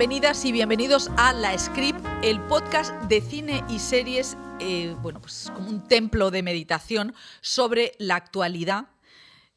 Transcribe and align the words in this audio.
Bienvenidas 0.00 0.46
y 0.46 0.52
bienvenidos 0.52 1.10
a 1.18 1.34
La 1.34 1.58
Script, 1.58 2.00
el 2.22 2.40
podcast 2.46 2.90
de 3.02 3.20
cine 3.20 3.62
y 3.68 3.78
series, 3.80 4.34
eh, 4.58 4.96
bueno, 5.02 5.20
pues 5.20 5.52
como 5.54 5.68
un 5.68 5.86
templo 5.86 6.30
de 6.30 6.42
meditación 6.42 7.14
sobre 7.42 7.92
la 7.98 8.14
actualidad. 8.14 8.86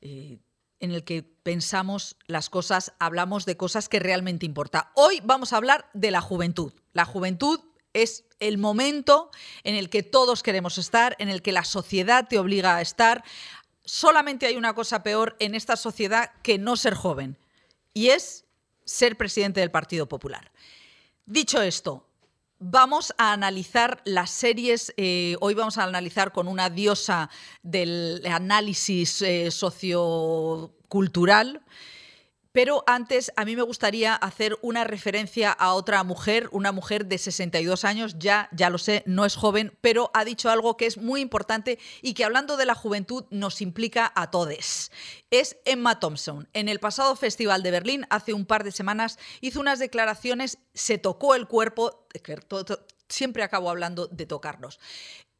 eh, 0.01 0.39
en 0.81 0.91
el 0.91 1.05
que 1.05 1.23
pensamos 1.23 2.17
las 2.27 2.49
cosas, 2.49 2.91
hablamos 2.99 3.45
de 3.45 3.55
cosas 3.55 3.87
que 3.87 4.01
realmente 4.01 4.45
importan. 4.45 4.83
Hoy 4.95 5.21
vamos 5.23 5.53
a 5.53 5.57
hablar 5.57 5.89
de 5.93 6.11
la 6.11 6.19
juventud. 6.19 6.73
La 6.91 7.05
juventud 7.05 7.61
es 7.93 8.25
el 8.41 8.57
momento 8.57 9.31
en 9.63 9.75
el 9.75 9.89
que 9.89 10.03
todos 10.03 10.43
queremos 10.43 10.77
estar, 10.77 11.15
en 11.19 11.29
el 11.29 11.41
que 11.41 11.53
la 11.53 11.63
sociedad 11.63 12.27
te 12.27 12.37
obliga 12.37 12.75
a 12.75 12.81
estar. 12.81 13.23
Solamente 13.85 14.45
hay 14.45 14.57
una 14.57 14.75
cosa 14.75 15.03
peor 15.03 15.37
en 15.39 15.55
esta 15.55 15.77
sociedad 15.77 16.33
que 16.43 16.57
no 16.57 16.75
ser 16.75 16.95
joven, 16.95 17.37
y 17.93 18.09
es 18.09 18.42
ser 18.85 19.17
presidente 19.17 19.59
del 19.59 19.71
Partido 19.71 20.07
Popular. 20.07 20.53
Dicho 21.25 21.61
esto, 21.61 22.07
vamos 22.59 23.13
a 23.17 23.33
analizar 23.33 24.01
las 24.05 24.31
series. 24.31 24.93
eh, 24.97 25.35
hoy 25.41 25.53
vamos 25.53 25.77
a 25.77 25.83
analizar 25.83 26.31
con 26.31 26.47
una 26.47 26.69
diosa 26.69 27.29
del 27.61 28.25
análisis 28.25 29.21
eh, 29.21 29.51
sociocultural. 29.51 31.61
Pero 32.53 32.83
antes, 32.85 33.33
a 33.35 33.45
mí 33.45 33.55
me 33.55 33.63
gustaría 33.63 34.13
hacer 34.13 34.59
una 34.61 34.83
referencia 34.83 35.51
a 35.51 35.73
otra 35.73 36.03
mujer, 36.03 36.49
una 36.51 36.71
mujer 36.71 37.07
de 37.07 37.17
62 37.17 37.83
años, 37.83 38.15
ya, 38.19 38.47
ya 38.51 38.69
lo 38.69 38.77
sé, 38.77 39.01
no 39.07 39.25
es 39.25 39.35
joven, 39.35 39.75
pero 39.81 40.11
ha 40.13 40.23
dicho 40.23 40.51
algo 40.51 40.77
que 40.77 40.85
es 40.85 40.97
muy 40.97 41.19
importante 41.19 41.79
y 42.03 42.13
que 42.13 42.23
hablando 42.23 42.55
de 42.55 42.67
la 42.67 42.75
juventud 42.75 43.25
nos 43.31 43.59
implica 43.59 44.13
a 44.15 44.29
todos. 44.29 44.91
Es 45.31 45.57
Emma 45.65 45.99
Thompson. 45.99 46.47
En 46.53 46.69
el 46.69 46.79
pasado 46.79 47.15
Festival 47.15 47.63
de 47.63 47.71
Berlín, 47.71 48.05
hace 48.11 48.33
un 48.33 48.45
par 48.45 48.63
de 48.63 48.71
semanas, 48.71 49.17
hizo 49.41 49.59
unas 49.59 49.79
declaraciones, 49.79 50.59
se 50.75 50.99
tocó 50.99 51.33
el 51.33 51.47
cuerpo, 51.47 52.07
siempre 53.09 53.41
acabo 53.41 53.71
hablando 53.71 54.05
de 54.05 54.27
tocarnos. 54.27 54.79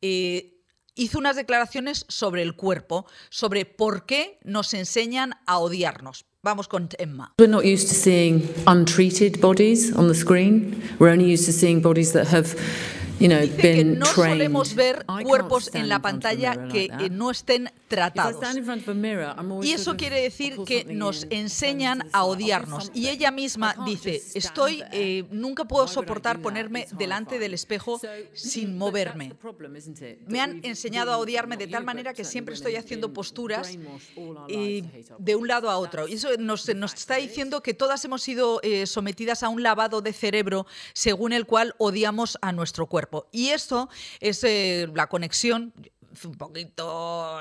Eh, 0.02 0.64
hizo 0.96 1.20
unas 1.20 1.36
declaraciones 1.36 2.08
sobre 2.10 2.42
el 2.42 2.56
cuerpo, 2.56 3.06
sobre 3.30 3.66
por 3.66 4.08
qué 4.08 4.40
nos 4.44 4.74
enseñan 4.74 5.36
a 5.46 5.60
odiarnos. 5.60 6.26
Vamos 6.46 6.68
con 6.68 6.90
Emma. 7.00 7.32
We're 7.40 7.48
not 7.48 7.64
used 7.64 7.88
to 7.88 7.96
seeing 7.96 8.50
untreated 8.68 9.40
bodies 9.40 9.96
on 9.96 10.10
the 10.10 10.14
screen. 10.14 10.84
We're 11.00 11.08
only 11.08 11.24
used 11.32 11.46
to 11.46 11.54
seeing 11.54 11.82
bodies 11.82 12.12
that 12.12 12.28
have, 12.28 12.54
you 13.20 13.28
know, 13.28 13.40
Dice 13.40 13.56
que 13.58 13.84
no 13.86 14.06
trained. 14.06 14.32
solemos 14.32 14.76
ver 14.76 15.06
cuerpos 15.24 15.70
en 15.74 15.90
la 15.90 16.00
pantalla 16.00 16.68
que 16.68 16.88
like 16.90 17.10
no 17.10 17.32
estén 17.32 17.70
tratados. 17.88 18.38
mirror, 18.96 19.36
Y 19.64 19.68
sort 19.70 19.80
eso 19.80 19.92
of- 19.92 19.98
quiere 19.98 20.22
decir 20.22 20.58
que 20.66 20.84
nos 20.86 21.28
enseñan 21.30 22.08
a 22.12 22.24
odiarnos. 22.26 22.92
Y 22.94 23.10
ella 23.10 23.30
I 23.30 23.32
misma 23.34 23.76
dice, 23.86 24.22
estoy, 24.34 24.84
eh, 24.92 25.26
nunca 25.32 25.66
puedo 25.66 25.88
soportar 25.88 26.42
ponerme 26.42 26.88
delante 26.98 27.40
del 27.40 27.54
espejo 27.54 28.00
So, 28.00 28.08
sin 28.34 28.78
moverme. 28.78 29.34
Me 30.28 30.42
han 30.42 30.60
enseñado 30.64 31.12
a 31.14 31.18
odiarme 31.18 31.58
de 31.58 31.68
tal 31.68 31.84
manera 31.84 32.14
que 32.14 32.24
siempre 32.24 32.56
estoy 32.56 32.76
haciendo 32.76 33.14
posturas 33.14 33.70
eh, 34.50 34.84
de 35.20 35.36
un 35.36 35.48
lado 35.48 35.70
a 35.70 35.78
otro. 35.78 36.08
Y 36.08 36.14
eso 36.14 36.30
nos, 36.40 36.68
está 36.68 37.18
diciendo 37.18 37.62
que 37.62 37.74
todas 37.74 38.04
hemos 38.06 38.22
sido 38.24 38.60
eh, 38.64 38.86
sometidas 38.88 39.44
a 39.44 39.50
un 39.50 39.62
lavado 39.64 40.02
de 40.02 40.14
cerebro 40.14 40.66
según 40.94 41.32
el 41.34 41.46
cual 41.46 41.76
odiamos 41.78 42.38
a 42.42 42.52
nuestro 42.52 42.88
cuerpo. 42.88 43.13
Y 43.32 43.50
esto 43.50 43.90
es 44.20 44.44
eh, 44.44 44.90
la 44.94 45.08
conexión 45.08 45.74
un 46.26 46.36
poquito 46.36 47.40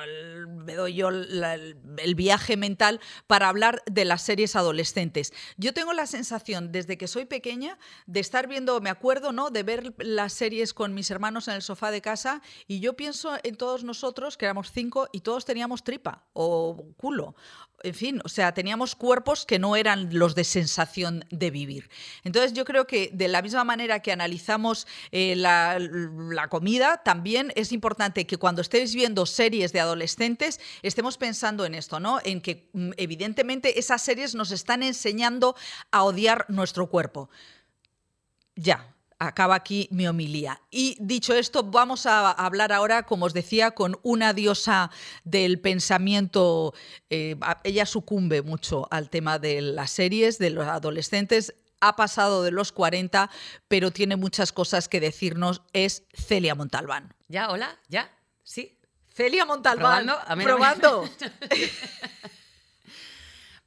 me 0.73 0.77
doy 0.77 0.95
yo 0.95 1.11
el, 1.11 2.15
viaje 2.15 2.57
mental 2.57 2.99
para 3.27 3.49
hablar 3.49 3.83
de 3.85 4.07
las 4.07 4.23
series 4.23 4.57
adolescentes. 4.57 5.35
Yo 5.59 5.75
tengo 5.75 5.93
la 5.93 6.07
sensación 6.07 6.73
desde 6.73 6.97
que 6.97 7.09
soy 7.09 7.27
pequeña 7.27 7.79
de 8.07 8.21
estar 8.21 8.49
viendo, 8.49 8.81
me 8.81 8.89
acuerdo, 8.89 9.33
¿no? 9.33 9.51
De 9.51 9.63
ver 9.65 9.95
las 9.99 10.33
series 10.33 10.73
con 10.73 10.95
mis 10.95 11.11
hermanos 11.11 11.49
en 11.49 11.55
el 11.55 11.63
sofá 11.63 11.91
de 11.91 12.01
casa 12.01 12.41
y 12.67 12.81
yo 12.81 12.97
pienso 12.97 13.37
en 13.43 13.57
todos 13.57 13.85
nosotros, 13.85 14.39
que 14.39 14.47
éramos 14.47 14.73
cinco, 14.73 15.09
y 15.13 15.21
todos 15.21 15.45
teníamos 15.45 15.85
tripa 15.85 16.25
o 16.33 16.95
culo. 16.97 17.35
En 17.83 17.95
fin, 17.95 18.21
o 18.25 18.29
sea, 18.29 18.55
teníamos 18.55 18.95
cuerpos 18.95 19.45
que 19.45 19.59
no 19.59 19.75
eran 19.75 20.17
los 20.17 20.37
de 20.37 20.45
sensación 20.45 21.25
de 21.31 21.51
vivir. 21.51 21.91
Entonces 22.23 22.53
yo 22.53 22.65
creo 22.65 22.87
que 22.87 23.11
de 23.13 23.27
la 23.27 23.43
misma 23.43 23.65
manera 23.65 24.01
que 24.01 24.13
analizamos 24.13 24.87
eh, 25.11 25.35
la 25.35 26.47
comida, 26.49 27.03
también 27.03 27.53
es 27.57 27.73
importante 27.73 28.25
que 28.25 28.37
cuando 28.37 28.63
estéis 28.63 28.95
viendo 28.95 29.27
series 29.27 29.73
de 29.73 29.81
adolescentes 29.81 30.61
estemos 30.83 31.17
pensando 31.19 31.65
en 31.65 31.75
esto, 31.75 32.01
¿no? 32.01 32.21
En 32.25 32.41
que 32.41 32.69
mm, 32.73 32.93
evidentemente 32.97 33.79
esas 33.79 34.03
series 34.03 34.35
nos 34.35 34.51
están 34.51 34.83
enseñando 34.83 35.57
a 35.91 36.05
odiar 36.05 36.47
nuestro 36.49 36.89
cuerpo. 36.89 37.31
Ya, 38.55 38.93
acaba 39.27 39.55
aquí 39.55 39.89
mi 39.91 40.07
homilía. 40.07 40.61
Y 40.71 40.97
dicho 41.01 41.35
esto, 41.35 41.63
vamos 41.63 42.07
a 42.07 42.31
hablar 42.31 42.73
ahora, 42.73 43.05
como 43.05 43.27
os 43.27 43.35
decía, 43.35 43.71
con 43.71 43.99
una 44.03 44.33
diosa 44.33 44.91
del 45.25 45.61
pensamiento. 45.61 46.75
eh, 47.11 47.37
ella 47.65 47.87
sucumbe 47.87 48.43
mucho 48.43 48.89
al 48.91 49.11
tema 49.11 49.39
de 49.39 49.63
las 49.63 49.91
series, 49.91 50.39
de 50.39 50.51
los 50.51 50.67
adolescentes. 50.67 51.55
Ha 51.81 51.97
pasado 51.97 52.43
de 52.43 52.51
los 52.51 52.73
40, 52.73 53.31
pero 53.69 53.91
tiene 53.91 54.17
muchas 54.17 54.53
cosas 54.53 54.89
que 54.89 55.01
decirnos. 55.01 55.63
Es 55.73 56.05
Celia 56.13 56.55
Montalbán. 56.55 57.15
¿Ya? 57.29 57.51
¿Hola? 57.51 57.79
¿Ya? 57.89 58.11
¿Sí? 58.43 58.79
Celia 59.15 59.45
Montalbán. 59.45 60.05
¿Probando? 60.07 60.19
A 60.31 60.37
mí 60.37 60.45
no 60.45 60.51
me- 60.51 60.55
probando. 60.57 61.09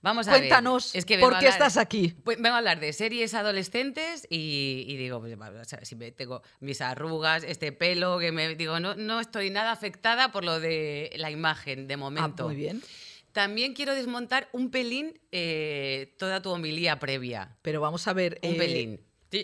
Vamos 0.01 0.28
a 0.28 0.31
ver. 0.33 0.41
Cuéntanos, 0.41 0.94
vengo 0.94 1.19
¿por 1.19 1.31
qué 1.31 1.47
hablar- 1.47 1.51
estás 1.53 1.78
aquí? 1.78 2.13
Pues 2.23 2.38
vengo 2.39 2.53
a 2.53 2.59
hablar 2.59 2.79
de 2.79 2.94
series 2.94 3.33
adolescentes 3.33 4.28
y, 4.29 4.85
y 4.88 4.97
digo, 4.97 5.19
pues, 5.19 5.35
si 5.81 5.95
me 5.95 6.11
tengo 6.11 6.44
mis 6.59 6.79
arrugas, 6.81 7.44
este 7.44 7.72
pelo, 7.72 8.19
que 8.19 8.31
me 8.31 8.53
digo, 8.56 8.79
no, 8.79 8.94
no 8.94 9.19
estoy 9.19 9.50
nada 9.50 9.72
afectada 9.72 10.31
por 10.31 10.44
lo 10.44 10.59
de 10.59 11.11
la 11.16 11.31
imagen 11.31 11.88
de 11.88 11.95
Ah, 11.95 11.97
momento. 11.97 12.44
muy 12.45 12.56
bien. 12.56 12.83
También 13.31 13.73
quiero 13.73 13.95
desmontar 13.95 14.47
un 14.53 14.69
pelín 14.69 15.19
eh, 15.31 16.13
toda 16.19 16.39
tu 16.41 16.51
homilía 16.51 17.00
previa. 17.00 17.57
Pero 17.63 17.81
vamos 17.81 18.07
a 18.07 18.13
ver. 18.13 18.39
Un 18.44 18.53
eh, 18.53 18.57
pelín. 18.57 19.01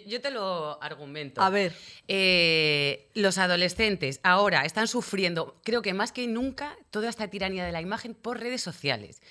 Yo- 0.07 0.21
te 0.21 0.31
lo 0.31 0.81
argumento. 0.81 1.41
A 1.41 1.49
ver. 1.49 1.73
Eh, 2.07 3.09
los 3.13 3.37
adolescentes 3.37 4.19
ahora 4.23 4.65
están 4.65 4.87
sufriendo, 4.87 5.59
creo 5.63 5.81
que 5.81 5.93
más 5.93 6.11
que 6.11 6.27
nunca, 6.27 6.75
toda 6.91 7.09
esta 7.09 7.27
tiranía 7.29 7.65
de 7.65 7.71
la 7.71 7.81
imagen 7.81 8.13
por 8.13 8.39
redes 8.39 8.61
sociales. 8.61 9.21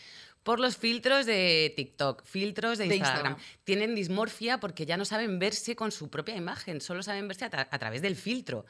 Por 0.43 0.59
los 0.59 0.77
filtros 0.79 1.27
de 1.27 1.73
TikTok, 1.77 2.25
filtros 2.25 2.79
de 2.79 2.89
De 2.89 2.97
Instagram. 2.97 3.33
Instagram. 3.33 3.57
Tienen 3.65 3.95
dismorfia 3.95 4.59
porque 4.59 4.87
ya 4.87 4.97
no 4.97 5.05
saben 5.05 5.39
verse 5.39 5.77
con 5.77 5.93
su 5.93 6.09
propia 6.09 6.35
imagen, 6.35 6.81
solo 6.81 7.03
saben 7.03 7.29
verse 7.29 7.45
a, 7.45 7.51
tra- 7.51 7.69
a 7.71 7.79
través 7.79 8.01
del 8.01 8.17
filtro. 8.17 8.65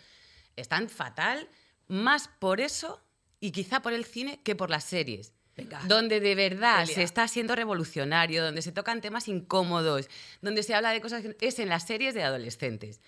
Están 0.56 0.88
fatal, 0.88 1.48
más 1.86 2.28
por 2.40 2.60
eso 2.60 3.00
y 3.38 3.52
quizá 3.52 3.82
por 3.82 3.92
el 3.92 4.04
cine 4.04 4.40
que 4.42 4.56
por 4.56 4.68
las 4.68 4.82
series. 4.84 5.32
Venga. 5.56 5.80
Donde 5.86 6.20
de 6.20 6.34
verdad 6.34 6.86
se 6.86 7.02
está 7.02 7.28
siendo 7.28 7.54
revolucionario, 7.54 8.44
donde 8.44 8.62
se 8.62 8.72
tocan 8.72 9.00
temas 9.00 9.28
incómodos, 9.28 10.08
donde 10.40 10.62
se 10.62 10.74
habla 10.74 10.90
de 10.90 11.00
cosas 11.00 11.22
que 11.22 11.46
es 11.46 11.58
en 11.58 11.68
las 11.68 11.86
series 11.86 12.14
de 12.14 12.22
adolescentes. 12.22 13.00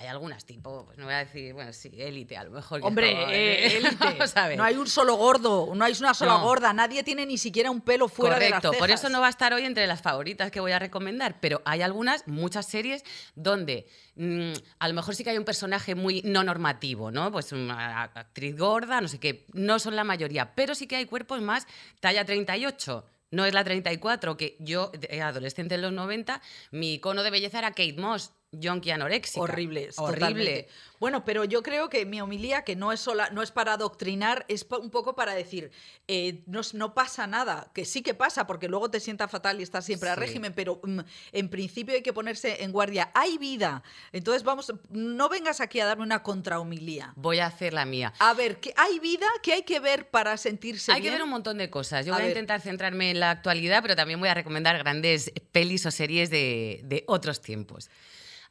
Hay 0.00 0.06
algunas 0.06 0.44
tipo, 0.44 0.84
pues 0.86 0.96
no 0.96 1.06
voy 1.06 1.14
a 1.14 1.18
decir, 1.18 1.52
bueno, 1.54 1.72
sí, 1.72 1.90
élite 1.98 2.36
a 2.36 2.44
lo 2.44 2.52
mejor. 2.52 2.80
que 2.80 2.86
Hombre, 2.86 3.10
como, 3.12 3.26
eh, 3.32 3.66
eh, 3.66 3.76
élite. 3.78 3.96
vamos 4.04 4.36
a 4.36 4.46
ver. 4.46 4.56
No 4.56 4.62
hay 4.62 4.76
un 4.76 4.86
solo 4.86 5.16
gordo, 5.16 5.72
no 5.74 5.84
hay 5.84 5.92
una 5.98 6.14
sola 6.14 6.34
No. 6.34 6.42
gorda, 6.44 6.72
nadie 6.72 7.02
tiene 7.02 7.26
ni 7.26 7.36
siquiera 7.36 7.68
un 7.72 7.80
pelo 7.80 8.08
fuera 8.08 8.36
Correcto, 8.36 8.68
de 8.70 8.72
las 8.74 8.78
por 8.78 8.86
cejas. 8.88 9.00
eso 9.00 9.08
no 9.10 9.20
va 9.20 9.26
a 9.26 9.30
estar 9.30 9.52
hoy 9.52 9.64
entre 9.64 9.86
las 9.88 10.00
favoritas 10.00 10.52
que 10.52 10.60
voy 10.60 10.70
a 10.70 10.78
recomendar, 10.78 11.40
pero 11.40 11.62
hay 11.64 11.82
algunas, 11.82 12.28
muchas 12.28 12.66
series 12.66 13.02
donde 13.34 13.88
mm, 14.14 14.52
a 14.78 14.86
lo 14.86 14.94
mejor 14.94 15.16
sí 15.16 15.24
que 15.24 15.30
hay 15.30 15.38
un 15.38 15.44
personaje 15.44 15.96
muy 15.96 16.22
no 16.22 16.44
normativo, 16.44 17.10
¿no? 17.10 17.32
Pues 17.32 17.50
una 17.50 18.04
actriz 18.04 18.56
gorda, 18.56 19.00
no 19.00 19.08
sé 19.08 19.18
qué, 19.18 19.46
no 19.52 19.80
son 19.80 19.96
la 19.96 20.04
mayoría, 20.04 20.54
pero 20.54 20.76
sí 20.76 20.86
que 20.86 20.94
hay 20.94 21.06
cuerpos 21.06 21.40
más 21.42 21.66
talla 21.98 22.24
38. 22.24 23.04
No 23.30 23.44
es 23.44 23.52
la 23.52 23.62
34, 23.62 24.38
que 24.38 24.56
yo, 24.58 24.90
adolescente 25.22 25.74
en 25.74 25.82
los 25.82 25.92
90, 25.92 26.40
mi 26.70 26.94
icono 26.94 27.22
de 27.22 27.30
belleza 27.30 27.58
era 27.58 27.72
Kate 27.72 27.96
Moss, 27.98 28.32
yonki 28.52 28.90
anoréxica. 28.90 29.40
Horrible, 29.42 29.90
Horrible. 29.96 30.14
totalmente. 30.20 30.68
Bueno, 31.00 31.24
pero 31.24 31.44
yo 31.44 31.62
creo 31.62 31.88
que 31.88 32.04
mi 32.06 32.20
homilía, 32.20 32.62
que 32.64 32.74
no 32.74 32.90
es, 32.92 32.98
sola, 33.00 33.28
no 33.30 33.42
es 33.42 33.52
para 33.52 33.74
adoctrinar, 33.74 34.44
es 34.48 34.66
un 34.80 34.90
poco 34.90 35.14
para 35.14 35.32
decir, 35.34 35.70
eh, 36.08 36.42
no, 36.46 36.62
no 36.72 36.92
pasa 36.94 37.26
nada, 37.28 37.70
que 37.72 37.84
sí 37.84 38.02
que 38.02 38.14
pasa, 38.14 38.46
porque 38.48 38.66
luego 38.68 38.90
te 38.90 38.98
sienta 38.98 39.28
fatal 39.28 39.60
y 39.60 39.62
estás 39.62 39.84
siempre 39.84 40.08
a 40.08 40.14
Sí. 40.14 40.20
régimen, 40.20 40.54
pero 40.54 40.80
mm, 40.82 41.00
en 41.32 41.48
principio 41.50 41.94
hay 41.94 42.02
que 42.02 42.12
ponerse 42.12 42.64
en 42.64 42.72
guardia. 42.72 43.12
Hay 43.14 43.38
vida. 43.38 43.82
Entonces, 44.12 44.42
vamos, 44.42 44.72
no 44.90 45.28
vengas 45.28 45.60
aquí 45.60 45.78
a 45.78 45.86
darme 45.86 46.02
una 46.02 46.22
contrahomilía. 46.22 47.12
Voy 47.16 47.38
a 47.38 47.46
hacer 47.46 47.72
la 47.74 47.84
mía. 47.84 48.12
A 48.18 48.34
ver, 48.34 48.58
¿qué, 48.58 48.72
¿hay 48.76 48.98
vida? 48.98 49.26
¿Qué 49.42 49.52
hay 49.52 49.62
que 49.62 49.78
ver 49.78 50.08
para 50.10 50.36
sentirse 50.36 50.90
Hay 50.90 51.00
bien? 51.00 51.12
que 51.12 51.18
ver 51.18 51.24
un 51.24 51.30
montón 51.30 51.58
de 51.58 51.70
cosas. 51.70 52.04
Yo 52.06 52.12
A 52.14 52.16
voy 52.16 52.22
ver. 52.24 52.30
a 52.30 52.32
intentar 52.40 52.60
centrarme 52.60 53.10
en 53.12 53.20
la 53.20 53.30
actualidad, 53.30 53.82
pero 53.82 53.94
también 53.94 54.18
voy 54.18 54.30
a 54.30 54.34
recomendar 54.34 54.76
grandes 54.78 55.30
pelis 55.52 55.86
o 55.86 55.90
series 55.92 56.30
de, 56.30 56.80
de 56.84 57.04
otros 57.06 57.40
tiempos. 57.40 57.88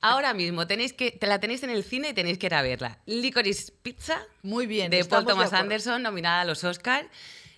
Ahora 0.01 0.33
mismo 0.33 0.67
tenéis 0.67 0.93
que, 0.93 1.11
te 1.11 1.27
la 1.27 1.39
tenéis 1.39 1.63
en 1.63 1.69
el 1.69 1.83
cine 1.83 2.09
y 2.09 2.13
tenéis 2.13 2.37
que 2.37 2.45
ir 2.45 2.53
a 2.53 2.61
verla. 2.61 2.99
Licorice 3.05 3.71
Pizza, 3.81 4.21
Muy 4.43 4.67
bien. 4.67 4.91
de 4.91 5.03
Paul 5.05 5.25
Thomas. 5.25 5.53
Anderson, 5.53 6.03
nominada 6.03 6.41
a 6.41 6.45
los 6.45 6.63
Oscars. 6.63 7.07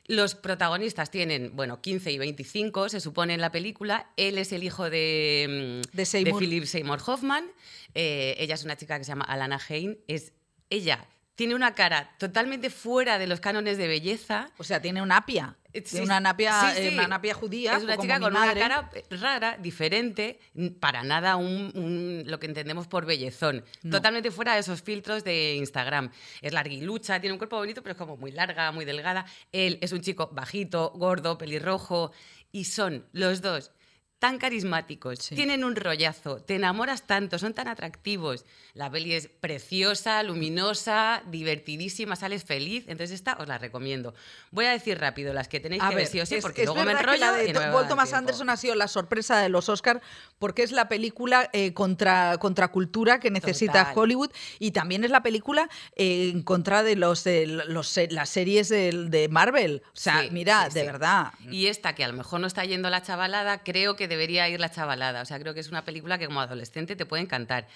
Los 0.07 0.33
protagonistas 0.33 1.11
tienen, 1.11 1.55
bueno, 1.55 1.81
15 1.81 2.11
y 2.11 2.17
25, 2.17 2.89
se 2.89 2.99
supone 2.99 3.35
en 3.35 3.41
la 3.41 3.51
película. 3.51 4.09
Él 4.17 4.39
es 4.39 4.51
el 4.53 4.63
hijo 4.63 4.89
de, 4.89 5.83
mm, 5.85 5.95
De 5.95 6.05
Seymour. 6.05 6.39
Philip 6.39 6.65
Seymour 6.65 6.99
Hoffman. 7.05 7.45
Eh, 7.93 8.35
ella 8.39 8.55
es 8.55 8.63
una 8.63 8.75
chica 8.75 8.97
que 8.97 9.03
se 9.03 9.09
llama 9.09 9.25
Alana 9.25 9.59
Hain. 9.69 9.99
Es, 10.07 10.33
ella 10.71 11.05
tiene 11.35 11.53
una 11.53 11.75
cara 11.75 12.15
totalmente 12.17 12.71
fuera 12.71 13.19
de 13.19 13.27
los 13.27 13.39
cánones 13.39 13.77
de 13.77 13.87
belleza. 13.87 14.49
O 14.57 14.63
sea, 14.63 14.81
tiene 14.81 15.03
una 15.03 15.17
apia. 15.17 15.55
Eh, 15.71 15.83
sí, 15.85 15.99
una 15.99 16.19
napia, 16.19 16.61
sí, 16.61 16.81
eh, 16.81 16.89
sí. 16.89 16.93
una 16.95 17.07
napia 17.07 17.33
judía. 17.33 17.77
Es 17.77 17.83
una 17.83 17.95
como 17.95 18.03
chica 18.03 18.19
con 18.19 18.31
una 18.35 18.53
cara 18.53 18.89
rara, 19.11 19.57
diferente, 19.59 20.39
para 20.79 21.03
nada 21.03 21.35
un, 21.35 21.71
un- 21.75 22.23
lo 22.25 22.39
que 22.39 22.47
entendemos 22.47 22.87
por 22.87 23.05
bellezón. 23.05 23.63
No. 23.83 23.97
Totalmente 23.97 24.31
fuera 24.31 24.53
de 24.55 24.61
esos 24.61 24.81
filtros 24.81 25.23
de 25.23 25.55
Instagram. 25.55 26.11
Es 26.41 26.53
larguilucha, 26.53 27.19
tiene 27.19 27.33
un 27.33 27.37
cuerpo 27.37 27.57
bonito, 27.57 27.81
pero 27.83 27.91
es 27.93 27.97
como 27.97 28.17
muy 28.17 28.31
larga, 28.31 28.71
muy 28.71 28.85
delgada. 28.85 29.25
Él 29.51 29.77
es 29.81 29.91
un 29.91 30.01
chico 30.01 30.29
bajito, 30.33 30.91
gordo, 30.95 31.37
pelirrojo, 31.37 32.11
y 32.51 32.65
son 32.65 33.05
los 33.13 33.41
dos 33.41 33.71
tan 34.19 34.37
carismáticos, 34.37 35.19
Sí. 35.19 35.35
tienen 35.35 35.63
un 35.63 35.75
rollazo, 35.77 36.41
te 36.41 36.55
enamoras 36.55 37.07
tanto, 37.07 37.39
son 37.39 37.53
tan 37.53 37.67
atractivos. 37.69 38.45
La 38.73 38.91
peli 38.91 39.13
es 39.13 39.27
preciosa, 39.29 40.21
luminosa, 40.23 41.23
divertidísima, 41.27 42.15
sales 42.17 42.43
feliz. 42.43 42.83
Entonces 42.87 43.11
esta 43.15 43.37
os 43.39 43.47
la 43.47 43.57
recomiendo. 43.57 44.13
Voy 44.51 44.65
a 44.65 44.71
decir 44.71 44.99
rápido 44.99 45.33
las 45.33 45.47
que 45.47 45.59
tenéis 45.61 45.81
A 45.81 45.89
que 45.89 45.95
ver, 45.95 46.03
ver 46.03 46.11
sí 46.11 46.19
o 46.19 46.25
sí, 46.25 46.35
es- 46.35 46.41
porque 46.41 46.63
es 46.63 46.65
luego 46.67 46.81
me 46.81 46.87
verdad 46.87 46.99
que 46.99 47.15
enrollo 47.15 47.31
la 47.31 47.37
de 47.37 47.49
y 47.49 47.53
no 47.53 47.59
Paul 47.71 47.87
Thomas. 47.87 48.11
Anderson 48.13 48.49
ha 48.49 48.57
sido 48.57 48.75
la 48.75 48.87
sorpresa 48.89 49.39
de 49.39 49.47
los 49.49 49.69
Oscar 49.69 50.01
porque 50.37 50.63
es 50.63 50.71
la 50.73 50.89
película 50.89 51.49
eh, 51.53 51.73
contra 51.73 52.37
contracultura 52.39 53.19
que 53.21 53.31
necesita 53.31 53.85
Total. 53.85 53.97
Hollywood 53.97 54.31
y 54.59 54.71
también 54.71 55.03
es 55.05 55.11
la 55.11 55.23
película 55.23 55.69
eh, 55.95 56.29
en 56.33 56.43
contra 56.43 56.83
de 56.83 56.95
los, 56.97 57.23
de 57.23 57.47
los 57.47 57.97
las 58.09 58.29
series 58.29 58.67
de, 58.67 59.27
Marvel. 59.31 59.81
O 59.87 59.89
sea, 59.95 60.23
Sí, 60.23 60.29
mira, 60.31 60.67
sí, 60.69 60.79
de 60.79 60.85
verdad. 60.85 61.31
Y 61.49 61.67
esta, 61.67 61.95
que 61.95 62.03
a 62.03 62.07
lo 62.09 62.13
mejor 62.15 62.41
no 62.41 62.47
está 62.47 62.65
yendo 62.65 62.89
la 62.89 63.01
chavalada, 63.01 63.63
creo 63.63 63.95
que 63.95 64.08
debería 64.09 64.49
ir 64.49 64.59
la 64.59 64.69
chavalada. 64.69 65.21
O 65.21 65.25
sea, 65.25 65.39
creo 65.39 65.53
que 65.53 65.61
es 65.61 65.69
una 65.69 65.85
película 65.85 66.17
que 66.17 66.25
como 66.25 66.41
adolescente 66.41 66.97
te 66.97 67.05
puede 67.05 67.23
encantar. 67.23 67.67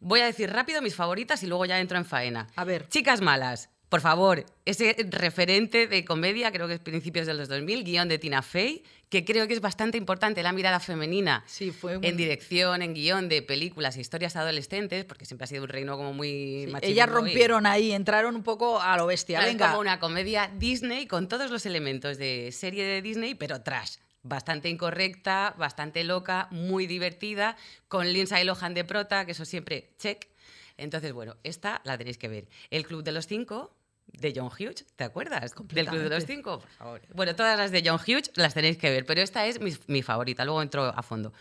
Voy 0.00 0.18
a 0.20 0.26
decir 0.26 0.50
rápido 0.50 0.82
mis 0.82 0.96
favoritas 0.96 1.42
y 1.44 1.46
luego 1.46 1.64
ya 1.66 1.78
entro 1.78 1.96
en 1.98 2.04
faena. 2.04 2.48
A 2.56 2.64
ver. 2.64 2.88
Chicas 2.88 3.20
malas. 3.20 3.68
Por 3.88 4.00
favor, 4.00 4.46
ese 4.64 4.96
referente 5.10 5.86
de 5.86 6.02
comedia, 6.06 6.50
creo 6.50 6.66
que 6.66 6.72
es 6.74 6.80
principios 6.80 7.26
de 7.26 7.34
los 7.34 7.46
2000, 7.50 7.84
guion 7.84 8.08
de 8.08 8.18
Tina 8.18 8.40
Fey, 8.40 8.82
que 9.10 9.22
creo 9.22 9.46
que 9.46 9.52
es 9.52 9.60
bastante 9.60 9.98
importante 9.98 10.42
la 10.42 10.52
mirada 10.52 10.80
femenina 10.80 11.44
Sí, 11.46 11.72
fue 11.72 11.98
un- 11.98 12.04
en 12.04 12.16
dirección, 12.16 12.80
en 12.80 12.94
guion 12.94 13.28
de 13.28 13.42
películas 13.42 13.98
e 13.98 14.00
historias 14.00 14.34
adolescentes, 14.36 15.04
porque 15.04 15.26
siempre 15.26 15.44
ha 15.44 15.46
sido 15.46 15.64
un 15.64 15.68
reino 15.68 15.98
como 15.98 16.14
muy 16.14 16.68
Sí, 16.80 16.88
ellas 16.88 17.06
y- 17.06 17.10
rompieron 17.10 17.66
ahí, 17.66 17.92
entraron 17.92 18.34
un 18.34 18.42
poco 18.42 18.80
a 18.80 18.96
lo 18.96 19.04
bestia. 19.04 19.40
Claro, 19.40 19.52
Venga. 19.52 19.66
como 19.68 19.80
una 19.82 19.98
comedia 20.00 20.50
Disney 20.56 21.06
con 21.06 21.28
todos 21.28 21.50
los 21.50 21.66
elementos 21.66 22.16
de 22.16 22.50
serie 22.50 22.84
de 22.86 23.02
Disney, 23.02 23.34
pero 23.34 23.60
trash. 23.60 23.96
Bastante 24.22 24.68
incorrecta, 24.68 25.54
bastante 25.58 26.04
loca, 26.04 26.48
muy 26.50 26.86
divertida, 26.86 27.56
con 27.88 28.12
Lindsay 28.12 28.44
Lohan 28.44 28.74
de 28.74 28.84
prota, 28.84 29.24
que 29.24 29.32
eso 29.32 29.44
siempre 29.44 29.94
check. 29.98 30.28
Entonces, 30.76 31.12
bueno, 31.12 31.36
esta 31.42 31.80
la 31.84 31.98
tenéis 31.98 32.18
que 32.18 32.28
ver. 32.28 32.48
El 32.70 32.86
Club 32.86 33.02
de 33.02 33.12
los 33.12 33.26
Cinco, 33.26 33.74
de 34.06 34.32
John 34.34 34.46
Hughes, 34.46 34.84
¿te 34.96 35.04
acuerdas? 35.04 35.54
Del 35.68 35.86
Club 35.86 36.00
de 36.02 36.08
los. 36.08 36.24
Cinco, 36.24 36.60
por 36.60 36.70
favor. 36.70 37.02
Bueno, 37.14 37.34
todas 37.34 37.58
las 37.58 37.70
de 37.70 37.82
John 37.84 38.00
Hughes 38.00 38.30
las 38.34 38.54
tenéis 38.54 38.76
que 38.78 38.90
ver, 38.90 39.06
pero 39.06 39.20
esta 39.20 39.46
es 39.46 39.60
mi, 39.60 39.72
mi 39.86 40.02
favorita, 40.02 40.44
luego 40.44 40.62
entro 40.62 40.84
a 40.84 41.02
fondo. 41.02 41.32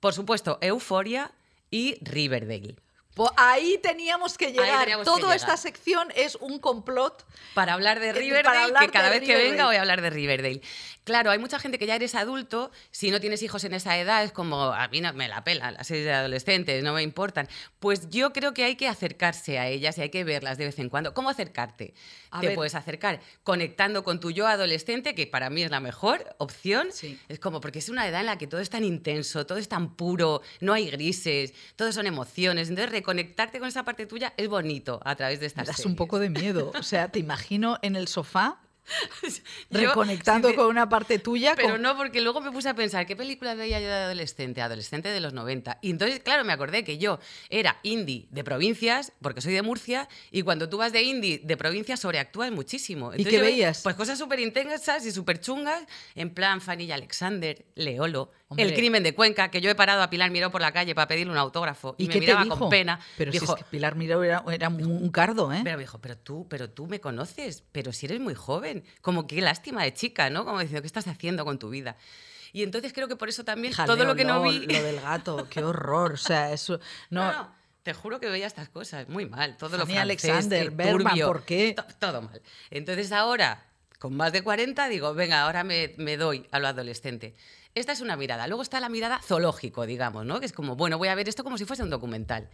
Por 0.00 0.12
supuesto, 0.12 0.58
Euphoria 0.60 1.32
y 1.70 1.96
Riverdale. 2.02 2.76
Po- 3.14 3.32
ahí 3.36 3.78
teníamos 3.82 4.36
que 4.36 4.50
llegar. 4.52 4.80
teníamos 4.80 5.04
que 5.04 5.10
Toda 5.10 5.20
llegar. 5.22 5.36
esta 5.36 5.56
sección 5.56 6.08
es 6.16 6.34
un 6.36 6.58
complot. 6.58 7.24
Para 7.54 7.74
hablar 7.74 8.00
de 8.00 8.08
Eh, 8.08 8.12
Riverdale, 8.12 8.58
hablar 8.58 8.86
que 8.86 8.90
cada 8.90 9.08
vez 9.10 9.20
que 9.20 9.26
Riverdale. 9.26 9.50
venga 9.52 9.66
voy 9.66 9.76
a 9.76 9.80
hablar 9.80 10.02
de 10.02 10.10
Riverdale. 10.10 10.60
Claro, 11.04 11.30
hay 11.30 11.38
mucha 11.38 11.58
gente 11.58 11.78
que 11.78 11.86
ya 11.86 11.94
eres 11.96 12.14
adulto, 12.14 12.70
si 12.90 13.10
no 13.10 13.20
tienes 13.20 13.42
hijos 13.42 13.62
en 13.64 13.74
esa 13.74 13.98
edad, 13.98 14.24
es 14.24 14.32
como, 14.32 14.72
a 14.72 14.88
mí 14.88 15.02
no 15.02 15.12
me 15.12 15.28
la 15.28 15.44
pela, 15.44 15.70
las 15.70 15.86
series 15.86 16.06
de 16.06 16.14
adolescentes, 16.14 16.82
no 16.82 16.94
me 16.94 17.02
importan. 17.02 17.46
Pues 17.78 18.08
yo 18.08 18.32
creo 18.32 18.54
que 18.54 18.64
hay 18.64 18.74
que 18.76 18.88
acercarse 18.88 19.58
a 19.58 19.68
ellas 19.68 19.98
y 19.98 20.00
hay 20.00 20.08
que 20.08 20.24
verlas 20.24 20.56
de 20.56 20.64
vez 20.64 20.78
en 20.78 20.88
cuando. 20.88 21.12
¿Cómo 21.12 21.28
acercarte? 21.28 21.92
A 22.30 22.40
Te 22.40 22.46
ver. 22.48 22.56
puedes 22.56 22.74
acercar 22.74 23.20
conectando 23.42 24.02
con 24.02 24.18
tu 24.18 24.30
yo 24.30 24.46
adolescente, 24.46 25.14
que 25.14 25.26
para 25.26 25.50
mí 25.50 25.62
es 25.62 25.70
la 25.70 25.78
mejor 25.80 26.34
opción. 26.38 26.88
Sí. 26.90 27.20
Es 27.28 27.38
como, 27.38 27.60
porque 27.60 27.78
es 27.80 27.90
una 27.90 28.08
edad 28.08 28.20
en 28.20 28.26
la 28.26 28.38
que 28.38 28.46
todo 28.46 28.60
es 28.62 28.70
tan 28.70 28.82
intenso, 28.82 29.44
todo 29.46 29.58
es 29.58 29.68
tan 29.68 29.94
puro, 29.96 30.40
no 30.60 30.72
hay 30.72 30.90
grises, 30.90 31.52
todo 31.76 31.92
son 31.92 32.06
emociones. 32.06 32.70
Entonces, 32.70 32.90
reconectarte 33.04 33.58
con 33.58 33.68
esa 33.68 33.84
parte 33.84 34.06
tuya 34.06 34.32
es 34.36 34.48
bonito 34.48 35.00
a 35.04 35.14
través 35.14 35.38
de 35.40 35.44
Me 35.44 35.48
estas 35.48 35.66
das 35.66 35.76
series. 35.76 35.90
un 35.90 35.96
poco 35.96 36.18
de 36.18 36.30
miedo. 36.30 36.72
O 36.78 36.82
sea, 36.82 37.08
te 37.08 37.18
imagino 37.18 37.78
en 37.82 37.96
el 37.96 38.08
sofá 38.08 38.60
Yo, 39.70 39.80
reconectando 39.80 40.50
sí, 40.50 40.54
con 40.56 40.66
una 40.66 40.90
parte 40.90 41.18
tuya. 41.18 41.54
Pero 41.56 41.70
con- 41.70 41.82
no, 41.82 41.96
porque 41.96 42.20
luego 42.20 42.42
me 42.42 42.50
puse 42.52 42.68
a 42.68 42.74
pensar, 42.74 43.06
¿qué 43.06 43.16
película 43.16 43.54
veía 43.54 43.80
yo 43.80 43.86
de 43.86 43.92
adolescente? 43.94 44.60
Adolescente 44.60 45.08
de 45.08 45.20
los 45.20 45.32
90. 45.32 45.78
Y 45.80 45.88
entonces, 45.90 46.20
claro, 46.20 46.44
me 46.44 46.52
acordé 46.52 46.84
que 46.84 46.98
yo 46.98 47.18
era 47.48 47.78
indie 47.82 48.28
de 48.30 48.44
provincias, 48.44 49.12
porque 49.22 49.40
soy 49.40 49.54
de 49.54 49.62
Murcia, 49.62 50.06
y 50.30 50.42
cuando 50.42 50.68
tú 50.68 50.76
vas 50.76 50.92
de 50.92 51.02
indie 51.02 51.40
de 51.42 51.56
provincias 51.56 52.00
sobreactúas 52.00 52.52
muchísimo. 52.52 53.12
¿Y 53.14 53.22
Entonces 53.22 53.30
qué 53.30 53.36
yo 53.38 53.42
ve- 53.44 53.50
veías? 53.52 53.80
Pues 53.82 53.96
cosas 53.96 54.18
súper 54.18 54.40
intensas 54.40 55.06
y 55.06 55.12
súper 55.12 55.40
chungas, 55.40 55.82
en 56.14 56.28
plan 56.34 56.60
Fanny 56.60 56.84
y 56.84 56.92
Alexander, 56.92 57.64
Leolo, 57.76 58.32
Hombre. 58.54 58.64
El 58.66 58.74
crimen 58.74 59.02
de 59.02 59.14
Cuenca, 59.14 59.50
que 59.50 59.60
yo 59.60 59.70
he 59.70 59.74
parado 59.74 60.02
a 60.02 60.10
Pilar 60.10 60.30
Miró 60.30 60.50
por 60.50 60.60
la 60.60 60.72
calle 60.72 60.94
para 60.94 61.08
pedirle 61.08 61.32
un 61.32 61.38
autógrafo 61.38 61.94
y, 61.98 62.04
¿Y 62.04 62.08
me 62.08 62.18
miraba 62.20 62.46
con 62.46 62.68
pena. 62.68 62.98
Pero 63.16 63.32
si 63.32 63.38
dijo, 63.40 63.56
es 63.56 63.64
que 63.64 63.70
Pilar 63.70 63.96
Miró 63.96 64.22
era, 64.22 64.42
era 64.50 64.68
un, 64.68 65.10
cardo, 65.10 65.52
¿eh? 65.52 65.60
pero 65.64 65.76
me 65.76 65.82
dijo, 65.82 65.98
pero 66.00 66.16
tú, 66.16 66.46
pero 66.48 66.70
tú 66.70 66.86
me 66.86 67.00
conoces, 67.00 67.62
pero 67.72 67.92
si 67.92 68.06
eres 68.06 68.20
muy 68.20 68.34
joven. 68.34 68.84
Como 69.00 69.26
qué 69.26 69.40
lástima 69.40 69.82
de 69.82 69.92
chica, 69.92 70.30
¿no? 70.30 70.44
Como 70.44 70.60
diciendo, 70.60 70.82
¿qué 70.82 70.86
estás 70.86 71.06
haciendo 71.08 71.44
con 71.44 71.58
tu 71.58 71.70
vida? 71.70 71.96
Y 72.52 72.62
entonces 72.62 72.92
creo 72.92 73.08
que 73.08 73.16
por 73.16 73.28
eso 73.28 73.44
también 73.44 73.74
todo 73.74 73.86
Jaleo, 73.88 74.04
lo 74.06 74.14
que 74.14 74.24
no 74.24 74.42
vi. 74.42 74.66
Lo 74.66 74.82
del 74.82 75.00
gato, 75.00 75.46
qué 75.50 75.62
horror. 75.64 76.12
O 76.12 76.16
sea, 76.16 76.52
eso. 76.52 76.78
No, 77.10 77.24
No, 77.24 77.32
no, 77.32 77.54
te 77.82 77.92
juro 77.92 78.20
que 78.20 78.28
veía 78.30 78.46
estas 78.46 78.68
cosas 78.68 79.08
muy 79.08 79.26
mal. 79.26 79.56
Todo 79.56 79.76
lo 79.76 79.84
Fanny 79.86 79.94
francés, 79.94 80.30
Alexander, 80.30 80.70
Bergman, 80.70 81.12
turbio, 81.12 81.26
¿por 81.26 81.44
qué? 81.44 81.74
to- 81.74 81.84
todo 81.98 82.22
mal. 82.22 82.40
Entonces 82.70 83.10
ahora, 83.10 83.64
con 83.98 84.16
más 84.16 84.32
de 84.32 84.42
40, 84.42 84.88
digo, 84.88 85.14
venga, 85.14 85.42
ahora 85.42 85.64
me, 85.64 85.94
me 85.98 86.16
doy 86.16 86.46
a 86.52 86.58
lo 86.60 86.68
adolescente. 86.68 87.34
Esta 87.74 87.92
es 87.92 88.00
una 88.00 88.16
mirada. 88.16 88.46
Luego 88.46 88.62
está 88.62 88.78
la 88.80 88.88
mirada 88.88 89.20
zoológico, 89.22 89.86
digamos, 89.86 90.24
¿no? 90.24 90.40
Que 90.40 90.46
es 90.46 90.52
como, 90.52 90.76
bueno, 90.76 90.98
voy 90.98 91.08
a 91.08 91.14
ver 91.14 91.28
esto 91.28 91.42
como 91.44 91.58
si 91.58 91.64
fuese 91.64 91.82
un 91.82 91.90
documental. 91.90 92.48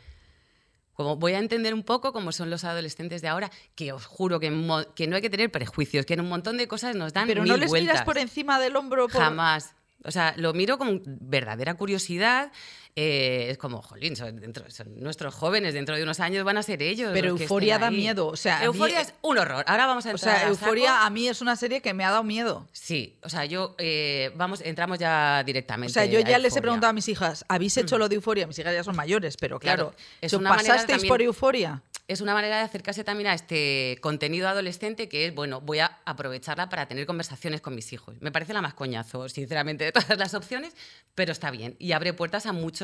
Como 0.95 1.17
voy 1.17 1.33
a 1.33 1.39
entender 1.39 1.73
un 1.75 1.83
poco 1.83 2.13
cómo 2.13 2.33
son 2.33 2.51
los 2.51 2.65
adolescentes 2.65 3.23
de 3.23 3.29
ahora, 3.29 3.51
que 3.75 3.93
os 3.93 4.05
juro 4.07 4.39
que, 4.41 4.51
no 4.51 4.77
hay 4.77 5.23
que 5.23 5.31
tener 5.31 5.51
prejuicios, 5.51 6.05
que 6.05 6.15
en 6.15 6.21
un 6.21 6.29
montón 6.29 6.57
de 6.57 6.69
cosas 6.69 6.95
nos 6.97 7.13
dan 7.13 7.27
pero 7.27 7.43
mil 7.43 7.53
no 7.53 7.57
les 7.59 7.69
vueltas. 7.71 7.93
miras 7.95 8.05
por 8.05 8.19
encima 8.19 8.59
del 8.61 8.77
hombro. 8.77 9.09
por- 9.09 9.21
Jamás. 9.21 9.75
O 10.05 10.11
sea, 10.11 10.35
lo 10.37 10.53
miro 10.55 10.79
con 10.79 11.03
verdadera 11.05 11.75
curiosidad. 11.75 12.51
Eh, 12.97 13.49
es 13.51 13.59
como, 13.59 13.83
jolín, 13.83 14.17
son, 14.17 14.37
dentro- 14.41 14.71
son 14.71 15.01
nuestros 15.01 15.35
jóvenes, 15.35 15.75
dentro 15.75 15.97
de 15.97 16.03
unos 16.03 16.21
años 16.21 16.45
van 16.45 16.57
a 16.57 16.63
ser 16.63 16.83
ellos. 16.83 17.11
Pero 17.13 17.29
Euforia 17.29 17.79
da 17.79 17.91
miedo, 17.91 18.27
o 18.27 18.37
sea, 18.37 18.59
mí- 18.61 18.65
Euforia 18.67 19.01
es 19.01 19.15
un 19.23 19.39
horror. 19.39 19.65
Ahora 19.69 19.87
vamos 19.87 20.07
a 20.07 20.09
O 20.09 20.13
entrar 20.13 20.37
sea, 20.39 20.47
a 20.47 20.51
Euforia 20.51 20.91
saco. 20.93 21.05
a 21.07 21.11
mí 21.11 21.29
es 21.29 21.41
una 21.41 21.57
serie 21.57 21.81
que 21.81 21.95
me 21.95 22.05
ha 22.05 22.11
dado 22.11 22.25
miedo. 22.25 22.69
Sí, 22.73 23.17
o 23.23 23.29
sea, 23.29 23.45
yo, 23.45 23.75
eh, 23.79 24.33
vamos, 24.37 24.61
entramos 24.63 24.99
ya 24.99 25.41
O 25.43 25.45
directamente. 25.45 25.93
sea, 25.93 26.05
yo 26.05 26.21
ya 26.21 26.39
les 26.39 26.57
he 26.57 26.61
preguntado 26.61 26.91
a 26.91 26.95
mis 26.95 27.09
hijas, 27.09 27.45
¿habéis 27.49 27.77
hecho 27.77 27.99
lo 27.99 28.09
de 28.09 28.17
Euforia? 28.17 28.47
Mis 28.47 28.59
hijas 28.59 28.75
ya 28.75 28.85
son 28.85 28.97
mayores, 28.97 29.37
pero 29.37 29.59
claro, 29.61 29.91
Claro, 29.91 29.97
es 30.21 30.33
¿yo 30.33 30.39
una 30.39 30.51
manera 30.51 30.75
¿pasasteis 30.75 30.97
también- 30.99 31.09
por 31.09 31.23
Euforia? 31.23 31.83
es 32.09 32.21
una 32.21 32.35
manera 32.35 32.57
de 32.57 32.63
acercarse 32.65 33.05
también 33.05 33.29
a 33.29 33.35
este 33.35 33.97
contenido 34.01 34.49
adolescente 34.49 35.09
que 35.09 35.27
es, 35.27 35.35
bueno, 35.35 35.61
voy 35.61 35.79
a 35.79 35.99
aprovecharla 36.05 36.69
para 36.69 36.89
tener 36.89 37.07
conversaciones 37.07 37.61
con 37.61 37.73
mis 37.77 37.93
hijos. 37.93 38.17
Me 38.21 38.33
parece 38.33 38.53
la 38.53 38.61
más 38.61 38.75
coñazo, 38.75 39.29
sinceramente, 39.29 39.85
de 39.85 39.93
todas 39.93 40.19
las 40.19 40.35
opciones, 40.35 40.75
pero 41.15 41.31
está 41.31 41.53
bien. 41.53 41.77
Y 41.79 41.93
abre 41.93 42.13
puertas 42.13 42.47
a 42.47 42.53
muchos 42.53 42.80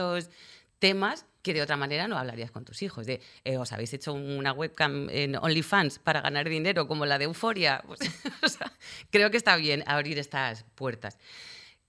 temas 0.78 1.26
que 1.42 1.54
de 1.54 1.62
otra 1.62 1.76
manera 1.76 2.08
no 2.08 2.18
hablarías 2.18 2.50
con 2.50 2.64
tus 2.64 2.82
hijos. 2.82 3.06
De, 3.06 3.20
eh, 3.44 3.56
¿os 3.56 3.72
habéis 3.72 3.92
hecho 3.94 4.12
una 4.12 4.52
webcam 4.52 5.08
en 5.10 5.36
OnlyFans 5.36 6.00
para 6.00 6.20
ganar 6.20 6.48
dinero 6.48 6.88
como 6.88 7.06
la 7.06 7.18
de 7.18 7.24
Euforia? 7.26 7.82
Pues, 7.86 8.00
o 8.42 8.48
sea, 8.48 8.72
creo 9.10 9.30
que 9.30 9.36
está 9.36 9.56
bien 9.56 9.84
abrir 9.86 10.18
estas 10.18 10.64
puertas. 10.74 11.18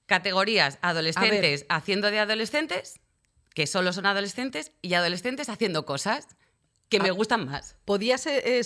Categorías, 0.06 0.78
adolescentes 0.82 1.66
haciendo 1.70 2.12
de 2.12 2.20
adolescentes, 2.20 3.00
que 3.56 3.66
solo 3.66 3.94
son 3.94 4.06
adolescentes, 4.06 4.72
y 4.82 4.94
adolescentes 4.94 5.50
haciendo 5.50 5.86
cosas 5.86 6.28
que 6.90 7.00
me 7.02 7.10
Ah. 7.10 7.12
gustan 7.12 7.46
más. 7.46 7.76
¿Podías 7.84 8.26
eh, 8.28 8.62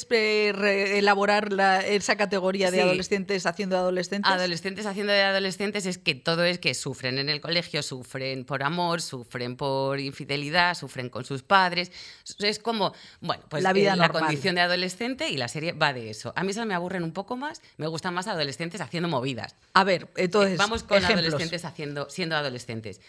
elaborar 0.97 1.51
la- 1.51 1.79
esa 1.85 2.15
categoría 2.17 2.69
de 2.69 2.77
Sí. 2.77 2.83
adolescentes 2.83 3.45
haciendo 3.45 3.75
de 3.75 3.81
adolescentes? 3.81 4.31
Adolescentes 4.31 4.85
haciendo 4.85 5.11
de 5.13 5.23
adolescentes 5.23 5.85
es 5.85 5.97
que 5.97 6.13
todo 6.15 6.43
es 6.43 6.59
que 6.59 6.73
sufren 6.73 7.17
en 7.17 7.29
el 7.29 7.41
colegio, 7.41 7.81
sufren 7.81 8.45
por 8.45 8.63
amor, 8.63 9.01
sufren 9.01 9.55
por 9.55 9.99
infidelidad, 9.99 10.75
sufren 10.75 11.09
con 11.09 11.25
sus 11.25 11.41
padres. 11.41 11.91
Es 12.39 12.59
como, 12.59 12.93
bueno, 13.21 13.43
pues 13.49 13.63
La 13.63 13.73
vida 13.73 13.93
eh, 13.93 13.97
la 13.97 14.09
condición 14.09 14.55
de 14.55 14.61
adolescente 14.61 15.29
y 15.29 15.37
la 15.37 15.47
serie 15.47 15.71
va 15.73 15.93
de 15.93 16.09
eso. 16.11 16.33
A 16.35 16.43
mí 16.43 16.51
esas 16.51 16.67
me 16.67 16.73
aburren 16.75 17.03
un 17.03 17.13
poco 17.13 17.35
más, 17.37 17.61
me 17.77 17.87
gustan 17.87 18.13
más 18.13 18.27
adolescentes 18.27 18.81
haciendo 18.81 19.09
movidas. 19.09 19.55
A 19.73 19.83
ver, 19.83 20.07
entonces, 20.15 20.57
Vamos 20.57 20.83
con 20.83 20.97
ejemplos. 20.99 21.27
adolescentes 21.27 21.65
haciendo, 21.65 22.09
siendo 22.09 22.35
adolescentes. 22.35 23.01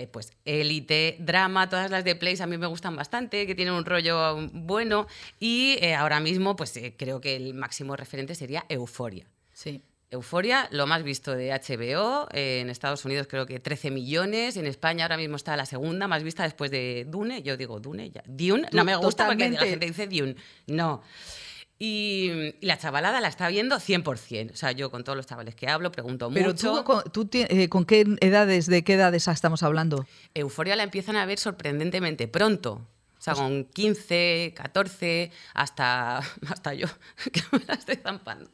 Eh, 0.00 0.06
pues 0.06 0.32
élite, 0.46 1.16
drama, 1.18 1.68
todas 1.68 1.90
las 1.90 2.04
de 2.04 2.16
Place 2.16 2.42
a 2.42 2.46
mí 2.46 2.56
me 2.56 2.66
gustan 2.66 2.96
bastante, 2.96 3.46
que 3.46 3.54
tienen 3.54 3.74
un 3.74 3.84
rollo 3.84 4.48
bueno. 4.54 5.06
Y 5.38 5.76
eh, 5.82 5.94
ahora 5.94 6.20
mismo, 6.20 6.56
pues 6.56 6.74
eh, 6.78 6.94
creo 6.96 7.20
que 7.20 7.36
el 7.36 7.52
máximo 7.52 7.96
referente 7.96 8.34
sería 8.34 8.64
Euforia. 8.70 9.26
Sí. 9.52 9.82
Euforia, 10.10 10.68
lo 10.72 10.86
más 10.86 11.02
visto 11.02 11.36
de 11.36 11.50
HBO, 11.50 12.28
en 12.32 12.70
Estados 12.70 13.04
Unidos 13.04 13.26
creo 13.28 13.44
que 13.44 13.60
13 13.60 13.90
millones, 13.90 14.56
en 14.56 14.66
España 14.66 15.04
ahora 15.04 15.18
mismo 15.18 15.36
está 15.36 15.54
la 15.56 15.66
segunda 15.66 16.08
más 16.08 16.24
vista 16.24 16.42
después 16.44 16.70
de 16.70 17.06
Dune, 17.06 17.42
yo 17.42 17.56
digo 17.58 17.78
Dune, 17.78 18.10
ya. 18.10 18.22
Dune, 18.26 18.68
no 18.72 18.84
me 18.84 18.96
gusta 18.96 19.26
porque 19.26 19.50
la 19.50 19.60
gente 19.60 19.86
dice 19.86 20.08
Dune, 20.08 20.34
no. 20.66 21.02
Y, 21.82 22.56
la 22.60 22.76
chavalada 22.76 23.22
la 23.22 23.28
está 23.28 23.48
viendo 23.48 23.76
100%. 23.76 24.52
O 24.52 24.56
sea, 24.56 24.72
yo 24.72 24.90
con 24.90 25.02
todos 25.02 25.16
los 25.16 25.26
chavales 25.26 25.54
que 25.54 25.66
hablo 25.66 25.90
pregunto 25.90 26.30
Pero 26.30 26.50
mucho. 26.50 26.84
Pero 26.86 27.02
tú, 27.04 27.24
tú 27.24 27.30
eh, 27.32 27.70
¿con 27.70 27.86
qué 27.86 28.04
edades, 28.20 28.66
de 28.66 28.84
qué 28.84 28.94
edades 28.94 29.26
estamos 29.26 29.62
hablando? 29.62 30.06
Euforia 30.34 30.76
la 30.76 30.82
empiezan 30.82 31.16
a 31.16 31.24
ver 31.24 31.38
sorprendentemente 31.38 32.28
pronto. 32.28 32.86
O 33.18 33.22
sea, 33.22 33.32
con 33.32 33.64
15, 33.64 34.52
14, 34.54 35.32
hasta, 35.54 36.18
hasta 36.48 36.74
yo, 36.74 36.86
que 37.32 37.42
me 37.50 37.64
la 37.66 37.74
estoy 37.74 37.96
zampando. 37.96 38.50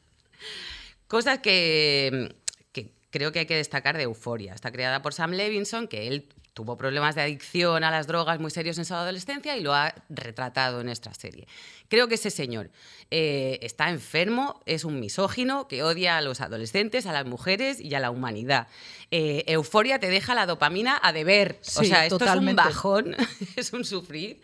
Cosas 1.09 1.41
que, 1.41 2.33
que 2.71 2.93
creo 3.11 3.33
que 3.33 3.41
hay 3.41 3.47
que 3.47 3.57
destacar 3.57 3.97
de 3.97 4.05
Euforia. 4.05 4.55
Está 4.55 4.71
creada 4.71 5.03
por 5.03 5.15
Sam 5.15 5.33
Levinson, 5.33 5.89
que 5.89 6.07
él 6.07 6.29
tuvo 6.57 6.79
problemas 6.79 7.15
de 7.15 7.21
adicción 7.21 7.85
a 7.85 7.91
las 7.91 8.07
drogas 8.07 8.41
muy 8.41 8.51
serios 8.51 8.79
en 8.79 8.87
su 8.87 8.95
adolescencia 8.95 9.59
y 9.59 9.61
lo 9.61 9.75
ha 9.75 9.95
retratado 10.09 10.81
en 10.81 10.89
esta 10.89 11.13
serie. 11.13 11.47
Creo 11.89 12.09
que 12.09 12.15
ese 12.15 12.31
señor 12.31 12.71
eh, 13.11 13.59
está 13.61 13.91
enfermo, 13.91 14.63
es 14.65 14.87
un 14.87 14.99
misógino 14.99 15.69
que 15.69 15.83
odia 15.83 16.17
a 16.17 16.23
los 16.23 16.41
adolescentes, 16.41 17.05
a 17.05 17.13
las 17.13 17.27
mujeres 17.27 17.79
y 17.79 17.95
a 17.95 18.01
la 18.01 18.11
humanidad. 18.11 18.69
Eh, 19.11 19.45
euforia 19.49 19.99
te 19.99 20.09
deja 20.09 20.35
la 20.35 20.47
dopamina 20.47 20.99
a 21.03 21.13
deber. 21.13 21.61
o 21.77 21.85
sea, 21.85 22.07
esto 22.07 22.25
es 22.25 22.35
un 22.35 22.57
bajón, 22.57 23.15
es 23.57 23.75
un 23.75 23.85
sufrir 23.85 24.41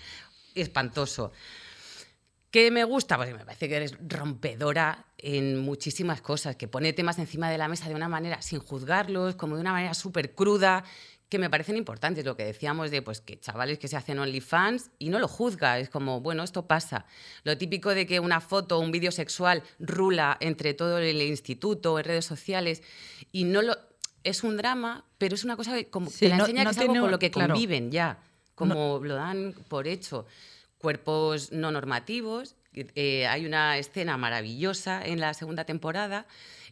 espantoso. 0.54 1.32
¿Qué 2.52 2.70
me 2.70 2.84
gusta? 2.84 3.16
Pues 3.16 3.32
me 3.32 3.42
parece 3.46 3.66
que 3.66 3.76
eres 3.76 3.96
rompedora 4.06 5.06
en 5.16 5.56
muchísimas 5.56 6.20
cosas, 6.20 6.54
que 6.56 6.68
pone 6.68 6.92
temas 6.92 7.18
encima 7.18 7.48
de 7.50 7.56
la 7.56 7.66
mesa 7.66 7.88
de 7.88 7.94
una 7.94 8.08
manera 8.08 8.42
sin 8.42 8.58
juzgarlos, 8.58 9.36
como 9.36 9.54
de 9.54 9.62
una 9.62 9.72
manera 9.72 9.94
súper 9.94 10.34
cruda, 10.34 10.84
que 11.32 11.38
me 11.38 11.48
parecen 11.48 11.78
importantes, 11.78 12.26
lo 12.26 12.36
que 12.36 12.44
decíamos 12.44 12.90
de 12.90 13.00
pues, 13.00 13.22
que 13.22 13.40
chavales 13.40 13.78
que 13.78 13.88
se 13.88 13.96
hacen 13.96 14.18
OnlyFans 14.18 14.90
y 14.98 15.08
no 15.08 15.18
lo 15.18 15.28
juzga, 15.28 15.78
es 15.78 15.88
como, 15.88 16.20
bueno, 16.20 16.42
esto 16.42 16.66
pasa. 16.66 17.06
Lo 17.42 17.56
típico 17.56 17.94
de 17.94 18.06
que 18.06 18.20
una 18.20 18.42
foto 18.42 18.76
o 18.76 18.80
un 18.80 18.92
vídeo 18.92 19.10
sexual 19.10 19.62
rula 19.78 20.36
entre 20.40 20.74
todo 20.74 20.98
el 20.98 21.22
instituto, 21.22 21.98
en 21.98 22.04
redes 22.04 22.26
sociales, 22.26 22.82
y 23.32 23.44
no 23.44 23.62
lo... 23.62 23.74
Es 24.24 24.44
un 24.44 24.58
drama, 24.58 25.06
pero 25.16 25.34
es 25.34 25.42
una 25.42 25.56
cosa 25.56 25.74
que, 25.74 25.88
como, 25.88 26.10
la 26.20 26.36
enseña 26.36 26.64
que 26.64 26.70
es 26.70 26.78
algo 26.78 27.00
con 27.00 27.10
lo 27.10 27.18
que 27.18 27.30
conviven 27.30 27.90
ya, 27.90 28.18
como 28.54 29.00
lo 29.02 29.14
dan 29.14 29.54
por 29.68 29.88
hecho. 29.88 30.26
Cuerpos 30.76 31.50
no 31.50 31.72
normativos, 31.72 32.56
eh, 32.74 33.26
hay 33.26 33.46
una 33.46 33.78
escena 33.78 34.18
maravillosa 34.18 35.02
en 35.02 35.18
la 35.18 35.32
segunda 35.32 35.64
temporada 35.64 36.26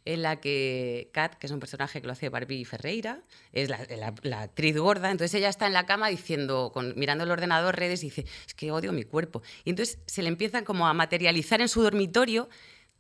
en 0.05 0.23
la 0.23 0.41
que 0.41 1.11
Kat, 1.13 1.35
que 1.35 1.47
es 1.47 1.53
un 1.53 1.61
personaje 1.61 2.01
que 2.01 2.07
lo 2.07 2.13
hace 2.13 2.29
Barbie 2.29 2.65
Ferreira, 2.65 3.23
es 3.53 3.69
la, 3.69 4.41
actriz 4.41 4.77
gorda, 4.77 5.11
entonces 5.11 5.35
ella 5.35 5.49
está 5.49 5.67
en 5.67 5.73
la 5.73 5.87
cama 5.87 6.09
diciendo, 6.09 6.73
mirando 6.97 7.25
el 7.25 7.31
ordenador, 7.31 7.77
redes, 7.77 8.03
y 8.03 8.07
dice, 8.07 8.27
es 8.47 8.55
que 8.55 8.71
odio 8.71 8.93
mi 8.93 9.05
cuerpo. 9.05 9.43
Y 9.65 9.71
entonces 9.71 9.99
se 10.07 10.23
le 10.23 10.29
empieza 10.29 10.65
como 10.65 10.87
a 10.87 10.95
materializar 10.95 11.61
en 11.61 11.69
su 11.69 11.83
dormitorio 11.83 12.49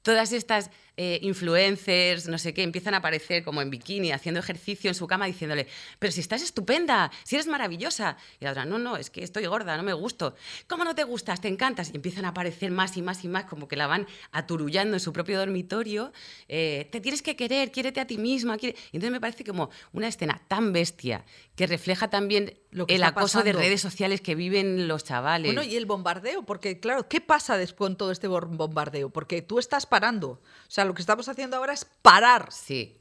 todas 0.03 0.33
estas 0.33 0.71
eh, 1.03 1.19
influencers, 1.23 2.29
no 2.29 2.37
sé 2.37 2.53
qué, 2.53 2.63
empiezan 2.63 2.93
a 2.93 2.99
aparecer 2.99 3.43
como 3.43 3.63
en 3.63 3.71
bikini, 3.71 4.13
haciendo 4.13 4.39
ejercicio 4.39 4.91
en 4.91 4.95
su 4.95 5.07
cama, 5.07 5.25
diciéndole, 5.25 5.67
pero 5.99 6.13
si 6.13 6.21
estás 6.21 6.43
estupenda, 6.43 7.11
si 7.25 7.37
eres 7.37 7.47
maravillosa. 7.47 8.19
Y 8.39 8.45
la 8.45 8.51
otra, 8.51 8.67
no, 8.67 8.79
no, 8.79 8.99
es 8.99 9.09
que 9.09 9.25
estoy 9.25 9.47
gorda, 9.47 9.79
no 9.79 9.83
me 9.83 9.95
gusto. 9.95 10.35
¿Cómo 10.67 10.85
no 10.85 10.95
te 10.95 11.05
gustas? 11.05 11.41
Te 11.41 11.49
encantas. 11.49 11.89
Y 11.91 11.97
empiezan 11.97 12.27
a 12.27 12.29
aparecer 12.29 12.71
más 12.71 12.99
y 12.99 13.03
más 13.03 13.25
y 13.25 13.29
más, 13.29 13.47
como 13.47 13.67
que 13.67 13.77
la 13.77 13.87
van 13.87 14.07
aturullando 14.31 14.95
en 14.95 15.01
su 15.01 15.15
propio 15.15 15.39
dormitorio. 15.39 16.13
Eh, 16.49 16.87
te 16.93 17.01
tienes 17.01 17.23
que 17.23 17.35
querer, 17.35 17.73
quiérete 17.73 18.01
a 18.01 18.07
ti 18.07 18.19
misma. 18.19 18.59
Y 18.61 18.75
entonces 18.93 19.11
me 19.11 19.23
parece 19.23 19.43
como 19.43 19.71
una 19.95 20.07
escena 20.07 20.43
tan 20.49 20.75
bestia 20.75 21.25
que 21.57 21.67
refleja 21.67 22.09
también 22.09 22.59
el 22.89 23.03
acoso 23.05 23.43
de 23.43 23.55
redes 23.55 23.81
sociales 23.81 24.21
que 24.21 24.35
viven 24.35 24.87
los 24.87 25.05
chavales. 25.05 25.53
Bueno, 25.55 25.63
y 25.63 25.77
el 25.77 25.87
bombardeo, 25.87 26.43
porque 26.43 26.79
claro, 26.79 27.09
¿qué 27.09 27.23
pasa 27.23 27.57
después 27.57 27.81
con 27.81 27.97
todo 27.97 28.11
este 28.11 28.29
bombardeo? 28.29 29.09
Porque 29.09 29.41
tú 29.41 29.59
estás 29.59 29.87
parando. 29.87 30.29
O 30.33 30.41
sea, 30.69 30.90
lo 30.91 30.95
que 30.95 31.03
estamos 31.03 31.29
haciendo 31.29 31.57
ahora 31.57 31.73
es 31.73 31.85
parar. 32.03 32.49
Sí. 32.51 32.97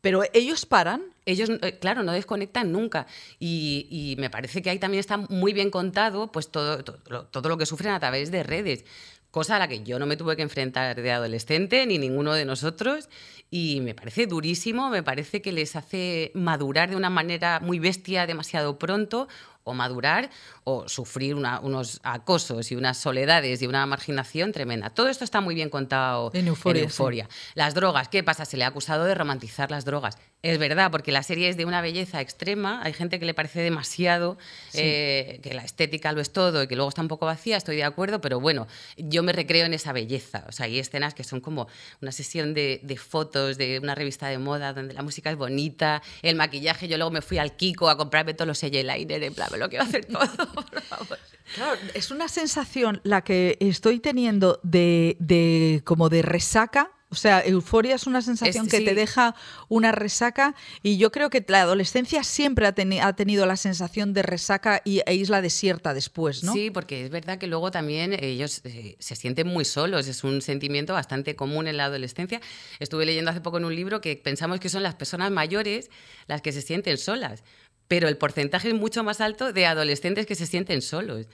Pero 0.00 0.22
ellos 0.32 0.64
paran. 0.64 1.02
Ellos, 1.26 1.50
eh, 1.60 1.78
claro, 1.78 2.02
no 2.02 2.12
desconectan 2.12 2.72
nunca. 2.72 3.06
Y, 3.38 4.16
me 4.18 4.30
parece 4.30 4.62
que 4.62 4.70
ahí 4.70 4.78
también 4.78 5.00
está 5.00 5.18
muy 5.18 5.52
bien 5.52 5.70
contado 5.70 6.32
pues 6.32 6.50
todo, 6.50 6.82
todo, 6.82 7.48
lo 7.50 7.58
que 7.58 7.66
sufren 7.66 7.92
a 7.92 8.00
través 8.00 8.30
de 8.30 8.42
redes 8.42 8.84
cosa 9.30 9.56
a 9.56 9.58
la 9.58 9.68
que 9.68 9.82
yo 9.82 9.98
no 9.98 10.06
me 10.06 10.16
tuve 10.16 10.36
que 10.36 10.42
enfrentar 10.42 10.96
de 11.00 11.12
adolescente, 11.12 11.84
ni 11.84 11.98
ninguno 11.98 12.32
de 12.32 12.46
nosotros, 12.46 13.10
y 13.50 13.82
me 13.82 13.94
parece 13.94 14.26
durísimo, 14.26 14.88
me 14.88 15.02
parece 15.02 15.42
que 15.42 15.52
les 15.52 15.76
hace 15.76 16.32
madurar 16.34 16.88
de 16.88 16.96
una 16.96 17.10
manera 17.10 17.60
muy 17.60 17.78
bestia 17.78 18.26
demasiado 18.26 18.78
pronto, 18.78 19.28
o 19.68 19.74
madurar 19.74 20.30
o 20.64 20.88
sufrir 20.88 21.34
unos 21.34 22.00
acosos 22.02 22.72
y 22.72 22.76
unas 22.76 22.96
soledades 22.96 23.62
y 23.62 23.66
una 23.66 23.84
marginación 23.86 24.52
tremenda. 24.52 24.90
Todo 24.90 25.08
esto 25.08 25.24
está 25.24 25.40
muy 25.40 25.54
bien 25.54 25.70
contado 25.70 26.30
en 26.32 26.48
Euforia. 26.48 27.28
Las 27.54 27.74
drogas, 27.74 28.08
¿qué 28.08 28.22
pasa? 28.22 28.44
Se 28.44 28.56
le 28.56 28.64
ha 28.64 28.68
acusado 28.68 29.04
de 29.04 29.14
romantizar 29.14 29.70
las 29.70 29.84
drogas. 29.84 30.18
Es 30.40 30.56
verdad, 30.58 30.92
porque 30.92 31.10
la 31.10 31.24
serie 31.24 31.48
es 31.48 31.56
de 31.56 31.64
una 31.64 31.80
belleza 31.80 32.20
extrema. 32.20 32.80
Hay 32.84 32.92
gente 32.92 33.18
que 33.18 33.26
le 33.26 33.34
parece 33.34 33.60
demasiado, 33.60 34.38
eh, 34.72 35.40
que 35.42 35.52
la 35.52 35.64
estética 35.64 36.12
lo 36.12 36.20
es 36.20 36.32
todo 36.32 36.62
y 36.62 36.68
que 36.68 36.76
luego 36.76 36.88
está 36.88 37.02
un 37.02 37.08
poco 37.08 37.26
vacía, 37.26 37.56
estoy 37.56 37.74
de 37.74 37.82
acuerdo, 37.82 38.20
pero 38.20 38.38
bueno, 38.38 38.68
yo 38.96 39.24
me 39.24 39.32
recreo 39.32 39.66
en 39.66 39.74
esa 39.74 39.92
belleza. 39.92 40.44
O 40.48 40.52
sea, 40.52 40.66
hay 40.66 40.78
escenas 40.78 41.14
que 41.14 41.24
son 41.24 41.40
como 41.40 41.66
una 42.00 42.12
sesión 42.12 42.54
de, 42.54 43.00
fotos 43.04 43.58
de 43.58 43.80
una 43.80 43.96
revista 43.96 44.28
de 44.28 44.38
moda 44.38 44.72
donde 44.72 44.94
la 44.94 45.02
música 45.02 45.28
es 45.28 45.36
bonita, 45.36 46.02
el 46.22 46.36
maquillaje. 46.36 46.86
Yo 46.86 46.98
luego 46.98 47.10
me 47.10 47.20
fui 47.20 47.38
al 47.38 47.56
Kiko 47.56 47.90
a 47.90 47.96
comprarme 47.96 48.32
todos 48.32 48.46
los 48.46 48.62
eyeliner, 48.62 49.20
en 49.24 49.34
plan, 49.34 49.48
lo 49.58 49.68
quiero 49.68 49.84
hacer 49.86 50.04
todo, 50.04 50.20
por 50.54 50.82
favor. 50.82 51.18
Claro, 51.56 51.80
es 51.94 52.12
una 52.12 52.28
sensación 52.28 53.00
la 53.02 53.22
que 53.22 53.56
estoy 53.58 53.98
teniendo 53.98 54.60
de, 54.62 55.16
de 55.18 55.82
como 55.84 56.08
de 56.10 56.22
resaca 56.22 56.92
o 57.10 57.14
sea, 57.14 57.40
euforia 57.40 57.94
es 57.94 58.06
una 58.06 58.20
sensación 58.20 58.68
que 58.68 58.82
te 58.82 58.94
deja 58.94 59.34
una 59.68 59.92
resaca 59.92 60.54
y 60.82 60.98
yo 60.98 61.10
creo 61.10 61.30
que 61.30 61.42
la 61.48 61.62
adolescencia 61.62 62.22
siempre 62.22 62.66
ha, 62.66 62.72
tenido 63.14 63.46
la 63.46 63.56
sensación 63.56 64.12
de 64.12 64.22
resaca 64.22 64.82
y, 64.84 65.00
e 65.06 65.14
isla 65.14 65.40
desierta 65.40 65.94
después, 65.94 66.44
¿no? 66.44 66.52
Sí, 66.52 66.70
porque 66.70 67.06
es 67.06 67.10
verdad 67.10 67.38
que 67.38 67.46
luego 67.46 67.70
también 67.70 68.12
ellos 68.22 68.60
eh, 68.64 68.96
se 68.98 69.16
sienten 69.16 69.46
muy 69.46 69.64
solos, 69.64 70.06
es 70.06 70.22
un 70.22 70.42
sentimiento 70.42 70.92
bastante 70.92 71.34
común 71.34 71.66
en 71.66 71.78
la 71.78 71.86
adolescencia. 71.86 72.42
Estuve 72.78 73.06
leyendo 73.06 73.30
hace 73.30 73.40
poco 73.40 73.56
en 73.56 73.64
un 73.64 73.74
libro 73.74 74.02
que 74.02 74.14
pensamos 74.16 74.60
que 74.60 74.68
son 74.68 74.82
las 74.82 74.94
personas 74.94 75.30
mayores 75.30 75.90
las 76.26 76.42
que 76.42 76.52
se 76.52 76.60
sienten 76.60 76.98
solas, 76.98 77.42
pero 77.88 78.08
el 78.08 78.18
porcentaje 78.18 78.68
es 78.68 78.74
mucho 78.74 79.02
más 79.02 79.22
alto 79.22 79.54
de 79.54 79.64
adolescentes 79.64 80.26
que 80.26 80.34
se 80.34 80.46
sienten 80.46 80.82
solos 80.82 81.26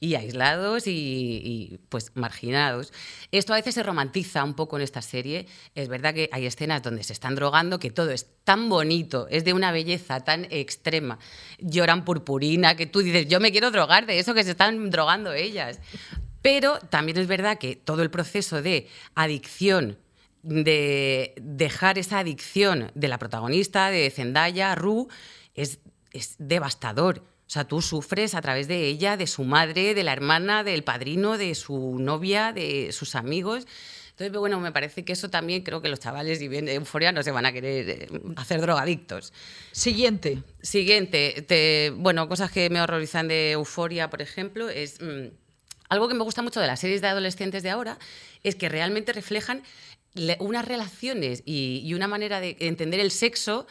y 0.00 0.14
aislados 0.14 0.84
y, 0.86 1.80
pues 1.88 2.12
marginados. 2.14 2.92
Esto 3.32 3.52
a 3.52 3.56
veces 3.56 3.74
se 3.74 3.82
romantiza 3.82 4.44
un 4.44 4.54
poco 4.54 4.76
en 4.76 4.82
esta 4.82 5.02
serie. 5.02 5.46
Es 5.74 5.88
verdad 5.88 6.14
que 6.14 6.28
hay 6.32 6.46
escenas 6.46 6.82
donde 6.82 7.02
se 7.02 7.12
están 7.12 7.34
drogando, 7.34 7.78
que 7.78 7.90
todo 7.90 8.10
es 8.10 8.26
tan 8.44 8.68
bonito, 8.68 9.26
es 9.30 9.44
de 9.44 9.52
una 9.52 9.72
belleza 9.72 10.20
tan 10.20 10.46
extrema. 10.50 11.18
Lloran 11.58 12.04
purpurina, 12.04 12.76
que 12.76 12.86
tú 12.86 13.00
dices, 13.00 13.26
yo 13.28 13.40
me 13.40 13.50
quiero 13.50 13.70
drogar 13.70 14.06
de 14.06 14.18
eso 14.18 14.34
que 14.34 14.44
se 14.44 14.52
están 14.52 14.90
drogando 14.90 15.32
ellas. 15.32 15.80
Pero 16.42 16.78
también 16.78 17.18
es 17.18 17.26
verdad 17.26 17.58
que 17.58 17.74
todo 17.74 18.02
el 18.02 18.10
proceso 18.10 18.62
de 18.62 18.88
adicción, 19.14 19.98
de 20.42 21.34
dejar 21.40 21.98
esa 21.98 22.20
adicción 22.20 22.92
de 22.94 23.08
la 23.08 23.18
protagonista, 23.18 23.90
de 23.90 24.08
Zendaya, 24.10 24.74
Ru, 24.76 25.08
es, 25.54 25.80
es 26.12 26.36
devastador 26.38 27.24
o 27.48 27.50
sea, 27.50 27.64
tú 27.64 27.80
sufres 27.80 28.34
a 28.34 28.42
través 28.42 28.68
de 28.68 28.84
ella, 28.84 29.16
de 29.16 29.26
su 29.26 29.42
madre, 29.42 29.94
de 29.94 30.04
la 30.04 30.12
hermana, 30.12 30.64
del 30.64 30.84
padrino, 30.84 31.38
de 31.38 31.54
su 31.54 31.98
novia, 31.98 32.52
de 32.52 32.92
sus 32.92 33.14
amigos. 33.14 33.66
Entonces, 34.10 34.38
bueno, 34.38 34.60
me 34.60 34.70
parece 34.70 35.02
que 35.02 35.14
eso 35.14 35.30
también 35.30 35.62
creo 35.62 35.80
que 35.80 35.88
los 35.88 35.98
chavales, 35.98 36.42
y 36.42 36.48
bien 36.48 36.66
de 36.66 36.74
euforia, 36.74 37.10
no 37.10 37.22
se 37.22 37.30
van 37.30 37.46
a 37.46 37.52
querer 37.52 37.88
eh, 37.88 38.08
hacer 38.36 38.60
drogadictos. 38.60 39.32
Siguiente. 39.72 40.42
Siguiente. 40.60 41.90
bueno, 41.96 42.28
cosas 42.28 42.52
que 42.52 42.68
me 42.68 42.82
horrorizan 42.82 43.28
de 43.28 43.52
euforia, 43.52 44.10
por 44.10 44.20
ejemplo, 44.20 44.68
es. 44.68 45.00
Mm, 45.00 45.28
algo 45.88 46.06
que 46.06 46.14
me 46.14 46.24
gusta 46.24 46.42
mucho 46.42 46.60
de 46.60 46.66
las 46.66 46.80
series 46.80 47.00
de 47.00 47.06
adolescentes 47.06 47.62
de 47.62 47.70
ahora 47.70 47.98
es 48.42 48.56
que 48.56 48.68
realmente 48.68 49.14
reflejan 49.14 49.62
unas 50.38 50.66
relaciones 50.66 51.42
y, 51.46 51.80
y 51.82 51.94
una 51.94 52.08
manera 52.08 52.40
de 52.40 52.58
entender 52.60 53.00
el 53.00 53.10
sexo 53.10 53.66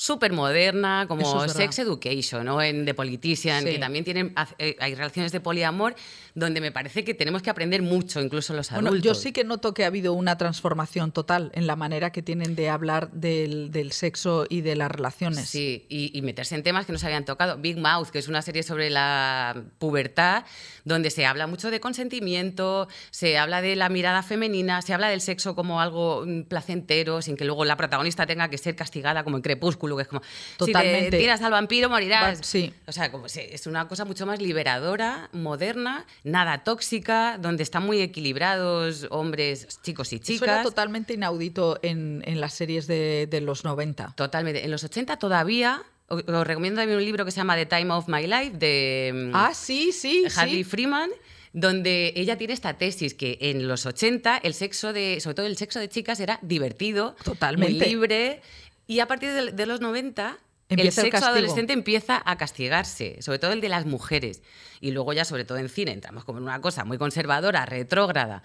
súper 0.00 0.32
moderna, 0.32 1.06
como 1.08 1.44
es 1.44 1.52
Sex. 1.52 1.80
Education 1.80 2.46
o 2.48 2.62
en 2.62 2.84
The 2.84 2.94
Politician, 2.94 3.64
Sí. 3.64 3.70
que 3.72 3.78
también 3.80 4.04
tienen, 4.04 4.32
eh, 4.58 4.76
hay 4.78 4.94
relaciones 4.94 5.32
de 5.32 5.40
poliamor 5.40 5.96
donde 6.36 6.60
me 6.60 6.70
parece 6.70 7.02
que 7.02 7.14
tenemos 7.14 7.42
que 7.42 7.50
aprender 7.50 7.82
mucho, 7.82 8.20
incluso 8.20 8.54
los 8.54 8.70
Bueno, 8.70 8.90
adultos. 8.90 9.04
yo 9.04 9.14
sí 9.20 9.32
que 9.32 9.42
noto 9.42 9.74
que 9.74 9.82
ha 9.82 9.88
habido 9.88 10.12
una 10.12 10.38
transformación 10.38 11.10
total 11.10 11.50
en 11.54 11.66
la 11.66 11.74
manera 11.74 12.12
que 12.12 12.22
tienen 12.22 12.54
de 12.54 12.68
hablar 12.68 13.10
del, 13.10 13.72
del 13.72 13.90
sexo 13.90 14.46
y 14.48 14.60
de 14.60 14.76
las 14.76 14.88
relaciones. 14.88 15.48
Sí, 15.48 15.84
y, 15.88 16.16
y 16.16 16.22
meterse 16.22 16.54
en 16.54 16.62
temas 16.62 16.86
que 16.86 16.92
no 16.92 16.98
se 16.98 17.06
habían 17.06 17.24
tocado. 17.24 17.56
Big 17.58 17.76
Mouth, 17.76 18.10
que 18.10 18.20
es 18.20 18.28
una 18.28 18.40
serie 18.42 18.62
sobre 18.62 18.90
la 18.90 19.64
pubertad, 19.78 20.44
donde 20.84 21.10
se 21.10 21.26
habla 21.26 21.48
mucho 21.48 21.72
de 21.72 21.80
consentimiento, 21.80 22.86
se 23.10 23.36
habla 23.36 23.60
de 23.62 23.74
la 23.74 23.88
mirada 23.88 24.22
femenina, 24.22 24.80
se 24.82 24.94
habla 24.94 25.08
del 25.08 25.20
sexo 25.20 25.56
como 25.56 25.80
algo 25.80 26.24
mm, 26.24 26.42
placentero, 26.44 27.20
sin 27.20 27.36
que 27.36 27.44
luego 27.44 27.64
la 27.64 27.76
protagonista 27.76 28.26
tenga 28.26 28.48
que 28.48 28.58
ser 28.58 28.76
castigada 28.76 29.24
como 29.24 29.36
en 29.36 29.42
Crepúsculo, 29.42 29.87
que 29.96 30.02
es 30.02 30.08
como, 30.08 30.22
si 30.22 30.56
Totalmente. 30.58 31.10
te 31.10 31.18
tiras 31.18 31.40
al 31.42 31.50
vampiro 31.52 31.88
morirás. 31.88 32.40
Va- 32.40 32.42
sí. 32.42 32.72
O 32.86 32.92
sea, 32.92 33.10
como 33.10 33.26
es 33.26 33.66
una 33.66 33.88
cosa 33.88 34.04
mucho 34.04 34.26
más 34.26 34.40
liberadora, 34.40 35.28
moderna, 35.32 36.04
nada 36.24 36.64
tóxica, 36.64 37.38
donde 37.38 37.62
están 37.62 37.84
muy 37.84 38.00
equilibrados 38.00 39.06
hombres, 39.10 39.80
chicos 39.82 40.12
y 40.12 40.16
Eso 40.16 40.32
era 40.44 40.54
chicas. 40.58 40.62
totalmente 40.62 41.14
inaudito 41.14 41.78
en, 41.82 42.22
en 42.26 42.40
las 42.40 42.54
series 42.54 42.86
de, 42.86 43.26
de 43.30 43.40
los 43.40 43.64
90. 43.64 44.14
Totalmente. 44.16 44.64
En 44.64 44.70
los 44.70 44.84
80 44.84 45.16
todavía, 45.18 45.82
os 46.08 46.46
recomiendo 46.46 46.80
también 46.80 46.98
un 46.98 47.04
libro 47.04 47.24
que 47.24 47.30
se 47.30 47.36
llama 47.38 47.54
The 47.56 47.66
Time 47.66 47.92
of 47.92 48.08
My 48.08 48.26
Life 48.26 48.52
de 48.58 49.12
mm, 49.14 49.30
Ah, 49.34 49.52
sí, 49.54 49.92
sí, 49.92 50.24
Harley 50.36 50.64
sí. 50.64 50.64
Freeman, 50.64 51.10
donde 51.52 52.12
ella 52.16 52.36
tiene 52.38 52.52
esta 52.54 52.74
tesis 52.78 53.14
que 53.14 53.38
en 53.40 53.68
los 53.68 53.84
80 53.86 54.38
el 54.38 54.54
sexo 54.54 54.92
de, 54.92 55.20
sobre 55.20 55.34
todo 55.34 55.46
el 55.46 55.56
sexo 55.56 55.80
de 55.80 55.88
chicas 55.88 56.20
era 56.20 56.38
divertido, 56.42 57.16
Totalmente. 57.24 57.74
muy 57.78 57.86
libre, 57.88 58.42
y 58.88 58.98
a 58.98 59.06
partir 59.06 59.32
de, 59.32 59.52
de 59.52 59.66
los 59.66 59.80
90 59.80 60.36
Empieza 60.70 61.00
el 61.00 61.06
sexo 61.12 61.26
adolescente 61.26 61.72
empieza 61.72 62.20
a 62.26 62.36
castigarse, 62.36 63.22
sobre 63.22 63.38
todo 63.38 63.52
el 63.52 63.62
de 63.62 63.70
las 63.70 63.86
mujeres. 63.86 64.42
Y 64.82 64.90
luego 64.90 65.14
ya, 65.14 65.24
sobre 65.24 65.46
todo 65.46 65.56
en 65.56 65.70
cine, 65.70 65.92
entramos 65.92 66.24
como 66.24 66.38
en 66.38 66.44
una 66.44 66.60
cosa 66.60 66.84
muy 66.84 66.98
conservadora, 66.98 67.64
retrógrada, 67.64 68.42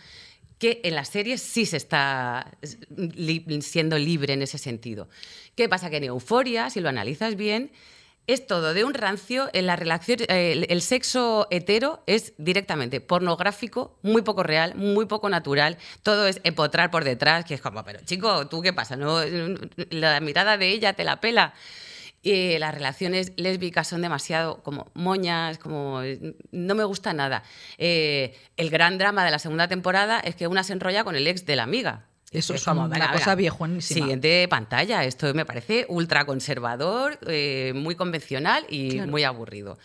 que 0.57 0.79
en 0.85 0.95
las 0.95 1.09
series 1.09 1.41
sí 1.41 1.65
se 1.65 1.75
está 1.75 2.49
li- 2.95 3.45
siendo 3.61 3.97
libre 3.97 4.31
en 4.33 4.41
ese 4.41 4.57
sentido. 4.57 5.09
¿Qué 5.55 5.67
pasa? 5.67 5.89
Que 5.89 5.97
en 5.97 6.05
Euforia, 6.05 6.69
si 6.69 6.79
lo 6.79 6.87
analizas 6.87 7.35
bien, 7.35 7.71
es 8.27 8.47
todo 8.47 8.73
de 8.73 8.83
un 8.83 8.93
rancio 8.93 9.49
en 9.53 9.67
la 9.67 9.75
relación. 9.75 10.19
eh, 10.29 10.65
el, 10.69 10.81
sexo 10.81 11.47
hetero 11.51 12.03
es 12.07 12.33
directamente 12.37 13.01
pornográfico, 13.01 13.97
muy 14.01 14.21
poco 14.21 14.43
real, 14.43 14.75
muy 14.75 15.05
poco 15.05 15.29
natural. 15.29 15.77
Todo 16.03 16.27
es 16.27 16.39
empotrar 16.43 16.91
por 16.91 17.03
detrás, 17.03 17.45
que 17.45 17.53
es 17.55 17.61
como, 17.61 17.83
pero 17.83 17.99
chico, 18.05 18.47
¿tú 18.47 18.61
qué 18.61 18.73
pasa? 18.73 18.95
¿No? 18.95 19.19
La 19.89 20.19
mirada 20.19 20.57
de 20.57 20.69
ella 20.69 20.93
te 20.93 21.03
la 21.03 21.19
pela. 21.19 21.53
Eh, 22.25 22.57
las 22.57 22.73
relaciones 22.73 23.33
lésbicas 23.35 23.87
son 23.87 24.01
demasiado 24.01 24.63
como 24.63 24.89
moñas, 24.93 25.57
como 25.57 26.01
no 26.51 26.75
me 26.75 26.85
gusta 26.85 27.11
nada. 27.11 27.43
Eh, 27.77 28.37
el 28.55 28.69
gran 28.69 28.97
drama 28.97 29.25
de 29.25 29.31
la 29.31 29.39
segunda 29.39 29.67
temporada 29.67 30.19
es 30.21 30.35
que 30.35 30.47
una 30.47 30.63
se 30.63 30.71
enrolla 30.71 31.03
con 31.03 31.15
el 31.15 31.27
ex 31.27 31.45
de 31.45 31.57
la 31.57 31.63
amiga. 31.63 32.05
Eso 32.33 32.53
es 32.55 32.65
una 32.67 33.11
cosa 33.11 33.35
viejunísima. 33.35 33.99
Siguiente 34.01 34.47
pantalla. 34.49 35.03
Esto 35.05 35.33
me 35.33 35.45
parece 35.45 35.85
ultra 35.89 36.25
conservador, 36.25 37.19
eh, 37.27 37.71
muy 37.75 37.95
convencional 37.95 38.65
y 38.69 38.91
Claro. 38.93 39.11
muy 39.11 39.23
aburrido. 39.23 39.77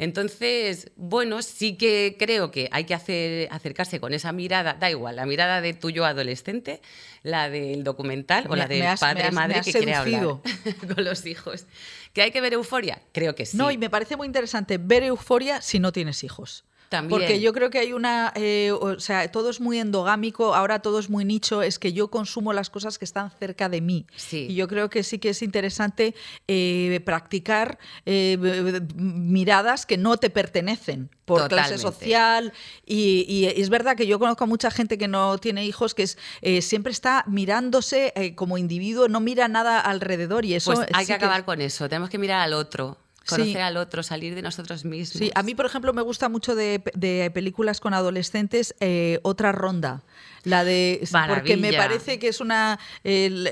Entonces, 0.00 0.92
bueno, 0.94 1.42
sí 1.42 1.76
que 1.76 2.14
creo 2.16 2.52
que 2.52 2.68
hay 2.70 2.84
que 2.84 2.94
hacer, 2.94 3.48
acercarse 3.50 3.98
con 3.98 4.14
esa 4.14 4.30
mirada, 4.32 4.74
da 4.74 4.88
igual, 4.88 5.16
la 5.16 5.26
mirada 5.26 5.60
de 5.60 5.74
tuyo 5.74 6.04
adolescente, 6.06 6.80
la 7.24 7.50
del 7.50 7.82
documental 7.82 8.46
o 8.48 8.54
la 8.54 8.68
del 8.68 8.86
has- 8.86 9.00
padre 9.00 9.24
has- 9.24 9.34
madre 9.34 9.60
que 9.64 9.72
quiere 9.72 9.94
hablar 9.94 10.40
seducido. 10.40 10.42
con 10.94 11.04
los 11.04 11.26
hijos. 11.26 11.66
¿Que 12.12 12.22
hay 12.22 12.30
que 12.30 12.40
ver 12.40 12.52
euforia? 12.52 13.02
Creo 13.12 13.34
que 13.34 13.44
sí. 13.44 13.56
No, 13.56 13.72
y 13.72 13.76
me 13.76 13.90
parece 13.90 14.16
muy 14.16 14.26
interesante 14.28 14.78
ver 14.78 15.02
euforia 15.02 15.60
si 15.60 15.80
no 15.80 15.90
tienes 15.90 16.22
hijos. 16.22 16.64
También. 16.88 17.10
Porque 17.10 17.40
yo 17.40 17.52
creo 17.52 17.68
que 17.68 17.78
hay 17.78 17.92
una, 17.92 18.32
eh, 18.34 18.72
o 18.72 18.98
sea, 18.98 19.30
todo 19.30 19.50
es 19.50 19.60
muy 19.60 19.78
endogámico, 19.78 20.54
ahora 20.54 20.78
todo 20.80 20.98
es 20.98 21.10
muy 21.10 21.24
nicho, 21.24 21.62
es 21.62 21.78
que 21.78 21.92
yo 21.92 22.08
consumo 22.08 22.54
las 22.54 22.70
cosas 22.70 22.98
que 22.98 23.04
están 23.04 23.30
cerca 23.30 23.68
de 23.68 23.82
mí. 23.82 24.06
Sí. 24.16 24.46
Y 24.48 24.54
yo 24.54 24.68
creo 24.68 24.88
que 24.88 25.02
sí 25.02 25.18
que 25.18 25.30
es 25.30 25.42
interesante 25.42 26.14
eh, 26.46 27.00
practicar 27.04 27.78
eh, 28.06 28.38
miradas 28.96 29.84
que 29.84 29.98
no 29.98 30.16
te 30.16 30.30
pertenecen 30.30 31.10
por 31.26 31.48
clase 31.48 31.76
social. 31.76 32.54
Y, 32.86 33.26
y 33.28 33.44
es 33.60 33.68
verdad 33.68 33.94
que 33.94 34.06
yo 34.06 34.18
conozco 34.18 34.44
a 34.44 34.46
mucha 34.46 34.70
gente 34.70 34.96
que 34.96 35.08
no 35.08 35.36
tiene 35.36 35.66
hijos, 35.66 35.94
que 35.94 36.04
es 36.04 36.16
siempre 36.64 36.90
está 36.92 37.24
mirándose 37.26 38.14
como 38.34 38.56
individuo, 38.56 39.08
no 39.08 39.20
mira 39.20 39.46
nada 39.46 39.78
alrededor. 39.78 40.46
Y 40.46 40.54
eso 40.54 40.72
Pues 40.72 40.88
hay 40.94 41.04
sí 41.04 41.08
que 41.08 41.14
acabar 41.14 41.44
con 41.44 41.60
eso. 41.60 41.86
Tenemos 41.86 42.08
que 42.08 42.16
mirar 42.16 42.40
al 42.40 42.54
otro, 42.54 42.96
conocer 43.28 43.52
Sí. 43.54 43.58
al 43.58 43.76
otro, 43.76 44.02
salir 44.02 44.34
de 44.34 44.42
nosotros 44.42 44.84
mismos. 44.84 45.18
Sí, 45.18 45.30
a 45.34 45.42
mí, 45.42 45.54
por 45.54 45.66
ejemplo, 45.66 45.92
me 45.92 46.02
gusta 46.02 46.28
mucho 46.28 46.54
de, 46.54 46.82
de 46.94 47.30
películas 47.32 47.80
con 47.80 47.94
adolescentes 47.94 48.74
eh, 48.80 49.20
Otra 49.22 49.52
Ronda. 49.52 50.02
La 50.48 50.64
de. 50.64 51.06
Porque 51.28 51.56
me 51.56 51.72
parece 51.72 52.18
que 52.18 52.28
es 52.28 52.40
una, 52.40 52.78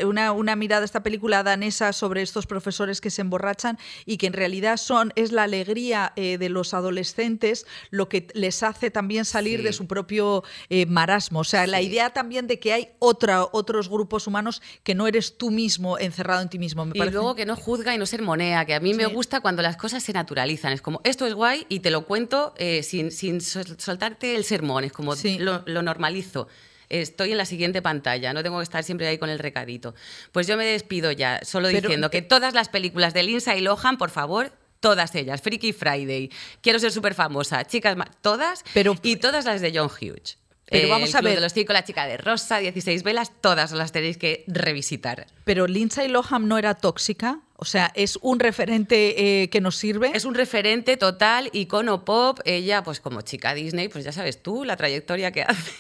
una, 0.05 0.33
una 0.33 0.57
mirada, 0.57 0.85
esta 0.85 1.03
película 1.03 1.43
danesa 1.43 1.93
sobre 1.93 2.23
estos 2.23 2.47
profesores 2.47 3.01
que 3.01 3.11
se 3.11 3.21
emborrachan 3.23 3.79
y 4.05 4.17
que 4.17 4.27
en 4.27 4.33
realidad 4.33 4.77
son, 4.77 5.13
es 5.17 5.33
la 5.33 5.43
alegría 5.45 6.13
eh, 6.17 6.39
de 6.39 6.49
los 6.49 6.75
adolescentes 6.75 7.67
lo 7.91 8.09
que 8.09 8.27
les 8.35 8.63
hace 8.63 8.91
también 8.91 9.25
salir 9.25 9.59
Sí. 9.61 9.65
de 9.65 9.73
su 9.73 9.87
propio 9.87 10.43
eh, 10.71 10.87
marasmo. 10.87 11.41
O 11.41 11.45
sea, 11.45 11.67
la 11.67 11.81
idea 11.81 12.11
también 12.11 12.47
de 12.47 12.59
que 12.59 12.73
hay 12.73 12.89
otra, 12.99 13.45
otros 13.53 13.89
grupos 13.89 14.27
humanos 14.27 14.61
que 14.83 14.95
no 14.95 15.07
eres 15.07 15.37
tú 15.39 15.51
mismo 15.51 15.99
encerrado 15.99 16.43
en 16.43 16.49
ti 16.49 16.59
mismo. 16.59 16.85
Me 16.85 16.93
Y 16.95 16.99
parece- 16.99 17.15
luego 17.15 17.35
que 17.35 17.47
no 17.47 17.57
juzga 17.57 17.95
y 17.95 17.99
no 17.99 18.07
sermonea, 18.07 18.65
que 18.65 18.75
a 18.75 18.81
mí 18.81 18.93
me 18.95 19.07
gusta 19.07 19.41
cuando 19.41 19.63
las 19.63 19.77
cosas 19.77 20.03
se 20.03 20.13
naturalizan. 20.13 20.73
Es 20.73 20.83
como, 20.83 21.01
esto 21.05 21.27
es 21.27 21.35
guay 21.35 21.67
y 21.69 21.81
te 21.81 21.91
lo 21.91 22.07
cuento 22.07 22.55
eh, 22.57 22.83
sin, 22.83 23.11
sin 23.13 23.41
sol- 23.41 23.77
soltarte 23.79 24.35
el 24.37 24.45
sermón, 24.45 24.85
es 24.85 24.93
como 24.93 25.15
lo 25.39 25.83
normalizo. 25.83 26.49
Estoy 26.89 27.33
en 27.33 27.39
la 27.39 27.45
siguiente 27.45 27.83
pantalla, 27.83 28.33
no 28.33 28.43
tengo 28.43 28.59
que 28.59 28.63
estar 28.65 28.85
siempre 28.85 29.07
ahí 29.09 29.19
con 29.19 29.29
el 29.31 29.39
recadito. 29.39 29.95
Pues 30.33 30.47
yo 30.47 30.57
me 30.57 30.65
despido 30.65 31.11
ya, 31.13 31.41
solo 31.45 31.69
Pero, 31.69 31.81
diciendo 31.81 32.11
que 32.11 32.23
todas 32.23 32.55
las 32.55 32.69
películas 32.69 33.13
de 33.15 33.23
Lindsay 33.25 33.61
Lohan, 33.61 33.99
por 33.99 34.11
favor, 34.11 34.53
todas 34.81 35.15
ellas, 35.15 35.43
Freaky 35.43 35.73
Friday, 35.73 36.31
Quiero 36.61 36.79
ser 36.79 36.93
súper 36.93 37.15
famosa, 37.15 37.65
Chicas, 37.67 37.97
todas, 38.21 38.63
Pero- 38.75 38.97
y 39.03 39.17
todas 39.17 39.45
las 39.45 39.61
de 39.61 39.73
John 39.77 39.89
Hughes. 39.91 40.39
Pero 40.69 40.89
Eh, 40.89 40.91
vamos 40.91 41.11
el 41.11 41.17
a 41.17 41.19
Club 41.21 41.29
ver. 41.31 41.37
de 41.37 41.41
los 41.43 41.53
cinco, 41.53 41.73
la 41.73 41.85
chica 41.85 42.07
de 42.07 42.17
rosa, 42.17 42.59
16 42.59 43.03
velas, 43.05 43.31
todas 43.41 43.71
las 43.73 43.93
tenéis 43.93 44.17
que 44.19 44.45
revisitar. 44.49 45.27
Pero 45.45 45.67
Lindsay 45.69 46.09
Lohan 46.09 46.49
no 46.49 46.59
era 46.59 46.75
tóxica, 46.75 47.41
o 47.57 47.65
sea, 47.65 47.93
es 47.95 48.19
un 48.21 48.41
referente 48.41 49.43
eh, 49.45 49.49
que 49.49 49.61
nos 49.61 49.77
sirve. 49.77 50.11
Es 50.13 50.25
un 50.25 50.35
referente 50.35 50.97
total, 50.97 51.51
icono 51.53 52.05
pop. 52.05 52.41
Ella, 52.45 52.83
pues 52.83 53.01
como 53.01 53.23
chica 53.23 53.55
Disney, 53.55 53.89
pues 53.89 54.05
ya 54.05 54.13
sabes 54.13 54.43
tú 54.43 54.65
la 54.65 54.77
trayectoria 54.77 55.31
que 55.31 55.43
hace. 55.47 55.73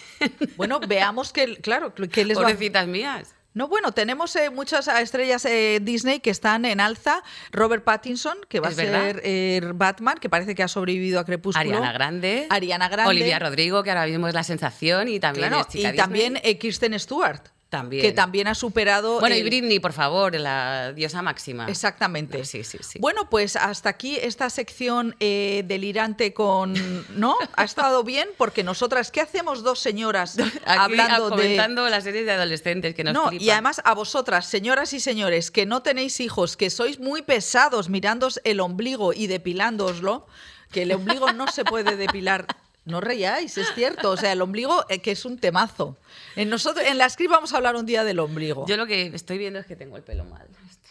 Bueno, 0.56 0.78
veamos 0.80 1.32
que, 1.32 1.56
claro, 1.56 1.92
que 1.94 2.24
les 2.24 2.38
va. 2.38 2.42
Pobrecitas 2.42 2.86
mías. 2.86 3.34
No, 3.56 3.68
bueno, 3.68 3.92
tenemos 3.92 4.36
eh, 4.36 4.50
muchas 4.50 4.86
estrellas 4.86 5.46
eh, 5.46 5.80
Disney 5.80 6.20
que 6.20 6.28
están 6.28 6.66
en 6.66 6.78
alza. 6.78 7.22
Robert 7.52 7.84
Pattinson, 7.84 8.36
que 8.50 8.60
va 8.60 8.68
a 8.68 8.72
ser 8.72 9.22
eh, 9.24 9.62
Batman, 9.74 10.18
que 10.20 10.28
parece 10.28 10.54
que 10.54 10.62
ha 10.62 10.68
sobrevivido 10.68 11.18
a 11.18 11.24
Crepúsculo. 11.24 11.66
Ariana 11.70 11.90
Grande. 11.90 12.46
Ariana 12.50 12.88
Grande. 12.90 13.08
Olivia 13.08 13.38
Rodrigo, 13.38 13.82
que 13.82 13.88
ahora 13.88 14.04
mismo 14.04 14.28
es 14.28 14.34
la 14.34 14.42
sensación 14.44 15.08
y 15.08 15.20
también 15.20 15.48
Claro, 15.48 15.62
es 15.62 15.68
chica 15.68 15.94
y 15.94 15.96
también 15.96 16.34
Disney. 16.34 16.52
eh, 16.52 16.58
Kirsten 16.58 17.00
Stewart. 17.00 17.40
También. 17.68 18.02
Que 18.02 18.12
también 18.12 18.46
ha 18.46 18.54
superado. 18.54 19.18
Bueno, 19.18 19.34
y 19.34 19.42
Britney, 19.42 19.80
por 19.80 19.92
favor, 19.92 20.34
la 20.38 20.92
diosa 20.92 21.20
máxima. 21.20 21.66
Exactamente. 21.68 22.44
Sí, 22.44 22.62
sí, 22.62 22.78
sí. 22.80 23.00
Bueno, 23.00 23.28
pues 23.28 23.56
hasta 23.56 23.88
aquí 23.88 24.16
esta 24.16 24.48
sección 24.50 25.16
eh, 25.18 25.64
delirante 25.66 26.32
con. 26.32 26.74
¿No? 27.18 27.36
Ha 27.56 27.64
estado 27.64 28.04
bien 28.04 28.28
porque 28.38 28.62
nosotras, 28.62 29.10
¿qué 29.10 29.20
hacemos 29.20 29.64
dos 29.64 29.80
señoras 29.80 30.38
Aquí, 30.38 30.50
hablando 30.64 31.26
ah, 31.26 31.30
de. 31.30 31.30
comentando 31.30 31.88
las 31.88 32.04
series 32.04 32.24
de 32.24 32.32
adolescentes 32.32 32.94
que 32.94 33.02
nos 33.02 33.14
No, 33.14 33.28
flipan. 33.28 33.44
y 33.44 33.50
además 33.50 33.82
a 33.84 33.94
vosotras, 33.94 34.46
señoras 34.46 34.92
y 34.92 35.00
señores, 35.00 35.50
que 35.50 35.66
no 35.66 35.82
tenéis 35.82 36.20
hijos, 36.20 36.56
que 36.56 36.70
sois 36.70 37.00
muy 37.00 37.22
pesados 37.22 37.88
mirándoos 37.88 38.40
el 38.44 38.60
ombligo 38.60 39.12
y 39.12 39.26
depilándoslo, 39.26 40.26
que 40.70 40.82
el 40.82 40.92
ombligo 40.92 41.32
no 41.32 41.48
se 41.48 41.64
puede 41.64 41.96
depilar. 41.96 42.46
No 42.86 43.00
reíais, 43.00 43.58
es 43.58 43.74
cierto. 43.74 44.10
O 44.12 44.16
sea, 44.16 44.32
el 44.32 44.40
ombligo, 44.40 44.84
eh, 44.88 45.00
que 45.00 45.10
es 45.10 45.24
un 45.24 45.38
temazo. 45.38 45.96
En, 46.36 46.48
nosotros, 46.48 46.86
en 46.86 46.96
la 46.98 47.10
script 47.10 47.30
vamos 47.32 47.52
a 47.52 47.56
hablar 47.58 47.76
un 47.76 47.84
día 47.84 48.04
del 48.04 48.18
ombligo. 48.20 48.64
Yo 48.66 48.76
lo 48.76 48.86
que 48.86 49.06
estoy 49.08 49.36
viendo 49.38 49.58
es 49.58 49.66
que 49.66 49.76
tengo 49.76 49.96
el 49.96 50.02
pelo 50.04 50.24
mal. 50.24 50.46
Este. 50.70 50.88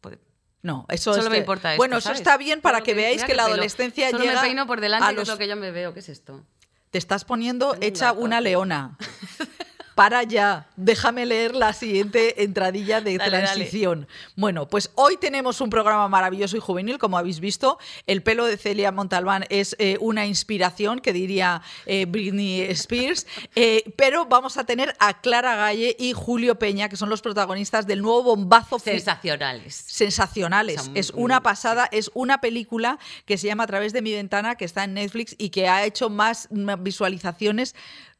Puede- 0.00 0.18
no, 0.62 0.84
eso 0.88 1.12
Solo 1.12 1.24
es 1.24 1.30
me 1.30 1.36
que- 1.36 1.40
importa 1.40 1.72
esto, 1.72 1.78
Bueno, 1.80 1.96
eso 1.98 2.04
¿sabes? 2.08 2.18
está 2.20 2.36
bien 2.36 2.60
para 2.60 2.78
Solo 2.78 2.84
que 2.86 2.94
veáis 2.94 3.16
mira 3.18 3.26
que 3.26 3.32
qué 3.32 3.36
la 3.36 3.44
pelo. 3.44 3.54
adolescencia 3.54 4.10
Solo 4.10 4.24
llega 4.24 4.42
me 4.42 4.48
peino 4.48 4.66
por 4.66 4.80
delante, 4.80 5.04
a 5.06 5.08
que 5.08 5.12
es 5.14 5.18
los- 5.20 5.28
lo 5.28 5.38
que 5.38 5.48
yo 5.48 5.56
me 5.56 5.70
veo. 5.70 5.94
¿Qué 5.94 6.00
es 6.00 6.08
esto? 6.08 6.42
Te 6.90 6.98
estás 6.98 7.24
poniendo 7.24 7.70
Tengo 7.72 7.78
un 7.78 7.84
hecha 7.84 8.06
gato 8.06 8.20
una 8.20 8.40
leona. 8.40 8.98
para 9.94 10.22
ya, 10.22 10.66
déjame 10.76 11.26
leer 11.26 11.54
la 11.54 11.72
siguiente 11.72 12.42
entradilla 12.42 13.00
de 13.00 13.16
Dale, 13.16 13.30
dale. 13.30 13.44
transición. 13.46 14.08
Bueno, 14.36 14.66
pues 14.68 14.90
hoy 14.94 15.16
tenemos 15.16 15.60
un 15.60 15.70
programa 15.70 16.08
maravilloso 16.08 16.56
y 16.56 16.60
juvenil, 16.60 16.98
como 16.98 17.16
habéis 17.18 17.40
visto. 17.40 17.78
El 18.06 18.22
pelo 18.22 18.46
de 18.46 18.56
Celia 18.56 18.92
Montalbán 18.92 19.44
es 19.50 19.76
eh, 19.78 19.96
una 20.00 20.26
inspiración, 20.26 21.00
que 21.00 21.12
diría 21.12 21.62
eh, 21.86 22.06
Britney 22.06 22.62
Spears, 22.62 23.26
eh, 23.54 23.84
pero 23.96 24.26
vamos 24.26 24.56
a 24.56 24.64
tener 24.64 24.94
a 24.98 25.20
Clara 25.20 25.54
Galle 25.56 25.96
y 25.98 26.12
Julio 26.12 26.58
Peña, 26.58 26.88
que 26.88 26.96
son 26.96 27.08
los 27.08 27.22
protagonistas 27.22 27.86
del 27.86 28.02
nuevo 28.02 28.22
bombazo 28.22 28.78
Sensacionales. 28.78 29.74
sensacionales. 29.74 30.90
Es 30.94 31.12
muy 31.14 31.24
una 31.24 31.42
pasada, 31.42 31.88
es 31.92 32.10
una 32.14 32.40
película 32.40 32.98
que 33.26 33.38
se 33.38 33.46
llama 33.46 33.64
A 33.64 33.66
través 33.66 33.92
de 33.92 34.02
mi 34.02 34.12
ventana, 34.12 34.56
que 34.56 34.64
está 34.64 34.84
en 34.84 34.94
Netflix 34.94 35.34
y 35.38 35.50
que 35.50 35.68
ha 35.68 35.84
hecho 35.84 36.10
más 36.10 36.48
mm, 36.50 36.82
visualizaciones. 36.82 37.74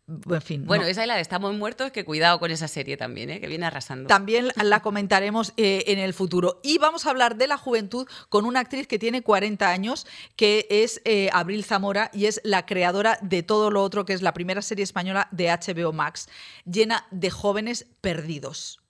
En 0.07 0.43
fin, 0.43 0.67
Bueno, 0.67 0.85
no. 0.85 0.91
esa 0.91 1.03
y 1.03 1.07
la 1.07 1.15
de 1.15 1.23
Estamos 1.23 1.55
Muertos, 1.55 1.91
que 1.91 2.05
cuidado 2.05 2.39
con 2.39 2.51
esa 2.51 2.69
serie 2.69 2.99
también, 2.99 3.31
¿eh? 3.31 3.41
que 3.41 3.47
viene 3.47 3.65
arrasando. 3.65 4.07
También 4.07 4.49
la 4.55 4.81
comentaremos 4.81 5.55
eh, 5.57 5.85
en 5.87 5.99
el 5.99 6.13
futuro. 6.13 6.61
Y 6.63 6.77
vamos 6.77 7.07
a 7.07 7.11
hablar 7.11 7.37
de 7.37 7.47
la 7.47 7.57
juventud 7.57 8.07
con 8.29 8.45
una 8.45 8.61
actriz 8.61 8.87
que 8.87 8.99
tiene 8.99 9.23
40 9.23 9.71
años, 9.71 10.07
que 10.37 10.67
es 10.69 11.01
eh, 11.07 11.31
Abril 11.33 11.65
Zamora 11.65 12.11
y 12.13 12.27
es 12.27 12.43
la 12.45 12.67
creadora 12.67 13.19
de 13.23 13.43
todo 13.43 13.71
lo 13.71 13.83
otro, 13.83 14.05
que 14.05 14.13
es 14.13 14.21
la 14.21 14.35
primera 14.35 14.61
serie 14.61 14.85
española 14.85 15.27
de 15.31 15.49
HBO 15.49 15.95
Max, 15.95 16.29
llena 16.67 17.07
de 17.11 17.31
jóvenes 17.31 17.87
perdidos. 18.03 18.83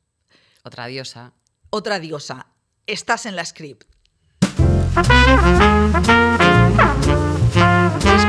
Otra 0.65 0.87
diosa. 0.87 1.33
Otra 1.71 2.01
diosa. 2.01 2.49
Estás 2.87 3.27
en 3.27 3.37
la 3.37 3.45
script. 3.45 3.85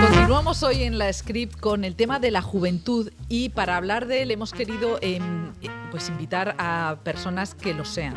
Continuamos 0.07 0.61
hoy 0.61 0.83
en 0.83 0.99
la 0.99 1.11
script 1.11 1.59
con 1.59 1.83
el 1.83 1.95
tema 1.95 2.19
de 2.19 2.29
la 2.29 2.43
juventud 2.43 3.11
y 3.27 3.49
para 3.49 3.75
hablar 3.75 4.05
de 4.05 4.21
él 4.21 4.29
hemos 4.29 4.53
querido 4.53 4.99
em, 5.01 5.47
eh, 5.63 5.69
pues 5.89 6.09
invitar 6.09 6.55
a 6.59 6.97
personas 7.03 7.55
que 7.55 7.73
lo 7.73 7.85
sean. 7.85 8.13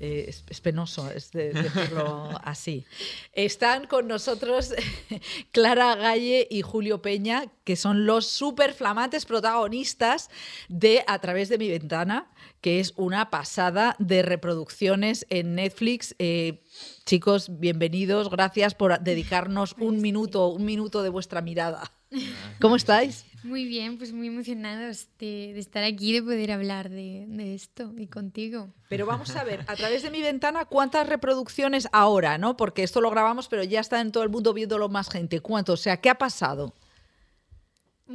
Eh, 0.00 0.26
es, 0.28 0.44
es 0.48 0.60
penoso 0.60 1.08
es 1.10 1.30
de- 1.30 1.52
decirlo 1.52 2.30
así. 2.44 2.84
Están 3.32 3.86
con 3.86 4.08
nosotros 4.08 4.74
Clara 5.52 5.94
Galle 5.94 6.46
y 6.50 6.62
Julio 6.62 7.00
Peña, 7.00 7.44
que 7.64 7.76
son 7.76 8.04
los 8.06 8.26
súper 8.26 8.74
flamantes 8.74 9.24
protagonistas 9.24 10.30
de 10.68 11.04
A 11.06 11.20
través 11.20 11.48
de 11.48 11.58
mi 11.58 11.68
ventana, 11.70 12.30
que 12.60 12.80
es 12.80 12.92
una 12.96 13.30
pasada 13.30 13.94
de 13.98 14.22
reproducciones 14.22 15.26
en 15.30 15.54
Netflix. 15.54 16.16
Eh, 16.18 16.62
chicos, 17.04 17.58
bienvenidos. 17.60 18.30
Gracias 18.30 18.74
por 18.74 18.98
dedicarnos 19.00 19.76
un 19.78 20.00
minuto, 20.00 20.48
un 20.48 20.64
minuto 20.64 21.02
de 21.02 21.10
vuestra 21.10 21.40
mirada. 21.40 21.92
¿Cómo 22.60 22.76
estáis? 22.76 23.24
Muy 23.44 23.66
bien, 23.66 23.98
pues 23.98 24.12
muy 24.12 24.28
emocionados 24.28 25.06
de, 25.18 25.52
de 25.52 25.60
estar 25.60 25.84
aquí, 25.84 26.14
de 26.14 26.22
poder 26.22 26.50
hablar 26.50 26.88
de, 26.88 27.26
de 27.28 27.54
esto 27.54 27.92
y 27.96 28.06
contigo. 28.06 28.70
Pero 28.88 29.04
vamos 29.04 29.36
a 29.36 29.44
ver, 29.44 29.60
a 29.68 29.76
través 29.76 30.02
de 30.02 30.10
mi 30.10 30.22
ventana, 30.22 30.64
¿cuántas 30.64 31.06
reproducciones 31.06 31.86
ahora, 31.92 32.38
no? 32.38 32.56
Porque 32.56 32.82
esto 32.82 33.02
lo 33.02 33.10
grabamos, 33.10 33.48
pero 33.48 33.62
ya 33.62 33.80
está 33.80 34.00
en 34.00 34.12
todo 34.12 34.22
el 34.22 34.30
mundo 34.30 34.54
viéndolo 34.54 34.88
más 34.88 35.10
gente. 35.10 35.40
¿Cuánto? 35.40 35.74
O 35.74 35.76
sea, 35.76 35.98
¿qué 35.98 36.08
ha 36.10 36.16
pasado? 36.16 36.72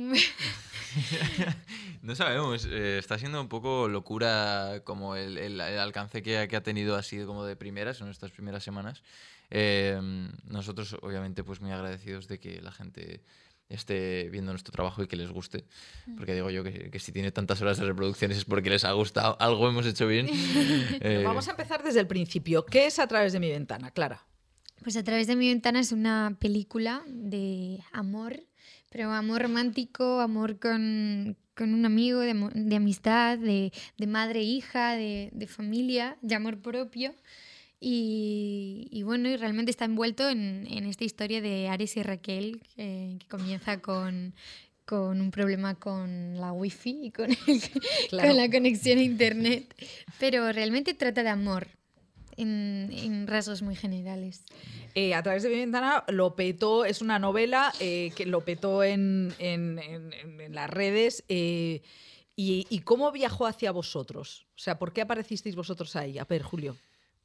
No 2.02 2.15
sabemos, 2.15 2.65
eh, 2.72 2.98
está 2.98 3.20
siendo 3.20 3.42
un 3.42 3.50
poco 3.50 3.88
locura 3.89 4.82
como 4.86 5.15
el, 5.18 5.38
el- 5.38 5.60
el 5.62 5.80
alcance 5.80 6.24
que 6.24 6.38
ha, 6.39 6.48
que 6.48 6.56
ha 6.56 6.63
tenido 6.63 6.96
así 6.96 7.24
como 7.26 7.44
de 7.46 7.56
primeras 7.58 8.00
en 8.02 8.08
estas 8.08 8.32
primeras 8.32 8.63
semanas. 8.63 9.04
Eh, 9.52 10.00
nosotros 10.46 10.96
obviamente 11.02 11.44
pues 11.44 11.60
muy 11.60 11.72
agradecidos 11.72 12.28
de 12.28 12.39
que 12.39 12.62
la 12.62 12.72
gente 12.72 13.22
esté 13.70 14.30
viendo 14.32 14.52
nuestro 14.52 14.72
trabajo 14.72 15.04
y 15.04 15.08
que 15.08 15.16
les 15.16 15.30
guste, 15.30 15.66
porque 16.18 16.34
digo 16.34 16.50
yo 16.50 16.64
que, 16.64 16.90
que 16.90 17.00
si 17.00 17.12
tiene 17.12 17.32
tantas 17.32 17.62
horas 17.62 17.78
de 17.78 17.86
reproducciones 17.86 18.38
es 18.38 18.46
porque 18.46 18.70
les 18.70 18.84
ha 18.84 18.92
gustado, 18.94 19.38
algo 19.40 19.70
hemos 19.70 19.86
hecho 19.86 20.08
bien. 20.08 20.28
Eh, 21.02 21.24
Vamos 21.24 21.48
a 21.48 21.52
empezar 21.52 21.84
desde 21.84 22.00
el 22.00 22.08
principio. 22.08 22.66
¿Qué 22.66 22.86
es 22.86 23.00
a 23.00 23.08
través 23.08 23.32
de 23.32 23.40
mi 23.40 23.50
ventana, 23.50 23.92
Clara? 23.92 24.26
Pues 24.84 24.98
a 24.98 25.04
través 25.04 25.28
de 25.28 25.36
mi 25.36 25.48
ventana 25.50 25.80
es 25.80 25.92
una 25.92 26.36
película 26.40 27.04
de 27.08 27.80
amor, 27.92 28.44
pero 28.90 29.12
amor 29.12 29.44
romántico, 29.44 30.20
amor 30.20 30.60
con, 30.60 31.38
con 31.56 31.74
un 31.74 31.86
amigo, 31.86 32.20
de, 32.20 32.34
de 32.54 32.76
amistad, 32.76 33.38
de, 33.38 33.72
de 33.98 34.08
madre, 34.08 34.40
e 34.40 34.44
hija, 34.44 34.96
de, 34.96 35.30
de 35.32 35.48
familia, 35.48 36.18
de 36.22 36.36
amor 36.36 36.60
propio. 36.60 37.14
Y, 37.82 38.88
y 38.92 39.04
bueno, 39.04 39.30
y 39.30 39.38
realmente 39.38 39.72
está 39.72 39.86
envuelto 39.86 40.30
en, 40.30 40.68
en 40.70 40.86
esta 40.86 41.06
historia 41.06 41.42
de 41.42 41.70
Ares 41.70 41.96
y 41.98 42.04
Raquel, 42.04 42.62
que, 42.76 43.15
que 43.20 43.26
comienza 43.28 43.80
con, 43.82 44.34
con 44.86 45.22
un 45.22 45.32
problema 45.32 45.76
con 45.76 46.36
la 46.39 46.52
wifi 46.52 47.00
y 47.04 47.12
con, 47.12 47.30
el- 47.32 47.62
Claro. 48.10 48.28
con 48.30 48.38
la 48.38 48.50
conexión 48.52 49.00
a 49.00 49.04
internet. 49.04 49.74
Pero 50.20 50.52
realmente 50.52 50.94
trata 50.94 51.24
de 51.24 51.30
amor, 51.30 51.68
en, 52.36 52.89
en 52.92 53.28
rasgos 53.28 53.62
muy 53.62 53.76
generales. 53.76 54.44
Eh, 54.96 55.13
a 55.13 55.24
través 55.24 55.44
de 55.44 55.50
mi 55.50 55.56
ventana 55.56 56.04
lo 56.10 56.36
petó, 56.36 56.84
es 56.84 57.02
una 57.02 57.18
novela 57.20 57.72
eh, 57.80 58.12
que 58.15 58.26
lo 58.26 58.44
petó 58.44 58.84
en 58.84 59.34
las 60.50 60.70
redes. 60.70 61.24
eh, 61.30 61.82
y, 62.36 62.65
y 62.70 62.80
cómo 62.80 63.12
viajó 63.12 63.46
hacia 63.48 63.72
vosotros? 63.72 64.46
O 64.56 64.60
sea, 64.60 64.80
¿por 64.80 64.94
qué 64.94 65.02
aparecisteis 65.02 65.56
vosotros 65.58 65.96
ahí? 65.98 66.18
A 66.18 66.24
ver, 66.26 66.42
Julio. 66.42 66.78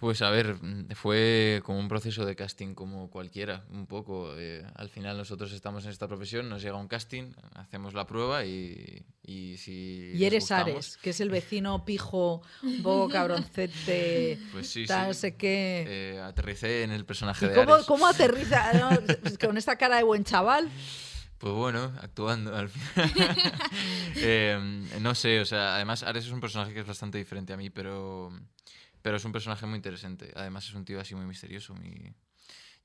Pues 0.05 0.21
a 0.21 0.29
ver, 0.29 0.57
mm, 0.63 0.89
fue 0.97 1.63
como 1.65 1.79
un 1.79 1.89
proceso 1.89 2.27
de 2.27 2.37
casting 2.37 2.75
como 2.75 3.09
cualquiera, 3.09 3.65
un 3.71 3.87
poco. 3.87 4.35
eh, 4.37 4.63
al 4.75 4.91
final 4.91 5.17
nosotros 5.17 5.51
estamos 5.51 5.87
en 5.87 5.93
esta 5.93 6.07
profesión, 6.07 6.47
nos 6.51 6.61
llega 6.61 6.77
un 6.77 6.89
casting, 6.89 7.33
hacemos 7.55 7.95
la 7.95 8.07
prueba 8.07 8.45
y, 8.45 9.03
y 9.23 9.57
si... 9.57 10.11
Y 10.15 10.27
eres 10.27 10.43
gustamos, 10.43 10.69
Ares, 10.73 10.97
que 10.99 11.09
es 11.09 11.21
el 11.21 11.31
vecino 11.41 11.87
pijo, 11.87 12.43
un 12.63 12.83
poco 12.83 13.09
cabroncete, 13.09 14.39
Pues 14.53 14.69
sí, 14.69 14.85
tal, 14.85 15.15
sí. 15.15 15.21
sé 15.23 15.37
qué. 15.37 15.87
eh, 15.89 16.21
aterricé 16.21 16.83
en 16.83 16.91
el 16.91 17.07
personaje 17.07 17.47
¿Y 17.47 17.49
de 17.49 17.55
cómo, 17.55 17.73
Ares. 17.73 17.87
cómo 17.87 18.07
aterriza 18.07 18.73
no? 18.79 18.91
con 19.41 19.57
esta 19.57 19.77
cara 19.79 19.97
de 19.97 20.03
buen 20.03 20.23
chaval? 20.25 20.69
Pues 21.39 21.55
bueno, 21.55 21.95
actuando 22.03 22.55
al 22.55 22.69
final. 22.69 23.11
Eh, 24.17 24.85
no 25.01 25.15
sé, 25.15 25.41
o 25.41 25.47
sea, 25.47 25.77
además 25.77 26.03
Ares 26.03 26.27
es 26.27 26.31
un 26.31 26.41
personaje 26.41 26.75
que 26.75 26.81
es 26.81 26.87
bastante 26.87 27.17
diferente 27.17 27.55
a 27.55 27.57
mí, 27.57 27.71
pero, 27.71 28.31
pero 29.05 29.19
es 29.19 29.25
un 29.27 29.33
personaje 29.33 29.67
muy 29.67 29.77
interesante. 29.77 30.33
Además 30.35 30.67
es 30.67 30.73
un 30.73 30.87
tío 30.87 30.99
así 30.99 31.15
muy 31.15 31.27
misterioso, 31.27 31.75
muy... 31.75 32.15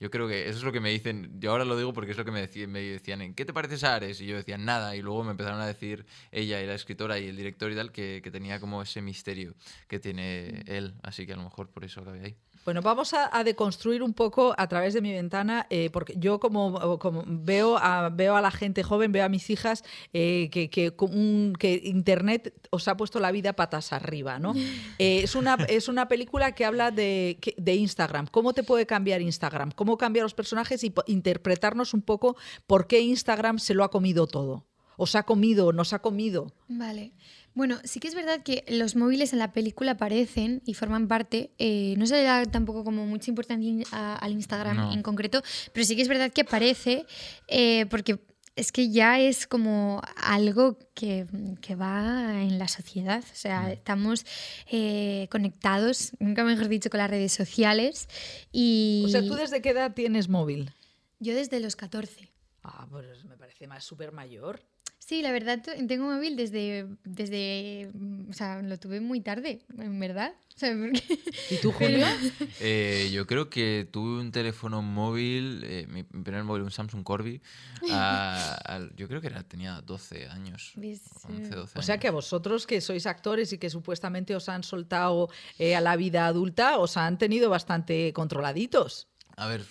Yo 0.01 0.11
creo 0.11 0.27
que 0.27 0.49
eso 0.49 0.57
es 0.57 0.63
lo 0.65 0.73
que 0.73 0.81
me 0.81 0.89
dicen, 0.89 1.39
yo 1.39 1.51
ahora 1.51 1.63
lo 1.63 1.77
digo 1.77 1.93
porque 1.93 2.11
es 2.11 2.17
lo 2.17 2.25
que 2.25 2.31
me, 2.31 2.41
decían, 2.41 2.69
me 2.69 2.81
decían, 2.81 3.21
¿en 3.21 3.33
qué 3.33 3.45
te 3.45 3.53
pareces 3.53 3.85
a 3.85 3.95
Ares? 3.95 4.19
Y 4.19 4.25
yo 4.25 4.35
decía, 4.35 4.57
nada, 4.57 4.97
y 4.97 5.01
luego 5.01 5.23
me 5.23 5.31
empezaron 5.31 5.61
a 5.61 5.65
decir 5.65 6.05
ella 6.31 6.61
y 6.61 6.67
la 6.67 6.73
escritora 6.73 7.19
y 7.19 7.27
el 7.27 7.37
director 7.37 7.71
y 7.71 7.75
tal 7.75 7.93
que, 7.93 8.19
que 8.21 8.31
tenía 8.31 8.59
como 8.59 8.81
ese 8.81 9.01
misterio 9.01 9.55
que 9.87 9.99
tiene 9.99 10.65
él, 10.67 10.95
así 11.03 11.25
que 11.25 11.31
a 11.31 11.37
lo 11.37 11.43
mejor 11.43 11.69
por 11.69 11.85
eso 11.85 12.01
acabé 12.01 12.19
ahí. 12.19 12.37
Bueno, 12.69 12.83
vamos 12.83 13.15
a, 13.15 13.35
a 13.35 13.43
deconstruir 13.43 14.03
un 14.03 14.13
poco 14.13 14.53
a 14.55 14.67
través 14.67 14.93
de 14.93 15.01
mi 15.01 15.11
ventana, 15.11 15.65
eh, 15.71 15.89
porque 15.91 16.13
yo 16.17 16.39
como, 16.39 16.99
como 16.99 17.23
veo, 17.25 17.79
a, 17.79 18.09
veo 18.09 18.35
a 18.35 18.41
la 18.41 18.51
gente 18.51 18.83
joven, 18.83 19.11
veo 19.11 19.25
a 19.25 19.29
mis 19.29 19.49
hijas, 19.49 19.83
eh, 20.13 20.49
que, 20.51 20.69
que, 20.69 20.91
con 20.95 21.11
un- 21.17 21.53
que 21.57 21.81
Internet 21.83 22.53
os 22.69 22.87
ha 22.87 22.95
puesto 22.95 23.19
la 23.19 23.31
vida 23.31 23.53
patas 23.53 23.91
arriba, 23.91 24.37
¿no? 24.37 24.53
Eh, 24.99 25.21
es, 25.23 25.33
una, 25.33 25.55
es 25.67 25.87
una 25.87 26.07
película 26.07 26.51
que 26.53 26.63
habla 26.63 26.91
de, 26.91 27.39
de 27.57 27.75
Instagram. 27.75 28.27
¿Cómo 28.27 28.53
te 28.53 28.61
puede 28.61 28.85
cambiar 28.85 29.19
Instagram? 29.21 29.71
¿Cómo 29.71 29.97
cambia 29.97 30.21
los 30.21 30.35
personajes 30.35 30.83
y 30.83 30.93
interpretarnos 31.07 31.95
un 31.95 32.03
poco 32.03 32.35
por 32.67 32.85
qué 32.85 32.99
Instagram 33.01 33.57
se 33.57 33.73
lo 33.73 33.83
ha 33.83 33.89
comido 33.89 34.27
todo? 34.27 34.67
¿Os 34.97 35.15
ha 35.15 35.23
comido? 35.23 35.71
¿Nos 35.71 35.93
ha 35.93 35.99
comido? 35.99 36.51
Vale. 36.67 37.13
Bueno, 37.59 37.77
sí 37.83 37.99
que 37.99 38.07
es 38.07 38.15
verdad 38.15 38.41
que 38.41 38.63
los 38.69 38.95
móviles 38.95 39.33
en 39.33 39.39
la 39.39 39.51
película 39.51 39.91
aparecen 39.91 40.61
y 40.65 40.73
forman 40.75 41.09
parte. 41.09 41.51
eh, 41.57 41.93
no 41.97 42.05
se 42.07 42.15
le 42.15 42.23
da 42.23 42.45
tampoco 42.45 42.85
como 42.85 43.05
mucha 43.05 43.29
importancia 43.29 43.69
in- 43.69 43.83
a- 43.91 44.15
al 44.15 44.31
Instagram 44.31 44.77
No. 44.77 44.93
en 44.93 45.03
concreto, 45.03 45.41
pero 45.73 45.85
sí 45.85 45.97
que 45.97 46.01
es 46.01 46.07
verdad 46.07 46.31
que 46.31 46.41
aparece 46.41 47.05
eh, 47.49 47.85
porque 47.87 48.17
es 48.55 48.71
que 48.71 48.89
ya 48.91 49.19
es 49.19 49.45
como 49.45 50.01
algo 50.15 50.77
que, 50.93 51.27
que 51.61 51.75
va 51.75 52.41
en 52.41 52.59
la 52.59 52.67
sociedad. 52.69 53.23
O 53.29 53.35
sea, 53.35 53.71
estamos 53.73 54.25
eh, 54.71 55.27
conectados, 55.29 56.11
nunca 56.19 56.43
mejor 56.45 56.69
dicho, 56.69 56.89
con 56.89 56.99
las 56.99 57.09
redes 57.09 57.33
sociales. 57.33 58.07
Y 58.53 59.03
O 59.05 59.09
sea, 59.09 59.21
¿tú 59.21 59.35
desde 59.35 59.61
qué 59.61 59.69
edad 59.71 59.93
tienes 59.93 60.29
móvil? 60.29 60.71
yo 61.19 61.33
desde 61.35 61.59
los 61.59 61.75
14. 61.75 62.31
Ah, 62.63 62.87
pues 62.89 63.25
me 63.25 63.37
parece 63.37 63.67
más 63.67 63.83
súper 63.83 64.11
mayor. 64.13 64.61
Sí, 65.09 65.23
la 65.23 65.31
verdad, 65.31 65.59
tengo 65.87 66.05
móvil 66.05 66.35
desde, 66.35 66.85
desde, 67.03 67.89
mm, 67.95 68.29
o 68.29 68.33
sea, 68.33 68.61
lo 68.61 68.77
tuve 68.77 69.01
muy 69.01 69.21
tarde, 69.21 69.63
en 69.79 69.99
verdad. 69.99 70.35
O 70.55 70.59
sea, 70.59 70.69
porque- 70.79 71.19
¿Y 71.49 71.57
tú, 71.57 71.71
Julio? 71.71 72.05
Eh, 72.59 73.09
yo 73.11 73.25
creo 73.25 73.49
que 73.49 73.87
tuve 73.89 74.21
un 74.21 74.31
teléfono 74.31 74.83
móvil, 74.83 75.63
eh, 75.65 75.87
mi 75.89 76.03
mi 76.11 76.21
primer 76.23 76.43
móvil, 76.43 76.61
un 76.61 76.69
Samsung 76.69 77.03
Corby, 77.03 77.41
a- 77.91 78.87
yo 78.95 79.07
creo 79.07 79.19
que 79.19 79.27
era, 79.27 79.41
tenía 79.41 79.81
12 79.81 80.27
años, 80.27 80.73
¿Ves? 80.75 81.01
11, 81.23 81.55
12 81.55 81.79
O 81.79 81.81
sea 81.81 81.97
que 81.97 82.07
a 82.07 82.11
vosotros 82.11 82.67
que 82.67 82.79
sois 82.79 83.07
actores 83.07 83.51
y 83.51 83.57
que 83.57 83.71
supuestamente 83.71 84.35
os 84.35 84.47
han 84.47 84.61
soltado 84.61 85.29
eh, 85.57 85.75
a 85.75 85.81
la 85.81 85.95
vida 85.95 86.27
adulta, 86.27 86.77
os 86.77 86.97
han 86.97 87.17
tenido 87.17 87.49
bastante 87.49 88.13
controladitos. 88.13 89.07
A 89.37 89.47
ver, 89.47 89.63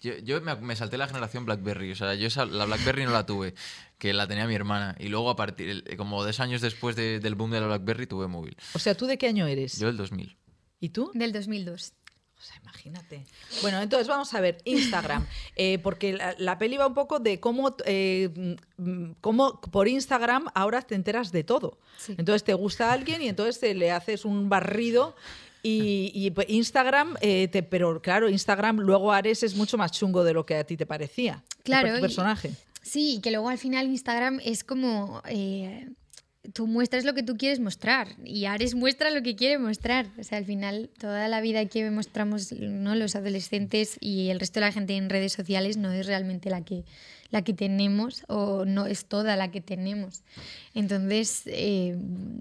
Yo, 0.00 0.16
yo 0.18 0.40
me, 0.40 0.54
me 0.56 0.76
salté 0.76 0.96
la 0.96 1.08
generación 1.08 1.44
BlackBerry, 1.44 1.90
o 1.92 1.96
sea, 1.96 2.14
yo 2.14 2.28
esa- 2.28 2.46
la 2.46 2.64
BlackBerry 2.66 3.04
no 3.04 3.10
la 3.10 3.26
tuve, 3.26 3.54
que 3.98 4.12
la 4.12 4.26
tenía 4.28 4.46
mi 4.46 4.54
hermana. 4.54 4.94
Y 5.00 5.08
luego, 5.08 5.28
a 5.30 5.36
partir, 5.36 5.84
como 5.96 6.22
dos 6.24 6.38
años 6.40 6.60
después 6.60 6.94
de- 6.96 7.18
del 7.20 7.34
boom 7.34 7.50
de 7.50 7.60
la 7.60 7.66
BlackBerry, 7.66 8.06
tuve 8.06 8.28
móvil. 8.28 8.56
O 8.74 8.78
sea, 8.78 8.94
¿tú 8.96 9.06
de 9.06 9.18
qué 9.18 9.26
año 9.26 9.46
eres? 9.46 9.78
Yo 9.78 9.88
el 9.88 9.96
2000. 9.96 10.36
¿Y 10.80 10.90
tú? 10.90 11.10
Del 11.14 11.32
2002. 11.32 11.94
O 12.36 12.40
sea, 12.40 12.54
imagínate. 12.62 13.26
Bueno, 13.62 13.80
entonces 13.82 14.06
vamos 14.06 14.32
a 14.32 14.40
ver, 14.40 14.58
Instagram. 14.64 15.26
Eh, 15.56 15.80
porque 15.82 16.12
la, 16.12 16.36
la 16.38 16.56
peli 16.56 16.76
va 16.76 16.86
un 16.86 16.94
poco 16.94 17.18
de 17.18 17.40
cómo, 17.40 17.74
eh, 17.84 18.28
mm, 18.76 19.10
cómo 19.20 19.60
por 19.60 19.88
Instagram 19.88 20.46
ahora 20.54 20.82
te 20.82 20.94
enteras 20.94 21.32
de 21.32 21.42
todo. 21.42 21.80
Sí. 21.96 22.14
Entonces 22.16 22.44
te 22.44 22.54
gusta 22.54 22.92
alguien 22.92 23.20
y 23.22 23.28
entonces 23.28 23.58
te 23.58 23.74
le 23.74 23.90
haces 23.90 24.24
un 24.24 24.48
barrido. 24.48 25.16
Y, 25.62 26.12
y, 26.14 26.30
pues, 26.30 26.48
Instagram, 26.48 27.16
eh, 27.20 27.48
te- 27.48 27.62
pero 27.62 28.00
claro, 28.00 28.28
Instagram 28.28 28.78
luego 28.78 29.12
Ares 29.12 29.42
es 29.42 29.54
mucho 29.56 29.76
más 29.76 29.92
chungo 29.92 30.24
de 30.24 30.32
lo 30.32 30.46
que 30.46 30.54
a 30.56 30.64
ti 30.64 30.76
te 30.76 30.86
parecía. 30.86 31.44
tu 31.56 31.62
Claro, 31.64 31.98
y- 31.98 32.00
personaje. 32.00 32.52
Sí, 32.82 33.16
y 33.16 33.20
que 33.20 33.30
luego 33.30 33.48
al 33.48 33.58
final 33.58 33.86
Instagram 33.88 34.40
es 34.44 34.64
como... 34.64 35.22
eh, 35.28 35.88
tú 36.54 36.66
muestras 36.66 37.04
lo 37.04 37.12
que 37.12 37.22
tú 37.22 37.36
quieres 37.36 37.60
mostrar 37.60 38.08
y 38.24 38.46
Ares 38.46 38.74
muestra 38.74 39.10
lo 39.10 39.22
que 39.22 39.36
quiere 39.36 39.58
mostrar. 39.58 40.06
O 40.18 40.22
sea, 40.24 40.38
al 40.38 40.46
final 40.46 40.88
toda 40.98 41.28
la 41.28 41.42
vida 41.42 41.66
que 41.66 41.90
mostramos 41.90 42.52
¿no? 42.52 42.94
los 42.94 43.16
adolescentes 43.16 43.98
y 44.00 44.30
el 44.30 44.40
resto 44.40 44.60
de 44.60 44.66
la 44.66 44.72
gente 44.72 44.96
en 44.96 45.10
redes 45.10 45.32
sociales 45.34 45.76
no 45.76 45.92
es 45.92 46.06
realmente 46.06 46.48
la 46.48 46.64
que, 46.64 46.84
la 47.30 47.42
que 47.42 47.52
tenemos 47.52 48.24
o 48.28 48.64
no 48.64 48.86
es 48.86 49.04
toda 49.04 49.36
la 49.36 49.50
que 49.50 49.60
tenemos. 49.60 50.22
Entonces, 50.74 51.42
eh, 51.46 51.96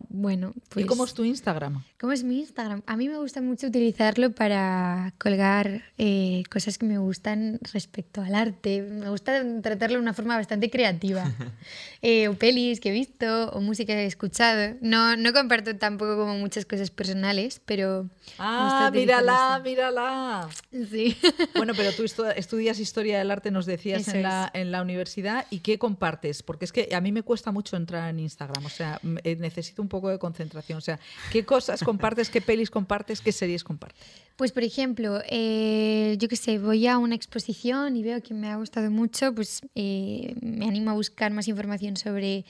bueno, 0.10 0.54
pues... 0.70 0.86
¿Y 0.86 0.88
cómo 0.88 1.06
es 1.06 1.14
tu 1.14 1.24
Instagram? 1.24 1.84
¿Cómo 2.00 2.14
es 2.14 2.24
mi 2.24 2.40
Instagram? 2.40 2.84
A 2.86 2.96
mí 2.96 3.10
me 3.10 3.18
gusta 3.18 3.42
mucho 3.42 3.68
utilizarlo 3.68 4.32
para 4.32 5.14
colgar 5.18 5.82
eh, 5.98 6.44
cosas 6.52 6.78
que 6.78 6.86
me 6.86 7.00
gustan 7.00 7.60
respecto 7.74 8.22
al 8.22 8.36
arte. 8.36 8.84
Me 8.84 9.10
gusta 9.10 9.42
tratarlo 9.62 9.98
de 9.98 10.04
una 10.04 10.14
forma 10.14 10.36
bastante 10.38 10.70
creativa. 10.70 11.24
Eh, 12.04 12.28
o 12.28 12.36
pelis 12.36 12.80
que 12.80 12.90
he 12.90 12.92
visto, 12.92 13.50
o 13.50 13.60
música 13.60 13.92
que 13.94 14.04
he 14.04 14.06
escuchado. 14.06 14.76
No, 14.82 15.18
no 15.18 15.34
comparto 15.34 15.76
tampoco 15.78 16.16
como 16.16 16.38
muchas 16.38 16.64
cosas 16.64 16.92
personales, 16.92 17.60
pero... 17.66 18.08
Ah, 18.38 18.92
mírala, 18.94 19.60
mírala. 19.64 20.48
Sí. 20.92 21.18
Bueno, 21.56 21.74
pero 21.76 21.92
tú 21.94 22.04
estu- 22.04 22.32
estudias 22.36 22.80
historia 22.80 23.18
del 23.18 23.32
arte, 23.32 23.50
nos 23.50 23.66
decías 23.66 24.08
Eso 24.08 24.12
en 24.16 24.22
la, 24.24 24.52
en 24.54 24.72
la 24.72 24.77
universidad, 24.82 25.46
¿y 25.50 25.60
qué 25.60 25.78
compartes? 25.78 26.44
Porque 26.44 26.66
es 26.66 26.72
que 26.72 26.90
a 26.94 27.02
mí 27.02 27.12
me 27.12 27.24
cuesta 27.24 27.52
mucho 27.52 27.76
entrar 27.76 28.10
en 28.10 28.20
Instagram, 28.20 28.66
o 28.66 28.70
sea, 28.70 29.00
eh, 29.24 29.36
necesito 29.36 29.82
un 29.82 29.88
poco 29.88 30.10
de 30.10 30.20
concentración. 30.20 30.78
O 30.78 30.82
sea, 30.82 31.00
¿qué 31.32 31.46
cosas 31.46 31.84
compartes, 31.84 32.30
qué 32.30 32.42
pelis 32.42 32.70
compartes, 32.70 33.22
qué 33.22 33.32
series 33.32 33.64
compartes? 33.64 34.06
Pues, 34.38 34.52
por 34.52 34.64
ejemplo, 34.64 35.20
eh, 35.30 36.16
yo 36.20 36.28
qué 36.28 36.36
sé, 36.36 36.60
voy 36.60 36.86
a 36.86 37.00
una 37.00 37.16
exposición 37.16 37.98
y 37.98 38.04
veo 38.04 38.22
que 38.22 38.36
me 38.36 38.50
ha 38.50 38.56
gustado 38.58 38.92
mucho, 38.92 39.34
pues 39.34 39.62
eh, 39.74 40.36
me 40.42 40.68
animo 40.68 40.92
a 40.92 40.94
buscar 40.94 41.32
más 41.32 41.48
información 41.48 41.98
sobre, 41.98 42.46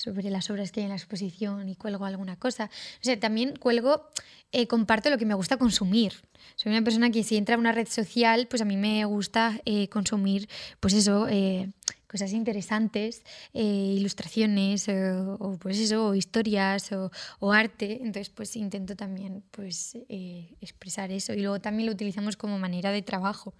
sobre 0.00 0.30
las 0.30 0.48
obras 0.50 0.72
que 0.72 0.80
hay 0.80 0.84
en 0.84 0.90
la 0.90 0.96
exposición 0.96 1.68
y 1.68 1.76
cuelgo 1.76 2.04
alguna 2.06 2.36
cosa. 2.36 2.64
O 3.00 3.04
sea, 3.04 3.18
también 3.20 3.56
cuelgo, 3.56 4.08
eh, 4.52 4.66
comparto 4.66 5.10
lo 5.10 5.18
que 5.18 5.26
me 5.26 5.34
gusta 5.34 5.56
consumir. 5.58 6.12
Soy 6.56 6.72
una 6.72 6.82
persona 6.82 7.10
que 7.10 7.22
si 7.22 7.36
entra 7.36 7.56
a 7.56 7.58
una 7.58 7.72
red 7.72 7.86
social, 7.88 8.46
pues 8.48 8.62
a 8.62 8.64
mí 8.64 8.76
me 8.76 9.04
gusta 9.04 9.60
eh, 9.64 9.88
consumir, 9.88 10.48
pues 10.80 10.94
eso, 10.94 11.26
eh, 11.28 11.70
cosas 12.06 12.32
interesantes, 12.32 13.22
eh, 13.54 13.62
ilustraciones, 13.96 14.88
o 14.88 15.58
pues 15.60 15.78
eso, 15.78 16.08
o 16.08 16.14
historias, 16.14 16.90
o, 16.92 17.10
o 17.38 17.52
arte. 17.52 17.98
Entonces, 18.02 18.30
pues 18.30 18.56
intento 18.56 18.96
también 18.96 19.44
pues 19.52 19.96
eh, 20.08 20.54
expresar 20.60 21.12
eso. 21.12 21.32
Y 21.34 21.40
luego 21.40 21.60
también 21.60 21.86
lo 21.86 21.92
utilizamos 21.92 22.36
como 22.36 22.58
manera 22.58 22.90
de 22.90 23.02
trabajo. 23.02 23.54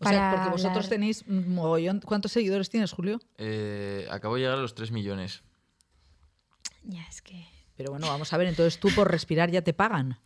O 0.00 0.04
sea, 0.04 0.18
para 0.18 0.30
porque 0.34 0.50
vosotros 0.50 0.86
hablar- 0.86 0.88
tenéis 0.88 1.28
mogollón. 1.28 2.00
¿Cuántos 2.00 2.32
seguidores 2.32 2.70
tienes, 2.70 2.90
Julio? 2.92 3.20
Eh, 3.38 4.06
acabo 4.10 4.34
de 4.34 4.40
llegar 4.42 4.58
a 4.58 4.62
los 4.62 4.74
3 4.74 4.90
millones. 4.90 5.42
Ya, 6.84 7.02
es 7.08 7.22
que... 7.22 7.46
Pero 7.76 7.90
bueno, 7.90 8.06
vamos 8.08 8.32
a 8.32 8.36
ver, 8.36 8.48
entonces 8.48 8.78
tú 8.78 8.90
por 8.94 9.10
respirar 9.10 9.50
ya 9.50 9.62
te 9.62 9.72
pagan. 9.72 10.18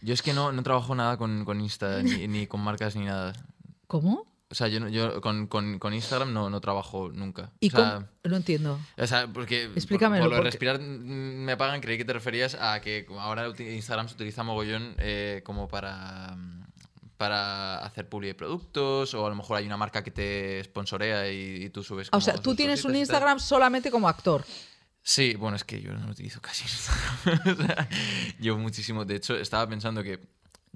Yo 0.00 0.14
es 0.14 0.22
que 0.22 0.32
no, 0.32 0.50
no 0.52 0.62
trabajo 0.62 0.94
nada 0.94 1.16
con, 1.16 1.44
con 1.44 1.60
Insta, 1.60 2.02
ni, 2.02 2.26
ni 2.28 2.46
con 2.46 2.60
marcas, 2.60 2.96
ni 2.96 3.04
nada. 3.04 3.32
¿Cómo? 3.86 4.26
O 4.50 4.54
sea, 4.54 4.68
yo, 4.68 4.80
no- 4.80 4.88
yo 4.88 5.20
con, 5.20 5.46
con- 5.46 5.78
con 5.78 5.94
Instagram 5.94 6.32
no, 6.32 6.50
no 6.50 6.60
trabajo 6.60 7.08
nunca. 7.10 7.52
¿Y 7.60 7.68
o 7.68 7.76
sea? 7.76 8.08
No 8.24 8.36
entiendo. 8.36 8.78
O 8.98 9.06
sea, 9.06 9.26
porque 9.28 9.66
por- 9.68 9.78
Explícamelo, 9.78 10.24
por, 10.24 10.30
lo 10.30 10.36
de 10.36 10.40
porque- 10.40 10.50
respirar 10.50 10.80
me 10.80 11.56
pagan, 11.56 11.80
creí 11.80 11.96
que 11.98 12.04
te 12.04 12.12
referías 12.12 12.54
a 12.60 12.80
que 12.80 13.06
ahora 13.18 13.48
Instagram 13.58 14.08
se 14.08 14.14
utiliza 14.14 14.42
mogollón 14.42 14.94
eh, 14.98 15.42
como 15.44 15.68
para, 15.68 16.36
para 17.16 17.78
hacer 17.78 18.08
publi 18.08 18.28
de 18.28 18.34
productos 18.34 19.14
o 19.14 19.24
a 19.26 19.28
lo 19.30 19.36
mejor 19.36 19.58
hay 19.58 19.66
una 19.66 19.76
marca 19.76 20.02
que 20.02 20.10
te 20.10 20.62
sponsorea 20.64 21.30
y, 21.30 21.64
y 21.64 21.70
tú 21.70 21.82
subes 21.82 22.08
Ah, 22.08 22.16
O 22.16 22.20
como 22.20 22.20
sea, 22.22 22.34
tú 22.38 22.54
tienes 22.54 22.84
un. 22.84 22.96
Instagram 22.96 23.38
solamente 23.38 23.90
como 23.90 24.08
actor. 24.08 24.44
Sí, 25.02 25.34
bueno, 25.34 25.56
es 25.56 25.64
que 25.64 25.80
yo 25.80 25.92
no 25.94 26.10
utilizo 26.10 26.40
casi. 26.40 26.64
O 27.50 27.54
sea, 27.56 27.88
yo 28.38 28.56
muchísimo. 28.56 29.04
De 29.04 29.16
hecho, 29.16 29.36
estaba 29.36 29.68
pensando 29.68 30.02
que 30.02 30.20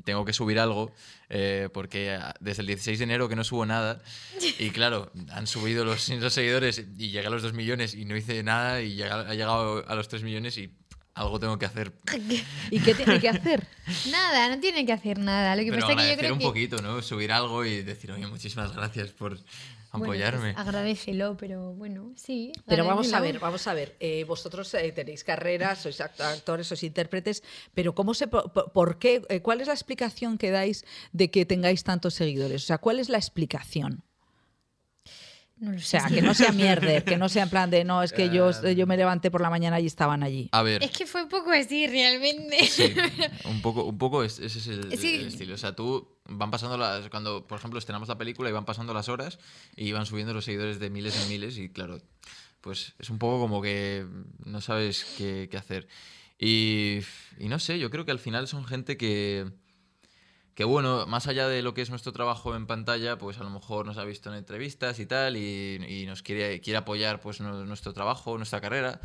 tengo 0.05 0.25
que 0.25 0.33
subir 0.33 0.59
algo 0.59 0.93
eh, 1.31 1.69
porque 1.73 2.13
ah, 2.13 2.35
desde 2.41 2.61
el 2.61 2.67
16 2.67 2.99
de 2.99 3.05
enero 3.05 3.29
que 3.29 3.37
no 3.37 3.45
subo 3.45 3.65
nada 3.65 4.03
y 4.59 4.71
claro, 4.71 5.11
han 5.31 5.47
subido 5.47 5.85
los, 5.85 6.09
los 6.09 6.35
seguidores 6.35 6.85
y 6.99 7.11
llegué 7.11 7.27
a 7.27 7.31
los 7.31 7.43
2 7.43 7.55
millones 7.55 7.95
y 7.95 8.05
no 8.05 8.17
hice 8.17 8.43
nada 8.43 8.83
y 8.83 9.01
ha 9.03 9.33
llegado 9.33 9.89
a 9.89 9.95
los 9.95 10.09
3 10.09 10.23
millones 10.23 10.59
y 10.59 10.71
algo 11.15 11.41
tengo 11.41 11.59
que 11.59 11.65
hacer. 11.65 11.93
¿Y 12.71 12.81
qué 12.81 12.95
tiene 12.95 13.19
que 13.19 13.29
hacer? 13.31 13.67
Nada, 14.11 14.55
no 14.55 14.61
tiene 14.61 14.85
que 14.85 14.93
hacer 14.93 15.19
nada. 15.19 15.57
Lo 15.57 15.63
que 15.63 15.71
Pero 15.71 15.87
pasa 15.87 15.93
es 15.95 16.03
que 16.03 16.13
yo 16.13 16.19
creo 16.19 16.33
un 16.35 16.39
que... 16.39 16.45
poquito, 16.45 16.83
¿no? 16.83 17.01
Subir 17.01 17.33
algo 17.33 17.65
y 17.65 17.83
decir, 17.83 18.13
oye, 18.13 18.27
muchísimas 18.27 18.75
gracias 18.75 19.13
por 19.13 19.39
Bueno, 19.93 20.07
pues 20.07 20.21
apoyarme. 20.23 20.55
agradecelo, 20.57 21.37
pero 21.37 21.73
bueno, 21.73 22.13
sí. 22.17 22.53
Pero 22.67 22.85
vamos 22.85 23.13
a 23.13 23.21
ver, 23.21 23.39
vamos 23.39 23.67
a 23.67 23.75
ver. 23.75 23.97
eh, 24.01 24.25
vosotros 24.25 24.73
eh, 24.75 24.93
tenéis 24.93 25.25
carreras, 25.25 25.79
sois 25.83 26.01
act- 26.01 26.21
actores, 26.21 26.67
sois 26.67 26.83
intérpretes, 26.83 27.43
pero 27.75 27.95
¿cómo 27.95 28.13
se, 28.15 28.27
po- 28.29 28.53
po- 28.53 28.73
por 28.73 28.99
qué, 28.99 29.23
eh, 29.29 29.41
cuál 29.41 29.61
es 29.61 29.69
la 29.69 29.75
explicación 29.75 30.37
que 30.39 30.51
dais 30.51 30.85
de 31.13 31.31
que 31.31 31.47
tengáis 31.47 31.83
tantos 31.85 32.15
seguidores? 32.15 32.63
O 32.65 32.67
sea, 32.67 32.79
¿cuál 32.79 32.99
es 32.99 33.09
la 33.09 33.19
explicación? 33.19 34.03
No 35.59 35.73
lo 35.73 35.79
O 35.79 35.81
sea, 35.81 36.05
que 36.09 36.21
no 36.21 36.35
sea 36.35 36.53
mierder, 36.53 37.03
que 37.05 37.17
no 37.17 37.29
sea 37.31 37.45
en 37.45 37.49
plan 37.51 37.71
de 37.71 37.83
no, 37.85 38.03
es 38.03 38.13
que 38.13 38.29
yo, 38.29 38.51
yo 38.73 38.87
me 38.87 38.97
levanté 38.97 39.31
por 39.31 39.41
la 39.41 39.49
mañana 39.49 39.81
y 39.81 39.87
estaban 39.87 40.23
allí. 40.23 40.51
A 40.53 40.63
ver. 40.63 40.83
Es 40.85 40.91
que 40.91 41.07
fue 41.07 41.23
un 41.23 41.31
poco 41.31 41.51
así, 41.51 41.87
realmente. 41.87 42.67
Sí, 42.67 42.93
un 43.47 43.63
poco, 43.63 43.85
un 43.85 43.97
poco 43.97 44.23
es- 44.23 44.39
ese 44.39 44.59
es 44.59 44.67
el, 44.67 44.99
Sí. 44.99 45.15
el 45.15 45.27
estilo. 45.29 45.55
O 45.55 45.59
sea, 45.59 45.75
tú 45.75 46.09
van 46.29 46.51
pasando 46.51 46.77
las. 46.77 47.09
Cuando, 47.09 47.47
por 47.47 47.59
ejemplo, 47.59 47.79
estrenamos 47.79 48.09
la 48.09 48.19
película 48.19 48.51
y 48.51 48.53
van 48.53 48.67
pasando 48.67 48.93
las 48.93 49.09
horas 49.09 49.39
y 49.77 49.93
van 49.93 50.05
subiendo 50.05 50.35
los 50.35 50.45
seguidores 50.45 50.79
de 50.79 50.91
miles 50.91 51.21
en 51.23 51.29
miles 51.31 51.57
y 51.57 51.71
claro, 51.71 52.03
pues 52.61 52.93
es 52.99 53.09
un 53.09 53.19
poco 53.19 53.41
como 53.41 53.63
que 53.63 54.05
no 54.45 54.61
sabes 54.61 55.07
qué, 55.17 55.49
qué 55.51 55.57
hacer. 55.57 55.89
Y, 56.39 56.99
y 57.39 57.49
no 57.49 57.59
sé, 57.59 57.79
yo 57.79 57.89
creo 57.91 58.05
que 58.05 58.11
al 58.11 58.19
final 58.19 58.47
son 58.47 58.67
gente 58.67 58.99
que. 58.99 59.47
Que 60.57 60.65
bueno, 60.65 61.07
más 61.07 61.27
allá 61.27 61.49
de 61.49 61.61
lo 61.61 61.75
que 61.75 61.83
es 61.83 61.91
nuestro 61.91 62.13
trabajo 62.13 62.57
en 62.57 62.67
pantalla, 62.67 63.19
pues 63.19 63.37
a 63.39 63.45
lo 63.45 63.51
mejor 63.51 63.85
nos 63.85 63.99
ha 63.99 64.05
visto 64.05 64.31
en 64.31 64.37
entrevistas 64.37 64.99
y 65.01 65.05
tal, 65.05 65.37
y, 65.37 65.77
y 65.87 66.07
nos 66.07 66.23
quiere, 66.23 66.63
quiere 66.63 66.79
apoyar 66.79 67.21
pues 67.21 67.43
nu- 67.43 67.67
nuestro 67.67 67.93
trabajo, 67.93 68.39
nuestra 68.39 68.63
carrera, 68.63 68.99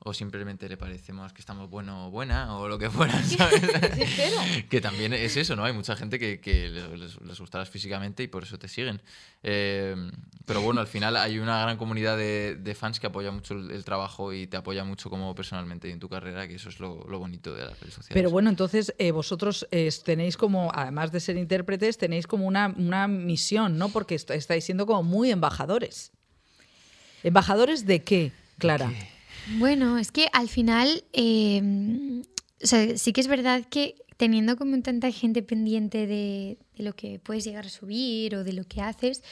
o 0.00 0.12
simplemente 0.12 0.68
le 0.68 0.76
parecemos 0.76 1.32
que 1.32 1.40
estamos 1.40 1.70
bueno 1.70 2.08
o 2.08 2.10
buena, 2.10 2.54
o 2.58 2.68
lo 2.68 2.78
que 2.78 2.90
fuera, 2.90 3.14
¿sabes? 3.24 3.62
que 4.68 4.80
también 4.82 5.14
es 5.14 5.38
eso, 5.38 5.56
¿no? 5.56 5.64
Hay 5.64 5.72
mucha 5.72 5.96
gente 5.96 6.18
que, 6.18 6.38
que 6.38 6.68
les, 6.68 7.18
les- 7.22 7.40
gustarás 7.40 7.70
físicamente 7.70 8.22
y 8.22 8.28
por 8.28 8.42
eso 8.42 8.58
te 8.58 8.68
siguen. 8.68 9.00
Eh, 9.42 9.96
pero 10.44 10.60
bueno, 10.60 10.82
al 10.82 10.86
final 10.86 11.16
hay 11.16 11.38
una 11.38 11.62
gran 11.62 11.78
comunidad 11.78 12.18
de, 12.18 12.56
de 12.56 12.74
fans 12.74 13.00
que 13.00 13.06
apoya 13.06 13.30
mucho 13.30 13.54
el, 13.54 13.70
el 13.70 13.84
trabajo 13.86 14.34
y 14.34 14.46
te 14.46 14.58
apoya 14.58 14.84
mucho 14.84 15.08
como 15.08 15.34
personalmente 15.34 15.88
y 15.88 15.92
en 15.92 15.98
tu 16.00 16.10
carrera, 16.10 16.46
que 16.46 16.56
eso 16.56 16.68
es 16.68 16.78
lo, 16.78 17.06
lo 17.08 17.18
bonito 17.18 17.54
de 17.54 17.64
las 17.64 17.80
redes 17.80 17.94
sociales. 17.94 18.12
Pero 18.12 18.28
bueno, 18.30 18.50
entonces 18.50 18.94
eh, 18.98 19.12
vosotros 19.12 19.66
eh, 19.70 19.88
tenéis 20.04 20.36
como, 20.36 20.70
además 20.90 21.12
de 21.12 21.20
ser 21.20 21.36
intérpretes, 21.36 21.98
tenéis 21.98 22.26
como 22.26 22.46
una, 22.46 22.74
una 22.76 23.06
misión, 23.06 23.78
¿no? 23.78 23.90
Porque 23.90 24.16
est- 24.16 24.30
estáis 24.32 24.64
siendo 24.64 24.86
como 24.86 25.04
muy 25.04 25.30
embajadores. 25.30 26.10
¿Embajadores 27.22 27.86
de 27.86 28.02
qué, 28.02 28.32
Clara? 28.58 28.92
Bueno, 29.58 29.98
es 29.98 30.10
que 30.10 30.26
al 30.32 30.48
final, 30.48 31.04
eh, 31.12 32.22
o 32.62 32.66
sea, 32.66 32.98
sí 32.98 33.12
que 33.12 33.20
es 33.20 33.28
verdad 33.28 33.62
que 33.70 33.94
teniendo 34.16 34.56
como 34.56 34.80
tanta 34.82 35.10
gente 35.12 35.42
pendiente 35.42 36.06
de, 36.08 36.58
de 36.76 36.82
lo 36.82 36.94
que 36.94 37.20
puedes 37.20 37.44
llegar 37.44 37.66
a 37.66 37.70
subir 37.70 38.34
o 38.34 38.42
de 38.42 38.52
lo 38.52 38.64
que 38.64 38.80
haces, 38.82 39.22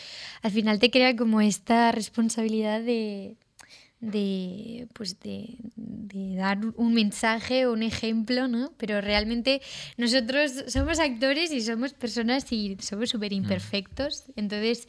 al 0.42 0.52
final 0.52 0.78
te 0.78 0.90
crea 0.92 1.16
como 1.16 1.40
esta 1.40 1.90
responsabilidad 1.92 2.80
de, 2.82 3.36
de, 4.00 4.86
pues 4.92 5.18
de, 5.20 5.56
de 5.76 6.36
dar 6.36 6.58
un 6.76 6.94
mensaje 6.94 7.66
o 7.66 7.72
un 7.72 7.82
ejemplo, 7.82 8.46
¿no? 8.46 8.72
Pero 8.76 9.00
realmente 9.00 9.60
nosotros 9.96 10.64
somos 10.68 11.00
actores 11.00 11.50
y 11.50 11.60
somos 11.60 11.94
personas 11.94 12.52
y 12.52 12.76
somos 12.80 13.10
súper 13.10 13.32
imperfectos. 13.32 14.24
Entonces, 14.36 14.86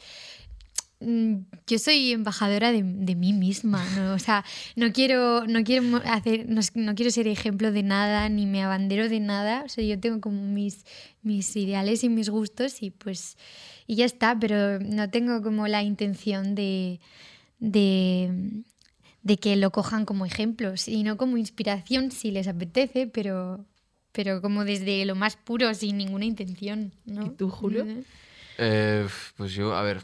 mm, 1.00 1.38
yo 1.66 1.78
soy 1.80 2.12
embajadora 2.12 2.70
de, 2.70 2.84
de 2.84 3.14
mí 3.16 3.32
misma, 3.32 3.84
¿no? 3.96 4.14
o 4.14 4.18
sea, 4.20 4.44
no 4.76 4.92
quiero, 4.92 5.44
no 5.46 5.64
quiero 5.64 6.00
hacer, 6.04 6.48
no, 6.48 6.60
no 6.74 6.94
quiero 6.94 7.10
ser 7.10 7.26
ejemplo 7.26 7.72
de 7.72 7.82
nada, 7.82 8.28
ni 8.28 8.46
me 8.46 8.62
abandero 8.62 9.08
de 9.08 9.18
nada, 9.18 9.64
o 9.64 9.68
sea, 9.68 9.82
yo 9.82 9.98
tengo 9.98 10.20
como 10.20 10.40
mis, 10.42 10.84
mis 11.22 11.56
ideales 11.56 12.04
y 12.04 12.08
mis 12.08 12.28
gustos 12.28 12.80
y 12.82 12.90
pues, 12.90 13.36
y 13.88 13.96
ya 13.96 14.04
está, 14.04 14.38
pero 14.38 14.78
no 14.78 15.10
tengo 15.10 15.42
como 15.42 15.66
la 15.66 15.82
intención 15.82 16.54
de, 16.54 17.00
de, 17.58 18.62
de 19.22 19.38
que 19.38 19.56
lo 19.56 19.70
cojan 19.70 20.04
como 20.06 20.24
ejemplo, 20.26 20.76
sino 20.76 21.16
como 21.16 21.36
inspiración 21.36 22.10
si 22.10 22.30
les 22.30 22.48
apetece, 22.48 23.06
pero, 23.06 23.64
pero 24.12 24.40
como 24.40 24.64
desde 24.64 25.04
lo 25.04 25.14
más 25.14 25.36
puro, 25.36 25.72
sin 25.74 25.98
ninguna 25.98 26.24
intención, 26.24 26.92
¿no? 27.04 27.26
¿Y 27.26 27.30
tú, 27.30 27.50
Julio? 27.50 27.86
Eh, 28.58 29.06
pues 29.36 29.52
yo, 29.52 29.74
a 29.74 29.82
ver, 29.82 30.02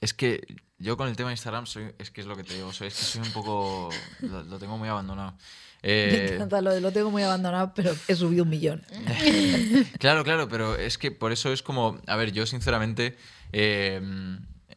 es 0.00 0.14
que 0.14 0.40
yo 0.78 0.96
con 0.96 1.08
el 1.08 1.16
tema 1.16 1.30
de 1.30 1.34
Instagram 1.34 1.66
soy, 1.66 1.84
es 1.98 2.10
que 2.10 2.20
es 2.20 2.26
lo 2.26 2.36
que 2.36 2.44
te 2.44 2.54
digo, 2.54 2.72
soy, 2.72 2.88
es 2.88 2.94
que 2.94 3.04
soy 3.04 3.22
un 3.22 3.32
poco, 3.32 3.88
lo, 4.20 4.42
lo 4.44 4.58
tengo 4.58 4.76
muy 4.78 4.88
abandonado. 4.88 5.32
Me 5.82 5.90
Eh, 5.90 6.30
encanta 6.36 6.62
lo 6.62 6.72
de 6.72 6.80
lo 6.80 6.92
tengo 6.92 7.10
muy 7.10 7.22
abandonado, 7.22 7.72
pero 7.74 7.94
he 8.08 8.14
subido 8.14 8.44
un 8.44 8.48
millón. 8.50 8.82
Claro, 9.98 10.24
claro, 10.24 10.48
pero 10.48 10.76
es 10.76 10.96
que 10.98 11.10
por 11.10 11.30
eso 11.32 11.52
es 11.52 11.62
como, 11.62 12.00
a 12.06 12.16
ver, 12.16 12.32
yo 12.32 12.46
sinceramente 12.46 13.16
eh, 13.52 14.00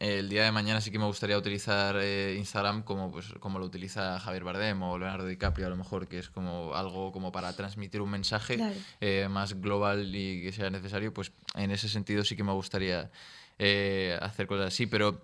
el 0.00 0.28
día 0.28 0.44
de 0.44 0.52
mañana 0.52 0.80
sí 0.80 0.90
que 0.90 0.98
me 0.98 1.04
gustaría 1.06 1.36
utilizar 1.36 1.96
eh, 2.00 2.36
Instagram 2.38 2.82
como, 2.82 3.10
pues, 3.10 3.26
como 3.40 3.58
lo 3.58 3.64
utiliza 3.66 4.18
Javier 4.20 4.44
Bardem 4.44 4.80
o 4.82 4.96
Leonardo 4.98 5.26
DiCaprio 5.26 5.66
a 5.66 5.70
lo 5.70 5.76
mejor, 5.76 6.06
que 6.06 6.18
es 6.18 6.28
como 6.30 6.74
algo 6.74 7.10
como 7.12 7.32
para 7.32 7.52
transmitir 7.54 8.00
un 8.00 8.10
mensaje 8.10 8.56
Claro. 8.56 8.76
eh, 9.00 9.26
más 9.28 9.60
global 9.60 10.14
y 10.14 10.42
que 10.42 10.52
sea 10.52 10.70
necesario, 10.70 11.12
pues 11.12 11.32
en 11.54 11.70
ese 11.72 11.88
sentido 11.88 12.22
sí 12.24 12.36
que 12.36 12.44
me 12.44 12.52
gustaría 12.52 13.10
eh, 13.58 14.16
hacer 14.20 14.46
cosas 14.46 14.68
así, 14.68 14.86
pero... 14.86 15.20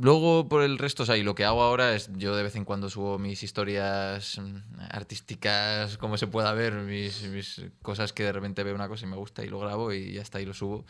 Luego, 0.00 0.48
por 0.48 0.62
el 0.62 0.78
resto, 0.78 1.02
o 1.02 1.06
sea, 1.06 1.18
y 1.18 1.22
lo 1.22 1.34
que 1.34 1.44
hago 1.44 1.62
ahora 1.62 1.94
es 1.94 2.08
yo 2.16 2.34
de 2.34 2.42
vez 2.42 2.56
en 2.56 2.64
cuando 2.64 2.88
subo 2.88 3.18
mis 3.18 3.42
historias 3.42 4.38
mm, 4.40 4.80
artísticas, 4.90 5.98
como 5.98 6.16
se 6.16 6.26
pueda 6.26 6.52
ver, 6.54 6.72
mis, 6.72 7.22
mis 7.28 7.62
cosas 7.82 8.12
que 8.12 8.24
de 8.24 8.32
repente 8.32 8.64
veo 8.64 8.74
una 8.74 8.88
cosa 8.88 9.04
y 9.06 9.10
me 9.10 9.16
gusta 9.16 9.44
y 9.44 9.48
lo 9.48 9.60
grabo 9.60 9.92
y 9.92 10.14
ya 10.14 10.22
está, 10.22 10.40
y 10.40 10.46
lo 10.46 10.54
subo. 10.54 10.84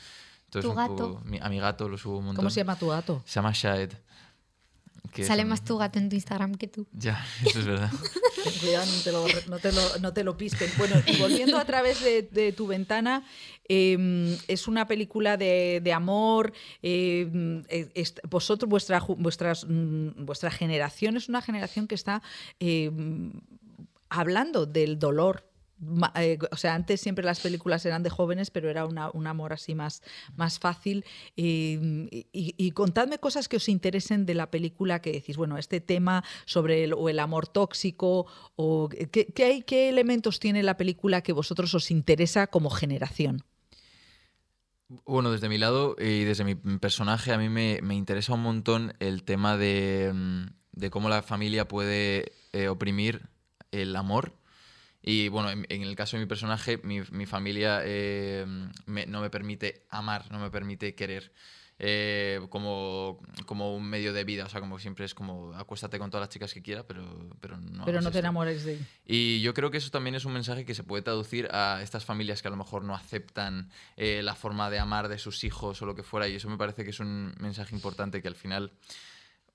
Entonces, 0.59 0.71
Tu 0.71 0.77
gato. 0.77 0.97
poco- 1.15 1.23
mi- 1.25 1.39
a 1.41 1.49
mi 1.49 1.59
gato 1.59 1.89
lo 1.89 1.99
subo 1.99 2.19
un 2.19 2.25
montón. 2.27 2.37
¿Cómo 2.43 2.51
se 2.51 2.61
llama 2.61 2.77
tu 2.79 2.89
gato? 2.89 3.23
Se 3.25 3.35
llama 3.37 3.53
Shaed. 3.53 3.93
es 5.17 5.27
Sale 5.29 5.43
un- 5.43 5.49
más 5.51 5.63
tu 5.65 5.77
gato 5.79 5.99
en 6.01 6.09
tu 6.09 6.17
Instagram 6.17 6.55
que 6.57 6.67
tú. 6.67 6.87
Ya, 6.93 7.25
eso 7.45 7.61
es 7.61 7.67
verdad. 7.67 7.91
Ten 8.45 8.53
cuidado, 8.61 8.85
no 8.87 9.01
te 9.03 9.13
lo, 9.13 9.27
no 9.49 9.59
te 9.59 9.73
lo, 9.73 9.99
no 10.01 10.13
te 10.13 10.25
lo 10.25 10.37
pispen. 10.37 10.69
Bueno, 10.77 10.97
y 11.07 11.17
volviendo 11.19 11.57
a 11.57 11.65
través 11.65 12.03
de, 12.03 12.23
de 12.23 12.53
tu 12.53 12.67
ventana, 12.67 13.25
eh, 13.69 14.37
es 14.49 14.67
una 14.69 14.87
película 14.87 15.37
de, 15.37 15.81
de 15.83 15.93
amor. 15.93 16.53
eh, 16.83 17.63
est- 17.95 18.19
vosotros, 18.29 18.69
vuestra, 18.69 18.99
vuestras, 19.17 19.65
mm, 19.69 20.25
vuestra 20.27 20.51
generación 20.51 21.17
es 21.17 21.29
una 21.29 21.41
generación 21.43 21.87
que 21.87 21.95
está 21.95 22.21
eh, 22.61 22.91
hablando 24.09 24.67
del 24.67 24.99
dolor. 24.99 25.49
Eh, 26.17 26.39
o 26.51 26.57
sea, 26.57 26.75
antes 26.75 27.01
siempre 27.01 27.25
las 27.25 27.41
películas 27.41 27.85
eran 27.85 28.03
de 28.03 28.11
jóvenes, 28.11 28.51
pero 28.51 28.71
era 28.71 28.87
una- 28.87 29.11
un 29.11 29.27
amor 29.27 29.53
así 29.53 29.75
más, 29.75 30.03
más 30.37 30.59
fácil. 30.59 31.05
Eh, 31.37 32.09
y, 32.33 32.55
y 32.57 32.71
contadme 32.71 33.19
cosas 33.19 33.49
que 33.49 33.57
os 33.57 33.69
interesen 33.69 34.25
de 34.27 34.35
la 34.35 34.51
película 34.51 35.01
que 35.03 35.13
decís, 35.13 35.37
bueno, 35.37 35.59
este 35.59 35.81
tema 35.81 36.25
sobre 36.47 36.85
el, 36.85 36.93
o 36.95 37.09
el 37.09 37.19
amor 37.19 37.49
tóxico, 37.49 38.27
o 38.57 38.89
¿qué, 38.89 39.27
qué 39.27 39.45
hay, 39.45 39.63
qué 39.63 39.89
elementos 39.89 40.41
tiene 40.41 40.63
la 40.63 40.77
película 40.77 41.23
que 41.23 41.33
vosotros 41.33 41.75
os 41.75 41.91
interesa 41.91 42.47
como 42.47 42.71
generación. 42.71 43.45
Bueno, 45.07 45.33
desde 45.33 45.49
mi 45.49 45.59
lado 45.59 45.97
y 45.99 46.25
desde 46.25 46.45
mi 46.45 46.55
personaje, 46.55 47.33
a 47.33 47.39
mí 47.39 47.49
me, 47.49 47.81
me 47.83 47.95
interesa 47.95 48.35
un 48.35 48.43
montón 48.43 48.95
el 49.01 49.25
tema 49.25 49.57
de, 49.57 50.13
mm, 50.15 50.45
de 50.73 50.91
cómo 50.91 51.09
la 51.09 51.23
familia 51.23 51.67
puede 51.67 52.33
eh, 52.53 52.69
oprimir 52.69 53.29
el 53.73 53.97
amor. 53.97 54.35
Y 55.07 55.29
bueno, 55.29 55.51
en, 55.51 55.67
en 55.69 55.83
el 55.83 55.95
caso 55.97 56.17
de 56.17 56.23
mi 56.23 56.27
personaje, 56.27 56.81
mi, 56.83 57.03
mi 57.13 57.27
familia 57.27 57.83
eh, 57.85 58.47
me- 58.87 59.05
no 59.07 59.21
me 59.21 59.29
permite 59.29 59.85
amar, 59.91 60.31
no 60.33 60.39
me 60.39 60.51
permite 60.51 60.95
querer. 60.95 61.31
eh, 61.79 62.41
como, 62.51 63.21
como 63.47 63.75
un 63.77 63.85
medio 63.85 64.13
de 64.13 64.23
vida, 64.25 64.45
o 64.47 64.49
sea, 64.49 64.61
como 64.61 64.79
siempre 64.79 65.05
es 65.05 65.13
como 65.13 65.53
acuéstate 65.55 65.99
con 65.99 66.09
todas 66.09 66.23
las 66.29 66.33
chicas 66.33 66.55
que 66.55 66.63
quiera, 66.63 66.87
pero, 66.87 67.03
pero 67.41 67.57
no. 67.59 67.85
pero 67.85 67.99
no 68.01 68.05
te 68.05 68.09
esto". 68.11 68.19
enamores 68.21 68.65
de 68.65 68.79
Y 69.05 69.41
yo 69.43 69.53
creo 69.55 69.73
que 69.73 69.79
eso 69.79 69.91
también 69.91 70.15
es 70.15 70.25
un 70.25 70.33
mensaje 70.33 70.65
que 70.65 70.75
se 70.77 70.85
puede 70.85 71.03
traducir 71.03 71.49
a 71.51 71.81
estas 71.83 72.05
familias 72.05 72.41
que 72.43 72.49
a 72.49 72.53
lo 72.53 72.57
mejor 72.57 72.85
no 72.85 72.95
aceptan 72.95 73.71
eh, 73.97 74.23
la 74.23 74.37
forma 74.37 74.71
de 74.71 74.79
amar 74.79 75.09
de 75.09 75.19
sus 75.19 75.43
hijos 75.45 75.83
o 75.83 75.87
lo 75.87 75.97
que 75.97 76.05
fuera. 76.05 76.29
Y 76.29 76.37
eso 76.37 76.49
me 76.49 76.57
parece 76.57 76.85
que 76.85 76.91
es 76.91 77.01
un 77.01 77.35
mensaje 77.41 77.75
importante 77.75 78.23
que 78.23 78.29
al 78.29 78.37
final 78.37 78.73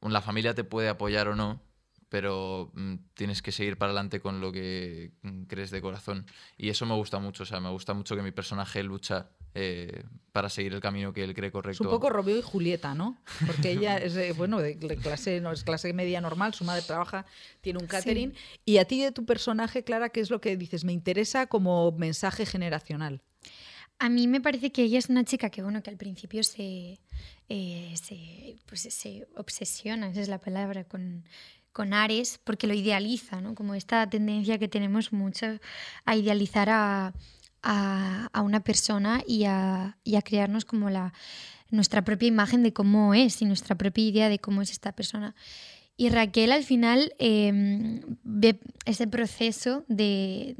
la 0.01 0.21
familia 0.21 0.53
te 0.53 0.63
puede 0.65 0.89
apoyar 0.89 1.29
o 1.29 1.35
no, 1.35 1.61
pero 2.09 2.71
mm, 2.73 2.95
tienes 3.13 3.41
que 3.41 3.51
seguir 3.51 3.77
para 3.77 3.91
adelante 3.91 4.19
con 4.19 4.41
lo 4.41 4.51
que 4.51 5.11
mm, 5.21 5.43
crees 5.43 5.71
de 5.71 5.81
corazón. 5.81 6.25
Y 6.57 6.69
eso 6.69 6.85
me 6.85 6.95
gusta 6.95 7.19
mucho. 7.19 7.43
O 7.43 7.45
sea, 7.45 7.59
me 7.59 7.69
gusta 7.69 7.93
mucho 7.93 8.15
que 8.15 8.23
mi 8.23 8.31
personaje 8.31 8.83
lucha 8.83 9.29
eh, 9.53 10.03
para 10.31 10.49
seguir 10.49 10.73
el 10.73 10.81
camino 10.81 11.13
que 11.13 11.23
él 11.23 11.33
cree 11.33 11.47
Es 11.47 11.53
correcto. 11.53 11.83
un 11.83 11.89
poco 11.89 12.09
Romeo 12.09 12.37
y 12.37 12.41
Julieta, 12.41 12.93
¿no? 12.95 13.17
Porque 13.45 13.71
ella 13.71 13.97
es, 13.97 14.15
de, 14.15 14.33
bueno, 14.33 14.59
de 14.59 14.75
de 14.75 14.97
clase, 14.97 15.39
no, 15.41 15.51
es 15.51 15.63
clase 15.63 15.93
media 15.93 16.19
normal, 16.21 16.53
su 16.53 16.63
madre 16.63 16.81
trabaja, 16.81 17.25
tiene 17.61 17.79
un 17.79 17.87
catering. 17.87 18.33
Y 18.65 18.77
a 18.77 18.85
ti 18.85 19.01
de 19.01 19.11
tu 19.11 19.25
personaje, 19.25 19.83
Clara, 19.83 20.09
¿qué 20.09 20.19
es 20.19 20.29
lo 20.29 20.41
que 20.41 20.57
dices? 20.57 20.83
Me 20.83 20.93
interesa 20.93 21.47
como 21.47 21.91
mensaje 21.91 22.45
generacional. 22.45 23.21
A 24.01 24.07
mí 24.07 24.27
me 24.27 24.39
parece 24.39 24.71
que 24.71 24.83
ella 24.83 24.97
es 24.97 25.09
una 25.09 25.25
chica 25.25 25.49
que, 25.49 25.61
bueno, 25.61 25.83
que 25.83 25.89
al 25.89 25.97
principio 25.97 26.41
se, 26.43 26.99
eh, 27.49 27.93
se, 28.01 28.55
pues, 28.65 28.81
se 28.81 29.27
obsesiona, 29.35 30.09
esa 30.09 30.21
es 30.21 30.29
la 30.29 30.39
palabra, 30.39 30.85
con, 30.85 31.25
con 31.71 31.93
Ares, 31.93 32.39
porque 32.43 32.67
lo 32.67 32.73
idealiza, 32.73 33.41
¿no? 33.41 33.55
Como 33.55 33.75
esta 33.75 34.09
tendencia 34.09 34.57
que 34.57 34.67
tenemos 34.67 35.13
mucho 35.13 35.45
a 36.05 36.15
idealizar 36.15 36.69
a, 36.69 37.13
a, 37.63 38.29
a 38.31 38.41
una 38.41 38.61
persona 38.61 39.23
y 39.27 39.45
a, 39.45 39.97
a 40.15 40.21
crearnos 40.21 40.65
como 40.65 40.89
la, 40.89 41.13
nuestra 41.71 42.03
propia 42.03 42.27
imagen 42.27 42.63
de 42.63 42.73
cómo 42.73 43.13
es 43.13 43.41
y 43.41 43.45
nuestra 43.45 43.75
propia 43.75 44.05
idea 44.05 44.29
de 44.29 44.39
cómo 44.39 44.61
es 44.61 44.71
esta 44.71 44.91
persona. 44.91 45.35
Y 45.97 46.09
Raquel 46.09 46.53
al 46.53 46.63
final 46.63 47.13
eh, 47.19 47.51
ve 48.23 48.59
ese 48.85 49.05
proceso 49.07 49.83
de, 49.89 50.55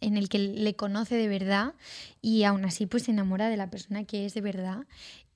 en 0.00 0.16
el 0.16 0.28
que 0.28 0.38
le 0.38 0.76
conoce 0.76 1.16
de 1.16 1.26
verdad 1.26 1.74
y 2.22 2.44
aún 2.44 2.64
así 2.64 2.86
pues 2.86 3.04
se 3.04 3.10
enamora 3.10 3.48
de 3.48 3.56
la 3.56 3.70
persona 3.70 4.04
que 4.04 4.24
es 4.24 4.34
de 4.34 4.40
verdad. 4.40 4.86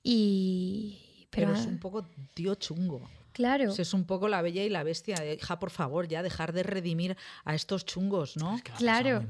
Y, 0.01 1.08
Pero, 1.29 1.47
pero, 1.47 1.59
es 1.59 1.65
un 1.65 1.77
poco 1.79 2.07
tío 2.33 2.55
chungo. 2.55 3.09
claro, 3.33 3.71
O 3.71 3.73
sea, 3.73 3.83
es 3.83 3.93
un 3.93 4.05
poco 4.05 4.27
la 4.27 4.41
bella 4.41 4.63
y 4.63 4.69
la 4.69 4.83
bestia. 4.83 5.15
Hija, 5.33 5.59
por 5.59 5.69
favor, 5.69 6.07
ya 6.07 6.23
dejar 6.23 6.53
de 6.53 6.63
redimir 6.63 7.17
a 7.45 7.55
estos 7.55 7.85
chungos, 7.85 8.35
¿no? 8.37 8.55
Es 8.55 8.63
que 8.63 8.71
claro. 8.73 9.23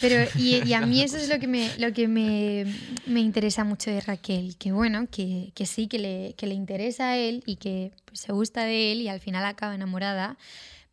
Pero, 0.00 0.28
y, 0.36 0.62
y 0.62 0.74
a 0.74 0.80
mí 0.82 1.02
eso 1.02 1.16
es 1.16 1.28
lo 1.28 1.38
que 1.38 1.46
me, 1.46 1.76
lo 1.78 1.92
que 1.92 2.06
me, 2.06 2.66
me 3.06 3.20
interesa 3.20 3.64
mucho 3.64 3.90
de 3.90 4.00
Raquel, 4.00 4.56
que 4.56 4.72
bueno, 4.72 5.08
que, 5.10 5.52
que 5.54 5.66
sí, 5.66 5.88
que 5.88 5.98
le, 5.98 6.34
que 6.36 6.46
le 6.46 6.54
interesa 6.54 7.10
a 7.10 7.16
él 7.16 7.42
y 7.46 7.56
que 7.56 7.92
pues, 8.04 8.20
se 8.20 8.32
gusta 8.32 8.64
de 8.64 8.92
él 8.92 9.00
y 9.00 9.08
al 9.08 9.20
final 9.20 9.44
acaba 9.44 9.74
enamorada, 9.74 10.36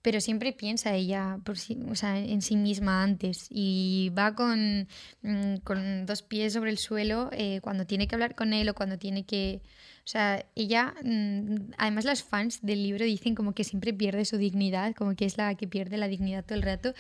pero 0.02 0.22
siempre 0.22 0.54
piensa 0.54 0.94
ella 0.96 1.38
por 1.44 1.58
sí, 1.58 1.80
o 1.90 1.96
sea, 1.96 2.18
en 2.18 2.42
sí 2.42 2.56
misma 2.56 3.04
antes 3.04 3.48
y 3.50 4.12
va 4.18 4.36
con, 4.36 4.88
mm, 5.22 5.58
con 5.64 6.06
dos 6.06 6.22
pies 6.22 6.54
sobre 6.54 6.72
el 6.72 6.78
suelo 6.78 7.30
eh, 7.34 7.60
cuando 7.62 7.86
tiene 7.86 8.08
que 8.08 8.16
hablar 8.16 8.36
con 8.36 8.54
él 8.54 8.70
o 8.70 8.74
cuando 8.74 8.98
tiene 8.98 9.26
que... 9.26 9.62
O 10.06 10.08
sea, 10.08 10.46
ella, 10.56 10.94
mm, 11.02 11.74
además 11.78 12.04
las 12.04 12.24
fans 12.24 12.60
del 12.62 12.84
libro 12.84 13.06
dicen 13.06 13.36
como 13.36 13.54
que 13.54 13.64
siempre 13.64 13.94
pierde 13.94 14.26
su 14.26 14.38
dignidad, 14.38 14.94
como 14.96 15.16
que 15.16 15.26
es 15.26 15.38
la 15.38 15.56
que 15.56 15.66
pierde 15.68 15.98
la 15.98 16.10
dignidad 16.10 16.44
todo 16.44 16.56
el 16.56 16.62
rato. 16.62 16.94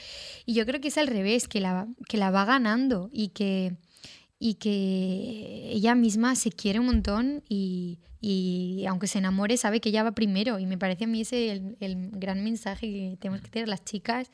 Y 0.46 0.54
yo 0.54 0.66
creo 0.66 0.80
que 0.80 0.88
es 0.88 0.98
al 0.98 1.08
revés, 1.08 1.48
que 1.48 1.60
la, 1.60 1.88
que 2.08 2.18
la 2.18 2.32
va 2.32 2.46
ganando 2.46 3.10
y 3.12 3.30
que, 3.30 3.76
y 4.40 4.56
que 4.56 5.70
ella 5.72 5.96
misma 5.96 6.36
se 6.36 6.52
quiere 6.52 6.80
un 6.80 6.86
montón 6.86 7.44
y, 7.50 8.00
y 8.22 8.86
aunque 8.88 9.08
se 9.08 9.18
enamore 9.20 9.58
sabe 9.58 9.82
que 9.82 9.90
ella 9.90 10.04
va 10.04 10.14
primero. 10.14 10.60
Y 10.60 10.66
me 10.66 10.78
parece 10.78 11.04
a 11.04 11.08
mí 11.08 11.22
ese 11.22 11.52
el, 11.52 11.78
el 11.82 12.10
gran 12.12 12.42
mensaje 12.42 12.88
que 12.88 13.18
tenemos 13.20 13.42
que 13.42 13.50
tener 13.50 13.68
las 13.68 13.84
chicas 13.84 14.32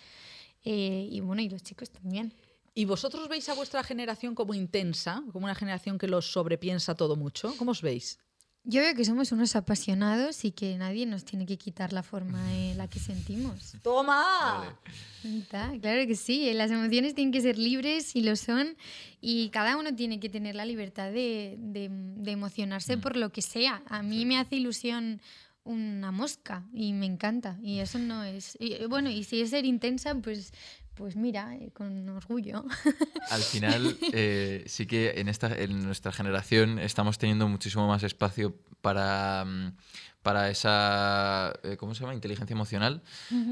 eh, 0.63 1.08
y 1.10 1.21
bueno, 1.21 1.41
y 1.41 1.49
los 1.49 1.63
chicos 1.63 1.89
también. 1.89 2.34
¿Y 2.75 2.86
vosotros 2.86 3.27
veis 3.27 3.49
a 3.49 3.55
vuestra 3.55 3.84
generación 3.84 4.36
como 4.36 4.53
intensa, 4.53 5.23
como 5.32 5.45
una 5.45 5.55
generación 5.55 5.97
que 5.97 6.08
lo 6.08 6.21
sobrepiensa 6.21 6.93
todo 6.93 7.15
mucho? 7.15 7.55
¿Cómo 7.58 7.71
os 7.71 7.82
veis? 7.82 8.19
Yo 8.65 8.82
veo 8.82 8.93
que 8.93 9.06
somos 9.06 9.32
unos 9.32 9.56
apasionados 9.56 10.45
y 10.45 10.52
que 10.52 10.78
nadie 10.78 11.06
nos 11.06 11.24
tiene 11.26 11.45
que 11.45 11.58
quitar 11.58 11.91
la 11.93 12.04
forma 12.04 12.54
en 12.54 12.78
la 12.78 12.88
que 12.88 13.00
sentimos. 13.00 13.74
¡Toma! 13.84 14.76
Vale. 15.24 15.80
Claro 15.82 16.06
que 16.08 16.15
sí, 16.15 16.52
las 16.54 16.69
emociones 16.69 17.15
tienen 17.15 17.32
que 17.32 17.41
ser 17.41 17.58
libres 17.58 18.15
y 18.15 18.22
lo 18.22 18.36
son 18.36 18.76
y 19.22 19.50
cada 19.50 19.76
uno 19.78 19.95
tiene 19.95 20.19
que 20.19 20.30
tener 20.30 20.56
la 20.56 20.65
libertad 20.65 21.12
de, 21.12 21.56
de- 21.58 21.89
de 21.89 22.32
emocionarse 22.32 22.98
por 22.98 23.15
lo 23.17 23.32
que 23.32 23.41
sea. 23.41 23.82
A 23.88 24.04
mí 24.04 24.26
me 24.26 24.38
hace 24.38 24.58
ilusión 24.58 25.22
una 25.65 26.12
mosca 26.12 26.65
y 26.74 26.93
me 26.93 27.06
encanta 27.06 27.58
y 27.62 27.80
eso 27.80 28.00
no 28.00 28.24
es... 28.24 28.58
y, 28.60 28.86
bueno, 28.86 29.10
y 29.10 29.24
si 29.24 29.41
es 29.41 29.50
ser 29.52 29.65
intensa, 29.65 30.15
pues, 30.15 30.52
pues 30.99 31.15
mira, 31.15 31.55
eh, 31.55 31.71
con 31.73 32.09
orgullo. 32.09 32.65
Al 33.31 33.41
final, 33.41 33.97
eh, 34.12 34.65
sí 34.67 34.85
que 34.85 35.13
en, 35.21 35.29
esta, 35.29 35.57
en 35.57 35.81
nuestra 35.85 36.12
generación 36.12 36.77
estamos 36.77 37.17
teniendo 37.17 37.47
muchísimo 37.47 37.88
más 37.88 38.03
espacio 38.03 38.53
para, 38.81 39.45
mm, 39.45 39.77
para 40.21 40.49
esa, 40.49 41.53
eh, 41.63 41.77
¿cómo 41.77 41.95
se 41.95 42.01
llama? 42.01 42.13
Inteligencia 42.13 42.53
emocional. 42.53 43.01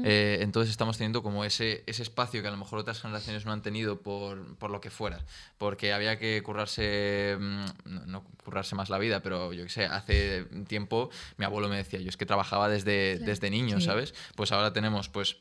Eh, 0.04 0.40
entonces 0.42 0.70
estamos 0.70 0.98
teniendo 0.98 1.22
como 1.22 1.42
ese, 1.46 1.84
ese 1.86 2.02
espacio 2.02 2.42
que 2.42 2.48
a 2.48 2.50
lo 2.50 2.58
mejor 2.58 2.80
otras 2.80 3.00
generaciones 3.00 3.46
no 3.46 3.52
han 3.52 3.62
tenido 3.62 4.02
por, 4.02 4.56
por 4.58 4.70
lo 4.70 4.82
que 4.82 4.90
fuera. 4.90 5.24
Porque 5.56 5.94
había 5.94 6.18
que 6.18 6.42
currarse, 6.42 7.38
mm, 7.40 7.64
no, 7.86 8.06
no 8.06 8.24
currarse 8.44 8.74
más 8.74 8.90
la 8.90 8.98
vida, 8.98 9.22
pero 9.22 9.54
yo 9.54 9.64
qué 9.64 9.70
sé, 9.70 9.86
hace 9.86 10.44
tiempo 10.68 11.08
mi 11.38 11.46
abuelo 11.46 11.70
me 11.70 11.76
decía, 11.78 11.98
yo 12.00 12.10
es 12.10 12.18
que 12.18 12.26
trabajaba 12.26 12.68
desde, 12.68 13.18
desde 13.18 13.48
niño, 13.48 13.80
Sí. 13.80 13.86
¿sabes? 13.86 14.12
Pues 14.36 14.52
ahora 14.52 14.74
tenemos, 14.74 15.08
pues, 15.08 15.38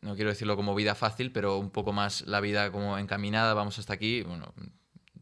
no 0.00 0.14
quiero 0.14 0.30
decirlo 0.30 0.56
como 0.56 0.74
vida 0.74 0.94
fácil, 0.94 1.32
pero 1.32 1.58
un 1.58 1.70
poco 1.70 1.92
más 1.92 2.22
la 2.26 2.40
vida 2.40 2.70
como 2.72 2.98
encaminada, 2.98 3.54
vamos 3.54 3.78
hasta 3.78 3.92
aquí, 3.94 4.22
bueno, 4.22 4.52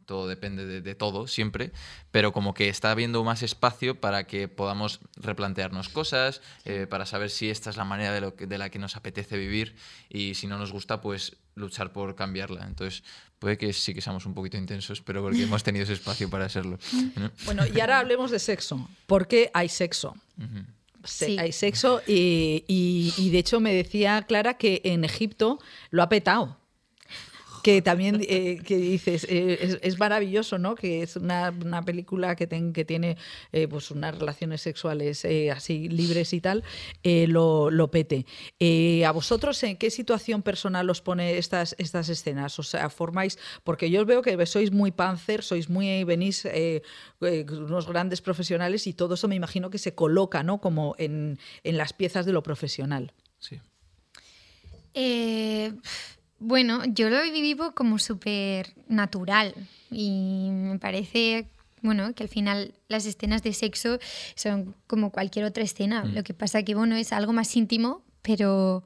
todo 0.06 0.28
depende 0.28 0.66
de, 0.66 0.82
de 0.82 0.94
todo 0.94 1.26
siempre, 1.26 1.72
pero 2.10 2.30
como 2.32 2.52
que 2.52 2.68
está 2.68 2.90
habiendo 2.90 3.24
más 3.24 3.42
espacio 3.42 3.98
para 4.00 4.26
que 4.26 4.48
podamos 4.48 5.00
replantearnos 5.16 5.88
cosas, 5.88 6.42
eh, 6.66 6.86
para 6.86 7.06
saber 7.06 7.30
si 7.30 7.48
esta 7.48 7.70
es 7.70 7.78
la 7.78 7.84
manera 7.86 8.12
de, 8.12 8.20
lo 8.20 8.34
que- 8.36 8.46
de 8.46 8.58
la 8.58 8.68
que 8.68 8.78
nos 8.78 8.96
apetece 8.96 9.38
vivir 9.38 9.76
y 10.10 10.34
si 10.34 10.46
no 10.46 10.58
nos 10.58 10.72
gusta, 10.72 11.00
pues 11.00 11.38
luchar 11.54 11.92
por 11.92 12.14
cambiarla. 12.16 12.66
Entonces, 12.66 13.02
puede 13.38 13.56
que 13.56 13.72
sí 13.72 13.94
que 13.94 14.02
seamos 14.02 14.26
un 14.26 14.34
poquito 14.34 14.58
intensos, 14.58 15.00
pero 15.00 15.22
porque 15.22 15.42
hemos 15.44 15.62
tenido 15.62 15.84
ese 15.84 15.94
espacio 15.94 16.28
para 16.28 16.50
serlo. 16.50 16.78
¿no? 17.16 17.30
Bueno, 17.46 17.62
y 17.66 17.80
ahora 17.80 18.00
hablemos 18.00 18.30
de 18.30 18.40
sexo. 18.40 18.86
¿Por 19.06 19.26
qué 19.26 19.50
hay 19.54 19.70
sexo? 19.70 20.14
Se- 20.36 20.64
Sí. 21.04 21.36
Hay 21.38 21.52
sexo 21.52 22.00
y, 22.06 22.64
y- 22.66 23.12
y 23.16 23.30
de 23.30 23.38
hecho 23.38 23.60
me 23.60 23.72
decía 23.74 24.22
Clara 24.26 24.54
que 24.58 24.80
en 24.84 25.04
Egipto 25.04 25.58
lo 25.90 26.02
ha 26.02 26.08
petado. 26.08 26.58
Que 27.64 27.80
también, 27.80 28.20
eh, 28.28 28.58
que 28.62 28.76
dices, 28.76 29.24
eh, 29.24 29.56
es, 29.58 29.78
es 29.80 29.98
maravilloso, 29.98 30.58
¿no? 30.58 30.74
Que 30.74 31.02
es 31.02 31.16
una, 31.16 31.48
una 31.48 31.80
película 31.82 32.36
que, 32.36 32.46
ten- 32.46 32.74
que 32.74 32.84
tiene 32.84 33.16
eh, 33.52 33.66
pues 33.68 33.90
unas 33.90 34.18
relaciones 34.18 34.60
sexuales 34.60 35.24
eh, 35.24 35.50
así 35.50 35.88
libres 35.88 36.34
y 36.34 36.42
tal, 36.42 36.62
eh, 37.02 37.26
lo, 37.26 37.70
lo 37.70 37.90
pete. 37.90 38.26
Eh, 38.60 39.06
¿A 39.06 39.12
vosotros 39.12 39.62
en 39.62 39.78
qué 39.78 39.88
situación 39.88 40.42
personal 40.42 40.90
os 40.90 41.00
pone 41.00 41.38
estas, 41.38 41.74
estas 41.78 42.10
escenas? 42.10 42.58
O 42.58 42.62
sea, 42.62 42.90
formáis, 42.90 43.38
porque 43.64 43.88
yo 43.90 44.02
os 44.02 44.06
veo 44.06 44.20
que 44.20 44.36
sois 44.44 44.70
muy 44.70 44.90
panzer, 44.92 45.42
sois 45.42 45.70
muy, 45.70 46.04
venís 46.04 46.46
unos 47.20 47.86
grandes 47.88 48.20
profesionales 48.20 48.86
y 48.86 48.92
todo 48.92 49.14
eso 49.14 49.26
me 49.26 49.36
imagino 49.36 49.70
que 49.70 49.78
se 49.78 49.94
coloca, 49.94 50.42
¿no? 50.42 50.60
Como 50.60 50.96
en, 50.98 51.38
en 51.62 51.78
las 51.78 51.94
piezas 51.94 52.26
de 52.26 52.32
lo 52.34 52.42
profesional. 52.42 53.14
Sí. 53.38 53.58
Eh, 54.92 55.72
bueno, 56.38 56.82
yo 56.86 57.08
lo 57.10 57.22
vivo 57.22 57.72
como 57.74 57.98
súper 57.98 58.74
natural 58.88 59.54
y 59.90 60.48
me 60.50 60.78
parece, 60.78 61.46
bueno, 61.82 62.14
que 62.14 62.22
al 62.24 62.28
final 62.28 62.74
las 62.88 63.06
escenas 63.06 63.42
de 63.42 63.52
sexo 63.52 63.98
son 64.34 64.74
como 64.86 65.10
cualquier 65.10 65.44
otra 65.46 65.62
escena. 65.64 66.04
Lo 66.04 66.22
que 66.22 66.34
pasa 66.34 66.62
que, 66.62 66.74
bueno, 66.74 66.96
es 66.96 67.12
algo 67.12 67.32
más 67.32 67.54
íntimo, 67.56 68.02
pero, 68.22 68.84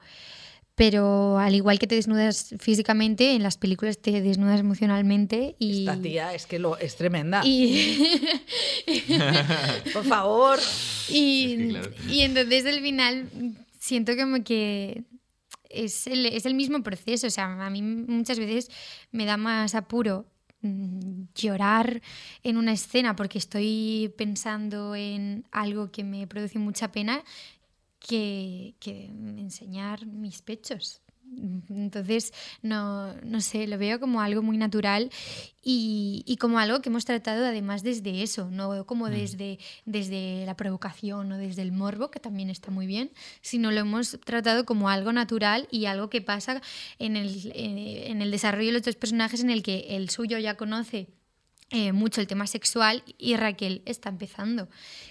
pero 0.74 1.38
al 1.38 1.54
igual 1.54 1.78
que 1.78 1.86
te 1.86 1.94
desnudas 1.96 2.54
físicamente, 2.60 3.32
en 3.34 3.42
las 3.42 3.56
películas 3.56 3.98
te 3.98 4.20
desnudas 4.20 4.60
emocionalmente 4.60 5.56
y... 5.58 5.80
Esta 5.80 6.00
tía 6.00 6.34
es 6.34 6.46
que 6.46 6.58
lo, 6.58 6.76
es 6.78 6.96
tremenda. 6.96 7.42
y- 7.44 7.98
Por 9.92 10.04
favor. 10.04 10.58
Y, 11.08 11.52
Es 11.52 11.58
que 11.58 11.68
claro. 11.68 11.90
y 12.10 12.20
entonces 12.20 12.66
al 12.66 12.80
final 12.80 13.28
siento 13.80 14.16
como 14.16 14.42
que 14.44 15.02
es 15.68 16.06
el, 16.06 16.26
es 16.26 16.46
el 16.46 16.54
mismo 16.54 16.82
proceso. 16.82 17.26
O 17.26 17.30
sea, 17.30 17.66
a 17.66 17.70
mí 17.70 17.82
muchas 17.82 18.38
veces 18.38 18.70
me 19.12 19.24
da 19.24 19.36
más 19.36 19.74
apuro 19.74 20.26
mm, 20.62 21.24
llorar 21.34 22.02
en 22.42 22.56
una 22.56 22.72
escena 22.72 23.16
porque 23.16 23.38
estoy 23.38 24.12
pensando 24.16 24.94
en 24.94 25.44
algo 25.50 25.90
que 25.90 26.04
me 26.04 26.26
produce 26.26 26.58
mucha 26.58 26.92
pena 26.92 27.24
que, 28.00 28.74
que 28.80 29.06
enseñar 29.06 30.06
mis 30.06 30.42
pechos. 30.42 31.02
Entonces, 31.68 32.32
no, 32.62 33.14
no 33.22 33.40
sé, 33.40 33.66
lo 33.66 33.78
veo 33.78 34.00
como 34.00 34.20
algo 34.20 34.42
muy 34.42 34.56
natural 34.56 35.10
y, 35.62 36.24
y 36.26 36.36
como 36.36 36.58
algo 36.58 36.80
que 36.80 36.88
hemos 36.88 37.04
tratado 37.04 37.44
además 37.44 37.82
desde 37.82 38.22
eso, 38.22 38.50
no 38.50 38.86
como 38.86 39.08
desde, 39.08 39.58
desde 39.84 40.44
la 40.46 40.56
provocación 40.56 41.30
o 41.32 41.38
desde 41.38 41.62
el 41.62 41.72
morbo, 41.72 42.10
que 42.10 42.20
también 42.20 42.50
está 42.50 42.70
muy 42.70 42.86
bien, 42.86 43.10
sino 43.40 43.70
lo 43.70 43.80
hemos 43.80 44.18
tratado 44.24 44.64
como 44.64 44.88
algo 44.88 45.12
natural 45.12 45.68
y 45.70 45.86
algo 45.86 46.10
que 46.10 46.22
pasa 46.22 46.62
en 46.98 47.16
el, 47.16 47.52
eh, 47.54 48.10
en 48.10 48.22
el 48.22 48.30
desarrollo 48.30 48.68
de 48.68 48.72
los 48.72 48.82
dos 48.82 48.96
personajes 48.96 49.40
en 49.40 49.50
el 49.50 49.62
que 49.62 49.96
el 49.96 50.10
suyo 50.10 50.38
ya 50.38 50.56
conoce 50.56 51.08
eh, 51.70 51.92
mucho 51.92 52.20
el 52.20 52.26
tema 52.26 52.46
sexual 52.46 53.02
y 53.18 53.36
Raquel 53.36 53.82
está 53.84 54.08
empezando 54.08 54.68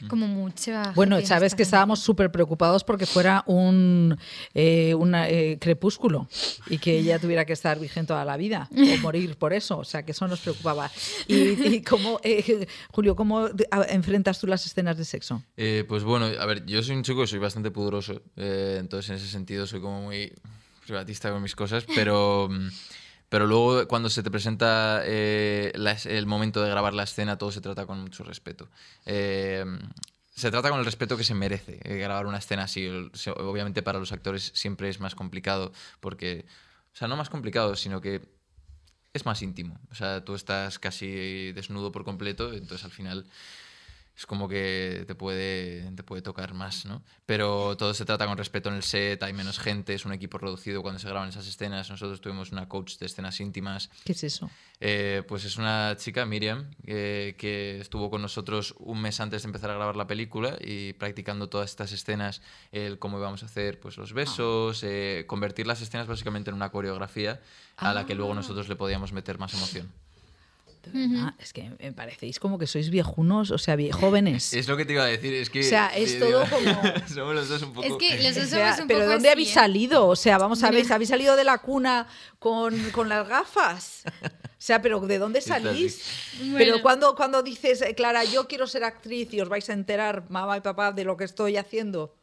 como 0.07 0.27
mucha 0.27 0.91
Bueno, 0.95 1.17
gente 1.17 1.27
sabes 1.27 1.55
que 1.55 1.63
estábamos 1.63 1.99
súper 1.99 2.31
preocupados 2.31 2.83
porque 2.83 3.05
fuera 3.05 3.43
un 3.45 4.17
eh, 4.53 4.93
una, 4.95 5.29
eh, 5.29 5.57
crepúsculo 5.59 6.27
y 6.67 6.77
que 6.79 6.97
ella 6.97 7.19
tuviera 7.19 7.45
que 7.45 7.53
estar 7.53 7.79
virgen 7.79 8.05
toda 8.05 8.25
la 8.25 8.37
vida 8.37 8.69
o 8.71 8.97
morir 9.01 9.35
por 9.35 9.53
eso. 9.53 9.77
O 9.77 9.83
sea, 9.83 10.03
que 10.03 10.11
eso 10.11 10.27
nos 10.27 10.39
preocupaba. 10.39 10.91
¿Y, 11.27 11.35
y 11.75 11.81
cómo, 11.83 12.19
eh, 12.23 12.67
Julio, 12.91 13.15
cómo 13.15 13.47
enfrentas 13.89 14.39
tú 14.39 14.47
las 14.47 14.65
escenas 14.65 14.97
de 14.97 15.05
sexo? 15.05 15.43
Eh, 15.55 15.85
pues 15.87 16.03
bueno, 16.03 16.25
a 16.25 16.45
ver, 16.45 16.65
yo 16.65 16.81
soy 16.83 16.95
un 16.95 17.03
chico 17.03 17.21
que 17.21 17.27
soy 17.27 17.39
bastante 17.39 17.71
pudoroso, 17.71 18.21
eh, 18.35 18.77
entonces 18.79 19.09
en 19.09 19.15
ese 19.17 19.27
sentido 19.27 19.67
soy 19.67 19.81
como 19.81 20.01
muy 20.01 20.33
privatista 20.85 21.31
con 21.31 21.41
mis 21.41 21.55
cosas, 21.55 21.85
pero, 21.95 22.47
mm, 22.49 22.69
pero 23.29 23.45
luego 23.45 23.87
cuando 23.87 24.09
se 24.09 24.23
te 24.23 24.31
presenta 24.31 25.01
eh, 25.03 25.73
el 26.05 26.25
momento 26.25 26.61
de 26.61 26.69
grabar 26.69 26.93
la 26.93 27.03
escena, 27.03 27.37
todo 27.37 27.51
se 27.51 27.61
trata 27.61 27.85
con 27.85 27.99
mucho 27.99 28.23
respeto. 28.23 28.69
Eh, 29.05 29.65
se 30.33 30.51
trata 30.51 30.69
con 30.69 30.79
el 30.79 30.85
respeto 30.85 31.17
que 31.17 31.23
se 31.23 31.33
merece 31.33 31.79
eh, 31.83 31.97
grabar 31.97 32.27
una 32.27 32.37
escena 32.37 32.63
así. 32.63 32.87
Obviamente 33.37 33.81
para 33.81 33.99
los 33.99 34.11
actores 34.11 34.51
siempre 34.53 34.87
es 34.87 34.99
más 34.99 35.15
complicado 35.15 35.73
porque, 35.99 36.45
o 36.93 36.95
sea, 36.95 37.07
no 37.07 37.17
más 37.17 37.29
complicado, 37.29 37.75
sino 37.75 38.01
que 38.01 38.21
es 39.13 39.25
más 39.25 39.41
íntimo. 39.41 39.79
O 39.91 39.95
sea, 39.95 40.23
tú 40.23 40.35
estás 40.35 40.79
casi 40.79 41.51
desnudo 41.53 41.91
por 41.91 42.05
completo, 42.05 42.53
entonces 42.53 42.85
al 42.85 42.91
final 42.91 43.25
es 44.17 44.25
como 44.25 44.49
que 44.49 45.03
te 45.05 45.13
puede, 45.13 45.91
te 45.91 46.01
puede 46.01 46.23
tocar 46.23 46.55
más, 46.55 46.85
¿no? 46.85 47.03
Pero 47.27 47.77
todo 47.77 47.93
se 47.93 48.03
trata 48.03 48.25
con 48.25 48.35
respeto 48.35 48.69
en 48.69 48.75
el 48.75 48.81
set, 48.81 49.21
hay 49.21 49.31
menos 49.31 49.59
gente, 49.59 49.93
es 49.93 50.05
un 50.05 50.11
equipo 50.11 50.39
reducido 50.39 50.81
cuando 50.81 50.97
se 50.97 51.07
graban 51.07 51.29
esas 51.29 51.45
escenas. 51.47 51.87
Nosotros 51.91 52.19
tuvimos 52.19 52.51
una 52.51 52.67
coach 52.67 52.97
de 52.97 53.05
escenas 53.05 53.39
íntimas. 53.39 53.91
¿Qué 54.05 54.13
es 54.13 54.23
eso? 54.23 54.49
Eh, 54.79 55.21
pues 55.27 55.45
es 55.45 55.57
una 55.57 55.95
chica, 55.97 56.25
Miriam, 56.25 56.71
eh, 56.87 57.35
que 57.37 57.79
estuvo 57.79 58.09
con 58.09 58.23
nosotros 58.23 58.73
un 58.79 59.03
mes 59.03 59.19
antes 59.19 59.43
de 59.43 59.49
empezar 59.49 59.69
a 59.69 59.75
grabar 59.75 59.95
la 59.95 60.07
película 60.07 60.57
y 60.59 60.93
practicando 60.93 61.47
todas 61.47 61.69
estas 61.69 61.91
escenas, 61.91 62.41
el 62.71 62.97
cómo 62.97 63.19
íbamos 63.19 63.43
a 63.43 63.45
hacer 63.45 63.79
pues, 63.79 63.97
los 63.97 64.13
besos, 64.13 64.81
eh, 64.81 65.25
convertir 65.27 65.67
las 65.67 65.81
escenas 65.81 66.07
básicamente 66.07 66.49
en 66.49 66.55
una 66.55 66.71
coreografía 66.71 67.39
a 67.75 67.93
la 67.93 68.07
que 68.07 68.15
luego 68.15 68.33
nosotros 68.33 68.67
le 68.67 68.75
podíamos 68.75 69.11
meter 69.13 69.37
más 69.37 69.53
emoción. 69.53 69.91
Ah, 71.17 71.35
es 71.39 71.53
que 71.53 71.71
me 71.79 71.93
parecéis 71.93 72.39
como 72.39 72.57
que 72.57 72.67
sois 72.67 72.89
viejunos, 72.89 73.51
o 73.51 73.57
sea, 73.57 73.75
vie- 73.75 73.91
jóvenes. 73.91 74.53
Es 74.53 74.67
lo 74.67 74.77
que 74.77 74.85
te 74.85 74.93
iba 74.93 75.03
a 75.03 75.07
decir, 75.07 75.33
es 75.33 75.49
que... 75.49 75.61
O 75.61 75.63
sea, 75.63 75.87
es 75.95 76.17
todo 76.19 76.27
digo, 76.27 76.43
como- 76.49 76.81
Somos 77.13 77.35
los 77.35 77.49
dos 77.49 77.61
un 77.61 77.73
poco... 77.73 77.87
Es 77.87 77.93
que 77.97 78.21
los 78.23 78.37
O 78.37 78.39
dos 78.41 78.49
sea, 78.49 78.67
somos 78.75 78.81
un 78.81 78.87
pero 78.87 78.99
poco 79.01 79.11
¿dónde 79.11 79.27
así, 79.29 79.33
habéis 79.33 79.49
¿eh? 79.49 79.53
salido? 79.53 80.07
O 80.07 80.15
sea, 80.15 80.37
vamos 80.37 80.63
a 80.63 80.71
ver. 80.71 80.85
¿habéis 80.91 81.09
salido 81.09 81.35
de 81.35 81.43
la 81.43 81.57
cuna 81.59 82.07
con, 82.39 82.77
con 82.91 83.09
las 83.09 83.27
gafas? 83.27 84.03
O 84.23 84.29
sea, 84.59 84.81
pero 84.81 84.99
¿de 85.01 85.17
dónde 85.19 85.39
salís? 85.41 86.03
Bueno. 86.39 86.55
Pero 86.57 86.81
cuando, 86.81 87.15
cuando 87.15 87.43
dices, 87.43 87.83
Clara, 87.95 88.23
yo 88.23 88.47
quiero 88.47 88.65
ser 88.67 88.83
actriz 88.83 89.31
y 89.33 89.39
os 89.41 89.47
vais 89.49 89.69
a 89.69 89.73
enterar, 89.73 90.25
mamá 90.29 90.57
y 90.57 90.61
papá, 90.61 90.91
de 90.91 91.03
lo 91.03 91.15
que 91.15 91.23
estoy 91.25 91.57
haciendo. 91.57 92.16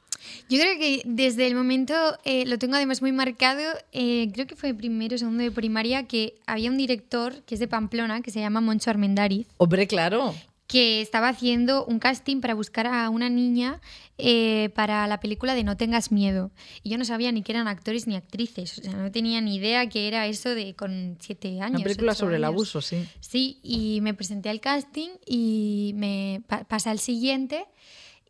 Yo 0.49 0.59
creo 0.59 0.79
que 0.79 1.03
desde 1.05 1.47
el 1.47 1.55
momento, 1.55 1.95
eh, 2.25 2.45
lo 2.47 2.59
tengo 2.59 2.75
además 2.77 3.01
muy 3.03 3.12
marcado, 3.12 3.62
eh, 3.93 4.29
creo 4.33 4.47
que 4.47 4.57
fue 4.57 4.75
primero 4.75 5.15
o 5.15 5.19
segundo 5.19 5.43
de 5.43 5.51
primaria, 5.51 6.07
que 6.07 6.35
había 6.47 6.71
un 6.71 6.77
director 6.77 7.43
que 7.45 7.55
es 7.55 7.61
de 7.61 7.69
Pamplona, 7.69 8.21
que 8.23 8.31
se 8.31 8.41
llama 8.41 8.61
Moncho 8.61 8.91
Armendariz, 8.91 9.47
Hombre, 9.57 9.87
claro. 9.87 10.35
que 10.67 11.01
estaba 11.01 11.29
haciendo 11.29 11.85
un 11.85 11.99
casting 11.99 12.41
para 12.41 12.55
buscar 12.55 12.87
a 12.87 13.09
una 13.11 13.29
niña 13.29 13.81
eh, 14.17 14.71
para 14.75 15.07
la 15.09 15.19
película 15.21 15.55
de 15.55 15.65
No 15.65 15.77
tengas 15.77 16.12
miedo. 16.12 16.51
Y 16.85 16.91
yo 16.91 16.99
no 16.99 17.05
sabía 17.05 17.33
ni 17.33 17.43
que 17.43 17.51
eran 17.53 17.67
actores 17.67 18.07
ni 18.07 18.15
actrices, 18.15 18.79
o 18.79 18.83
sea, 18.83 18.93
no 18.93 19.11
tenía 19.11 19.41
ni 19.41 19.57
idea 19.57 19.89
que 19.89 20.07
era 20.09 20.27
eso 20.27 20.51
de 20.55 20.75
con 20.75 21.17
siete 21.21 21.61
años. 21.61 21.77
Una 21.81 21.85
película 21.85 22.15
sobre 22.15 22.37
el 22.37 22.45
años. 22.45 22.55
abuso, 22.55 22.81
sí. 22.81 23.05
Sí, 23.21 23.59
y 23.62 24.01
me 24.03 24.15
presenté 24.15 24.51
al 24.51 24.61
casting 24.61 25.11
y 25.27 25.93
me 25.97 26.43
pa- 26.47 26.65
pasé 26.65 26.91
al 26.91 26.99
siguiente 27.01 27.65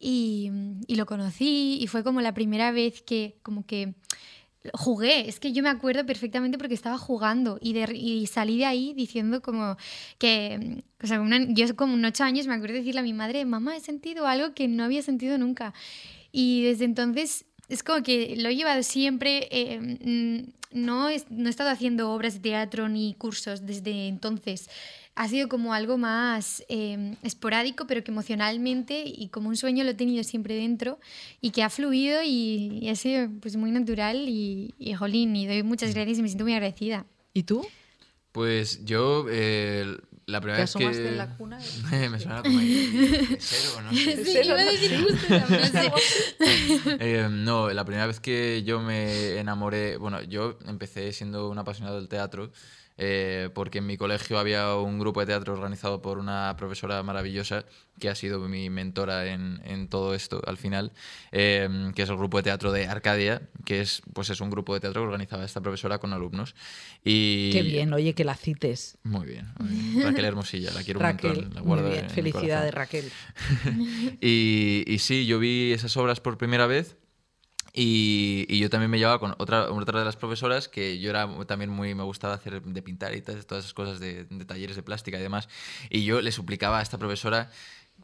y, 0.05 0.51
y 0.87 0.97
lo 0.97 1.07
conocí 1.07 1.79
y 1.81 1.87
fue 1.87 2.05
como 2.05 2.21
la 2.21 2.35
primera 2.35 2.71
vez 2.73 3.03
que 3.03 3.37
como 3.43 3.65
que 3.67 3.95
jugué. 4.73 5.29
Es 5.29 5.41
que 5.41 5.53
yo 5.53 5.63
me 5.63 5.69
acuerdo 5.69 6.07
perfectamente 6.07 6.57
porque 6.59 6.75
estaba 6.75 6.97
jugando 6.99 7.59
y, 7.61 7.73
de- 7.75 7.95
y 7.95 8.27
salí 8.27 8.59
de 8.59 8.65
ahí 8.67 8.95
diciendo 8.95 9.43
como 9.43 9.77
que, 10.19 10.83
o 11.03 11.07
sea, 11.07 11.21
una- 11.21 11.47
yo 11.53 11.77
como 11.77 11.95
un 11.95 12.05
ocho 12.05 12.25
años 12.25 12.47
me 12.47 12.55
acuerdo 12.55 12.75
de 12.75 12.81
decirle 12.81 13.01
a 13.01 13.03
mi 13.05 13.13
madre, 13.13 13.45
mamá, 13.45 13.77
he 13.77 13.81
sentido 13.81 14.27
algo 14.27 14.55
que 14.55 14.69
no 14.69 14.85
había 14.85 15.03
sentido 15.03 15.37
nunca. 15.39 15.75
Y 16.33 16.63
desde 16.65 16.85
entonces 16.87 17.45
es 17.69 17.83
como 17.83 18.03
que 18.03 18.37
lo 18.37 18.49
he 18.49 18.57
llevado 18.57 18.83
siempre, 18.83 19.49
eh, 19.51 19.81
mm, 19.81 20.53
no, 20.73 21.09
he, 21.11 21.23
no 21.31 21.47
he 21.49 21.51
estado 21.51 21.71
haciendo 21.71 22.11
obras 22.13 22.35
de 22.35 22.41
teatro 22.41 22.89
ni 22.89 23.15
cursos 23.15 23.65
desde 23.67 24.09
entonces. 24.09 24.69
Ha 25.17 25.29
sido 25.29 25.49
como 25.49 25.75
algo 25.75 25.97
más 25.97 26.65
eh, 26.69 27.15
esporádico, 27.23 27.87
pero 27.87 28.03
que 28.03 28.11
emocionalmente 28.11 29.05
y 29.07 29.29
como 29.29 29.49
un 29.49 29.57
sueño 29.57 29.85
lo 29.85 29.91
he 29.91 29.95
tenido 29.95 30.25
siempre 30.25 30.57
dentro 30.57 30.99
y 31.41 31.51
que 31.51 31.63
ha 31.63 31.71
fluido 31.71 32.23
y, 32.25 32.81
y 32.83 32.89
ha 32.89 32.97
sido 32.97 33.29
pues 33.41 33.55
muy 33.57 33.71
natural 33.71 34.29
y, 34.29 34.75
y 34.79 34.95
jolín, 34.95 35.37
y 35.37 35.47
doy 35.47 35.63
muchas 35.63 35.95
gracias 35.95 36.19
y 36.19 36.23
me 36.23 36.29
siento 36.29 36.45
muy 36.45 36.55
agradecida. 36.55 37.07
¿Y 37.33 37.45
tú? 37.45 37.65
Pues 38.33 38.85
yo, 38.85 39.27
eh, 39.31 39.97
la 40.27 40.41
primera 40.41 40.57
¿Te 40.57 40.63
vez 40.63 40.73
que... 40.75 40.85
asomaste 40.85 41.09
en 41.09 41.17
la 41.19 41.37
cuna? 41.37 41.59
me 42.11 42.19
suena 42.19 42.43
como 42.43 42.59
ahí, 42.59 43.37
cero, 43.39 43.83
no 43.85 43.93
sé. 43.93 44.25
Sí, 44.25 44.39
iba 44.45 44.59
a 44.59 44.65
decir 44.65 45.01
justo 45.01 45.41
frase. 45.47 45.93
Eh, 46.99 47.29
no, 47.31 47.71
la 47.71 47.85
primera 47.85 48.07
vez 48.09 48.19
que 48.19 48.65
yo 48.65 48.81
me 48.81 49.39
enamoré, 49.39 49.97
bueno, 49.97 50.23
yo 50.23 50.59
empecé 50.67 51.13
siendo 51.13 51.49
un 51.49 51.59
apasionado 51.59 51.97
del 51.97 52.09
teatro, 52.09 52.51
eh, 52.97 53.51
porque 53.55 53.79
en 53.79 53.87
mi 53.87 53.97
colegio 53.97 54.39
había 54.39 54.75
un 54.77 54.99
grupo 54.99 55.21
de 55.21 55.27
teatro 55.27 55.53
organizado 55.55 56.01
por 56.01 56.19
una 56.19 56.55
profesora 56.57 57.03
maravillosa 57.03 57.65
que 57.99 58.09
ha 58.09 58.15
sido 58.15 58.41
mi 58.49 58.71
mentora 58.71 59.27
en, 59.33 59.61
en 59.65 59.89
todo 59.89 60.15
esto 60.15 60.41
al 60.47 60.57
final, 60.57 60.93
eh, 61.33 61.91
que 61.95 62.03
es 62.03 62.09
el 62.09 62.17
grupo 62.17 62.37
de 62.39 62.45
teatro 62.45 62.73
de 62.73 62.87
Arcadia, 62.87 63.43
que 63.65 63.81
es, 63.81 64.03
pues 64.13 64.31
es 64.31 64.41
un 64.41 64.51
grupo 64.51 64.75
de 64.75 64.81
teatro 64.81 65.03
que 65.03 65.07
organizaba 65.07 65.45
esta 65.45 65.61
profesora 65.61 65.99
con 65.99 66.13
alumnos. 66.13 66.55
Y... 67.05 67.51
Qué 67.53 67.63
bien, 67.63 67.93
oye, 67.93 68.15
que 68.15 68.25
la 68.25 68.35
cites. 68.35 68.99
Muy 69.03 69.27
bien, 69.27 69.53
muy 69.59 69.69
bien. 69.69 70.03
Raquel 70.03 70.25
Hermosilla, 70.25 70.71
la 70.73 70.83
quiero 70.83 71.01
un 71.01 71.05
Raquel, 71.05 71.35
montón. 71.35 71.55
La 71.55 71.61
muy 71.61 71.67
guardo 71.67 71.89
bien. 71.89 72.01
en 72.01 72.07
mi 72.07 72.13
Felicidades. 72.13 72.75
Raquel. 72.75 73.11
Y, 74.21 74.85
y 74.87 74.99
sí, 75.01 75.27
yo 75.27 75.39
vi 75.39 75.73
esas 75.73 75.97
obras 75.97 76.21
por 76.21 76.39
primera 76.39 76.67
vez 76.67 76.97
y, 77.77 78.47
y 78.49 78.61
yo 78.61 78.71
también 78.71 78.89
me 78.89 78.99
llevaba 78.99 79.19
con 79.19 79.35
otra, 79.39 79.69
otra 79.73 79.99
de 79.99 80.05
las 80.05 80.15
profesoras 80.15 80.69
que 80.69 81.01
yo 81.01 81.11
era 81.11 81.29
también 81.47 81.71
muy, 81.71 81.93
me 81.97 82.05
gustaba 82.05 82.35
hacer 82.35 82.63
de 82.63 82.83
pintar 82.83 83.17
y 83.17 83.21
todas, 83.21 83.45
todas 83.47 83.65
esas 83.65 83.75
cosas 83.75 83.99
de, 83.99 84.25
de 84.25 84.45
talleres 84.45 84.77
de 84.77 84.85
plástica 84.85 85.19
y 85.19 85.23
demás. 85.23 85.49
Y 85.91 86.05
yo 86.05 86.21
le 86.21 86.31
suplicaba 86.31 86.79
a 86.79 86.83
esta 86.83 86.99
profesora, 86.99 87.51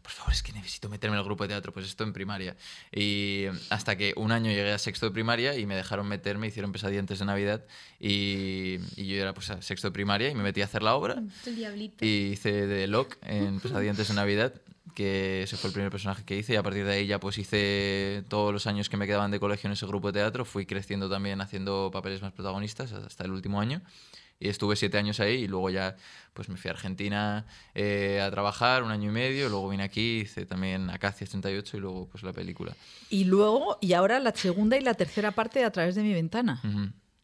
por 0.03 0.11
favor, 0.11 0.33
es 0.33 0.43
que 0.43 0.53
necesito 0.53 0.89
meterme 0.89 1.14
en 1.14 1.21
el 1.21 1.25
grupo 1.25 1.45
de 1.45 1.49
teatro, 1.49 1.73
pues 1.73 1.87
esto 1.87 2.03
en 2.03 2.12
primaria. 2.12 2.57
Y 2.91 3.45
hasta 3.68 3.97
que 3.97 4.12
un 4.16 4.33
año 4.33 4.51
llegué 4.51 4.73
a 4.73 4.79
sexto 4.79 5.07
de 5.07 5.12
primaria 5.12 5.57
y 5.57 5.66
me 5.66 5.77
dejaron 5.77 6.09
meterme, 6.09 6.49
hicieron 6.49 6.73
pesadilla 6.73 6.99
antes 6.99 7.21
de 7.21 7.27
Navidad 7.27 7.64
y, 8.01 8.79
y 8.97 9.07
yo 9.07 9.23
era 9.23 9.35
pues 9.35 9.51
a 9.51 9.62
sexto 9.62 9.87
de 9.87 9.93
primaria 9.93 10.31
y 10.31 10.35
me 10.35 10.43
metí 10.43 10.62
a 10.62 10.64
hacer 10.64 10.83
la 10.83 10.97
obra. 10.97 11.23
El 11.47 11.55
diablito. 11.55 12.05
Y 12.05 12.33
hice 12.33 12.66
de 12.66 12.89
Locke 12.89 13.18
en 13.23 13.61
Pesadilla 13.61 13.93
antes 13.93 14.09
de 14.09 14.14
Navidad, 14.14 14.55
que 14.95 15.43
ese 15.43 15.57
fue 15.57 15.68
el 15.68 15.74
primer 15.74 15.91
personaje 15.91 16.24
que 16.24 16.36
hice. 16.36 16.55
Y 16.55 16.57
a 16.57 16.62
partir 16.62 16.84
de 16.84 16.93
ahí 16.93 17.07
ya 17.07 17.20
pues 17.20 17.38
hice 17.38 18.24
todos 18.28 18.53
los 18.53 18.66
años 18.66 18.88
que 18.88 18.97
me 18.97 19.07
quedaban 19.07 19.30
de 19.30 19.41
colegio 19.41 19.68
en 19.68 19.72
ese 19.72 19.86
grupo 19.86 20.12
de 20.12 20.20
teatro. 20.20 20.45
Fui 20.45 20.66
creciendo 20.66 21.09
también 21.09 21.41
haciendo 21.41 21.91
papeles 21.93 22.22
más 22.22 22.32
protagonistas 22.32 22.93
hasta 22.93 23.24
el 23.24 23.32
último 23.32 23.61
año. 23.61 23.82
Y 24.43 24.49
estuve 24.49 24.74
siete 24.74 24.97
años 24.97 25.20
ahí 25.20 25.43
y 25.43 25.49
luego 25.49 25.68
ya 25.68 25.97
pues 26.32 26.49
me 26.49 26.57
fui 26.57 26.68
a 26.70 26.72
Argentina 26.72 27.45
eh, 27.74 28.22
a 28.22 28.30
trabajar 28.30 28.82
un 28.82 28.91
año 28.91 29.11
y 29.11 29.12
medio. 29.12 29.51
Luego 29.51 29.68
vine 29.68 29.82
aquí, 29.82 30.20
hice 30.20 30.47
también 30.47 30.88
Acacias 30.88 31.28
38 31.28 31.76
y 31.76 31.80
luego 31.80 32.09
pues 32.09 32.22
la 32.22 32.32
película. 32.32 32.74
Y 33.11 33.24
luego, 33.24 33.76
y 33.82 33.93
ahora 33.93 34.18
la 34.18 34.34
segunda 34.34 34.78
y 34.78 34.80
la 34.80 34.95
tercera 34.95 35.32
parte 35.32 35.59
de 35.59 35.66
A 35.66 35.70
través 35.70 35.95
de 35.95 36.03
mi 36.03 36.14
ventana. 36.14 36.62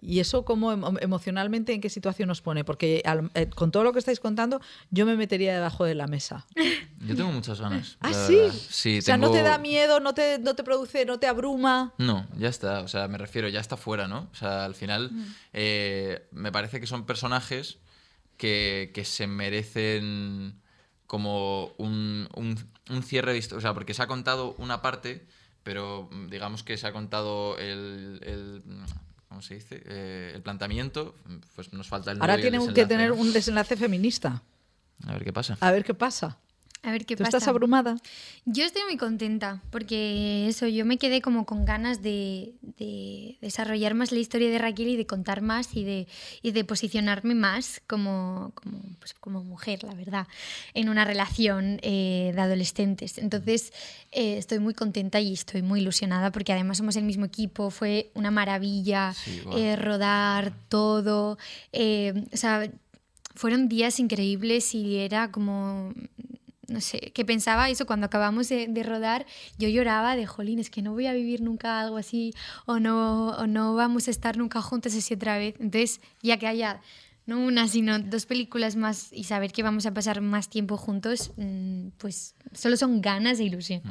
¿Y 0.01 0.21
eso 0.21 0.45
cómo 0.45 0.73
emo- 0.73 0.99
emocionalmente 1.01 1.73
en 1.73 1.81
qué 1.81 1.89
situación 1.89 2.29
nos 2.29 2.43
pone? 2.43 2.65
Porque 2.65 3.03
al- 3.07 3.31
eh, 3.35 3.49
con 3.49 3.71
todo 3.71 3.83
lo 3.83 3.93
que 3.93 3.99
estáis 3.99 4.21
contando, 4.21 4.61
yo 4.91 5.07
me 5.07 5.17
metería 5.17 5.55
debajo 5.55 5.85
de 5.85 5.95
la 5.95 6.07
mesa. 6.07 6.47
Yo 7.01 7.17
tengo 7.17 7.33
muchas 7.33 7.61
ganas. 7.61 7.97
¿Ah, 8.01 8.13
sí? 8.13 8.39
Sí, 8.69 8.99
o 8.99 9.03
sea, 9.03 9.17
no 9.17 9.31
te 9.31 9.43
da 9.43 9.59
miedo, 9.59 9.99
no 10.01 10.13
te, 10.15 10.39
no 10.39 10.55
te 10.55 10.65
produce, 10.65 11.05
no 11.07 11.19
te 11.19 11.27
abruma. 11.27 11.95
No, 11.99 12.27
ya 12.39 12.49
está. 12.49 12.81
O 12.81 12.89
sea, 12.89 13.09
me 13.09 13.17
refiero, 13.19 13.49
ya 13.49 13.61
está 13.61 13.77
fuera, 13.77 14.07
¿no? 14.07 14.29
O 14.33 14.35
sea, 14.35 14.65
al 14.65 14.75
final 14.75 15.11
Mm. 15.13 15.25
eh, 15.55 16.29
me 16.33 16.53
parece 16.53 16.79
que 16.81 16.87
son 16.87 17.07
personajes 17.07 17.79
que, 18.37 18.91
que 18.95 19.05
se 19.05 19.27
merecen 19.27 20.61
como 21.07 21.69
un, 21.79 22.29
un, 22.35 22.57
un 22.91 23.03
cierre 23.03 23.33
de 23.33 23.39
historia. 23.39 23.59
O 23.59 23.63
sea, 23.63 23.75
porque 23.75 23.95
se 23.95 24.03
ha 24.03 24.07
contado 24.07 24.55
una 24.59 24.83
parte, 24.83 25.27
pero 25.63 26.09
mm, 26.13 26.29
digamos 26.29 26.63
que 26.63 26.77
se 26.77 26.87
ha 26.87 26.93
contado 26.93 27.57
el. 27.59 28.21
el 28.23 28.63
¿Cómo 29.37 29.43
se 29.43 29.57
dice? 29.57 29.83
Eh, 29.85 30.33
el 30.35 30.41
planteamiento, 30.41 31.15
pues 31.55 31.71
nos 31.75 31.87
falta 31.87 32.11
el 32.11 32.23
Ahora 32.23 32.39
nudo 32.39 32.45
y 32.45 32.47
el 32.47 32.59
tiene 32.59 32.73
que 32.73 32.87
tener 32.87 33.13
un 33.13 33.35
desenlace 33.35 33.77
feminista. 33.77 34.43
A 35.07 35.13
ver 35.13 35.25
qué 35.25 35.33
pasa. 35.35 35.59
A 35.61 35.71
ver 35.73 35.85
qué 35.85 35.93
pasa. 35.93 36.39
A 36.83 36.93
ver 36.93 37.05
qué 37.05 37.17
¿Tú 37.17 37.25
pasa. 37.25 37.39
estás 37.39 37.49
abrumada? 37.49 37.97
Yo 38.45 38.65
estoy 38.65 38.83
muy 38.85 38.97
contenta 38.97 39.61
porque 39.71 40.47
eso, 40.47 40.69
yo 40.69 40.85
me 40.85 40.99
quedé 40.99 41.21
como 41.21 41.45
con 41.45 41.65
ganas 41.65 42.01
de, 42.01 42.55
de 42.79 43.39
desarrollar 43.41 43.95
más 43.95 44.13
la 44.13 44.21
historia 44.21 44.51
de 44.51 44.59
Raquel 44.59 44.89
y 44.89 44.97
de 44.97 45.05
contar 45.05 45.41
más 45.43 45.75
y 45.75 45.83
de, 45.83 46.07
y 46.43 46.53
de 46.53 46.65
posicionarme 46.65 47.35
más 47.35 47.83
como, 47.89 48.53
como, 48.55 48.79
pues, 49.01 49.15
como 49.15 49.43
mujer, 49.43 49.83
la 49.83 49.95
verdad, 49.95 50.29
en 50.75 50.89
una 50.89 51.05
relación 51.05 51.81
eh, 51.83 52.31
de 52.33 52.41
adolescentes. 52.41 53.19
Entonces 53.19 53.73
eh, 54.13 54.37
estoy 54.39 54.61
muy 54.61 54.75
contenta 54.75 55.19
y 55.19 55.33
estoy 55.33 55.63
muy 55.63 55.81
ilusionada 55.81 56.31
porque 56.31 56.53
además 56.53 56.79
somos 56.79 56.95
el 56.95 57.03
mismo 57.05 57.25
equipo, 57.25 57.71
fue 57.71 58.13
una 58.15 58.31
maravilla 58.31 59.13
Sí, 59.13 59.41
eh, 59.57 59.75
rodar 59.75 60.53
todo. 60.69 61.37
eh, 61.73 62.15
o 62.33 62.37
sea, 62.37 62.71
fueron 63.35 63.69
días 63.69 63.99
increíbles 63.99 64.73
y 64.73 64.99
era 64.99 65.33
como 65.33 65.93
no 66.69 66.81
sé, 66.81 67.13
que 67.15 67.25
pensaba 67.25 67.71
eso 67.71 67.87
cuando 67.87 68.07
acabamos 68.07 68.49
de, 68.49 68.83
rodar, 68.83 69.27
yo 69.59 69.69
lloraba 69.69 70.17
de 70.17 70.27
jolín, 70.27 70.59
es 70.59 70.71
que 70.71 70.83
no 70.83 70.93
voy 70.93 71.07
a 71.07 71.13
vivir 71.13 71.41
nunca 71.41 71.81
algo 71.81 71.97
así 71.97 72.35
o 72.67 72.79
no, 72.79 73.31
o 73.31 73.47
no 73.47 73.75
vamos 73.75 74.09
a 74.09 74.11
estar 74.11 74.37
nunca 74.37 74.61
juntas 74.63 74.95
así 74.95 75.15
otra 75.15 75.39
vez. 75.39 75.55
Entonces, 75.59 76.01
ya 76.23 76.37
que 76.39 76.47
haya 76.47 76.81
no 77.27 77.41
una, 77.41 77.67
sino 77.69 77.99
dos 77.99 78.25
películas 78.25 78.77
más 78.77 79.09
y 79.13 79.25
saber 79.25 79.51
que 79.53 79.63
vamos 79.65 79.85
a 79.87 79.93
pasar 79.93 80.21
más 80.21 80.49
tiempo 80.49 80.77
juntos, 80.77 81.33
mm, 81.37 81.89
pues 81.99 82.35
solo 82.53 82.77
son 82.77 83.01
ganas 83.01 83.41
e 83.41 83.45
ilusión. 83.45 83.83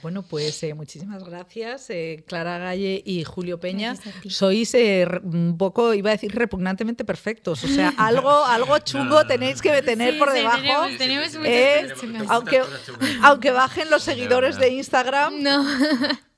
Bueno, 0.00 0.22
pues 0.22 0.62
eh, 0.62 0.74
muchísimas 0.74 1.22
gracias, 1.24 1.90
eh, 1.90 2.24
Clara 2.26 2.56
Galle 2.58 3.02
y 3.04 3.24
Julio 3.24 3.60
Peña. 3.60 3.94
Sois 4.28 4.72
eh, 4.74 5.06
un 5.22 5.56
poco, 5.58 5.92
iba 5.92 6.10
a 6.10 6.12
decir, 6.14 6.32
repugnantemente 6.34 7.04
perfectos. 7.04 7.62
O 7.64 7.68
sea, 7.68 7.88
algo, 7.98 8.44
algo 8.46 8.78
chungo 8.78 9.26
tenéis 9.26 9.60
que 9.60 9.82
tener 9.82 10.14
Sí, 10.14 10.18
por 10.18 10.30
sí, 10.30 10.36
debajo. 10.38 10.56
tenemos- 10.58 10.98
tenemos 10.98 11.28
muchas 11.34 11.46
eh, 11.46 11.80
cosas 11.82 12.00
chungas. 12.00 12.26
aunque, 12.30 12.62
aunque 13.22 13.50
bajen 13.50 13.90
los 13.90 14.02
seguidores 14.02 14.58
de 14.58 14.70
Instagram. 14.70 15.42
No. 15.42 15.66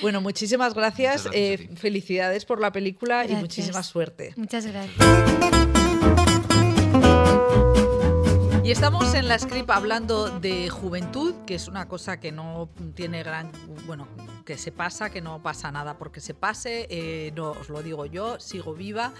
Bueno, 0.00 0.22
muchísimas 0.22 0.72
gracias. 0.72 1.28
Eh, 1.34 1.68
felicidades 1.76 2.46
por 2.46 2.58
la 2.58 2.72
película 2.72 3.26
y 3.26 3.34
muchísima 3.34 3.82
suerte. 3.82 4.32
Muchas 4.36 4.64
gracias. 4.64 5.77
Y 8.68 8.70
estamos 8.70 9.14
en 9.14 9.28
la 9.28 9.38
script 9.38 9.70
hablando 9.70 10.28
de 10.40 10.68
juventud, 10.68 11.34
que 11.46 11.54
es 11.54 11.68
una 11.68 11.88
cosa 11.88 12.20
que 12.20 12.32
no 12.32 12.68
tiene 12.94 13.22
gran, 13.22 13.50
bueno, 13.86 14.06
que 14.44 14.58
se 14.58 14.72
pasa, 14.72 15.08
que 15.08 15.22
no 15.22 15.42
pasa 15.42 15.72
nada 15.72 15.96
porque 15.96 16.20
se 16.20 16.34
pase, 16.34 16.86
eh, 16.90 17.32
no 17.34 17.52
os 17.52 17.70
lo 17.70 17.82
digo 17.82 18.04
yo, 18.04 18.38
sigo 18.38 18.74
viva. 18.74 19.14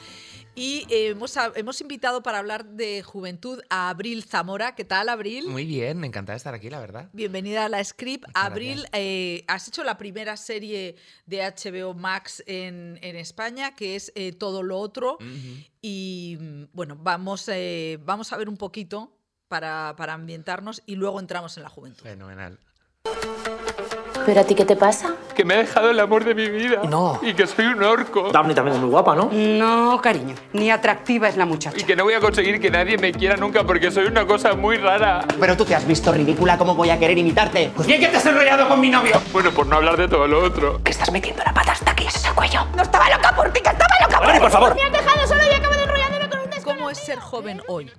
Y 0.54 0.84
eh, 0.90 1.08
hemos, 1.08 1.34
hemos 1.54 1.80
invitado 1.80 2.22
para 2.22 2.40
hablar 2.40 2.66
de 2.66 3.02
juventud 3.02 3.62
a 3.70 3.88
Abril 3.88 4.22
Zamora. 4.22 4.74
¿Qué 4.74 4.84
tal, 4.84 5.08
Abril? 5.08 5.48
Muy 5.48 5.64
bien, 5.64 6.04
encantada 6.04 6.34
de 6.34 6.38
estar 6.38 6.52
aquí, 6.52 6.68
la 6.68 6.80
verdad. 6.80 7.08
Bienvenida 7.14 7.64
a 7.64 7.68
la 7.70 7.82
script. 7.82 8.26
Muchas 8.26 8.44
Abril, 8.44 8.84
eh, 8.92 9.44
has 9.48 9.66
hecho 9.66 9.82
la 9.82 9.96
primera 9.96 10.36
serie 10.36 10.96
de 11.24 11.38
HBO 11.38 11.94
Max 11.94 12.44
en, 12.46 12.98
en 13.00 13.16
España, 13.16 13.74
que 13.74 13.96
es 13.96 14.12
Todo 14.38 14.62
lo 14.62 14.78
Otro. 14.78 15.16
Y 15.80 16.36
mm, 16.38 16.64
bueno, 16.74 16.98
vamos, 17.00 17.48
vamos 18.04 18.30
a 18.34 18.36
ver 18.36 18.50
un 18.50 18.58
poquito 18.58 19.14
para, 19.52 19.94
para 19.96 20.12
ambientarnos 20.14 20.82
y 20.86 20.96
luego 20.96 21.20
entramos 21.20 21.56
en 21.56 21.62
la 21.64 21.68
juventud. 21.68 22.02
Fenomenal. 22.02 22.58
¿Pero 24.26 24.40
a 24.42 24.44
ti 24.44 24.54
qué 24.54 24.66
te 24.66 24.76
pasa? 24.76 25.14
que 25.34 25.44
me 25.44 25.54
ha 25.54 25.58
dejado 25.58 25.90
el 25.90 26.00
amor 26.00 26.24
de 26.24 26.34
mi 26.34 26.48
vida. 26.50 26.82
No. 26.82 27.18
Y 27.22 27.32
que 27.32 27.46
soy 27.46 27.66
un 27.66 27.80
orco. 27.82 28.30
Daphne 28.32 28.54
también 28.54 28.74
es 28.76 28.82
muy 28.82 28.90
guapa, 28.90 29.14
¿no? 29.14 29.30
No, 29.32 30.00
cariño, 30.02 30.34
ni 30.52 30.68
atractiva 30.70 31.28
es 31.28 31.36
la 31.36 31.44
Y 31.44 31.46
muchacha. 31.46 31.86
que 31.86 31.94
no 31.94 32.02
voy 32.04 32.14
a 32.14 32.20
conseguir 32.20 32.60
que 32.60 32.70
nadie 32.70 32.98
me 32.98 33.12
quiera 33.12 33.36
nunca 33.36 33.62
porque 33.62 33.90
soy 33.92 34.06
una 34.06 34.26
cosa 34.26 34.54
muy 34.54 34.76
rara. 34.78 35.24
Pero 35.38 35.56
tú 35.56 35.64
te 35.64 35.76
has 35.76 35.86
visto 35.86 36.12
ridícula, 36.12 36.58
¿cómo 36.58 36.74
voy 36.74 36.90
a 36.90 36.98
querer 36.98 37.16
imitarte? 37.16 37.70
Pues 37.74 37.86
bien 37.86 38.00
que 38.00 38.08
te 38.08 38.16
has 38.16 38.26
enrollado 38.26 38.68
con 38.68 38.80
mi 38.80 38.90
novio. 38.90 39.22
Bueno, 39.32 39.52
por 39.52 39.66
no 39.68 39.76
hablar 39.76 39.96
de 39.96 40.08
todo 40.08 40.26
lo 40.26 40.42
otro. 40.42 40.82
Que 40.82 40.90
estás 40.90 41.10
metiendo 41.12 41.42
la 41.44 41.54
pata 41.54 41.72
hasta 41.72 41.92
aquí, 41.92 42.04
ese 42.06 42.18
es 42.18 42.24
el 42.26 42.34
cuello. 42.34 42.66
No 42.76 42.82
estaba 42.82 43.08
loca 43.08 43.34
por 43.36 43.50
ti, 43.52 43.60
que 43.62 43.70
estaba 43.70 43.94
loca 44.02 44.18
Vale, 44.20 44.40
por 44.40 44.50
favor. 44.50 44.76
¿Cómo 46.64 46.90
es 46.90 46.98
ser 46.98 47.18
joven 47.18 47.62
hoy? 47.68 47.90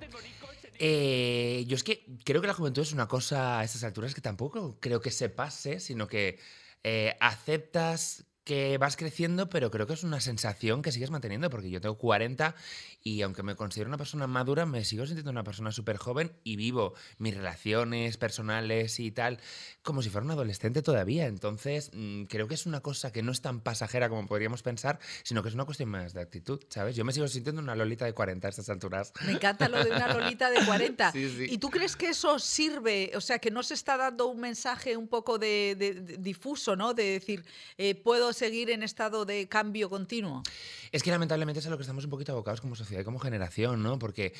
Eh, 0.82 1.66
yo 1.68 1.76
es 1.76 1.84
que 1.84 2.06
creo 2.24 2.40
que 2.40 2.46
la 2.46 2.54
juventud 2.54 2.80
es 2.80 2.94
una 2.94 3.06
cosa 3.06 3.58
a 3.58 3.64
estas 3.64 3.84
alturas 3.84 4.14
que 4.14 4.22
tampoco 4.22 4.78
creo 4.80 5.02
que 5.02 5.10
se 5.10 5.28
pase, 5.28 5.78
sino 5.78 6.08
que 6.08 6.38
eh, 6.82 7.16
aceptas 7.20 8.24
que 8.44 8.78
vas 8.78 8.96
creciendo, 8.96 9.50
pero 9.50 9.70
creo 9.70 9.86
que 9.86 9.92
es 9.92 10.04
una 10.04 10.20
sensación 10.20 10.80
que 10.80 10.90
sigues 10.90 11.10
manteniendo, 11.10 11.50
porque 11.50 11.68
yo 11.68 11.82
tengo 11.82 11.98
40 11.98 12.54
y 13.02 13.20
aunque 13.20 13.42
me 13.42 13.56
considero 13.56 13.88
una 13.88 13.98
persona 13.98 14.26
madura, 14.26 14.64
me 14.64 14.82
sigo 14.86 15.04
sintiendo 15.04 15.30
una 15.30 15.44
persona 15.44 15.70
súper 15.70 15.98
joven 15.98 16.32
y 16.44 16.56
vivo 16.56 16.94
mis 17.18 17.36
relaciones 17.36 18.16
personales 18.16 18.98
y 19.00 19.12
tal 19.12 19.38
como 19.82 20.02
si 20.02 20.10
fuera 20.10 20.24
un 20.24 20.30
adolescente 20.30 20.82
todavía. 20.82 21.26
Entonces, 21.26 21.90
mm, 21.94 22.24
creo 22.24 22.46
que 22.48 22.54
es 22.54 22.66
una 22.66 22.80
cosa 22.80 23.12
que 23.12 23.22
no 23.22 23.32
es 23.32 23.40
tan 23.40 23.60
pasajera 23.60 24.08
como 24.08 24.26
podríamos 24.26 24.62
pensar, 24.62 24.98
sino 25.22 25.42
que 25.42 25.48
es 25.48 25.54
una 25.54 25.64
cuestión 25.64 25.88
más 25.88 26.12
de 26.12 26.20
actitud, 26.20 26.60
¿sabes? 26.68 26.96
Yo 26.96 27.04
me 27.04 27.12
sigo 27.12 27.26
sintiendo 27.28 27.62
una 27.62 27.74
lolita 27.74 28.04
de 28.04 28.12
40 28.12 28.46
a 28.46 28.50
estas 28.50 28.68
alturas. 28.68 29.12
Me 29.24 29.32
encanta 29.32 29.68
lo 29.68 29.82
de 29.82 29.90
una 29.90 30.12
lolita 30.12 30.50
de 30.50 30.64
40. 30.64 31.12
Sí, 31.12 31.28
sí. 31.30 31.46
¿Y 31.50 31.58
tú 31.58 31.70
crees 31.70 31.96
que 31.96 32.08
eso 32.10 32.38
sirve? 32.38 33.12
O 33.14 33.20
sea, 33.20 33.38
que 33.38 33.50
no 33.50 33.62
se 33.62 33.74
está 33.74 33.96
dando 33.96 34.26
un 34.26 34.40
mensaje 34.40 34.96
un 34.96 35.08
poco 35.08 35.38
de, 35.38 35.74
de- 35.78 35.94
de- 35.94 36.16
difuso, 36.18 36.76
¿no? 36.76 36.94
De 36.94 37.04
decir, 37.04 37.44
eh, 37.78 37.94
puedo 37.94 38.32
seguir 38.32 38.70
en 38.70 38.82
estado 38.82 39.24
de 39.24 39.48
cambio 39.48 39.88
continuo. 39.88 40.42
Es 40.92 41.02
que 41.02 41.10
lamentablemente 41.10 41.60
es 41.60 41.66
a 41.66 41.70
lo 41.70 41.76
que 41.78 41.82
estamos 41.82 42.04
un 42.04 42.10
poquito 42.10 42.32
abocados 42.32 42.60
como 42.60 42.76
sociedad 42.76 43.00
y 43.02 43.04
como 43.04 43.18
generación, 43.18 43.82
¿no? 43.82 43.98
Porque 43.98 44.34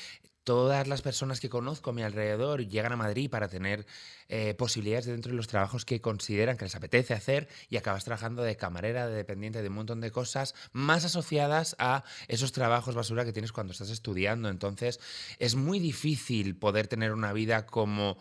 todas 0.44 0.88
las 0.88 1.02
personas 1.02 1.40
que 1.40 1.48
conozco 1.48 1.90
a 1.90 1.92
mi 1.92 2.02
alrededor 2.02 2.66
llegan 2.66 2.92
a 2.92 2.96
Madrid 2.96 3.30
para 3.30 3.48
tener 3.48 3.86
eh, 4.28 4.54
posibilidades 4.54 5.06
dentro 5.06 5.30
de 5.30 5.36
los 5.36 5.48
trabajos 5.48 5.84
que 5.84 6.00
consideran 6.00 6.56
que 6.56 6.64
les 6.64 6.74
apetece 6.74 7.14
hacer 7.14 7.48
y 7.68 7.76
acabas 7.76 8.04
trabajando 8.04 8.42
de 8.42 8.56
camarera, 8.56 9.06
de 9.06 9.16
dependiente, 9.16 9.62
de 9.62 9.68
un 9.68 9.74
montón 9.74 10.00
de 10.00 10.10
cosas 10.10 10.54
más 10.72 11.04
asociadas 11.04 11.76
a 11.78 12.04
esos 12.28 12.52
trabajos 12.52 12.94
basura 12.94 13.24
que 13.24 13.32
tienes 13.32 13.52
cuando 13.52 13.72
estás 13.72 13.90
estudiando. 13.90 14.48
Entonces 14.48 15.00
es 15.38 15.54
muy 15.54 15.78
difícil 15.78 16.56
poder 16.56 16.86
tener 16.86 17.12
una 17.12 17.32
vida 17.32 17.66
como 17.66 18.18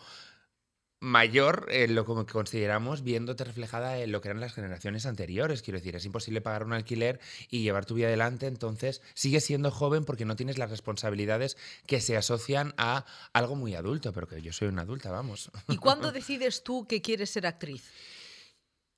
mayor 1.02 1.68
en 1.70 1.96
lo 1.96 2.06
que 2.06 2.32
consideramos 2.32 3.04
viéndote 3.04 3.44
reflejada 3.44 4.00
en 4.00 4.12
lo 4.12 4.22
que 4.22 4.28
eran 4.30 4.42
las 4.42 4.54
generaciones 4.54 5.06
anteriores. 5.06 5.62
Quiero 5.62 5.80
decir, 5.80 5.96
es 5.96 6.06
imposible 6.06 6.42
pagar 6.42 6.64
un 6.66 6.74
alquiler 6.74 7.20
y 7.50 7.62
llevar 7.64 7.86
tu 7.86 7.96
vida 7.96 8.08
adelante, 8.08 8.48
entonces 8.48 9.02
sigues 9.14 9.46
siendo 9.46 9.72
joven 9.72 10.04
porque 10.04 10.26
no 10.26 10.36
tienes 10.36 10.58
las 10.58 10.70
responsabilidades 10.70 11.58
que 11.86 12.02
se 12.02 12.18
asocian 12.18 12.74
a 12.78 13.06
algo 13.34 13.56
muy 13.56 13.76
adulto, 13.76 14.12
pero 14.12 14.28
que 14.28 14.42
yo 14.42 14.52
soy 14.52 14.68
una 14.68 14.82
adulta, 14.82 15.10
vamos. 15.12 15.52
¿Y 15.70 15.78
cuándo 15.78 16.12
decides 16.12 16.64
tú 16.64 16.86
que 16.86 17.02
quieres 17.02 17.30
ser 17.30 17.48
actriz? 17.48 17.84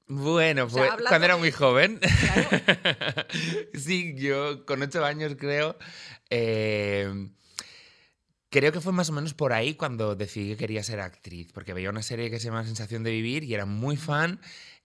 Bueno, 0.08 0.66
O 0.66 0.70
sea, 0.70 0.96
pues 0.98 1.08
cuando 1.08 1.26
era 1.26 1.38
muy 1.38 1.52
joven. 1.52 2.00
sí, 3.74 4.14
yo 4.18 4.66
con 4.66 4.82
ocho 4.82 5.06
años 5.06 5.36
creo. 5.38 5.78
eh, 6.30 7.30
creo 8.52 8.72
que 8.72 8.82
fue 8.82 8.92
más 8.92 9.10
o 9.10 9.14
menos 9.14 9.34
por 9.34 9.54
ahí 9.54 9.74
cuando 9.76 10.16
decidí 10.16 10.50
que 10.50 10.58
quería 10.58 10.84
ser 10.84 11.00
actriz, 11.00 11.52
porque 11.54 11.74
veía 11.74 11.90
una 11.90 12.04
serie 12.04 12.30
que 12.30 12.38
se 12.38 12.46
llama 12.46 12.66
Sensación 12.66 13.02
de 13.02 13.10
Vivir 13.10 13.44
y 13.46 13.54
era 13.54 13.66
muy 13.66 13.98
fan. 13.98 14.40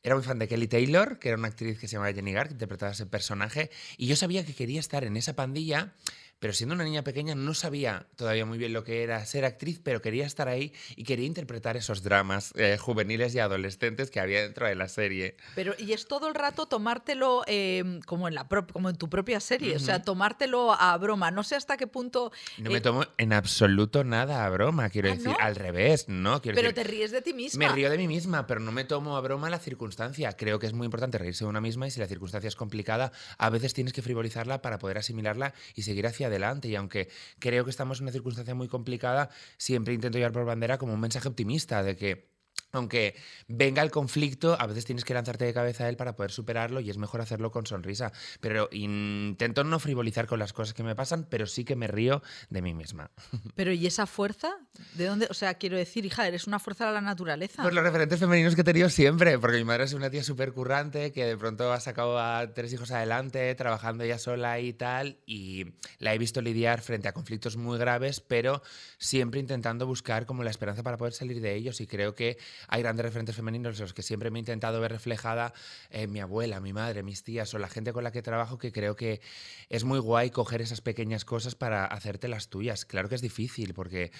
Era 0.05 0.15
muy 0.15 0.23
fan 0.23 0.39
de 0.39 0.47
Kelly 0.47 0.69
Taylor, 0.69 1.19
que 1.19 1.31
era 1.31 1.37
una 1.37 1.49
actriz 1.49 1.81
que 1.81 1.89
se 1.89 1.95
llamaba 1.95 2.15
Jenny 2.15 2.33
Garth, 2.33 2.49
que 2.49 2.55
interpretaba 2.55 2.93
ese 2.93 3.07
personaje. 3.07 3.71
Y 3.97 4.07
yo 4.07 4.15
sabía 4.15 4.47
que 4.47 4.55
quería 4.55 4.79
estar 4.79 5.03
en 5.03 5.17
esa 5.17 5.35
pandilla, 5.35 5.95
pero 6.39 6.53
siendo 6.53 6.75
una 6.75 6.85
niña 6.85 7.03
pequeña 7.03 7.35
no 7.35 7.55
sabía 7.55 8.07
todavía 8.17 8.45
muy 8.45 8.59
bien 8.59 8.73
lo 8.73 8.85
que 8.85 9.03
era 9.03 9.25
ser 9.25 9.45
actriz, 9.45 9.81
pero 9.83 10.03
quería 10.03 10.27
estar 10.27 10.49
ahí 10.49 10.73
y 10.95 11.05
quería 11.05 11.27
interpretar 11.27 11.77
esos 11.77 12.03
dramas 12.03 12.53
eh, 12.57 12.77
juveniles 12.79 13.35
y 13.35 13.39
adolescentes 13.39 14.11
que 14.11 14.21
había 14.21 14.43
dentro 14.43 14.67
de 14.67 14.75
la 14.75 14.89
serie. 14.89 15.37
Pero, 15.55 15.75
y 15.79 15.93
es 15.93 16.07
todo 16.07 16.29
el 16.29 16.35
rato 16.35 16.67
tomártelo 16.67 17.43
eh, 17.47 18.01
como, 18.07 18.29
en 18.29 18.35
la 18.35 18.47
como 18.73 18.91
en 18.91 18.97
tu 18.97 19.09
propia 19.09 19.41
serie, 19.41 19.77
o 19.77 19.81
sea, 19.81 20.03
tomártelo 20.03 20.73
a 20.73 20.97
broma. 20.99 21.31
No 21.31 21.43
sé 21.43 21.57
hasta 21.57 21.77
qué 21.77 21.87
punto. 21.87 22.33
No 22.59 22.71
eh, 22.71 22.73
me 22.73 22.81
tomo 22.81 23.05
en 23.19 23.33
absoluto 23.33 24.05
nada 24.05 24.45
a 24.45 24.51
broma, 24.51 24.91
quiero 24.91 25.09
¿Ah, 25.09 25.13
decir, 25.13 25.29
no? 25.29 25.37
al 25.41 25.57
revés, 25.57 26.09
¿no? 26.09 26.43
Quiero 26.43 26.57
pero 26.57 26.69
decir, 26.69 26.85
te 26.85 26.91
ríes 26.91 27.11
de 27.11 27.23
ti 27.23 27.33
misma. 27.33 27.67
me 27.67 27.73
río 27.73 27.91
de 27.91 27.99
mí 27.99 28.09
misma, 28.09 28.47
pero 28.47 28.61
no 28.61 28.73
me 28.73 28.85
tomo 28.85 29.17
a 29.17 29.21
broma 29.21 29.49
la 29.51 29.59
circunstancia. 29.59 30.33
Creo 30.37 30.59
que 30.59 30.67
es 30.67 30.73
muy 30.73 30.85
importante 30.85 31.19
reírse 31.19 31.45
de 31.45 31.49
una 31.49 31.61
misma 31.61 31.87
y 31.87 31.91
si 31.91 32.01
la 32.01 32.07
circunstancia 32.07 32.49
es 32.49 32.57
complicada, 32.57 33.13
a 33.39 33.51
veces 33.51 33.75
tienes 33.75 33.93
que 33.93 34.03
frivolizarla 34.03 34.63
para 34.63 34.79
poder 34.79 34.99
asimilarla 34.99 35.55
y 35.75 35.83
seguir 35.83 36.07
hacia 36.07 36.26
adelante. 36.27 36.69
Y 36.69 36.77
aunque 36.77 37.09
creo 37.39 37.65
que 37.65 37.71
estamos 37.71 37.99
en 37.99 38.05
una 38.05 38.13
circunstancia 38.13 38.55
muy 38.55 38.69
complicada, 38.69 39.31
siempre 39.57 39.95
intento 39.95 40.19
llevar 40.19 40.33
por 40.33 40.45
bandera 40.45 40.79
como 40.79 40.95
un 40.95 41.01
mensaje 41.01 41.29
optimista 41.29 41.83
de 41.83 41.97
que 41.97 42.36
aunque 42.77 43.15
venga 43.49 43.83
el 43.83 43.91
conflicto, 43.91 44.57
a 44.61 44.67
veces 44.67 44.85
tienes 44.85 45.05
que 45.05 45.15
lanzarte 45.15 45.45
de 45.45 45.53
cabeza 45.53 45.85
a 45.85 45.89
él 45.89 45.97
para 45.97 46.17
poder 46.17 46.31
superarlo 46.31 46.81
y 46.81 46.91
es 46.91 46.99
mejor 46.99 47.21
hacerlo 47.21 47.51
con 47.51 47.67
sonrisa. 47.67 48.13
Pero 48.41 48.69
intento 48.73 49.65
no 49.65 49.79
frivolizar 49.79 50.27
con 50.27 50.39
las 50.39 50.53
cosas 50.53 50.75
que 50.75 50.83
me 50.83 50.95
pasan, 50.95 51.27
pero 51.29 51.47
sí 51.47 51.65
que 51.65 51.77
me 51.77 51.87
río 51.87 52.23
de 52.51 52.63
mí 52.63 52.75
misma. 52.75 53.11
Pero 53.55 53.73
¿y 53.73 53.87
esa 53.87 54.07
fuerza? 54.07 54.57
¿De 54.95 55.07
dónde? 55.07 55.27
O 55.31 55.35
sea, 55.35 55.55
quiero 55.55 55.77
decir, 55.77 56.05
hija, 56.05 56.27
eres 56.27 56.47
una 56.47 56.59
fuerza 56.59 56.87
de 56.87 56.93
la 56.93 57.01
naturaleza. 57.01 57.63
Por 57.63 57.73
los 57.73 57.83
referentes 57.83 58.19
femeninos 58.19 58.55
que 58.55 58.61
he 58.61 58.65
tenido 58.65 58.89
siempre, 58.89 59.39
porque 59.39 59.59
mi 59.59 59.65
madre 59.65 59.85
es 59.85 59.93
una 59.93 60.11
tía 60.11 60.23
súper 60.23 60.53
currante 60.53 61.13
que 61.13 61.25
de 61.25 61.37
pronto 61.37 61.73
ha 61.73 61.81
sacado 61.81 62.19
a 62.19 62.53
tres 62.55 62.73
hijos 62.73 62.91
adelante, 62.91 63.55
trabajando 63.55 64.05
ella 64.05 64.19
sola 64.19 64.61
y 64.61 64.73
tal, 64.73 65.19
y 65.27 65.75
la 65.99 66.15
he 66.15 66.19
visto 66.19 66.41
lidiar 66.41 66.81
frente 66.83 67.09
a 67.09 67.13
conflictos 67.13 67.57
muy 67.57 67.79
graves, 67.79 68.21
pero 68.21 68.63
siempre 68.99 69.41
intentando 69.41 69.87
buscar 69.87 70.27
como 70.27 70.45
la 70.45 70.51
esperanza 70.51 70.83
para 70.83 70.97
poder 70.97 71.13
salir 71.13 71.41
de 71.41 71.55
ellos 71.55 71.81
y 71.81 71.87
creo 71.87 72.15
que 72.15 72.39
hay 72.69 72.83
grandes 72.83 73.05
referentes 73.05 73.37
femeninos 73.37 73.79
en 73.79 73.83
los 73.83 73.95
que 73.95 74.03
siempre 74.03 74.31
me 74.31 74.39
he 74.39 74.41
intentado 74.41 74.81
ver 74.81 74.93
reflejada 74.93 75.53
eh, 75.91 76.07
mi 76.07 76.21
abuela, 76.21 76.61
mi 76.61 76.73
madre, 76.73 77.03
mis 77.03 77.23
tías 77.23 77.53
o 77.55 77.59
la 77.59 77.69
gente 77.69 77.93
con 77.93 78.05
la 78.05 78.13
que 78.13 78.23
trabajo 78.23 78.59
que 78.59 78.73
creo 78.73 78.97
que 78.97 79.21
es 79.69 79.85
muy 79.85 79.99
guay 79.99 80.31
coger 80.31 80.63
esas 80.63 80.81
pequeñas 80.81 81.25
cosas 81.25 81.55
para 81.55 81.85
hacerte 81.85 82.29
las 82.29 82.49
tuyas. 82.49 82.85
Claro 82.85 83.09
que 83.09 83.15
es 83.15 83.23
difícil 83.23 83.75
porque 83.75 84.13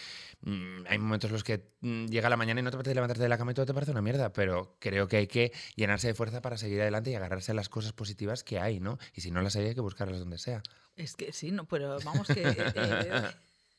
mm, 0.43 0.87
hay 0.89 0.99
momentos 0.99 1.29
en 1.31 1.35
los 1.35 1.45
que 1.45 1.71
mm, 1.81 2.07
llega 2.07 2.29
la 2.29 2.37
mañana 2.37 2.61
y 2.61 2.63
no 2.63 2.71
te 2.71 2.77
apetece 2.77 2.95
levantarte 2.95 3.23
de 3.23 3.29
la 3.29 3.39
cama 3.39 3.53
y 3.53 3.55
todo 3.55 3.67
te 3.67 3.75
parece 3.75 3.93
una 3.93 4.03
mierda, 4.03 4.33
pero 4.33 4.77
creo 4.81 5.09
que 5.09 5.17
hay 5.19 5.27
que 5.27 5.53
llenarse 5.75 6.09
de 6.09 6.15
fuerza 6.15 6.41
para 6.43 6.57
seguir 6.59 6.81
adelante 6.81 7.11
y 7.11 7.15
agarrarse 7.15 7.53
a 7.53 7.55
las 7.55 7.69
cosas 7.69 7.93
positivas 7.93 8.45
que 8.45 8.59
hay, 8.59 8.81
¿no? 8.81 8.99
Y 9.15 9.21
si 9.21 9.31
no 9.31 9.43
las 9.43 9.57
hay, 9.57 9.67
hay 9.67 9.75
que 9.75 9.81
buscarlas 9.81 10.19
donde 10.19 10.39
sea. 10.39 10.63
Es 10.97 11.15
que 11.15 11.33
sí, 11.33 11.51
no, 11.51 11.67
pero 11.67 11.99
vamos 12.05 12.27
que. 12.29 12.43
eh, 12.43 12.73
eh, 12.75 13.23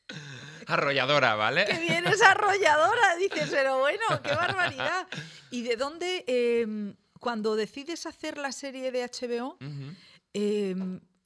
Arrolladora, 0.67 1.35
¿vale? 1.35 1.65
que 1.65 1.79
bien 1.79 2.05
es 2.07 2.21
arrolladora, 2.21 3.15
dices, 3.17 3.49
pero 3.49 3.79
bueno, 3.79 4.03
qué 4.21 4.35
barbaridad. 4.35 5.07
¿Y 5.49 5.61
de 5.61 5.77
dónde, 5.77 6.25
eh, 6.27 6.93
cuando 7.19 7.55
decides 7.55 8.05
hacer 8.05 8.37
la 8.37 8.51
serie 8.51 8.91
de 8.91 9.03
HBO, 9.03 9.57
eh, 10.33 10.75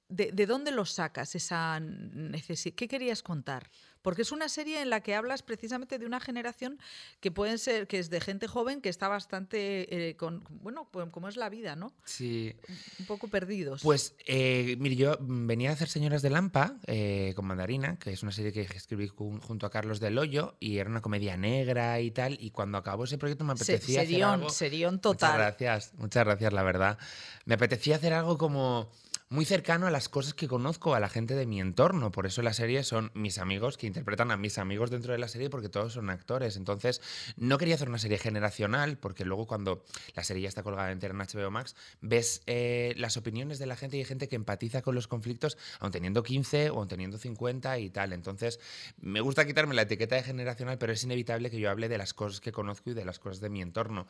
de, 0.09 0.31
de 0.31 0.45
dónde 0.45 0.71
lo 0.71 0.85
sacas 0.85 1.33
esa 1.35 1.79
necesidad? 1.79 2.75
¿Qué 2.75 2.87
querías 2.87 3.23
contar? 3.23 3.69
Porque 4.01 4.23
es 4.23 4.31
una 4.31 4.49
serie 4.49 4.81
en 4.81 4.89
la 4.89 5.01
que 5.01 5.15
hablas 5.15 5.43
precisamente 5.43 5.99
de 5.99 6.05
una 6.05 6.19
generación 6.19 6.79
que 7.19 7.31
pueden 7.31 7.59
ser, 7.59 7.87
que 7.87 7.99
es 7.99 8.09
de 8.09 8.19
gente 8.21 8.47
joven 8.47 8.81
que 8.81 8.89
está 8.89 9.07
bastante, 9.07 10.09
eh, 10.09 10.15
con, 10.15 10.43
bueno, 10.49 10.87
como 11.11 11.27
es 11.27 11.37
la 11.37 11.49
vida, 11.49 11.75
¿no? 11.75 11.93
Sí. 12.05 12.55
Un 12.99 13.05
poco 13.05 13.27
perdidos. 13.27 13.81
Pues, 13.83 14.15
eh, 14.25 14.75
mire, 14.79 14.95
yo 14.95 15.17
venía 15.21 15.69
a 15.69 15.73
hacer 15.73 15.87
Señoras 15.87 16.21
de 16.21 16.29
Lampa 16.29 16.77
eh, 16.87 17.33
con 17.35 17.45
Mandarina, 17.45 17.97
que 17.97 18.11
es 18.11 18.23
una 18.23 18.31
serie 18.31 18.51
que 18.51 18.61
escribí 18.61 19.07
jun- 19.07 19.39
junto 19.41 19.65
a 19.65 19.69
Carlos 19.69 19.99
del 19.99 20.17
Hoyo, 20.17 20.55
y 20.59 20.77
era 20.77 20.89
una 20.89 21.01
comedia 21.01 21.37
negra 21.37 21.99
y 21.99 22.11
tal, 22.11 22.37
y 22.39 22.51
cuando 22.51 22.77
acabó 22.77 23.03
ese 23.03 23.17
proyecto 23.17 23.43
me 23.43 23.55
Se- 23.57 23.63
apetecía 23.73 23.99
hacer 24.01 24.09
serión, 24.11 24.29
algo... 24.31 24.49
serión 24.49 24.95
Muchas 24.95 25.01
total. 25.01 25.37
gracias, 25.37 25.93
muchas 25.95 26.25
gracias, 26.25 26.53
la 26.53 26.63
verdad. 26.63 26.97
Me 27.45 27.55
apetecía 27.55 27.97
hacer 27.97 28.13
algo 28.13 28.37
como 28.37 28.91
muy 29.31 29.45
cercano 29.45 29.87
a 29.87 29.91
las 29.91 30.09
cosas 30.09 30.33
que 30.33 30.49
conozco, 30.49 30.93
a 30.93 30.99
la 30.99 31.07
gente 31.07 31.35
de 31.35 31.45
mi 31.45 31.61
entorno. 31.61 32.11
Por 32.11 32.25
eso 32.25 32.41
la 32.41 32.51
serie 32.51 32.83
son 32.83 33.11
mis 33.13 33.37
amigos 33.37 33.77
que 33.77 33.87
interpretan 33.87 34.29
a 34.29 34.35
mis 34.35 34.57
amigos 34.57 34.91
dentro 34.91 35.13
de 35.13 35.19
la 35.19 35.29
serie 35.29 35.49
porque 35.49 35.69
todos 35.69 35.93
son 35.93 36.09
actores. 36.09 36.57
Entonces, 36.57 37.01
no 37.37 37.57
quería 37.57 37.75
hacer 37.75 37.87
una 37.87 37.97
serie 37.97 38.17
generacional 38.17 38.97
porque 38.97 39.23
luego 39.23 39.47
cuando 39.47 39.85
la 40.15 40.25
serie 40.25 40.43
ya 40.43 40.49
está 40.49 40.63
colgada 40.63 40.91
entera 40.91 41.13
en 41.13 41.19
HBO 41.21 41.49
Max, 41.49 41.77
ves 42.01 42.43
eh, 42.45 42.93
las 42.97 43.15
opiniones 43.15 43.57
de 43.57 43.67
la 43.67 43.77
gente 43.77 43.95
y 43.95 44.01
hay 44.01 44.05
gente 44.05 44.27
que 44.27 44.35
empatiza 44.35 44.81
con 44.81 44.95
los 44.95 45.07
conflictos 45.07 45.57
aun 45.79 45.93
teniendo 45.93 46.23
15 46.23 46.69
o 46.71 46.79
aun 46.79 46.89
teniendo 46.89 47.17
50 47.17 47.79
y 47.79 47.89
tal. 47.89 48.11
Entonces, 48.11 48.59
me 48.99 49.21
gusta 49.21 49.45
quitarme 49.47 49.75
la 49.75 49.83
etiqueta 49.83 50.17
de 50.17 50.23
generacional, 50.23 50.77
pero 50.77 50.91
es 50.91 51.05
inevitable 51.05 51.49
que 51.49 51.57
yo 51.57 51.69
hable 51.69 51.87
de 51.87 51.97
las 51.97 52.13
cosas 52.13 52.41
que 52.41 52.51
conozco 52.51 52.89
y 52.89 52.95
de 52.95 53.05
las 53.05 53.17
cosas 53.17 53.39
de 53.39 53.49
mi 53.49 53.61
entorno. 53.61 54.07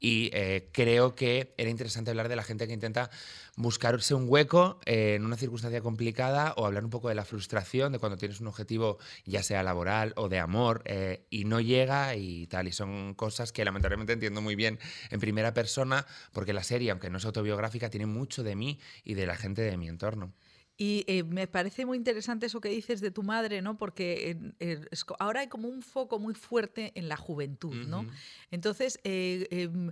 Y 0.00 0.28
eh, 0.32 0.70
creo 0.72 1.14
que 1.14 1.54
era 1.56 1.70
interesante 1.70 2.10
hablar 2.10 2.28
de 2.28 2.34
la 2.34 2.42
gente 2.42 2.66
que 2.66 2.72
intenta 2.72 3.10
buscarse 3.56 4.14
un 4.14 4.26
hueco 4.28 4.78
eh, 4.84 5.14
en 5.14 5.24
una 5.24 5.36
circunstancia 5.36 5.80
complicada 5.80 6.52
o 6.56 6.66
hablar 6.66 6.84
un 6.84 6.90
poco 6.90 7.08
de 7.08 7.14
la 7.14 7.24
frustración 7.24 7.92
de 7.92 7.98
cuando 7.98 8.18
tienes 8.18 8.40
un 8.40 8.46
objetivo, 8.46 8.98
ya 9.24 9.42
sea 9.42 9.62
laboral 9.62 10.12
o 10.16 10.28
de 10.28 10.38
amor, 10.38 10.82
eh, 10.84 11.26
y 11.30 11.44
no 11.44 11.60
llega 11.60 12.14
y 12.14 12.46
tal. 12.46 12.68
Y 12.68 12.72
son 12.72 13.14
cosas 13.14 13.52
que 13.52 13.64
lamentablemente 13.64 14.12
entiendo 14.12 14.42
muy 14.42 14.54
bien 14.54 14.78
en 15.10 15.20
primera 15.20 15.54
persona, 15.54 16.06
porque 16.32 16.52
la 16.52 16.62
serie, 16.62 16.90
aunque 16.90 17.10
no 17.10 17.18
es 17.18 17.24
autobiográfica, 17.24 17.88
tiene 17.88 18.06
mucho 18.06 18.42
de 18.42 18.54
mí 18.54 18.78
y 19.04 19.14
de 19.14 19.26
la 19.26 19.36
gente 19.36 19.62
de 19.62 19.76
mi 19.76 19.88
entorno. 19.88 20.32
Y 20.78 21.04
eh, 21.06 21.22
me 21.22 21.46
parece 21.46 21.86
muy 21.86 21.96
interesante 21.96 22.44
eso 22.46 22.60
que 22.60 22.68
dices 22.68 23.00
de 23.00 23.10
tu 23.10 23.22
madre, 23.22 23.62
¿no? 23.62 23.78
Porque 23.78 24.36
eh, 24.60 24.80
es 24.90 25.06
ahora 25.18 25.40
hay 25.40 25.48
como 25.48 25.68
un 25.68 25.80
foco 25.80 26.18
muy 26.18 26.34
fuerte 26.34 26.92
en 26.96 27.08
la 27.08 27.16
juventud, 27.16 27.86
¿no? 27.86 28.06
Entonces, 28.50 29.00
eh, 29.02 29.46
em, 29.50 29.90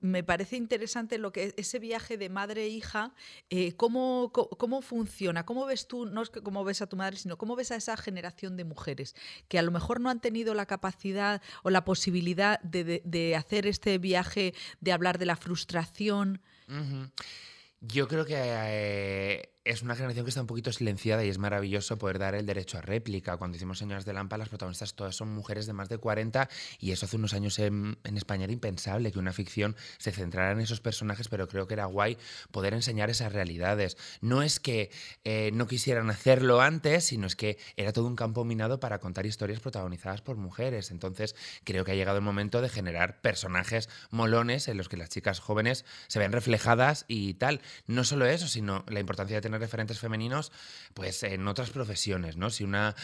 me 0.00 0.22
parece 0.22 0.56
interesante 0.56 1.18
lo 1.18 1.32
que 1.32 1.52
ese 1.56 1.80
viaje 1.80 2.16
de 2.16 2.28
madre 2.28 2.62
e 2.62 2.68
hija, 2.68 3.12
eh, 3.48 3.72
cómo, 3.72 4.30
cómo 4.32 4.82
funciona, 4.82 5.44
cómo 5.44 5.66
ves 5.66 5.88
tú, 5.88 6.06
no 6.06 6.22
es 6.22 6.30
que 6.30 6.42
cómo 6.42 6.62
ves 6.64 6.80
a 6.80 6.86
tu 6.86 6.96
madre, 6.96 7.16
sino 7.16 7.36
cómo 7.36 7.56
ves 7.56 7.72
a 7.72 7.76
esa 7.76 7.96
generación 7.96 8.56
de 8.56 8.62
mujeres 8.62 9.16
que 9.48 9.58
a 9.58 9.62
lo 9.62 9.72
mejor 9.72 10.00
no 10.00 10.10
han 10.10 10.20
tenido 10.20 10.54
la 10.54 10.66
capacidad 10.66 11.42
o 11.64 11.70
la 11.70 11.84
posibilidad 11.84 12.60
de, 12.60 12.84
de- 12.84 13.02
de 13.04 13.34
hacer 13.34 13.66
este 13.66 13.98
viaje, 13.98 14.54
de 14.80 14.92
hablar 14.92 15.18
de 15.18 15.26
la 15.26 15.34
frustración. 15.34 16.40
Yo 17.80 18.06
creo 18.08 18.26
que 18.26 19.48
es 19.64 19.82
una 19.82 19.94
generación 19.94 20.24
que 20.24 20.30
está 20.30 20.40
un 20.40 20.46
poquito 20.46 20.72
silenciada 20.72 21.22
y 21.22 21.28
es 21.28 21.36
maravilloso 21.36 21.98
poder 21.98 22.18
dar 22.18 22.34
el 22.34 22.46
derecho 22.46 22.78
a 22.78 22.80
réplica. 22.80 23.36
Cuando 23.36 23.56
hicimos 23.58 23.78
Señoras 23.78 24.06
de 24.06 24.14
Lampa, 24.14 24.38
las 24.38 24.48
protagonistas 24.48 24.94
todas 24.94 25.14
son 25.14 25.28
mujeres 25.34 25.66
de 25.66 25.74
más 25.74 25.90
de 25.90 25.98
40 25.98 26.48
y 26.78 26.92
eso 26.92 27.04
hace 27.04 27.16
unos 27.16 27.34
años 27.34 27.58
en, 27.58 27.98
en 28.04 28.16
España 28.16 28.44
era 28.44 28.54
impensable 28.54 29.12
que 29.12 29.18
una 29.18 29.34
ficción 29.34 29.76
se 29.98 30.12
centrara 30.12 30.52
en 30.52 30.60
esos 30.60 30.80
personajes, 30.80 31.28
pero 31.28 31.46
creo 31.46 31.66
que 31.66 31.74
era 31.74 31.84
guay 31.84 32.16
poder 32.50 32.72
enseñar 32.72 33.10
esas 33.10 33.34
realidades. 33.34 33.98
No 34.22 34.42
es 34.42 34.60
que 34.60 34.90
eh, 35.24 35.50
no 35.52 35.66
quisieran 35.66 36.08
hacerlo 36.08 36.62
antes, 36.62 37.04
sino 37.04 37.26
es 37.26 37.36
que 37.36 37.58
era 37.76 37.92
todo 37.92 38.06
un 38.06 38.16
campo 38.16 38.44
minado 38.44 38.80
para 38.80 38.98
contar 38.98 39.26
historias 39.26 39.60
protagonizadas 39.60 40.22
por 40.22 40.38
mujeres. 40.38 40.90
Entonces 40.90 41.36
creo 41.64 41.84
que 41.84 41.92
ha 41.92 41.96
llegado 41.96 42.16
el 42.16 42.24
momento 42.24 42.62
de 42.62 42.70
generar 42.70 43.20
personajes 43.20 43.90
molones 44.10 44.68
en 44.68 44.78
los 44.78 44.88
que 44.88 44.96
las 44.96 45.10
chicas 45.10 45.38
jóvenes 45.38 45.84
se 46.08 46.18
ven 46.18 46.32
reflejadas 46.32 47.04
y 47.08 47.34
tal. 47.34 47.60
No 47.86 48.04
solo 48.04 48.24
eso, 48.24 48.48
sino 48.48 48.86
la 48.88 49.00
importancia 49.00 49.36
de 49.36 49.42
tener 49.42 49.49
referentes 49.58 49.98
femeninos 49.98 50.52
pues 50.94 51.22
en 51.22 51.46
otras 51.48 51.70
profesiones, 51.70 52.36
¿no? 52.36 52.50
Si 52.50 52.64
una 52.64 52.94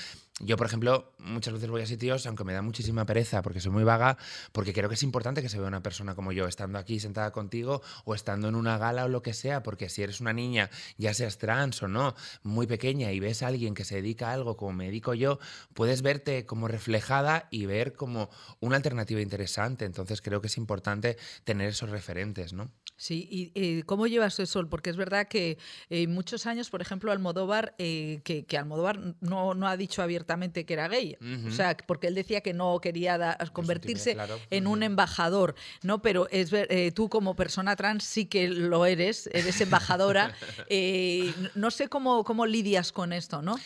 yo, 0.41 0.59
por 0.59 0.67
ejemplo, 0.67 1.15
muchas 1.19 1.55
veces 1.55 1.71
voy 1.71 1.81
a 1.81 1.87
sitios, 1.87 2.27
aunque 2.27 2.45
me 2.45 2.53
da 2.53 2.61
muchísima 2.61 3.07
pereza 3.07 3.41
porque 3.41 3.59
soy 3.59 3.73
muy 3.73 3.85
vaga, 3.85 4.19
porque 4.53 4.75
creo 4.75 4.91
que 4.91 4.95
es 4.95 5.03
importante 5.03 5.41
que 5.41 5.49
se 5.49 5.59
vea 5.59 5.67
una 5.67 5.83
persona 5.83 6.15
como 6.15 6.31
yo, 6.31 6.47
estando 6.47 6.79
aquí 6.79 7.01
sentada 7.01 7.33
contigo 7.33 7.81
o 8.05 8.15
estando 8.15 8.47
en 8.49 8.55
una 8.55 8.77
gala 8.77 9.07
o 9.07 9.09
lo 9.09 9.23
que 9.23 9.33
sea, 9.33 9.63
porque 9.63 9.89
si 9.89 10.03
eres 10.03 10.21
una 10.21 10.35
niña, 10.35 10.69
ya 10.99 11.15
seas 11.15 11.39
trans 11.39 11.83
o 11.83 11.89
no, 11.89 12.15
muy 12.43 12.67
pequeña 12.67 13.13
y 13.13 13.21
ves 13.21 13.43
a 13.43 13.47
alguien 13.47 13.73
que 13.73 13.85
se 13.85 13.95
dedica 13.95 14.29
a 14.29 14.35
algo 14.35 14.59
como 14.59 14.75
me 14.75 14.85
dedico 14.85 15.15
yo, 15.15 15.39
puedes 15.73 16.03
verte 16.03 16.45
como 16.45 16.69
reflejada 16.69 17.49
y 17.51 17.65
ver 17.65 17.95
como 17.95 18.29
una 18.61 18.77
alternativa 18.77 19.23
interesante. 19.23 19.87
Entonces 19.87 20.21
creo 20.21 20.43
que 20.43 20.49
es 20.49 20.59
importante 20.59 21.17
tener 21.45 21.71
esos 21.71 21.89
referentes, 21.89 22.53
¿no? 22.53 22.71
Sí, 22.99 23.53
y 23.55 23.83
¿cómo 23.83 24.07
llevas 24.07 24.39
eso? 24.39 24.67
Porque 24.69 24.91
es 24.91 24.97
verdad 24.97 25.29
que 25.29 25.59
eh, 25.91 26.07
muchos 26.07 26.36
años, 26.45 26.69
por 26.69 26.83
ejemplo, 26.83 27.11
Almodóvar, 27.13 27.75
eh, 27.79 28.21
que, 28.25 28.45
que 28.45 28.59
Almodóvar 28.59 28.99
no, 29.21 29.55
no 29.55 29.67
ha 29.69 29.77
dicho 29.79 30.03
abiertamente 30.03 30.67
que 30.67 30.75
era 30.75 30.89
gay. 30.89 31.17
O 31.47 31.51
sea, 31.51 31.75
porque 31.87 32.09
él 32.09 32.15
decía 32.15 32.43
que 32.43 32.53
no 32.53 32.79
quería 32.81 33.17
da- 33.17 33.39
convertirse 33.55 34.13
claro. 34.13 34.39
en 34.51 34.67
un 34.67 34.83
embajador, 34.83 35.55
¿no? 35.83 36.03
Pero 36.03 36.29
es 36.31 36.51
ver- 36.51 36.67
eh, 36.71 36.93
tú 36.93 37.09
como 37.09 37.35
persona 37.37 37.77
trans 37.77 38.05
sí 38.05 38.27
que 38.27 38.49
lo 38.49 38.85
eres, 38.85 39.31
eres 39.33 39.59
embajadora. 39.63 40.35
Eh, 40.69 41.33
no 41.55 41.71
sé 41.71 41.89
cómo, 41.89 42.25
cómo 42.25 42.45
lidias 42.45 42.91
con 42.93 43.13
esto, 43.13 43.41
¿no? 43.41 43.57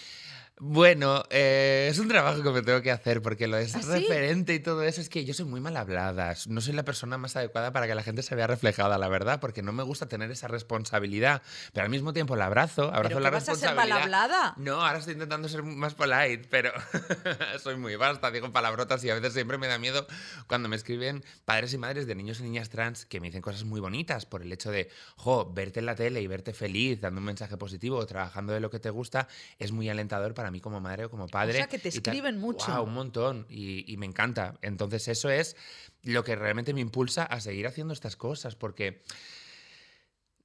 Bueno, 0.63 1.25
eh, 1.31 1.89
es 1.91 1.99
un 1.99 2.09
trabajo 2.09 2.43
que 2.43 2.51
me 2.51 2.61
tengo 2.61 2.83
que 2.83 2.91
hacer 2.91 3.23
porque 3.23 3.49
lo 3.49 3.57
de 3.57 3.67
ser 3.67 3.81
¿Ah, 3.81 3.83
sí? 3.83 3.91
referente 3.93 4.53
y 4.53 4.61
todo 4.61 4.83
eso 4.83 5.01
es 5.01 5.09
que 5.09 5.25
yo 5.25 5.33
soy 5.33 5.47
muy 5.47 5.59
mal 5.59 5.75
hablada. 5.75 6.35
No 6.49 6.61
soy 6.61 6.75
la 6.75 6.85
persona 6.85 7.17
más 7.17 7.35
adecuada 7.35 7.73
para 7.73 7.87
que 7.87 7.95
la 7.95 8.03
gente 8.03 8.23
se 8.23 8.35
vea 8.35 8.47
reflejada, 8.47 8.99
la 8.99 9.09
verdad, 9.09 9.41
porque 9.41 9.63
no 9.63 9.73
me 9.73 9.83
gusta 9.83 10.07
tener 10.07 10.31
esa 10.31 10.49
responsabilidad. 10.49 11.41
Pero 11.73 11.85
al 11.87 11.91
mismo 11.91 12.13
tiempo 12.13 12.37
la 12.37 12.45
abrazo, 12.45 12.89
abrazo 12.89 13.09
¿Pero 13.09 13.21
la 13.21 13.31
qué 13.31 13.35
vas 13.37 13.49
a 13.49 13.55
ser 13.55 13.71
responsabilidad. 13.71 13.95
mal 13.95 14.03
hablada? 14.03 14.55
No, 14.59 14.83
ahora 14.85 14.99
estoy 14.99 15.15
intentando 15.15 15.49
ser 15.49 15.63
más 15.63 15.95
polite, 15.95 16.47
pero 16.51 16.73
soy 17.63 17.77
muy 17.77 17.97
basta, 17.97 18.31
digo 18.31 18.53
palabrotas 18.53 19.03
y 19.03 19.09
a 19.09 19.15
veces 19.15 19.33
siempre 19.33 19.57
me 19.57 19.67
da 19.67 19.79
miedo 19.79 20.07
cuando 20.47 20.69
me 20.69 20.77
escriben 20.77 21.25
padres 21.47 21.73
y 21.73 21.79
madres 21.79 22.07
de 22.07 22.15
niños 22.15 22.39
y 22.41 22.43
niñas 22.43 22.69
trans 22.69 23.07
que 23.07 23.19
me 23.19 23.29
dicen 23.29 23.41
cosas 23.41 23.65
muy 23.65 23.81
bonitas 23.81 24.27
por 24.27 24.43
el 24.43 24.53
hecho 24.53 24.71
de, 24.71 24.91
jo, 25.17 25.51
verte 25.51 25.81
en 25.81 25.87
la 25.87 25.95
tele 25.95 26.21
y 26.21 26.27
verte 26.27 26.53
feliz, 26.53 27.01
dando 27.01 27.21
un 27.21 27.25
mensaje 27.25 27.57
positivo 27.57 27.97
o 27.97 28.05
trabajando 28.05 28.53
de 28.53 28.61
lo 28.61 28.69
que 28.69 28.79
te 28.79 28.91
gusta, 28.91 29.27
es 29.59 29.73
muy 29.73 29.89
alentador 29.89 30.35
para 30.35 30.50
mí 30.51 30.61
como 30.61 30.81
madre 30.81 31.07
o 31.07 31.11
como 31.11 31.27
padre. 31.29 31.55
sea, 31.55 31.69
que 31.69 31.79
te 31.79 31.89
escriben 31.89 32.39
mucho. 32.39 32.83
Un 32.83 32.95
montón 32.95 33.47
y, 33.49 33.91
y 33.91 33.97
me 33.97 34.07
encanta. 34.07 34.59
Entonces 34.63 35.09
eso 35.09 35.31
es 35.31 35.57
lo 36.03 36.25
que 36.25 36.37
realmente 36.37 36.73
me 36.75 36.81
impulsa 36.81 37.25
a 37.25 37.41
seguir 37.41 37.67
haciendo 37.67 37.93
estas 37.93 38.17
cosas 38.17 38.57
porque... 38.57 39.03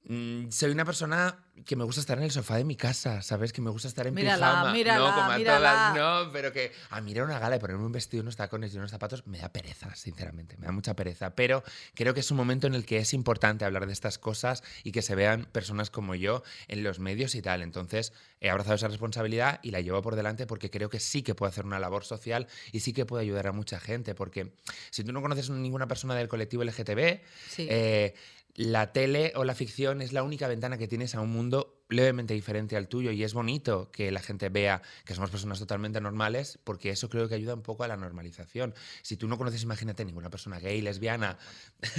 mm, 0.06 0.50
Soy 0.50 0.70
una 0.70 0.84
persona 0.84 1.38
que 1.64 1.74
me 1.74 1.84
gusta 1.84 2.00
estar 2.02 2.18
en 2.18 2.24
el 2.24 2.30
sofá 2.30 2.56
de 2.56 2.64
mi 2.64 2.76
casa, 2.76 3.22
¿sabes? 3.22 3.50
Que 3.52 3.62
me 3.62 3.70
gusta 3.70 3.88
estar 3.88 4.06
en 4.06 4.12
Mírala, 4.14 4.46
pijama. 4.50 4.72
mírala, 4.72 4.98
no, 5.08 5.14
como 5.14 5.30
a 5.32 5.38
mírala. 5.38 5.92
todas, 5.94 6.24
no, 6.26 6.32
pero 6.32 6.52
que 6.52 6.70
a 6.90 7.00
mirar 7.00 7.24
una 7.24 7.38
gala 7.38 7.56
y 7.56 7.58
ponerme 7.58 7.84
un 7.86 7.92
vestido, 7.92 8.22
unos 8.22 8.36
tacones 8.36 8.74
y 8.74 8.76
unos 8.76 8.90
zapatos 8.90 9.26
me 9.26 9.38
da 9.38 9.48
pereza, 9.50 9.94
sinceramente, 9.96 10.56
me 10.58 10.66
da 10.66 10.72
mucha 10.72 10.94
pereza. 10.94 11.34
Pero 11.34 11.62
creo 11.94 12.12
que 12.12 12.20
es 12.20 12.30
un 12.30 12.36
momento 12.36 12.66
en 12.66 12.74
el 12.74 12.84
que 12.84 12.98
es 12.98 13.14
importante 13.14 13.64
hablar 13.64 13.86
de 13.86 13.92
estas 13.94 14.18
cosas 14.18 14.62
y 14.84 14.92
que 14.92 15.00
se 15.00 15.14
vean 15.14 15.46
personas 15.46 15.88
como 15.90 16.14
yo 16.14 16.42
en 16.68 16.82
los 16.82 16.98
medios 16.98 17.34
y 17.34 17.40
tal. 17.40 17.62
Entonces 17.62 18.12
he 18.40 18.50
abrazado 18.50 18.74
esa 18.74 18.88
responsabilidad 18.88 19.60
y 19.62 19.70
la 19.70 19.80
llevo 19.80 20.02
por 20.02 20.14
delante 20.14 20.46
porque 20.46 20.70
creo 20.70 20.90
que 20.90 21.00
sí 21.00 21.22
que 21.22 21.34
puedo 21.34 21.48
hacer 21.48 21.64
una 21.64 21.78
labor 21.78 22.04
social 22.04 22.48
y 22.70 22.80
sí 22.80 22.92
que 22.92 23.06
puedo 23.06 23.22
ayudar 23.22 23.46
a 23.46 23.52
mucha 23.52 23.80
gente. 23.80 24.14
Porque 24.14 24.52
si 24.90 25.04
tú 25.04 25.12
no 25.14 25.22
conoces 25.22 25.48
ninguna 25.48 25.88
persona 25.88 26.14
del 26.14 26.28
colectivo 26.28 26.62
LGTB, 26.62 27.22
Sí. 27.48 27.66
eh, 27.70 28.14
la 28.56 28.92
tele 28.92 29.32
o 29.36 29.44
la 29.44 29.54
ficción 29.54 30.00
es 30.02 30.12
la 30.12 30.22
única 30.22 30.48
ventana 30.48 30.78
que 30.78 30.88
tienes 30.88 31.14
a 31.14 31.20
un 31.20 31.30
mundo 31.30 31.74
levemente 31.88 32.34
diferente 32.34 32.74
al 32.76 32.88
tuyo 32.88 33.12
y 33.12 33.22
es 33.22 33.32
bonito 33.32 33.92
que 33.92 34.10
la 34.10 34.18
gente 34.20 34.48
vea 34.48 34.82
que 35.04 35.14
somos 35.14 35.30
personas 35.30 35.60
totalmente 35.60 36.00
normales 36.00 36.58
porque 36.64 36.90
eso 36.90 37.08
creo 37.08 37.28
que 37.28 37.36
ayuda 37.36 37.54
un 37.54 37.62
poco 37.62 37.84
a 37.84 37.88
la 37.88 37.96
normalización. 37.96 38.74
Si 39.02 39.16
tú 39.16 39.28
no 39.28 39.38
conoces, 39.38 39.62
imagínate, 39.62 40.04
ninguna 40.04 40.28
persona 40.30 40.58
gay, 40.58 40.80
lesbiana, 40.80 41.38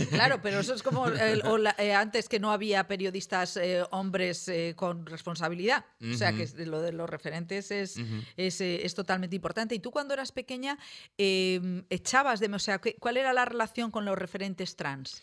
Claro, 0.10 0.42
pero 0.42 0.60
eso 0.60 0.74
es 0.74 0.84
como 0.84 1.08
el- 1.08 1.42
o 1.46 1.58
la- 1.58 1.76
eh, 1.78 1.94
antes 1.94 2.28
que 2.28 2.40
no 2.40 2.52
había 2.52 2.88
periodistas 2.88 3.56
eh, 3.56 3.84
hombres 3.92 4.48
eh, 4.50 4.74
con 4.76 5.06
responsabilidad. 5.06 5.86
O 6.12 6.16
sea, 6.18 6.34
que 6.34 6.48
lo 6.66 6.82
de 6.82 6.92
los 6.92 7.10
referentes 7.10 7.72
es, 7.72 7.98
es, 8.36 8.60
es 8.60 8.94
totalmente 8.96 9.36
importante. 9.38 9.74
Y 9.76 9.80
tú 9.80 9.92
cuando 9.92 10.14
eras 10.16 10.32
pequeña, 10.34 10.78
eh, 11.18 11.84
echabas 11.90 12.40
de... 12.42 12.48
O 12.48 12.60
sea, 12.60 12.80
¿qué- 12.80 12.96
¿cuál 13.00 13.16
era 13.18 13.32
la 13.32 13.46
relación 13.46 13.90
con 13.92 14.04
los 14.06 14.18
referentes 14.18 14.76
trans? 14.76 15.22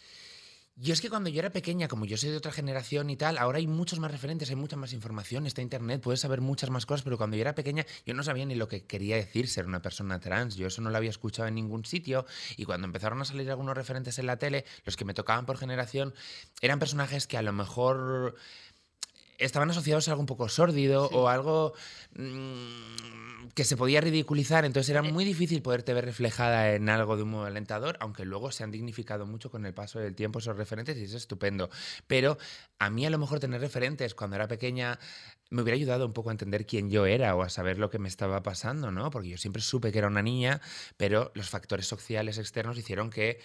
Yo 0.76 0.92
es 0.92 1.00
que 1.00 1.08
cuando 1.08 1.30
yo 1.30 1.38
era 1.38 1.50
pequeña, 1.50 1.86
como 1.86 2.04
yo 2.04 2.16
soy 2.16 2.30
de 2.30 2.36
otra 2.36 2.50
generación 2.50 3.08
y 3.08 3.16
tal, 3.16 3.38
ahora 3.38 3.58
hay 3.58 3.68
muchos 3.68 4.00
más 4.00 4.10
referentes, 4.10 4.50
hay 4.50 4.56
mucha 4.56 4.74
más 4.74 4.92
información, 4.92 5.46
está 5.46 5.62
internet, 5.62 6.00
puedes 6.02 6.18
saber 6.18 6.40
muchas 6.40 6.68
más 6.68 6.84
cosas, 6.84 7.04
pero 7.04 7.16
cuando 7.16 7.36
yo 7.36 7.42
era 7.42 7.54
pequeña 7.54 7.86
yo 8.04 8.12
no 8.12 8.24
sabía 8.24 8.44
ni 8.44 8.56
lo 8.56 8.66
que 8.66 8.84
quería 8.84 9.14
decir 9.14 9.46
ser 9.46 9.66
una 9.66 9.80
persona 9.82 10.18
trans, 10.18 10.56
yo 10.56 10.66
eso 10.66 10.82
no 10.82 10.90
lo 10.90 10.96
había 10.96 11.10
escuchado 11.10 11.46
en 11.46 11.54
ningún 11.54 11.84
sitio. 11.84 12.26
Y 12.56 12.64
cuando 12.64 12.88
empezaron 12.88 13.22
a 13.22 13.24
salir 13.24 13.48
algunos 13.50 13.76
referentes 13.76 14.18
en 14.18 14.26
la 14.26 14.36
tele, 14.36 14.64
los 14.84 14.96
que 14.96 15.04
me 15.04 15.14
tocaban 15.14 15.46
por 15.46 15.58
generación 15.58 16.12
eran 16.60 16.80
personajes 16.80 17.28
que 17.28 17.36
a 17.36 17.42
lo 17.42 17.52
mejor 17.52 18.34
estaban 19.38 19.70
asociados 19.70 20.08
a 20.08 20.12
algo 20.12 20.20
un 20.20 20.26
poco 20.26 20.48
sórdido 20.48 21.06
o 21.12 21.28
algo 21.28 21.74
mm, 22.16 23.48
que 23.54 23.64
se 23.64 23.76
podía 23.76 24.00
ridiculizar, 24.00 24.64
entonces 24.64 24.90
era 24.90 25.02
muy 25.02 25.24
difícil 25.24 25.62
poderte 25.62 25.94
ver 25.94 26.04
reflejada 26.04 26.72
en 26.74 26.88
algo 26.88 27.16
de 27.16 27.22
un 27.22 27.30
modo 27.30 27.44
alentador, 27.44 27.96
aunque 28.00 28.24
luego 28.24 28.50
se 28.50 28.64
han 28.64 28.70
dignificado 28.70 29.26
mucho 29.26 29.50
con 29.50 29.64
el 29.66 29.74
paso 29.74 30.00
del 30.00 30.14
tiempo 30.14 30.38
esos 30.38 30.56
referentes 30.56 30.96
y 30.98 31.04
es 31.04 31.14
estupendo. 31.14 31.70
Pero 32.06 32.38
a 32.78 32.90
mí 32.90 33.06
a 33.06 33.10
lo 33.10 33.18
mejor 33.18 33.40
tener 33.40 33.60
referentes 33.60 34.14
cuando 34.14 34.36
era 34.36 34.48
pequeña 34.48 34.98
me 35.50 35.62
hubiera 35.62 35.76
ayudado 35.76 36.06
un 36.06 36.12
poco 36.12 36.30
a 36.30 36.32
entender 36.32 36.66
quién 36.66 36.90
yo 36.90 37.06
era 37.06 37.36
o 37.36 37.42
a 37.42 37.48
saber 37.48 37.78
lo 37.78 37.90
que 37.90 37.98
me 37.98 38.08
estaba 38.08 38.42
pasando, 38.42 38.90
¿no? 38.90 39.10
Porque 39.10 39.28
yo 39.28 39.38
siempre 39.38 39.62
supe 39.62 39.92
que 39.92 39.98
era 39.98 40.08
una 40.08 40.22
niña, 40.22 40.60
pero 40.96 41.30
los 41.34 41.48
factores 41.48 41.86
sociales 41.86 42.38
externos 42.38 42.76
hicieron 42.76 43.10
que 43.10 43.38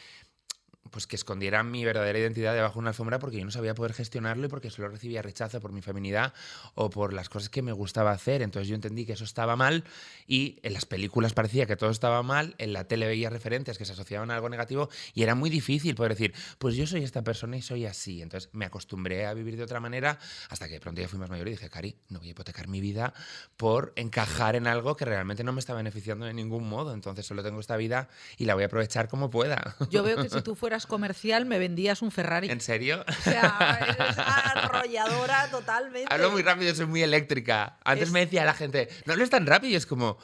pues 0.92 1.08
que 1.08 1.16
escondiera 1.16 1.64
mi 1.64 1.86
verdadera 1.86 2.18
identidad 2.20 2.54
debajo 2.54 2.76
de 2.76 2.80
una 2.80 2.90
alfombra 2.90 3.20
porque 3.20 3.38
yo 3.38 3.46
no 3.46 3.52
sabía 3.52 3.76
poder 3.76 3.94
gestionarlo 3.94 4.46
y 4.46 4.50
porque 4.50 4.70
solo 4.70 4.90
recibía 4.90 5.22
rechazo 5.22 5.60
por 5.60 5.72
mi 5.72 5.82
feminidad 5.82 6.34
o 6.76 6.90
por 6.90 7.14
las 7.14 7.30
cosas 7.30 7.50
que 7.50 7.62
me 7.62 7.72
gustaba 7.72 8.12
hacer. 8.12 8.42
Entonces 8.42 8.68
yo 8.68 8.76
entendí 8.76 9.06
que 9.06 9.14
eso 9.14 9.24
estaba 9.24 9.56
mal 9.56 9.84
y 10.28 10.60
en 10.64 10.74
las 10.74 10.86
películas 10.86 11.34
parecía 11.34 11.66
que 11.66 11.76
todo 11.76 11.90
estaba 11.90 12.24
mal, 12.24 12.56
en 12.58 12.74
la 12.74 12.86
tele 12.86 13.08
veía 13.08 13.30
referentes 13.30 13.78
que 13.78 13.86
se 13.86 13.94
asociaban 13.94 14.32
a 14.32 14.36
algo 14.36 14.50
negativo 14.50 14.90
y 15.14 15.24
era 15.24 15.36
muy 15.36 15.50
difícil 15.50 15.96
poder 15.96 16.14
decir, 16.14 16.34
pues 16.58 16.76
yo 16.76 16.88
soy 16.88 17.04
esta 17.04 17.24
persona 17.24 17.58
y 17.58 17.62
soy 17.62 17.86
así. 17.86 18.22
Entonces 18.22 18.50
me 18.54 18.66
acostumbré 18.66 19.26
a 19.26 19.34
vivir 19.34 19.58
de 19.58 19.64
otra 19.64 19.80
manera 19.80 20.18
hasta 20.50 20.68
que 20.68 20.76
de 20.76 20.80
pronto 20.80 21.02
ya 21.02 21.08
fui 21.08 21.20
más 21.20 21.30
mayor 21.30 21.48
y 21.48 21.52
dije, 21.52 21.70
Cari, 21.70 21.96
no 22.10 22.20
voy 22.20 22.30
a 22.30 22.32
hipotecar 22.32 22.68
mi 22.68 22.82
vida 22.82 23.14
por 23.58 23.94
encajar 23.96 24.56
en 24.56 24.68
algo 24.68 24.96
que 24.96 25.06
realmente 25.06 25.44
no 25.44 25.54
me 25.54 25.60
está 25.60 25.74
beneficiando 25.74 26.26
de 26.26 26.34
ningún 26.34 26.68
modo. 26.68 26.94
Entonces 26.94 27.26
solo 27.26 27.44
tengo 27.44 27.60
esta 27.60 27.78
vida 27.78 28.10
y 28.38 28.46
la 28.46 28.56
voy 28.56 28.64
a 28.64 28.68
aprovechar 28.68 29.08
como 29.08 29.30
pueda. 29.30 29.76
Yo 29.90 30.04
veo 30.04 30.18
que 30.18 30.30
si 30.30 30.42
tú 30.44 30.56
fueras 30.56 30.69
comercial 30.88 31.46
me 31.46 31.60
vendías 31.60 32.02
un 32.02 32.12
Ferrari. 32.12 32.50
¿En 32.50 32.62
serio? 32.62 33.04
O 33.08 33.22
sea, 33.24 33.80
eres 33.82 34.18
arrolladora 34.18 35.48
totalmente. 35.50 36.14
Hablo 36.14 36.32
muy 36.32 36.42
rápido, 36.42 36.74
soy 36.76 36.86
muy 36.86 37.02
eléctrica. 37.04 37.78
Antes 37.84 38.08
Es- 38.10 38.14
me 38.14 38.22
decía 38.22 38.46
la 38.46 38.54
gente, 38.54 38.90
no 39.06 39.14
hables 39.14 39.30
tan 39.30 39.46
rápido. 39.46 39.74
Y 39.74 39.76
es 39.76 39.86
como, 39.86 40.18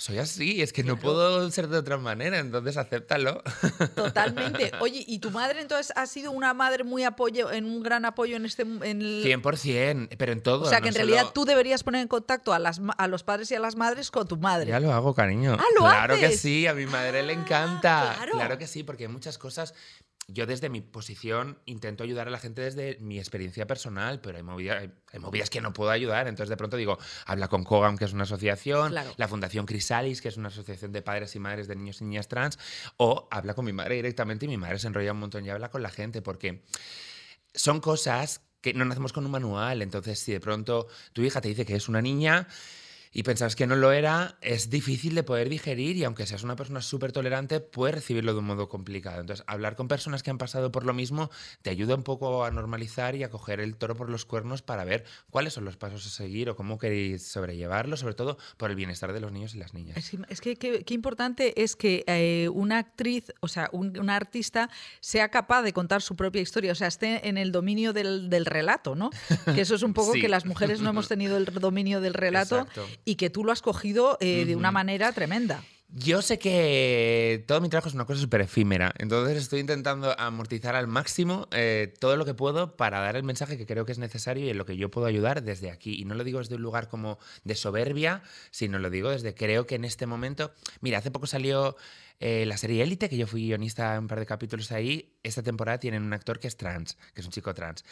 soy 0.00 0.16
así, 0.16 0.62
es 0.62 0.72
que 0.72 0.82
no 0.82 0.96
puedo 0.96 1.50
ser 1.50 1.68
de 1.68 1.76
otra 1.76 1.98
manera, 1.98 2.38
entonces 2.38 2.78
acéptalo. 2.78 3.42
Totalmente. 3.94 4.72
Oye, 4.80 5.04
¿y 5.06 5.18
tu 5.18 5.30
madre 5.30 5.60
entonces 5.60 5.92
ha 5.94 6.06
sido 6.06 6.30
una 6.30 6.54
madre 6.54 6.84
muy 6.84 7.04
apoyo, 7.04 7.52
en 7.52 7.66
un 7.66 7.82
gran 7.82 8.06
apoyo 8.06 8.36
en 8.36 8.46
este 8.46 8.62
en 8.62 9.02
el- 9.02 9.22
100%, 9.22 10.08
pero 10.16 10.32
en 10.32 10.42
todo. 10.42 10.62
O 10.64 10.68
sea, 10.70 10.78
que 10.78 10.84
no 10.84 10.88
en 10.88 10.94
realidad 10.94 11.26
tú 11.34 11.44
deberías 11.44 11.82
poner 11.84 12.00
en 12.00 12.08
contacto 12.08 12.54
a, 12.54 12.58
las, 12.58 12.80
a 12.96 13.08
los 13.08 13.24
padres 13.24 13.50
y 13.50 13.56
a 13.56 13.60
las 13.60 13.76
madres 13.76 14.10
con 14.10 14.26
tu 14.26 14.38
madre. 14.38 14.70
Ya 14.70 14.80
lo 14.80 14.90
hago, 14.90 15.14
cariño. 15.14 15.58
Ah, 15.60 15.64
¿lo 15.74 15.82
claro 15.82 16.16
que 16.18 16.34
sí, 16.34 16.66
a 16.66 16.72
mi 16.72 16.86
madre 16.86 17.22
le 17.22 17.34
encanta. 17.34 18.14
claro. 18.16 18.32
Claro 18.32 18.56
que 18.56 18.66
sí, 18.66 18.82
porque 18.82 19.04
hay 19.04 19.12
muchas 19.12 19.36
cosas. 19.36 19.74
Yo 20.32 20.46
desde 20.46 20.68
mi 20.68 20.80
posición 20.80 21.58
intento 21.66 22.04
ayudar 22.04 22.28
a 22.28 22.30
la 22.30 22.38
gente 22.38 22.62
desde 22.62 22.98
mi 23.00 23.18
experiencia 23.18 23.66
personal, 23.66 24.20
pero 24.20 24.36
hay 24.36 24.42
movidas, 24.42 24.82
hay, 24.82 24.90
hay 25.12 25.18
movidas 25.20 25.50
que 25.50 25.60
no 25.60 25.72
puedo 25.72 25.90
ayudar. 25.90 26.28
Entonces 26.28 26.48
de 26.50 26.56
pronto 26.56 26.76
digo, 26.76 26.98
habla 27.26 27.48
con 27.48 27.64
COGAM, 27.64 27.96
que 27.98 28.04
es 28.04 28.12
una 28.12 28.22
asociación, 28.24 28.90
Claro. 28.90 29.12
la 29.16 29.28
Fundación 29.28 29.66
Crisalis, 29.66 30.20
que 30.20 30.28
es 30.28 30.36
una 30.36 30.48
asociación 30.48 30.92
de 30.92 31.02
padres 31.02 31.34
y 31.36 31.38
madres 31.38 31.68
de 31.68 31.76
niños 31.76 32.00
y 32.00 32.04
niñas 32.04 32.28
trans, 32.28 32.58
o 32.96 33.28
habla 33.30 33.54
con 33.54 33.64
mi 33.64 33.72
madre 33.72 33.96
directamente 33.96 34.46
y 34.46 34.48
mi 34.48 34.56
madre 34.56 34.78
se 34.78 34.86
enrolla 34.86 35.12
un 35.12 35.18
montón 35.20 35.44
y 35.44 35.50
habla 35.50 35.70
con 35.70 35.82
la 35.82 35.90
gente, 35.90 36.22
porque 36.22 36.62
son 37.54 37.80
cosas 37.80 38.42
que 38.60 38.74
no 38.74 38.84
nacemos 38.84 39.12
con 39.12 39.24
un 39.24 39.30
manual. 39.30 39.82
Entonces, 39.82 40.18
si 40.18 40.32
de 40.32 40.40
pronto 40.40 40.86
tu 41.12 41.22
hija 41.22 41.40
te 41.40 41.48
dice 41.48 41.64
que 41.64 41.74
es 41.74 41.88
una 41.88 42.02
niña 42.02 42.46
y 43.12 43.22
pensabas 43.24 43.56
que 43.56 43.66
no 43.66 43.74
lo 43.76 43.90
era, 43.92 44.36
es 44.40 44.70
difícil 44.70 45.14
de 45.14 45.22
poder 45.22 45.48
digerir 45.48 45.96
y 45.96 46.04
aunque 46.04 46.26
seas 46.26 46.44
una 46.44 46.54
persona 46.56 46.80
súper 46.80 47.10
tolerante, 47.12 47.60
puedes 47.60 47.94
recibirlo 47.96 48.32
de 48.34 48.38
un 48.38 48.44
modo 48.44 48.68
complicado. 48.68 49.20
Entonces, 49.20 49.44
hablar 49.48 49.74
con 49.74 49.88
personas 49.88 50.22
que 50.22 50.30
han 50.30 50.38
pasado 50.38 50.70
por 50.70 50.84
lo 50.84 50.94
mismo 50.94 51.30
te 51.62 51.70
ayuda 51.70 51.94
un 51.96 52.04
poco 52.04 52.44
a 52.44 52.50
normalizar 52.50 53.16
y 53.16 53.24
a 53.24 53.30
coger 53.30 53.60
el 53.60 53.76
toro 53.76 53.96
por 53.96 54.10
los 54.10 54.24
cuernos 54.24 54.62
para 54.62 54.84
ver 54.84 55.04
cuáles 55.30 55.54
son 55.54 55.64
los 55.64 55.76
pasos 55.76 56.06
a 56.06 56.10
seguir 56.10 56.48
o 56.50 56.56
cómo 56.56 56.78
queréis 56.78 57.26
sobrellevarlo, 57.26 57.96
sobre 57.96 58.14
todo 58.14 58.38
por 58.56 58.70
el 58.70 58.76
bienestar 58.76 59.12
de 59.12 59.20
los 59.20 59.32
niños 59.32 59.54
y 59.54 59.58
las 59.58 59.74
niñas. 59.74 59.96
Es, 59.96 60.12
es 60.28 60.40
que 60.40 60.56
qué 60.56 60.94
importante 60.94 61.62
es 61.62 61.74
que 61.76 62.04
eh, 62.06 62.48
una 62.52 62.78
actriz, 62.78 63.32
o 63.40 63.48
sea, 63.48 63.68
un, 63.72 63.98
una 63.98 64.14
artista 64.16 64.70
sea 65.00 65.30
capaz 65.30 65.62
de 65.62 65.72
contar 65.72 66.02
su 66.02 66.14
propia 66.16 66.40
historia, 66.42 66.72
o 66.72 66.74
sea, 66.76 66.86
esté 66.88 67.28
en 67.28 67.38
el 67.38 67.50
dominio 67.50 67.92
del, 67.92 68.30
del 68.30 68.46
relato, 68.46 68.94
¿no? 68.94 69.10
Que 69.54 69.62
eso 69.62 69.74
es 69.74 69.82
un 69.82 69.94
poco 69.94 70.12
Sí. 70.12 70.20
que 70.20 70.28
las 70.28 70.46
mujeres 70.46 70.80
no 70.80 70.90
hemos 70.90 71.08
tenido 71.08 71.36
el 71.36 71.44
dominio 71.46 72.00
del 72.00 72.14
relato 72.14 72.58
Exacto. 72.60 72.86
Y 73.04 73.16
que 73.16 73.30
tú 73.30 73.44
lo 73.44 73.52
has 73.52 73.62
cogido 73.62 74.16
eh, 74.20 74.44
de 74.44 74.56
una 74.56 74.70
manera 74.70 75.12
tremenda. 75.12 75.62
Yo 75.92 76.22
sé 76.22 76.38
que 76.38 77.42
todo 77.48 77.60
mi 77.60 77.68
trabajo 77.68 77.88
es 77.88 77.94
una 77.94 78.04
cosa 78.04 78.20
súper 78.20 78.42
efímera, 78.42 78.94
entonces 78.98 79.36
estoy 79.36 79.58
intentando 79.58 80.14
amortizar 80.20 80.76
al 80.76 80.86
máximo 80.86 81.48
eh, 81.50 81.92
todo 81.98 82.16
lo 82.16 82.24
que 82.24 82.32
puedo 82.32 82.76
para 82.76 83.00
dar 83.00 83.16
el 83.16 83.24
mensaje 83.24 83.58
que 83.58 83.66
creo 83.66 83.84
que 83.84 83.90
es 83.90 83.98
necesario 83.98 84.46
y 84.46 84.50
en 84.50 84.58
lo 84.58 84.64
que 84.64 84.76
yo 84.76 84.88
puedo 84.88 85.08
ayudar 85.08 85.42
desde 85.42 85.68
aquí. 85.68 86.00
Y 86.00 86.04
no 86.04 86.14
lo 86.14 86.22
digo 86.22 86.38
desde 86.38 86.54
un 86.54 86.62
lugar 86.62 86.88
como 86.88 87.18
de 87.42 87.56
soberbia, 87.56 88.22
sino 88.52 88.78
lo 88.78 88.88
digo 88.88 89.10
desde 89.10 89.34
creo 89.34 89.66
que 89.66 89.74
en 89.74 89.84
este 89.84 90.06
momento... 90.06 90.52
Mira, 90.80 90.98
hace 90.98 91.10
poco 91.10 91.26
salió 91.26 91.76
eh, 92.20 92.44
la 92.46 92.58
serie 92.58 92.82
Élite, 92.82 93.08
que 93.08 93.16
yo 93.16 93.26
fui 93.26 93.46
guionista 93.46 93.94
en 93.94 94.00
un 94.00 94.08
par 94.08 94.18
de 94.18 94.26
capítulos 94.26 94.70
ahí. 94.72 95.16
Esta 95.22 95.42
temporada 95.42 95.78
tienen 95.78 96.02
un 96.02 96.12
actor 96.12 96.38
que 96.38 96.48
es 96.48 96.56
trans, 96.56 96.98
que 97.14 97.22
es 97.22 97.26
un 97.26 97.32
chico 97.32 97.54
trans. 97.54 97.82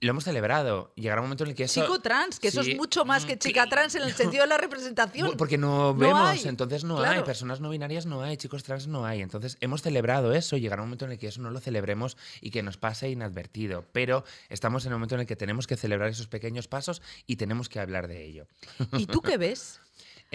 Lo 0.00 0.10
hemos 0.10 0.24
celebrado. 0.24 0.92
Llegará 0.96 1.20
un 1.20 1.26
momento 1.26 1.44
en 1.44 1.50
el 1.50 1.56
que 1.56 1.64
eso... 1.64 1.82
Chico 1.82 2.00
trans, 2.00 2.40
que 2.40 2.48
eso 2.48 2.62
es 2.62 2.74
mucho 2.76 3.04
más 3.04 3.26
que 3.26 3.38
chica 3.38 3.66
trans 3.66 3.94
en 3.94 4.02
el 4.02 4.14
sentido 4.14 4.42
de 4.42 4.48
la 4.48 4.56
representación. 4.56 5.36
Porque 5.36 5.58
no 5.58 5.92
No 5.92 5.94
vemos, 5.94 6.28
hay, 6.28 6.40
entonces 6.48 6.82
no 6.82 6.96
claro. 6.96 7.18
hay. 7.18 7.24
Personas 7.24 7.60
no 7.60 7.68
binarias 7.68 8.06
no 8.06 8.22
hay, 8.22 8.38
chicos 8.38 8.62
trans 8.62 8.86
no 8.86 9.04
hay. 9.04 9.20
Entonces 9.20 9.58
hemos 9.60 9.82
celebrado 9.82 10.32
eso, 10.32 10.56
llegará 10.56 10.82
un 10.82 10.88
momento 10.88 11.04
en 11.04 11.12
el 11.12 11.18
que 11.18 11.26
eso 11.26 11.42
no 11.42 11.50
lo 11.50 11.60
celebremos 11.60 12.16
y 12.40 12.50
que 12.50 12.62
nos 12.62 12.78
pase 12.78 13.10
inadvertido. 13.10 13.84
Pero 13.92 14.24
estamos 14.48 14.86
en 14.86 14.92
el 14.92 14.96
momento 14.96 15.14
en 15.14 15.22
el 15.22 15.26
que 15.26 15.36
tenemos 15.36 15.66
que 15.66 15.76
celebrar 15.76 16.08
esos 16.08 16.26
pequeños 16.26 16.68
pasos 16.68 17.02
y 17.26 17.36
tenemos 17.36 17.68
que 17.68 17.80
hablar 17.80 18.08
de 18.08 18.24
ello. 18.24 18.46
¿Y 18.92 19.06
tú 19.06 19.20
qué 19.20 19.36
ves? 19.36 19.80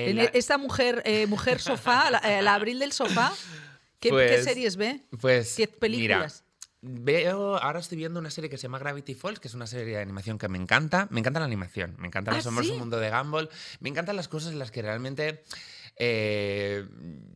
En 0.08 0.16
la- 0.18 0.24
esta 0.26 0.58
mujer, 0.58 1.02
eh, 1.06 1.26
mujer 1.28 1.60
sofá, 1.60 2.10
la, 2.12 2.18
eh, 2.20 2.42
la 2.42 2.56
Abril 2.56 2.80
del 2.80 2.92
sofá, 2.92 3.32
¿qué, 4.00 4.10
qué 4.10 4.14
Pues- 4.16 4.44
series 4.44 4.76
ve? 4.78 5.02
Pues, 5.20 5.56
¿Qué 5.56 5.68
películas? 5.68 6.44
Mira, 6.82 7.02
veo, 7.04 7.58
ahora 7.58 7.80
estoy 7.80 7.98
viendo 7.98 8.20
una 8.20 8.30
serie 8.32 8.50
que 8.50 8.58
se 8.58 8.64
llama 8.64 8.80
Gravity 8.80 9.14
Falls, 9.16 9.40
que 9.40 9.48
es 9.50 9.54
una 9.54 9.68
serie 9.68 9.96
de 9.98 10.02
animación 10.02 10.38
que 10.38 10.48
me 10.48 10.58
encanta. 10.58 11.08
Me 11.12 11.20
encanta 11.20 11.40
la 11.42 11.46
animación, 11.46 11.96
me 11.98 12.08
encanta 12.08 12.32
el 12.32 12.38
¿Ah, 12.38 12.40
asombroso 12.40 12.72
sí? 12.74 12.78
mundo 12.80 13.00
de 13.00 13.10
Gumball, 13.10 13.50
me 13.82 13.90
encantan 13.90 14.16
las 14.16 14.28
cosas 14.30 14.54
en 14.54 14.60
las 14.60 14.72
que 14.72 14.82
realmente 14.82 15.44
eh, 16.02 16.88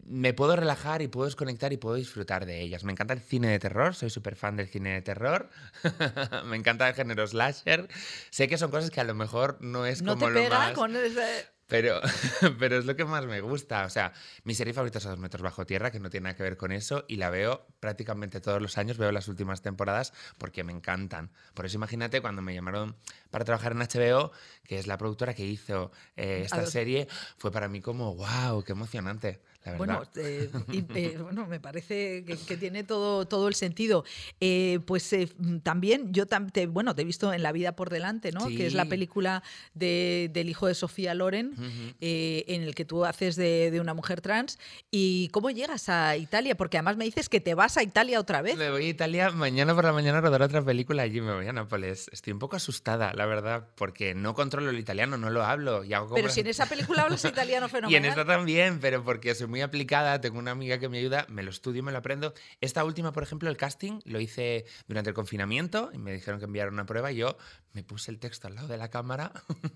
me 0.06 0.34
puedo 0.34 0.56
relajar 0.56 1.02
y 1.02 1.10
puedo 1.10 1.26
desconectar 1.26 1.74
y 1.74 1.78
puedo 1.78 1.96
disfrutar 1.96 2.46
de 2.46 2.62
ellas. 2.62 2.86
Me 2.86 2.94
encanta 2.94 3.14
el 3.14 3.20
cine 3.20 3.50
de 3.50 3.60
terror, 3.60 3.94
soy 3.94 4.10
súper 4.10 4.38
fan 4.38 4.56
del 4.56 4.70
cine 4.70 4.94
de 4.94 5.02
terror. 5.02 5.50
me 6.46 6.56
encanta 6.56 6.88
el 6.88 6.96
género 6.96 7.28
slasher. 7.28 7.90
Sé 8.30 8.48
que 8.48 8.58
son 8.58 8.72
cosas 8.72 8.90
que 8.90 9.02
a 9.02 9.04
lo 9.04 9.16
mejor 9.16 9.58
no 9.60 9.86
es 9.86 10.02
¿No 10.02 10.14
como 10.14 10.28
te 10.34 10.44
lo 10.46 10.50
más... 10.50 10.72
con 10.72 10.96
ese- 10.96 11.46
Pero, 11.68 12.02
pero 12.60 12.78
es 12.78 12.86
lo 12.86 12.96
que 12.96 13.06
más 13.06 13.26
me 13.26 13.42
gusta. 13.42 13.86
O 13.86 13.90
sea, 13.90 14.14
mi 14.44 14.54
serie 14.54 14.74
favorita 14.74 15.00
es 15.00 15.06
A 15.06 15.10
dos 15.10 15.20
metros 15.20 15.42
bajo 15.42 15.66
tierra, 15.66 15.92
que 15.92 16.00
no 16.00 16.10
tiene 16.10 16.26
nada 16.26 16.36
que 16.36 16.44
ver 16.44 16.58
con 16.58 16.72
eso, 16.72 17.06
y 17.08 17.16
la 17.16 17.30
veo 17.30 17.66
prácticamente 17.80 18.42
todos 18.42 18.62
los 18.62 18.78
años, 18.78 18.98
veo 18.98 19.12
las 19.12 19.28
últimas 19.28 19.62
temporadas 19.62 20.14
porque 20.38 20.64
me 20.64 20.74
encantan. 20.74 21.32
Por 21.54 21.66
eso 21.66 21.78
imagínate 21.78 22.22
cuando 22.22 22.42
me 22.42 22.54
llamaron 22.54 22.96
para 23.32 23.46
trabajar 23.46 23.72
en 23.72 23.80
HBO, 23.80 24.32
que 24.64 24.80
es 24.80 24.88
la 24.88 24.98
productora 24.98 25.34
que 25.34 25.46
hizo 25.46 25.92
eh, 26.16 26.42
esta 26.46 26.66
serie, 26.66 27.08
fue 27.38 27.52
para 27.52 27.68
mí 27.68 27.82
como, 27.82 28.16
wow, 28.16 28.64
qué 28.64 28.74
emocionante, 28.74 29.42
la. 29.72 29.78
Bueno, 29.78 30.04
eh, 30.16 30.50
eh, 30.96 31.18
bueno, 31.22 31.46
me 31.48 31.60
parece 31.60 32.24
que, 32.26 32.38
que 32.38 32.58
tiene 32.58 32.84
todo, 32.84 33.26
todo 33.26 33.48
el 33.48 33.56
sentido. 33.56 34.04
Eh, 34.40 34.80
pues 34.86 35.12
eh, 35.14 35.30
también 35.64 36.14
yo 36.14 36.28
tam- 36.28 36.52
te, 36.52 36.68
bueno, 36.68 36.96
te 36.96 37.02
he 37.04 37.06
visto 37.06 37.32
en 37.34 37.44
La 37.44 37.52
vida 37.52 37.76
por 37.76 37.90
delante, 37.90 38.32
¿no? 38.32 38.48
Que 38.48 38.68
es 38.68 38.74
la 38.74 38.84
Sí. 38.84 38.90
película 38.90 39.44
de- 39.74 40.30
del 40.34 40.50
hijo 40.50 40.68
de 40.68 40.76
Sofía 40.76 41.14
Loren, 41.14 41.54
Ujú. 41.54 41.96
eh, 42.02 42.44
en 42.48 42.64
el 42.64 42.76
que 42.76 42.86
tú 42.86 43.06
haces 43.06 43.36
de, 43.36 43.72
de 43.72 43.80
una 43.80 43.94
mujer 43.94 44.22
trans. 44.22 44.60
¿Y 44.92 45.30
cómo 45.30 45.50
llegas 45.52 45.90
a 45.90 46.18
Italia? 46.18 46.56
Porque 46.56 46.78
además 46.78 46.98
me 46.98 47.06
dices 47.06 47.30
que 47.30 47.40
te 47.40 47.54
vas 47.54 47.78
a 47.78 47.84
Italia 47.84 48.20
otra 48.20 48.42
vez. 48.42 48.58
Me 48.58 48.70
voy 48.70 48.86
a 48.86 48.90
Italia 48.90 49.30
mañana 49.32 49.74
por 49.74 49.84
la 49.86 49.94
mañana 49.94 50.18
a 50.20 50.22
rodar 50.22 50.42
otra 50.42 50.62
película 50.64 51.04
allí, 51.04 51.22
me 51.22 51.34
voy 51.34 51.48
a 51.48 51.54
Nápoles. 51.54 52.10
Estoy 52.12 52.34
un 52.34 52.40
poco 52.40 52.56
asustada, 52.56 53.14
la 53.14 53.26
verdad, 53.26 53.68
porque 53.76 54.14
no 54.16 54.34
controlo 54.34 54.70
el 54.70 54.80
italiano, 54.80 55.18
no 55.18 55.30
lo 55.30 55.44
hablo. 55.44 55.84
Y 55.84 55.94
hago 55.94 56.06
como 56.08 56.16
Pero 56.16 56.30
si 56.30 56.42
en 56.42 56.48
esa 56.48 56.66
película 56.66 57.04
hablas 57.04 57.24
italiano 57.26 57.66
Y 57.66 57.68
en 57.68 57.72
fenomenal. 57.72 58.10
esta 58.10 58.26
también, 58.26 58.80
pero 58.80 59.04
porque 59.04 59.36
soy 59.36 59.48
muy 59.54 59.62
aplicada, 59.62 60.20
tengo 60.20 60.40
una 60.40 60.50
amiga 60.50 60.80
que 60.80 60.90
me 60.90 60.98
ayuda, 60.98 61.28
me 61.30 61.44
lo 61.44 61.52
estudio, 61.52 61.84
me 61.84 61.92
lo 61.92 62.00
aprendo. 62.00 62.34
Esta 62.60 62.84
última, 62.84 63.14
por 63.14 63.22
ejemplo, 63.22 63.52
el 63.52 63.56
casting 63.56 64.00
lo 64.04 64.20
hice 64.20 64.66
durante 64.88 65.12
el 65.12 65.14
confinamiento 65.14 65.92
y 65.94 66.00
me 66.00 66.12
dijeron 66.12 66.40
que 66.40 66.46
enviara 66.46 66.72
una 66.72 66.88
prueba 66.88 67.12
y 67.12 67.18
yo 67.18 67.38
me 67.74 67.84
puse 67.84 68.10
el 68.10 68.18
texto 68.18 68.48
al 68.48 68.56
lado 68.56 68.68
de 68.68 68.78
la 68.78 68.90
cámara 68.90 69.32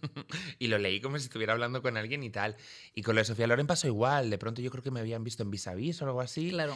y 0.58 0.66
lo 0.66 0.80
leí 0.80 1.00
como 1.00 1.20
si 1.20 1.26
estuviera 1.26 1.54
hablando 1.54 1.84
con 1.84 1.96
alguien 1.96 2.24
y 2.24 2.32
tal. 2.32 2.56
Y 2.96 3.04
con 3.04 3.14
lo 3.14 3.22
de 3.22 3.26
Sofía 3.26 3.46
Loren 3.46 3.68
pasó 3.68 3.86
igual, 3.86 4.32
de 4.32 4.40
pronto 4.40 4.64
yo 4.64 4.72
creo 4.72 4.82
que 4.82 4.90
me 4.90 5.00
habían 5.00 5.24
visto 5.24 5.44
en 5.44 5.52
Vis 5.52 5.68
a 5.68 5.76
Vis 5.76 6.02
o 6.02 6.06
algo 6.06 6.22
así. 6.22 6.50
Claro. 6.50 6.76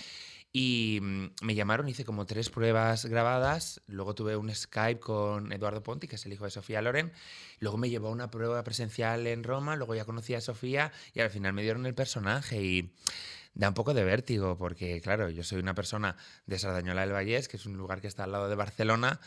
Y 0.54 0.99
mm, 1.02 1.28
me 1.41 1.56
llamaron, 1.56 1.88
hice 1.88 2.04
como 2.04 2.26
tres 2.26 2.49
pruebas 2.49 3.06
grabadas. 3.06 3.82
Luego 3.88 4.16
tuve 4.16 4.36
un 4.36 4.54
Skype 4.54 4.99
con 4.99 5.52
Eduardo 5.54 5.82
Ponti, 5.82 6.08
que 6.08 6.16
es 6.16 6.26
el 6.26 6.34
hijo 6.34 6.45
de 6.45 6.52
Sofía 6.52 6.82
Loren. 6.82 7.12
Luego 7.60 7.78
me 7.78 7.89
llevó 7.89 8.10
a 8.10 8.12
una 8.12 8.30
prueba 8.32 8.64
presencial 8.64 9.28
en 9.28 9.43
Roma. 9.43 9.76
Luego 9.76 9.95
ya 9.95 10.06
conocí 10.06 10.34
a 10.34 10.41
Sofía 10.41 10.91
y 11.14 11.22
al 11.22 11.30
final 11.30 11.54
me 11.54 11.62
dieron 11.62 11.86
el 11.86 11.95
personaje. 11.95 12.62
Y 12.62 12.93
da 13.54 13.70
un 13.70 13.74
poco 13.74 13.93
de 13.93 14.04
vértigo, 14.04 14.58
porque 14.58 15.02
claro, 15.02 15.30
yo 15.30 15.43
soy 15.43 15.60
una 15.60 15.74
persona 15.74 16.16
de 16.45 16.60
Sardañola 16.60 17.02
del 17.02 17.12
Vallés, 17.12 17.47
que 17.47 17.58
es 17.58 17.66
un 17.66 17.78
lugar 17.78 18.02
que 18.02 18.08
está 18.08 18.26
al 18.26 18.32
lado 18.32 18.49
de 18.49 18.56
Barcelona. 18.56 19.20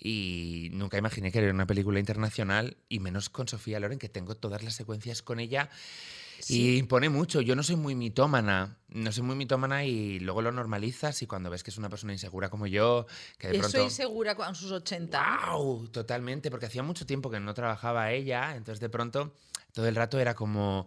Y 0.00 0.70
nunca 0.74 0.96
imaginé 0.96 1.32
que 1.32 1.40
era 1.40 1.52
una 1.52 1.66
película 1.66 1.98
internacional, 1.98 2.76
y 2.88 3.00
menos 3.00 3.30
con 3.30 3.48
Sofía 3.48 3.80
Loren, 3.80 3.98
que 3.98 4.08
tengo 4.08 4.36
todas 4.36 4.62
las 4.62 4.74
secuencias 4.74 5.22
con 5.22 5.40
ella. 5.40 5.70
Y 6.46 6.76
impone 6.76 7.08
mucho. 7.08 7.40
Yo 7.40 7.56
no 7.56 7.62
soy 7.62 7.76
muy 7.76 7.94
mitómana. 7.94 8.78
No 8.88 9.12
soy 9.12 9.22
muy 9.22 9.36
mitómana 9.36 9.84
y 9.84 10.18
luego 10.20 10.40
lo 10.40 10.52
normalizas 10.52 11.20
y 11.22 11.26
cuando 11.26 11.50
ves 11.50 11.62
que 11.62 11.70
es 11.70 11.78
una 11.78 11.88
persona 11.90 12.12
insegura 12.12 12.48
como 12.48 12.66
yo, 12.66 13.06
que 13.38 13.48
de 13.48 13.54
Eso 13.58 13.62
pronto... 13.62 13.84
insegura 13.84 14.34
con 14.34 14.54
sus 14.54 14.72
80. 14.72 15.50
¡Wow! 15.50 15.88
Totalmente, 15.88 16.50
porque 16.50 16.66
hacía 16.66 16.82
mucho 16.82 17.04
tiempo 17.04 17.30
que 17.30 17.38
no 17.40 17.52
trabajaba 17.52 18.12
ella, 18.12 18.56
entonces 18.56 18.80
de 18.80 18.88
pronto 18.88 19.34
todo 19.72 19.88
el 19.88 19.94
rato 19.94 20.18
era 20.18 20.34
como... 20.34 20.86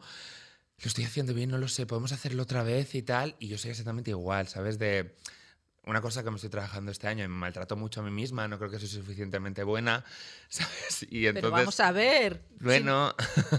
Lo 0.83 0.87
estoy 0.87 1.03
haciendo 1.03 1.35
bien, 1.35 1.51
no 1.51 1.59
lo 1.59 1.67
sé, 1.67 1.85
podemos 1.85 2.11
hacerlo 2.11 2.41
otra 2.41 2.63
vez 2.63 2.95
y 2.95 3.03
tal. 3.03 3.35
Y 3.37 3.47
yo 3.47 3.59
soy 3.59 3.69
exactamente 3.69 4.09
igual, 4.09 4.47
¿sabes? 4.47 4.79
De 4.79 5.15
una 5.85 6.01
cosa 6.01 6.23
que 6.23 6.29
me 6.29 6.35
estoy 6.35 6.49
trabajando 6.49 6.91
este 6.91 7.07
año, 7.07 7.27
me 7.27 7.35
maltrato 7.35 7.75
mucho 7.75 8.01
a 8.01 8.03
mí 8.03 8.11
misma, 8.11 8.47
no 8.47 8.57
creo 8.57 8.69
que 8.69 8.79
soy 8.79 8.87
suficientemente 8.87 9.63
buena, 9.63 10.05
¿sabes? 10.49 11.07
Y 11.09 11.25
entonces... 11.27 11.33
Pero 11.33 11.51
vamos 11.51 11.79
a 11.79 11.91
ver. 11.91 12.41
Bueno, 12.59 13.15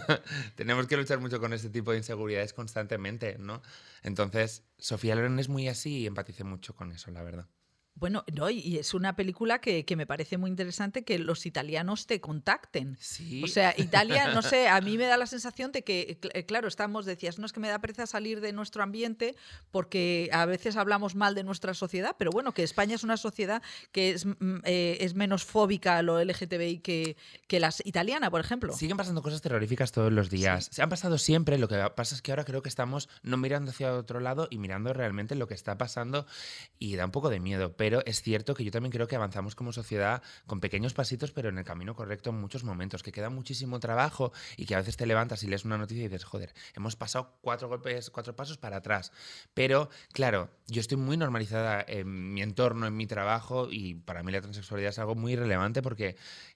tenemos 0.54 0.86
que 0.86 0.96
luchar 0.96 1.18
mucho 1.18 1.40
con 1.40 1.52
ese 1.52 1.68
tipo 1.70 1.90
de 1.90 1.98
inseguridades 1.98 2.52
constantemente, 2.52 3.36
¿no? 3.38 3.62
Entonces, 4.02 4.64
Sofía 4.78 5.14
Loren 5.14 5.38
es 5.38 5.48
muy 5.48 5.68
así 5.68 5.98
y 5.98 6.06
empaticé 6.06 6.44
mucho 6.44 6.74
con 6.74 6.92
eso, 6.92 7.10
la 7.10 7.22
verdad. 7.22 7.46
Bueno, 7.94 8.24
no, 8.34 8.50
y- 8.50 8.78
es 8.78 8.94
una 8.94 9.14
película 9.14 9.60
que, 9.60 9.84
que 9.84 9.96
me 9.96 10.06
parece 10.06 10.36
muy 10.38 10.50
interesante 10.50 11.04
que 11.04 11.18
los 11.18 11.46
italianos 11.46 12.06
te 12.06 12.20
contacten. 12.20 12.96
Sí. 13.00 13.42
O 13.44 13.46
sea, 13.46 13.74
Italia, 13.76 14.32
no 14.34 14.42
sé, 14.42 14.68
a 14.68 14.80
mí 14.80 14.98
me 14.98 15.04
da 15.04 15.16
la 15.18 15.26
sensación 15.26 15.70
de 15.72 15.82
que, 15.84 16.18
eh, 16.32 16.44
claro, 16.44 16.68
estamos, 16.68 17.04
decías, 17.06 17.38
no 17.38 17.46
es 17.46 17.52
que 17.52 17.60
me 17.60 17.68
da 17.68 17.78
pereza 17.80 18.06
salir 18.06 18.40
de 18.40 18.52
nuestro 18.52 18.82
ambiente 18.82 19.36
porque 19.70 20.28
a 20.32 20.46
veces 20.46 20.76
hablamos 20.76 21.14
mal 21.14 21.34
de 21.34 21.44
nuestra 21.44 21.74
sociedad, 21.74 22.16
pero 22.18 22.30
bueno, 22.30 22.52
que 22.52 22.62
España 22.62 22.94
es 22.94 23.04
una 23.04 23.16
sociedad 23.16 23.62
que 23.92 24.10
es, 24.10 24.26
mm, 24.26 24.34
eh, 24.64 24.96
es 25.00 25.14
menos 25.14 25.44
fóbica 25.44 25.98
a 25.98 26.02
lo 26.02 26.18
LGTBI 26.18 26.78
que, 26.78 27.16
que 27.46 27.60
la 27.60 27.72
italiana, 27.84 28.30
por 28.30 28.40
ejemplo. 28.40 28.72
Siguen 28.72 28.96
pasando 28.96 29.22
cosas 29.22 29.42
terroríficas 29.42 29.92
todos 29.92 30.12
los 30.12 30.30
días. 30.30 30.68
Se 30.72 30.82
han 30.82 30.88
pasado 30.88 31.18
siempre, 31.18 31.58
lo 31.58 31.68
que 31.68 31.76
pasa 31.94 32.14
es 32.14 32.22
que 32.22 32.32
ahora 32.32 32.44
creo 32.44 32.62
que 32.62 32.68
estamos 32.68 33.08
no 33.22 33.36
mirando 33.36 33.70
hacia 33.70 33.92
otro 33.94 34.18
lado 34.18 34.48
y 34.50 34.58
mirando 34.58 34.92
realmente 34.92 35.34
lo 35.34 35.46
que 35.46 35.54
está 35.54 35.78
pasando 35.78 36.26
y 36.78 36.96
da 36.96 37.04
un 37.04 37.10
poco 37.12 37.28
de 37.30 37.38
miedo. 37.38 37.74
Pero 37.82 38.00
es 38.06 38.22
cierto 38.22 38.54
que 38.54 38.62
yo 38.62 38.70
también 38.70 38.92
creo 38.92 39.08
que 39.08 39.16
avanzamos 39.16 39.56
como 39.56 39.72
sociedad 39.72 40.22
con 40.46 40.60
pequeños 40.60 40.94
pasitos, 40.94 41.32
pero 41.32 41.48
en 41.48 41.58
el 41.58 41.64
camino 41.64 41.96
correcto 41.96 42.30
en 42.30 42.40
muchos 42.40 42.62
momentos, 42.62 43.02
que 43.02 43.10
queda 43.10 43.28
muchísimo 43.28 43.80
trabajo 43.80 44.32
y 44.56 44.66
que 44.66 44.76
a 44.76 44.78
veces 44.78 44.96
te 44.96 45.04
levantas 45.04 45.42
y 45.42 45.48
lees 45.48 45.64
una 45.64 45.76
noticia 45.78 46.04
y 46.04 46.06
dices, 46.06 46.22
joder, 46.22 46.54
hemos 46.76 46.94
pasado 46.94 47.34
cuatro 47.40 47.66
golpes, 47.66 48.10
cuatro 48.10 48.36
pasos 48.36 48.56
para 48.56 48.76
atrás. 48.76 49.10
Pero 49.52 49.90
claro, 50.12 50.48
yo 50.68 50.80
estoy 50.80 50.96
muy 50.96 51.16
normalizada 51.16 51.84
en 51.84 52.32
mi 52.32 52.42
entorno, 52.42 52.86
en 52.86 52.96
mi 52.96 53.08
trabajo 53.08 53.66
y 53.68 53.94
para 53.94 54.22
mí 54.22 54.30
la 54.30 54.40
transexualidad 54.40 54.90
es 54.90 55.00
algo 55.00 55.16
muy 55.16 55.34
relevante 55.34 55.82
porque 55.82 56.14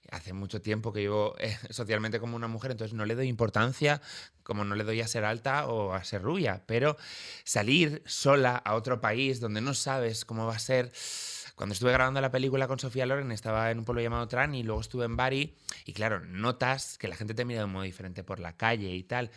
hace 0.09 0.31
mucho 0.31 0.61
tiempo 0.61 0.93
que 0.93 1.01
vivo 1.01 1.35
eh, 1.39 1.57
socialmente 1.71 2.21
como 2.21 2.37
una 2.37 2.47
mujer, 2.47 2.71
entonces 2.71 2.95
no 2.95 3.05
le 3.05 3.15
doy 3.15 3.27
importancia 3.27 4.01
como 4.47 4.63
no 4.63 4.75
le 4.75 4.85
doy 4.85 5.01
a 5.01 5.07
ser 5.09 5.25
alta 5.25 5.67
o 5.67 5.93
a 5.93 6.05
ser 6.05 6.21
rubia, 6.21 6.63
pero 6.65 6.95
salir 7.43 8.01
sola 8.05 8.55
a 8.55 8.75
otro 8.75 9.01
país 9.01 9.41
donde 9.41 9.59
no 9.59 9.73
sabes 9.73 10.23
cómo 10.23 10.45
va 10.45 10.55
a 10.55 10.59
ser 10.59 10.89
cuando 11.57 11.73
estuve 11.73 11.91
grabando 11.91 12.21
la 12.21 12.29
película 12.31 12.67
con 12.67 12.77
Sofía 12.77 13.07
Loren 13.07 13.31
estaba 13.31 13.71
en 13.71 13.79
un 13.79 13.83
pueblo 13.85 14.01
llamado 14.03 14.27
Trani 14.27 14.59
y 14.59 14.63
luego 14.63 14.79
estuve 14.79 15.05
en 15.05 15.17
Bari 15.17 15.55
y 15.85 15.93
claro, 15.93 16.19
notas 16.21 16.99
que 16.99 17.07
la 17.07 17.15
gente 17.15 17.33
te 17.33 17.45
mira 17.45 17.61
de 17.61 17.65
un 17.65 17.71
modo 17.71 17.83
diferente 17.83 18.23
por 18.23 18.39
la 18.39 18.55
calle 18.55 18.93
y 18.93 19.03
tal. 19.03 19.31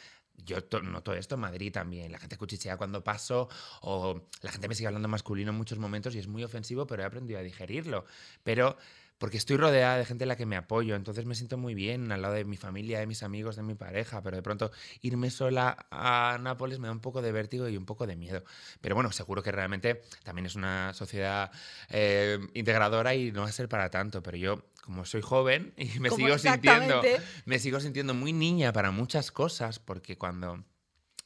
Yo 0.44 0.62
to- 0.62 0.82
noto 0.82 1.14
esto 1.14 1.36
en 1.36 1.40
Madrid 1.40 1.72
también. 1.72 2.12
La 2.12 2.18
gente 2.18 2.36
cuchichea 2.36 2.76
cuando 2.76 3.02
paso 3.02 3.48
o 3.80 4.28
la 4.42 4.52
gente 4.52 4.68
me 4.68 4.74
sigue 4.74 4.86
hablando 4.86 5.08
masculino 5.08 5.50
en 5.50 5.56
muchos 5.56 5.78
momentos 5.78 6.14
y 6.14 6.18
es 6.18 6.28
muy 6.28 6.44
ofensivo, 6.44 6.86
pero 6.86 7.02
he 7.02 7.06
aprendido 7.06 7.40
a 7.40 7.42
digerirlo. 7.42 8.04
Pero 8.44 8.76
porque 9.20 9.36
estoy 9.36 9.58
rodeada 9.58 9.98
de 9.98 10.06
gente 10.06 10.24
en 10.24 10.28
la 10.28 10.36
que 10.36 10.46
me 10.46 10.56
apoyo, 10.56 10.96
entonces 10.96 11.26
me 11.26 11.34
siento 11.34 11.58
muy 11.58 11.74
bien 11.74 12.10
al 12.10 12.22
lado 12.22 12.32
de 12.32 12.46
mi 12.46 12.56
familia, 12.56 12.98
de 13.00 13.06
mis 13.06 13.22
amigos, 13.22 13.54
de 13.54 13.62
mi 13.62 13.74
pareja, 13.74 14.22
pero 14.22 14.34
de 14.34 14.42
pronto 14.42 14.72
irme 15.02 15.30
sola 15.30 15.86
a 15.90 16.38
Nápoles 16.40 16.78
me 16.78 16.88
da 16.88 16.92
un 16.92 17.00
poco 17.00 17.20
de 17.20 17.30
vértigo 17.30 17.68
y 17.68 17.76
un 17.76 17.84
poco 17.84 18.06
de 18.06 18.16
miedo. 18.16 18.42
Pero 18.80 18.94
bueno, 18.94 19.12
seguro 19.12 19.42
que 19.42 19.52
realmente 19.52 20.00
también 20.24 20.46
es 20.46 20.54
una 20.54 20.94
sociedad 20.94 21.50
eh, 21.90 22.38
integradora 22.54 23.14
y 23.14 23.30
no 23.30 23.42
va 23.42 23.48
a 23.48 23.52
ser 23.52 23.68
para 23.68 23.90
tanto, 23.90 24.22
pero 24.22 24.38
yo 24.38 24.64
como 24.80 25.04
soy 25.04 25.20
joven 25.20 25.74
y 25.76 26.00
me 26.00 26.08
Como 26.08 26.24
sigo 26.24 26.38
sintiendo 26.38 27.02
me 27.44 27.58
sigo 27.58 27.78
sintiendo 27.78 28.14
muy 28.14 28.32
niña 28.32 28.72
para 28.72 28.90
muchas 28.90 29.30
cosas 29.30 29.78
porque 29.78 30.16
cuando 30.16 30.64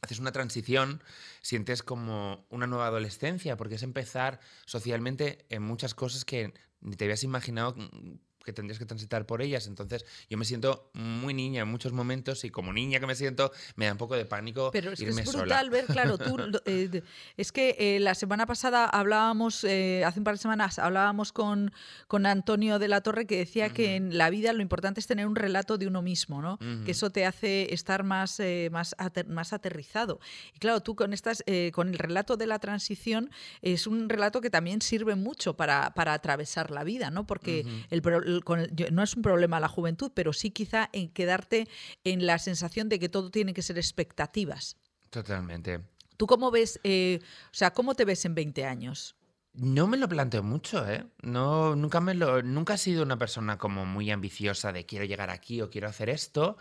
haces 0.01 0.19
una 0.19 0.33
transición, 0.33 1.01
sientes 1.43 1.85
como 1.85 2.45
una 2.51 2.67
nueva 2.67 2.89
adolescencia, 2.89 3.57
porque 3.57 3.77
es 3.77 3.85
empezar 3.85 4.41
socialmente 4.67 5.47
en 5.49 5.63
muchas 5.63 5.95
cosas 5.95 6.25
que 6.25 6.53
ni 6.85 6.97
te 6.97 7.05
habías 7.05 7.25
imaginado 7.25 7.75
mm, 7.77 8.19
que 8.45 8.53
tendrías 8.53 8.79
que 8.79 8.87
transitar 8.87 9.27
por 9.27 9.43
ellas. 9.43 9.67
Entonces, 9.67 10.05
yo 10.29 10.37
me 10.39 10.45
siento 10.45 10.91
muy 10.93 11.35
niña 11.35 11.63
en 11.63 11.69
muchos 11.69 11.93
momentos 11.93 12.45
y 12.45 12.51
como 12.51 12.73
niña 12.73 13.01
que 13.01 13.07
me 13.07 13.15
siento, 13.15 13.51
me 13.77 13.87
da 13.87 13.93
un 13.93 13.99
poco 13.99 14.15
de 14.15 14.27
pánico 14.27 14.71
Pero 14.73 14.93
es 14.93 14.99
que 15.01 15.07
irme 15.07 15.23
es 15.23 15.31
sola. 15.31 15.43
brutal 15.45 15.71
ver, 15.71 15.87
claro, 15.87 16.19
tú, 16.19 16.37
eh, 16.67 17.03
es 17.37 17.53
que 17.53 17.75
eh, 17.79 18.01
la 18.01 18.15
semana 18.15 18.47
pasada 18.47 18.85
hablábamos, 18.87 19.65
eh, 19.65 20.05
hace 20.05 20.21
un 20.21 20.25
par 20.25 20.35
de 20.35 20.39
semanas, 20.43 20.79
hablábamos 20.79 21.33
con, 21.33 21.73
con 22.07 22.27
Antonio 22.27 22.79
de 22.79 22.89
la 22.89 23.01
Torre 23.01 23.27
que 23.27 23.39
decía 23.39 23.71
que 23.71 23.97
en 23.97 24.17
la 24.19 24.31
vida 24.31 24.53
lo 24.53 24.63
importante 24.63 25.01
es 25.01 25.07
tener 25.07 25.27
un 25.27 25.37
relato 25.37 25.79
de 25.79 25.87
uno 25.87 26.03
mismo, 26.03 26.43
¿no? 26.43 26.59
Que 26.85 26.91
eso 26.93 27.11
te 27.11 27.25
hace 27.25 27.73
estar 27.73 28.05
más, 28.05 28.41
más, 28.71 28.95
ater- 28.99 29.27
más 29.27 29.53
aterrizado. 29.53 30.21
Y 30.55 30.59
claro, 30.59 30.81
tú 30.83 30.95
con, 30.95 31.13
estas, 31.13 31.43
con 31.73 31.89
el 31.89 31.99
relato 31.99 32.37
de 32.37 32.47
la 32.47 32.59
transición 32.59 33.31
es 33.63 33.87
un 33.87 34.09
relato 34.09 34.41
que 34.41 34.51
también 34.51 34.83
sirve 34.83 35.15
mucho 35.15 35.57
para, 35.57 35.95
para 35.95 36.13
atravesar 36.13 36.71
la 36.71 36.85
vida, 36.85 37.11
¿no? 37.11 37.27
Porque 37.27 37.65
pro- 38.03 38.19
el- 38.23 38.34
con 38.43 38.67
no 38.91 39.03
es 39.03 39.17
un 39.17 39.23
problema 39.23 39.61
la 39.61 39.69
juventud, 39.69 40.11
pero 40.15 40.33
sí 40.33 40.51
quizá 40.51 40.89
en 40.93 41.09
quedarte 41.09 41.69
en 42.05 42.27
la 42.27 42.39
sensación 42.39 42.89
de 42.89 42.99
que 42.99 43.09
todo 43.09 43.31
tiene 43.31 43.55
que 43.55 43.63
ser 43.63 43.79
expectativas. 43.79 44.77
Totalmente. 45.11 45.81
¿Tú 46.17 46.27
cómo 46.27 46.51
ves, 46.51 46.81
eh, 46.85 47.21
o 47.23 47.55
sea, 47.55 47.73
cómo 47.73 47.95
te 47.95 48.05
ves 48.05 48.25
en 48.25 48.35
20 48.35 48.65
años? 48.65 49.17
No 49.57 49.87
me 49.87 49.97
lo 49.97 50.09
planteo 50.09 50.43
mucho, 50.43 50.85
¿eh? 50.91 51.07
No, 51.23 51.77
nunca, 51.77 52.01
me 52.01 52.15
lo, 52.15 52.43
nunca 52.43 52.75
he 52.75 52.79
sido 52.79 53.05
una 53.05 53.17
persona 53.19 53.57
como 53.57 53.87
muy 53.87 54.11
ambiciosa 54.11 54.73
de 54.73 54.85
quiero 54.85 55.05
llegar 55.05 55.31
aquí 55.31 55.61
o 55.63 55.71
quiero 55.71 55.87
hacer 55.87 56.11
esto. 56.11 56.57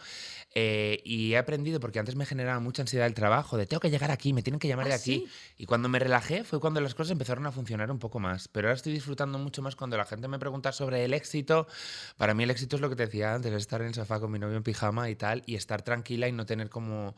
eh, 0.53 1.01
y 1.03 1.33
he 1.33 1.37
aprendido, 1.39 1.79
porque 1.79 1.97
antes 1.97 2.15
me 2.15 2.27
generaba 2.27 2.59
mucha 2.59 2.83
ansiedad 2.83 3.07
el 3.07 3.15
trabajo, 3.15 3.57
de 3.57 3.65
tengo 3.65 3.79
que 3.79 3.89
llegar 3.89 4.11
aquí, 4.11 4.31
me 4.31 4.43
tienen 4.43 4.59
que 4.59 4.67
llamar 4.67 4.85
¿Ah, 4.85 4.89
de 4.89 4.95
aquí. 4.95 5.25
sí? 5.25 5.31
Y 5.57 5.65
cuando 5.65 5.89
me 5.89 5.97
relajé 5.97 6.43
fue 6.43 6.59
cuando 6.59 6.81
las 6.81 6.93
cosas 6.93 7.11
empezaron 7.13 7.47
a 7.47 7.51
funcionar 7.51 7.89
un 7.89 7.97
poco 7.97 8.19
más. 8.19 8.47
Pero 8.47 8.67
ahora 8.67 8.75
estoy 8.75 8.93
disfrutando 8.93 9.39
mucho 9.39 9.63
más 9.63 9.75
cuando 9.75 9.97
la 9.97 10.05
gente 10.05 10.27
me 10.27 10.37
pregunta 10.37 10.71
sobre 10.71 11.03
el 11.03 11.15
éxito. 11.15 11.65
Para 12.17 12.35
mí 12.35 12.43
el 12.43 12.51
éxito 12.51 12.75
es 12.75 12.81
lo 12.83 12.89
que 12.89 12.95
te 12.95 13.07
decía 13.07 13.33
antes, 13.33 13.51
es 13.51 13.57
estar 13.57 13.81
en 13.81 13.87
el 13.87 13.93
sofá 13.95 14.19
con 14.19 14.31
mi 14.31 14.37
novio 14.37 14.57
en 14.57 14.63
pijama 14.63 15.09
y 15.09 15.15
tal, 15.15 15.41
y 15.47 15.55
estar 15.55 15.81
tranquila 15.81 16.27
y 16.27 16.31
no 16.31 16.45
tener 16.45 16.69
como 16.69 17.15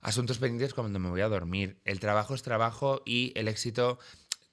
asuntos 0.00 0.38
pendientes 0.38 0.74
cuando 0.74 0.98
me 0.98 1.08
voy 1.08 1.22
a 1.22 1.28
dormir. 1.28 1.80
El 1.84 1.98
trabajo 1.98 2.34
es 2.34 2.42
trabajo 2.42 3.00
y 3.06 3.32
el 3.36 3.48
éxito 3.48 3.98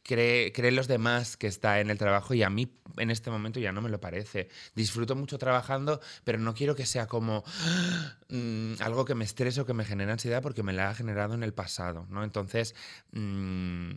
cree, 0.04 0.52
creen 0.52 0.76
los 0.76 0.88
demás 0.88 1.38
que 1.38 1.48
está 1.48 1.80
en 1.80 1.90
el 1.90 1.98
trabajo 1.98 2.34
y 2.34 2.44
a 2.44 2.50
mí 2.50 2.72
en 2.98 3.12
este 3.12 3.30
momento 3.30 3.60
ya 3.60 3.72
no 3.72 3.82
me 3.82 3.90
lo 3.90 4.00
parece. 4.02 4.50
Disfruto 4.76 5.16
mucho 5.16 5.38
trabajando, 5.38 6.02
pero 6.24 6.38
no 6.40 6.54
quiero 6.54 6.76
que 6.76 6.86
sea 6.86 7.08
como 7.08 7.44
mm, 8.30 8.74
algo 8.80 9.06
que 9.06 9.16
me 9.16 9.26
estrese 9.26 9.62
o 9.62 9.66
que 9.66 9.74
me 9.74 9.86
genere 9.86 10.12
ansiedad 10.12 10.42
porque 10.42 10.64
me 10.64 10.74
la 10.74 10.90
ha 10.90 10.96
generado 10.96 11.34
en 11.34 11.44
el 11.44 11.54
pasado, 11.54 12.06
¿no? 12.10 12.24
Entonces, 12.24 12.76
mm, 13.12 13.92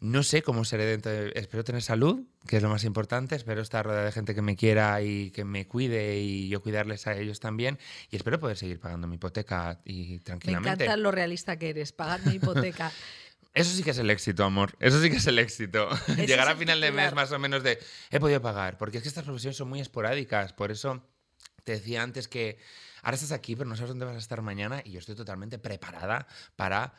no 0.00 0.22
sé 0.22 0.42
cómo 0.42 0.64
seré 0.64 0.84
dentro 0.84 1.10
de... 1.10 1.32
Espero 1.34 1.64
tener 1.64 1.82
salud, 1.82 2.22
que 2.46 2.58
es 2.58 2.62
lo 2.62 2.68
más 2.68 2.84
importante. 2.84 3.34
Espero 3.34 3.60
estar 3.62 3.84
rodeada 3.84 4.04
de 4.04 4.12
gente 4.12 4.32
que 4.32 4.42
me 4.42 4.54
quiera 4.54 5.02
y 5.02 5.32
que 5.32 5.44
me 5.44 5.66
cuide 5.66 6.20
y 6.20 6.48
yo 6.48 6.62
cuidarles 6.62 7.08
a 7.08 7.16
ellos 7.16 7.40
también. 7.40 7.78
Y 8.08 8.14
espero 8.14 8.38
poder 8.38 8.56
seguir 8.56 8.78
pagando 8.78 9.08
mi 9.08 9.16
hipoteca 9.16 9.80
y 9.84 10.12
Me 10.12 10.18
tranquilamente. 10.20 10.84
encanta 10.84 10.96
lo 10.96 11.10
realista 11.10 11.58
que 11.58 11.70
eres, 11.70 11.90
pagar 11.92 12.24
mi 12.24 12.34
hipoteca. 12.34 12.92
Eso 13.58 13.72
sí 13.74 13.82
que 13.82 13.90
es 13.90 13.98
el 13.98 14.08
éxito, 14.08 14.44
amor. 14.44 14.76
Eso 14.78 15.02
sí 15.02 15.10
que 15.10 15.16
es 15.16 15.26
el 15.26 15.38
éxito. 15.38 15.88
Llegar 16.16 16.48
a 16.48 16.54
final 16.54 16.80
de 16.80 16.92
mes 16.92 17.12
más 17.12 17.32
o 17.32 17.38
menos 17.40 17.64
de 17.64 17.80
he 18.10 18.20
podido 18.20 18.40
pagar. 18.40 18.78
Porque 18.78 18.98
es 18.98 19.02
que 19.02 19.08
estas 19.08 19.24
profesiones 19.24 19.56
son 19.56 19.68
muy 19.68 19.80
esporádicas. 19.80 20.52
Por 20.52 20.70
eso 20.70 21.02
te 21.64 21.72
decía 21.72 22.02
antes 22.02 22.28
que 22.28 22.58
ahora 23.02 23.16
estás 23.16 23.32
aquí, 23.32 23.56
pero 23.56 23.68
no 23.68 23.74
sabes 23.74 23.88
dónde 23.88 24.04
vas 24.04 24.14
a 24.14 24.18
estar 24.18 24.42
mañana. 24.42 24.80
Y 24.84 24.92
yo 24.92 25.00
estoy 25.00 25.16
totalmente 25.16 25.58
preparada 25.58 26.28
para 26.54 26.94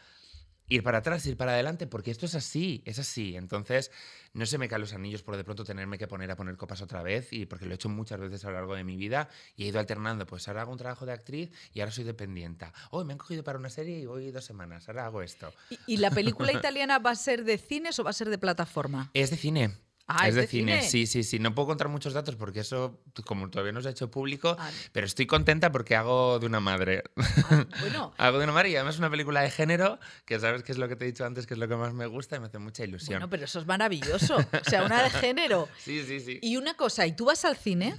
ir 0.69 0.83
para 0.83 0.99
atrás, 0.99 1.25
ir 1.25 1.35
para 1.35 1.53
adelante, 1.53 1.87
porque 1.87 2.11
esto 2.11 2.25
es 2.25 2.35
así, 2.35 2.81
es 2.85 2.99
así. 2.99 3.35
Entonces, 3.35 3.91
no 4.33 4.45
se 4.45 4.57
me 4.57 4.69
caen 4.69 4.81
los 4.81 4.93
anillos 4.93 5.23
por 5.23 5.35
de 5.35 5.43
pronto 5.43 5.63
tenerme 5.63 5.97
que 5.97 6.07
poner 6.07 6.31
a 6.31 6.35
poner 6.35 6.55
copas 6.55 6.81
otra 6.81 7.03
vez, 7.03 7.33
y 7.33 7.45
porque 7.45 7.65
lo 7.65 7.71
he 7.71 7.75
hecho 7.75 7.89
muchas 7.89 8.19
veces 8.19 8.45
a 8.45 8.49
lo 8.49 8.53
largo 8.53 8.75
de 8.75 8.83
mi 8.83 8.95
vida 8.95 9.29
y 9.55 9.65
he 9.65 9.67
ido 9.67 9.79
alternando. 9.79 10.25
Pues 10.25 10.47
ahora 10.47 10.61
hago 10.61 10.71
un 10.71 10.77
trabajo 10.77 11.05
de 11.05 11.13
actriz 11.13 11.51
y 11.73 11.81
ahora 11.81 11.91
soy 11.91 12.03
dependienta. 12.03 12.73
Hoy 12.91 13.05
me 13.05 13.13
han 13.13 13.19
cogido 13.19 13.43
para 13.43 13.59
una 13.59 13.69
serie 13.69 13.99
y 13.99 14.05
voy 14.05 14.31
dos 14.31 14.45
semanas, 14.45 14.87
ahora 14.87 15.05
hago 15.05 15.21
esto. 15.21 15.53
¿Y, 15.69 15.79
y 15.87 15.97
la 15.97 16.11
película 16.11 16.53
italiana 16.53 16.99
va 16.99 17.11
a 17.11 17.15
ser 17.15 17.43
de 17.43 17.57
cines 17.57 17.97
o 17.99 18.03
va 18.03 18.11
a 18.11 18.13
ser 18.13 18.29
de 18.29 18.37
plataforma? 18.37 19.09
Es 19.13 19.31
de 19.31 19.37
cine. 19.37 19.88
Ah, 20.11 20.23
es 20.27 20.29
¿es 20.29 20.35
de, 20.35 20.41
de 20.41 20.47
cine. 20.47 20.77
cine? 20.81 20.89
sí, 20.89 21.07
sí, 21.07 21.23
sí. 21.23 21.39
No 21.39 21.53
puedo 21.53 21.67
contar 21.67 21.87
muchos 21.87 22.13
datos 22.13 22.35
porque 22.35 22.61
eso, 22.61 22.99
como 23.25 23.49
todavía 23.49 23.71
no 23.71 23.81
se 23.81 23.87
ha 23.89 23.91
hecho 23.91 24.09
público, 24.09 24.55
Ah. 24.59 24.71
pero 24.91 25.05
estoy 25.05 25.27
contenta 25.27 25.71
porque 25.71 25.95
hago 25.95 26.39
de 26.39 26.45
una 26.47 26.59
madre. 26.59 27.03
Bueno, 27.81 28.13
hago 28.17 28.37
de 28.39 28.43
una 28.45 28.53
madre 28.53 28.69
y 28.71 28.75
además 28.75 28.95
es 28.95 28.99
una 28.99 29.09
película 29.09 29.41
de 29.41 29.51
género, 29.51 29.99
que 30.25 30.39
sabes 30.39 30.63
que 30.63 30.71
es 30.71 30.77
lo 30.77 30.87
que 30.87 30.95
te 30.95 31.05
he 31.05 31.07
dicho 31.07 31.25
antes, 31.25 31.45
que 31.47 31.53
es 31.53 31.59
lo 31.59 31.67
que 31.67 31.75
más 31.75 31.93
me 31.93 32.07
gusta 32.07 32.35
y 32.35 32.39
me 32.39 32.47
hace 32.47 32.57
mucha 32.59 32.83
ilusión. 32.83 33.19
bueno, 33.19 33.29
pero 33.29 33.45
eso 33.45 33.59
es 33.59 33.65
maravilloso. 33.67 34.37
O 34.37 34.69
sea, 34.69 34.83
una 34.85 35.03
de 35.03 35.09
género. 35.11 35.67
Sí, 35.77 36.03
sí, 36.05 36.19
sí. 36.19 36.39
Y 36.41 36.57
una 36.57 36.73
cosa, 36.73 37.05
¿y 37.05 37.13
tú 37.13 37.25
vas 37.25 37.45
al 37.45 37.55
cine? 37.57 37.95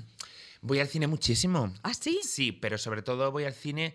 Voy 0.62 0.80
al 0.80 0.88
cine 0.88 1.06
muchísimo. 1.06 1.72
¿Ah, 1.82 1.94
sí? 1.94 2.20
Sí, 2.22 2.52
pero 2.52 2.76
sobre 2.76 3.02
todo 3.02 3.30
voy 3.32 3.44
al 3.44 3.54
cine. 3.54 3.94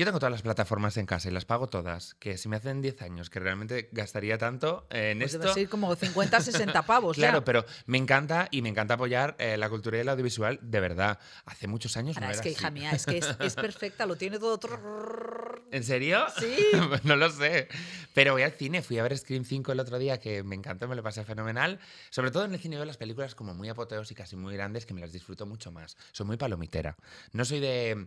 Yo 0.00 0.06
tengo 0.06 0.18
todas 0.18 0.32
las 0.32 0.40
plataformas 0.40 0.96
en 0.96 1.04
casa 1.04 1.28
y 1.28 1.30
las 1.30 1.44
pago 1.44 1.66
todas. 1.66 2.14
Que 2.14 2.38
si 2.38 2.48
me 2.48 2.56
hacen 2.56 2.80
10 2.80 3.02
años 3.02 3.28
que 3.28 3.38
realmente 3.38 3.90
gastaría 3.92 4.38
tanto 4.38 4.86
en 4.88 5.18
Pues 5.18 5.34
esto. 5.34 5.40
debe 5.48 5.52
ser 5.52 5.68
como 5.68 5.94
50, 5.96 6.40
60 6.40 6.86
pavos 6.86 7.18
Claro, 7.18 7.40
ya. 7.40 7.44
pero 7.44 7.66
me 7.84 7.98
encanta 7.98 8.48
y 8.50 8.62
me 8.62 8.70
encanta 8.70 8.94
apoyar 8.94 9.36
eh, 9.38 9.58
la 9.58 9.68
cultura 9.68 9.98
y 9.98 10.00
el 10.00 10.08
audiovisual 10.08 10.58
de 10.62 10.80
verdad. 10.80 11.18
Hace 11.44 11.66
muchos 11.66 11.98
años 11.98 12.16
Ahora, 12.16 12.28
no 12.28 12.32
es 12.32 12.38
era 12.38 12.42
que, 12.44 12.48
así. 12.48 12.58
hija 12.58 12.70
mía, 12.70 12.92
es 12.92 13.04
que 13.04 13.18
es, 13.18 13.36
es 13.40 13.54
perfecta, 13.56 14.06
lo 14.06 14.16
tiene 14.16 14.38
todo... 14.38 14.58
¿En 15.70 15.84
serio? 15.84 16.24
Sí. 16.38 16.56
no 17.04 17.14
lo 17.16 17.28
sé. 17.28 17.68
Pero 18.14 18.32
voy 18.32 18.42
al 18.42 18.52
cine, 18.52 18.80
fui 18.80 18.98
a 18.98 19.02
ver 19.02 19.16
Scream 19.18 19.44
5 19.44 19.70
el 19.72 19.80
otro 19.80 19.98
día 19.98 20.18
que 20.18 20.42
me 20.42 20.56
encantó, 20.56 20.88
me 20.88 20.96
lo 20.96 21.02
pasé 21.02 21.24
fenomenal. 21.24 21.78
Sobre 22.08 22.30
todo 22.30 22.46
en 22.46 22.54
el 22.54 22.58
cine 22.58 22.76
veo 22.76 22.86
las 22.86 22.96
películas 22.96 23.34
como 23.34 23.52
muy 23.54 23.68
apoteósicas 23.68 24.32
y 24.32 24.36
muy 24.36 24.54
grandes 24.54 24.86
que 24.86 24.94
me 24.94 25.02
las 25.02 25.12
disfruto 25.12 25.44
mucho 25.44 25.70
más. 25.70 25.98
Soy 26.12 26.24
muy 26.24 26.38
palomitera. 26.38 26.96
No 27.32 27.44
soy 27.44 27.60
de... 27.60 28.06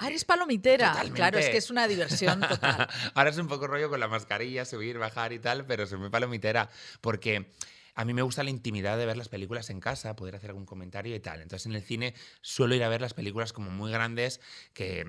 Ah, 0.00 0.08
eres 0.08 0.24
palomitera. 0.24 0.88
Totalmente. 0.88 1.16
Claro, 1.16 1.38
es 1.38 1.48
que 1.50 1.58
es 1.58 1.70
una 1.70 1.86
diversión 1.86 2.40
total. 2.40 2.88
Ahora 3.14 3.30
es 3.30 3.36
un 3.36 3.48
poco 3.48 3.66
rollo 3.66 3.90
con 3.90 4.00
la 4.00 4.08
mascarilla, 4.08 4.64
subir, 4.64 4.96
bajar 4.96 5.34
y 5.34 5.38
tal, 5.38 5.66
pero 5.66 5.86
soy 5.86 5.98
muy 5.98 6.08
palomitera 6.08 6.70
porque 7.02 7.50
a 7.94 8.04
mí 8.06 8.14
me 8.14 8.22
gusta 8.22 8.42
la 8.42 8.48
intimidad 8.48 8.96
de 8.96 9.04
ver 9.04 9.18
las 9.18 9.28
películas 9.28 9.68
en 9.68 9.78
casa, 9.78 10.16
poder 10.16 10.36
hacer 10.36 10.50
algún 10.50 10.64
comentario 10.64 11.14
y 11.14 11.20
tal. 11.20 11.42
Entonces 11.42 11.66
en 11.66 11.72
el 11.72 11.82
cine 11.82 12.14
suelo 12.40 12.74
ir 12.74 12.82
a 12.82 12.88
ver 12.88 13.02
las 13.02 13.12
películas 13.12 13.52
como 13.52 13.70
muy 13.70 13.92
grandes 13.92 14.40
que, 14.72 15.04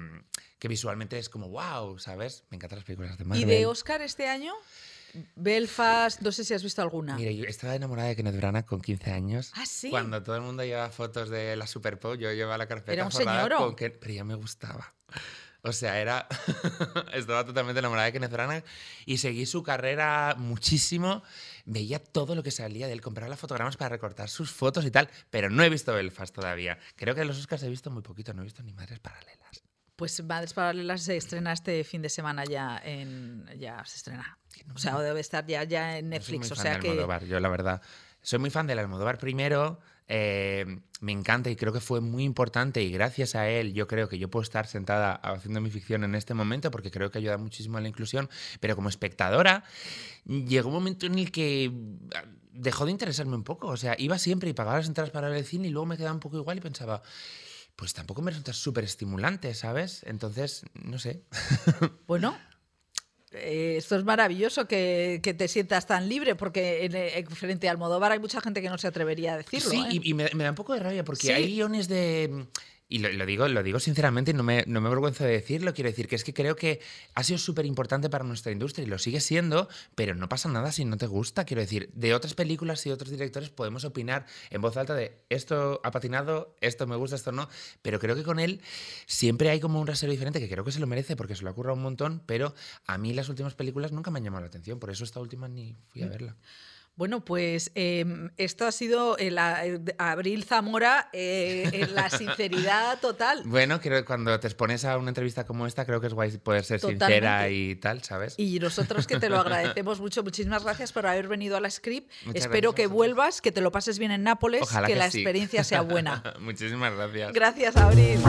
que 0.59 0.67
visualmente 0.67 1.17
es 1.17 1.29
como 1.29 1.47
wow, 1.47 1.97
¿sabes? 1.97 2.43
Me 2.49 2.55
encantan 2.55 2.79
las 2.79 2.85
películas 2.85 3.17
de 3.17 3.23
Marvel. 3.23 3.43
¿Y 3.43 3.49
de 3.49 3.65
Oscar 3.65 4.01
este 4.01 4.27
año? 4.27 4.53
Belfast, 5.35 6.21
no 6.21 6.31
sé 6.31 6.43
si 6.43 6.53
has 6.53 6.63
visto 6.63 6.81
alguna. 6.81 7.15
Mira, 7.15 7.31
yo 7.31 7.45
estaba 7.45 7.75
enamorada 7.75 8.09
de 8.09 8.15
Kenneth 8.15 8.35
Branagh 8.37 8.65
con 8.65 8.81
15 8.81 9.11
años. 9.11 9.51
Ah, 9.55 9.65
sí. 9.65 9.89
Cuando 9.89 10.21
todo 10.23 10.35
el 10.35 10.41
mundo 10.41 10.63
llevaba 10.63 10.89
fotos 10.89 11.29
de 11.29 11.55
la 11.55 11.67
Super 11.67 11.97
Bowl, 11.97 12.17
yo 12.17 12.31
llevaba 12.31 12.57
la 12.57 12.67
carpeta 12.67 12.93
Era 12.93 13.05
un 13.05 13.11
con 13.57 13.75
Ken- 13.75 13.97
pero 13.99 14.13
ya 14.13 14.23
me 14.23 14.35
gustaba. 14.35 14.93
O 15.63 15.71
sea, 15.73 15.99
era 15.99 16.27
estaba 17.13 17.45
totalmente 17.45 17.79
enamorada 17.79 18.07
de 18.07 18.13
Kenneth 18.13 18.31
Branagh 18.31 18.63
y 19.05 19.17
seguí 19.19 19.45
su 19.45 19.61
carrera 19.61 20.35
muchísimo. 20.37 21.21
Veía 21.65 21.99
todo 22.03 22.33
lo 22.33 22.41
que 22.41 22.49
salía 22.49 22.87
de 22.87 22.93
él, 22.93 23.01
compraba 23.01 23.29
los 23.29 23.39
fotogramas 23.39 23.77
para 23.77 23.89
recortar 23.89 24.27
sus 24.29 24.51
fotos 24.51 24.85
y 24.85 24.91
tal, 24.91 25.07
pero 25.29 25.49
no 25.51 25.61
he 25.63 25.69
visto 25.69 25.93
Belfast 25.93 26.33
todavía. 26.33 26.79
Creo 26.95 27.13
que 27.13 27.21
en 27.21 27.27
los 27.27 27.37
Oscars 27.37 27.61
he 27.63 27.69
visto 27.69 27.91
muy 27.91 28.01
poquito, 28.01 28.33
no 28.33 28.41
he 28.41 28.45
visto 28.45 28.63
ni 28.63 28.73
Madres 28.73 28.99
Paralelas. 28.99 29.61
Pues 29.95 30.23
Madres 30.23 30.53
Paralelas 30.53 31.03
se 31.03 31.15
estrena 31.15 31.53
este 31.53 31.83
fin 31.83 32.01
de 32.01 32.09
semana 32.09 32.43
ya 32.43 32.81
en... 32.83 33.45
Ya 33.59 33.85
se 33.85 33.97
estrena. 33.97 34.39
O 34.75 34.79
sea, 34.79 34.99
debe 34.99 35.19
estar 35.19 35.45
ya, 35.47 35.63
ya 35.63 35.97
en 35.97 36.09
No 36.09 36.21
soy 36.21 36.39
Netflix. 36.39 36.39
muy 36.39 36.51
O 36.51 36.55
fan 36.55 36.63
sea 36.63 36.73
de 36.75 36.79
que... 36.79 36.89
Almodóvar, 36.89 37.25
yo 37.25 37.39
la 37.39 37.49
verdad. 37.49 37.81
soy 38.21 38.39
muy 38.39 38.49
fan 38.49 38.67
del 38.67 38.79
Almodóvar 38.79 39.17
primero. 39.17 39.79
eh, 40.07 40.65
me 40.99 41.11
encanta 41.13 41.49
y 41.49 41.55
creo 41.55 41.71
que 41.73 41.79
fue 41.79 41.99
muy 42.01 42.23
importante 42.23 42.83
y 42.83 42.91
gracias 42.91 43.33
a 43.33 43.47
él 43.49 43.73
yo 43.73 43.87
creo 43.87 44.07
que 44.09 44.19
yo 44.19 44.29
puedo 44.29 44.43
estar 44.43 44.67
sentada 44.67 45.13
haciendo 45.15 45.61
mi 45.61 45.71
ficción 45.71 46.03
en 46.03 46.13
este 46.15 46.33
momento 46.35 46.69
porque 46.69 46.91
creo 46.91 47.09
que 47.09 47.17
ayuda 47.17 47.37
muchísimo 47.37 47.77
a 47.77 47.81
la 47.81 47.87
inclusión, 47.87 48.29
pero 48.59 48.75
como 48.75 48.89
espectadora 48.89 49.63
llegó 50.25 50.67
un 50.67 50.75
momento 50.75 51.05
en 51.07 51.17
el 51.17 51.31
que 51.31 51.71
ah, 52.13 52.23
dejó 52.51 52.85
de 52.85 52.91
interesarme 52.91 53.35
un 53.35 53.43
poco, 53.43 53.67
o 53.69 53.77
sea, 53.77 53.95
iba 53.97 54.17
siempre 54.19 54.49
y 54.49 54.53
pagaba 54.53 54.77
las 54.77 54.87
entradas 54.87 55.11
para 55.11 55.29
ver 55.29 55.37
el 55.37 55.45
cine 55.45 55.69
y 55.69 55.71
luego 55.71 55.85
me 55.87 55.97
quedaba 55.97 56.13
un 56.13 56.19
poco 56.19 56.37
igual 56.37 56.57
y 56.57 56.61
pensaba, 56.61 57.01
pues 57.75 57.93
tampoco 57.93 58.21
me 58.21 58.29
resulta 58.31 58.53
súper 58.53 58.83
estimulante, 58.83 59.53
¿sabes? 59.55 60.03
Entonces, 60.05 60.65
no 60.73 60.99
sé. 60.99 61.23
Bueno, 62.05 62.37
eh, 63.31 63.75
esto 63.77 63.95
es 63.95 64.03
maravilloso 64.03 64.67
que, 64.67 65.19
que 65.23 65.33
te 65.33 65.47
sientas 65.47 65.87
tan 65.87 66.07
libre, 66.09 66.35
porque 66.35 66.85
en, 66.85 66.95
eh, 66.95 67.25
frente 67.29 67.67
al 67.69 67.75
Almodóvar 67.75 68.11
hay 68.11 68.19
mucha 68.19 68.41
gente 68.41 68.61
que 68.61 68.69
no 68.69 68.77
se 68.77 68.87
atrevería 68.87 69.33
a 69.33 69.37
decirlo. 69.37 69.69
Sí, 69.69 69.77
¿eh? 69.77 69.99
y, 70.03 70.09
y 70.09 70.13
me, 70.13 70.29
me 70.33 70.43
da 70.43 70.49
un 70.51 70.55
poco 70.55 70.73
de 70.73 70.79
rabia 70.81 71.03
porque 71.03 71.27
Sí. 71.27 71.31
hay 71.31 71.47
guiones 71.47 71.87
de... 71.87 72.45
Y 72.91 72.99
lo, 72.99 73.09
lo 73.09 73.25
digo, 73.25 73.47
lo 73.47 73.63
digo 73.63 73.79
sinceramente 73.79 74.33
no 74.33 74.43
me, 74.43 74.65
no 74.67 74.81
me 74.81 74.87
avergüenzo 74.87 75.23
de 75.23 75.31
decirlo. 75.31 75.73
Quiero 75.73 75.89
decir 75.89 76.09
que 76.09 76.17
es 76.17 76.25
que 76.25 76.33
creo 76.33 76.57
que 76.57 76.81
ha 77.15 77.23
sido 77.23 77.39
súper 77.39 77.65
importante 77.65 78.09
para 78.09 78.25
nuestra 78.25 78.51
industria 78.51 78.83
y 78.83 78.87
lo 78.89 78.99
sigue 78.99 79.21
siendo, 79.21 79.69
pero 79.95 80.13
no 80.13 80.27
pasa 80.27 80.49
nada 80.49 80.73
si 80.73 80.83
no 80.83 80.97
te 80.97 81.07
gusta. 81.07 81.45
Quiero 81.45 81.61
decir, 81.61 81.89
de 81.93 82.13
otras 82.13 82.33
películas 82.33 82.85
y 82.85 82.89
de 82.89 82.93
otros 82.93 83.09
directores 83.09 83.49
podemos 83.49 83.85
opinar 83.85 84.25
en 84.49 84.59
voz 84.59 84.75
alta 84.75 84.93
de 84.93 85.23
esto 85.29 85.79
ha 85.85 85.91
patinado, 85.91 86.57
esto 86.59 86.85
me 86.85 86.97
gusta, 86.97 87.15
esto 87.15 87.31
no. 87.31 87.47
Pero 87.81 87.97
creo 87.97 88.13
que 88.13 88.23
con 88.23 88.39
él 88.39 88.59
siempre 89.05 89.49
hay 89.49 89.61
como 89.61 89.79
un 89.79 89.87
rasero 89.87 90.11
diferente 90.11 90.41
que 90.41 90.49
creo 90.49 90.65
que 90.65 90.73
se 90.73 90.81
lo 90.81 90.87
merece 90.87 91.15
porque 91.15 91.37
se 91.37 91.43
lo 91.43 91.49
ha 91.49 91.53
currado 91.53 91.77
un 91.77 91.83
montón, 91.83 92.21
pero 92.25 92.53
a 92.87 92.97
mí 92.97 93.13
las 93.13 93.29
últimas 93.29 93.55
películas 93.55 93.93
nunca 93.93 94.11
me 94.11 94.19
han 94.19 94.25
llamado 94.25 94.41
la 94.41 94.47
atención. 94.47 94.79
Por 94.81 94.89
eso 94.89 95.05
esta 95.05 95.21
última 95.21 95.47
ni 95.47 95.77
fui 95.87 96.01
a 96.01 96.07
verla. 96.07 96.35
Bueno, 97.01 97.25
pues 97.25 97.71
eh, 97.73 98.05
esto 98.37 98.67
ha 98.67 98.71
sido 98.71 99.17
el, 99.17 99.39
Abril 99.39 100.43
Zamora 100.43 101.09
eh, 101.13 101.67
en 101.73 101.95
la 101.95 102.11
sinceridad 102.11 102.99
total. 102.99 103.41
Bueno, 103.51 103.81
creo 103.81 103.97
que 103.97 104.05
cuando 104.05 104.39
te 104.39 104.47
expones 104.47 104.85
a 104.85 104.99
una 104.99 105.09
entrevista 105.09 105.47
como 105.47 105.65
esta, 105.65 105.83
creo 105.83 105.99
que 105.99 106.05
es 106.05 106.13
guay 106.13 106.37
poder 106.37 106.63
ser 106.63 106.79
sincera 106.79 107.49
y 107.49 107.75
tal, 107.75 108.03
¿sabes? 108.03 108.35
Y 108.37 108.59
nosotros 108.59 109.07
que 109.07 109.19
te 109.19 109.29
lo 109.29 109.39
agradecemos 109.39 109.99
mucho. 109.99 110.21
Muchísimas 110.21 110.63
gracias 110.63 110.91
por 110.91 111.07
haber 111.07 111.27
venido 111.27 111.57
a 111.57 111.59
la 111.59 111.71
Script. 111.71 112.11
Muchas 112.23 112.43
Espero 112.43 112.75
que 112.75 112.85
vuelvas, 112.85 113.41
que 113.41 113.51
te 113.51 113.61
lo 113.61 113.71
pases 113.71 113.97
bien 113.97 114.11
en 114.11 114.21
Nápoles, 114.21 114.61
Ojalá 114.61 114.85
que, 114.85 114.93
que 114.93 114.99
la 114.99 115.09
sí. 115.09 115.21
experiencia 115.21 115.63
sea 115.63 115.81
buena. 115.81 116.21
Muchísimas 116.39 116.93
gracias. 116.93 117.33
Gracias, 117.33 117.77
Abril. 117.77 118.19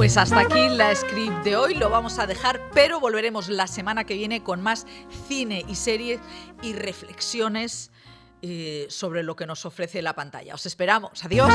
Pues 0.00 0.16
hasta 0.16 0.40
aquí 0.40 0.70
la 0.70 0.94
script 0.94 1.44
de 1.44 1.56
hoy, 1.56 1.74
lo 1.74 1.90
vamos 1.90 2.18
a 2.18 2.26
dejar, 2.26 2.58
pero 2.72 3.00
volveremos 3.00 3.50
la 3.50 3.66
semana 3.66 4.04
que 4.04 4.14
viene 4.14 4.42
con 4.42 4.62
más 4.62 4.86
cine 5.28 5.62
y 5.68 5.74
series 5.74 6.20
y 6.62 6.72
reflexiones 6.72 7.90
eh, 8.40 8.86
sobre 8.88 9.22
lo 9.22 9.36
que 9.36 9.44
nos 9.44 9.66
ofrece 9.66 10.00
la 10.00 10.14
pantalla. 10.14 10.54
Os 10.54 10.64
esperamos. 10.64 11.22
Adiós. 11.22 11.52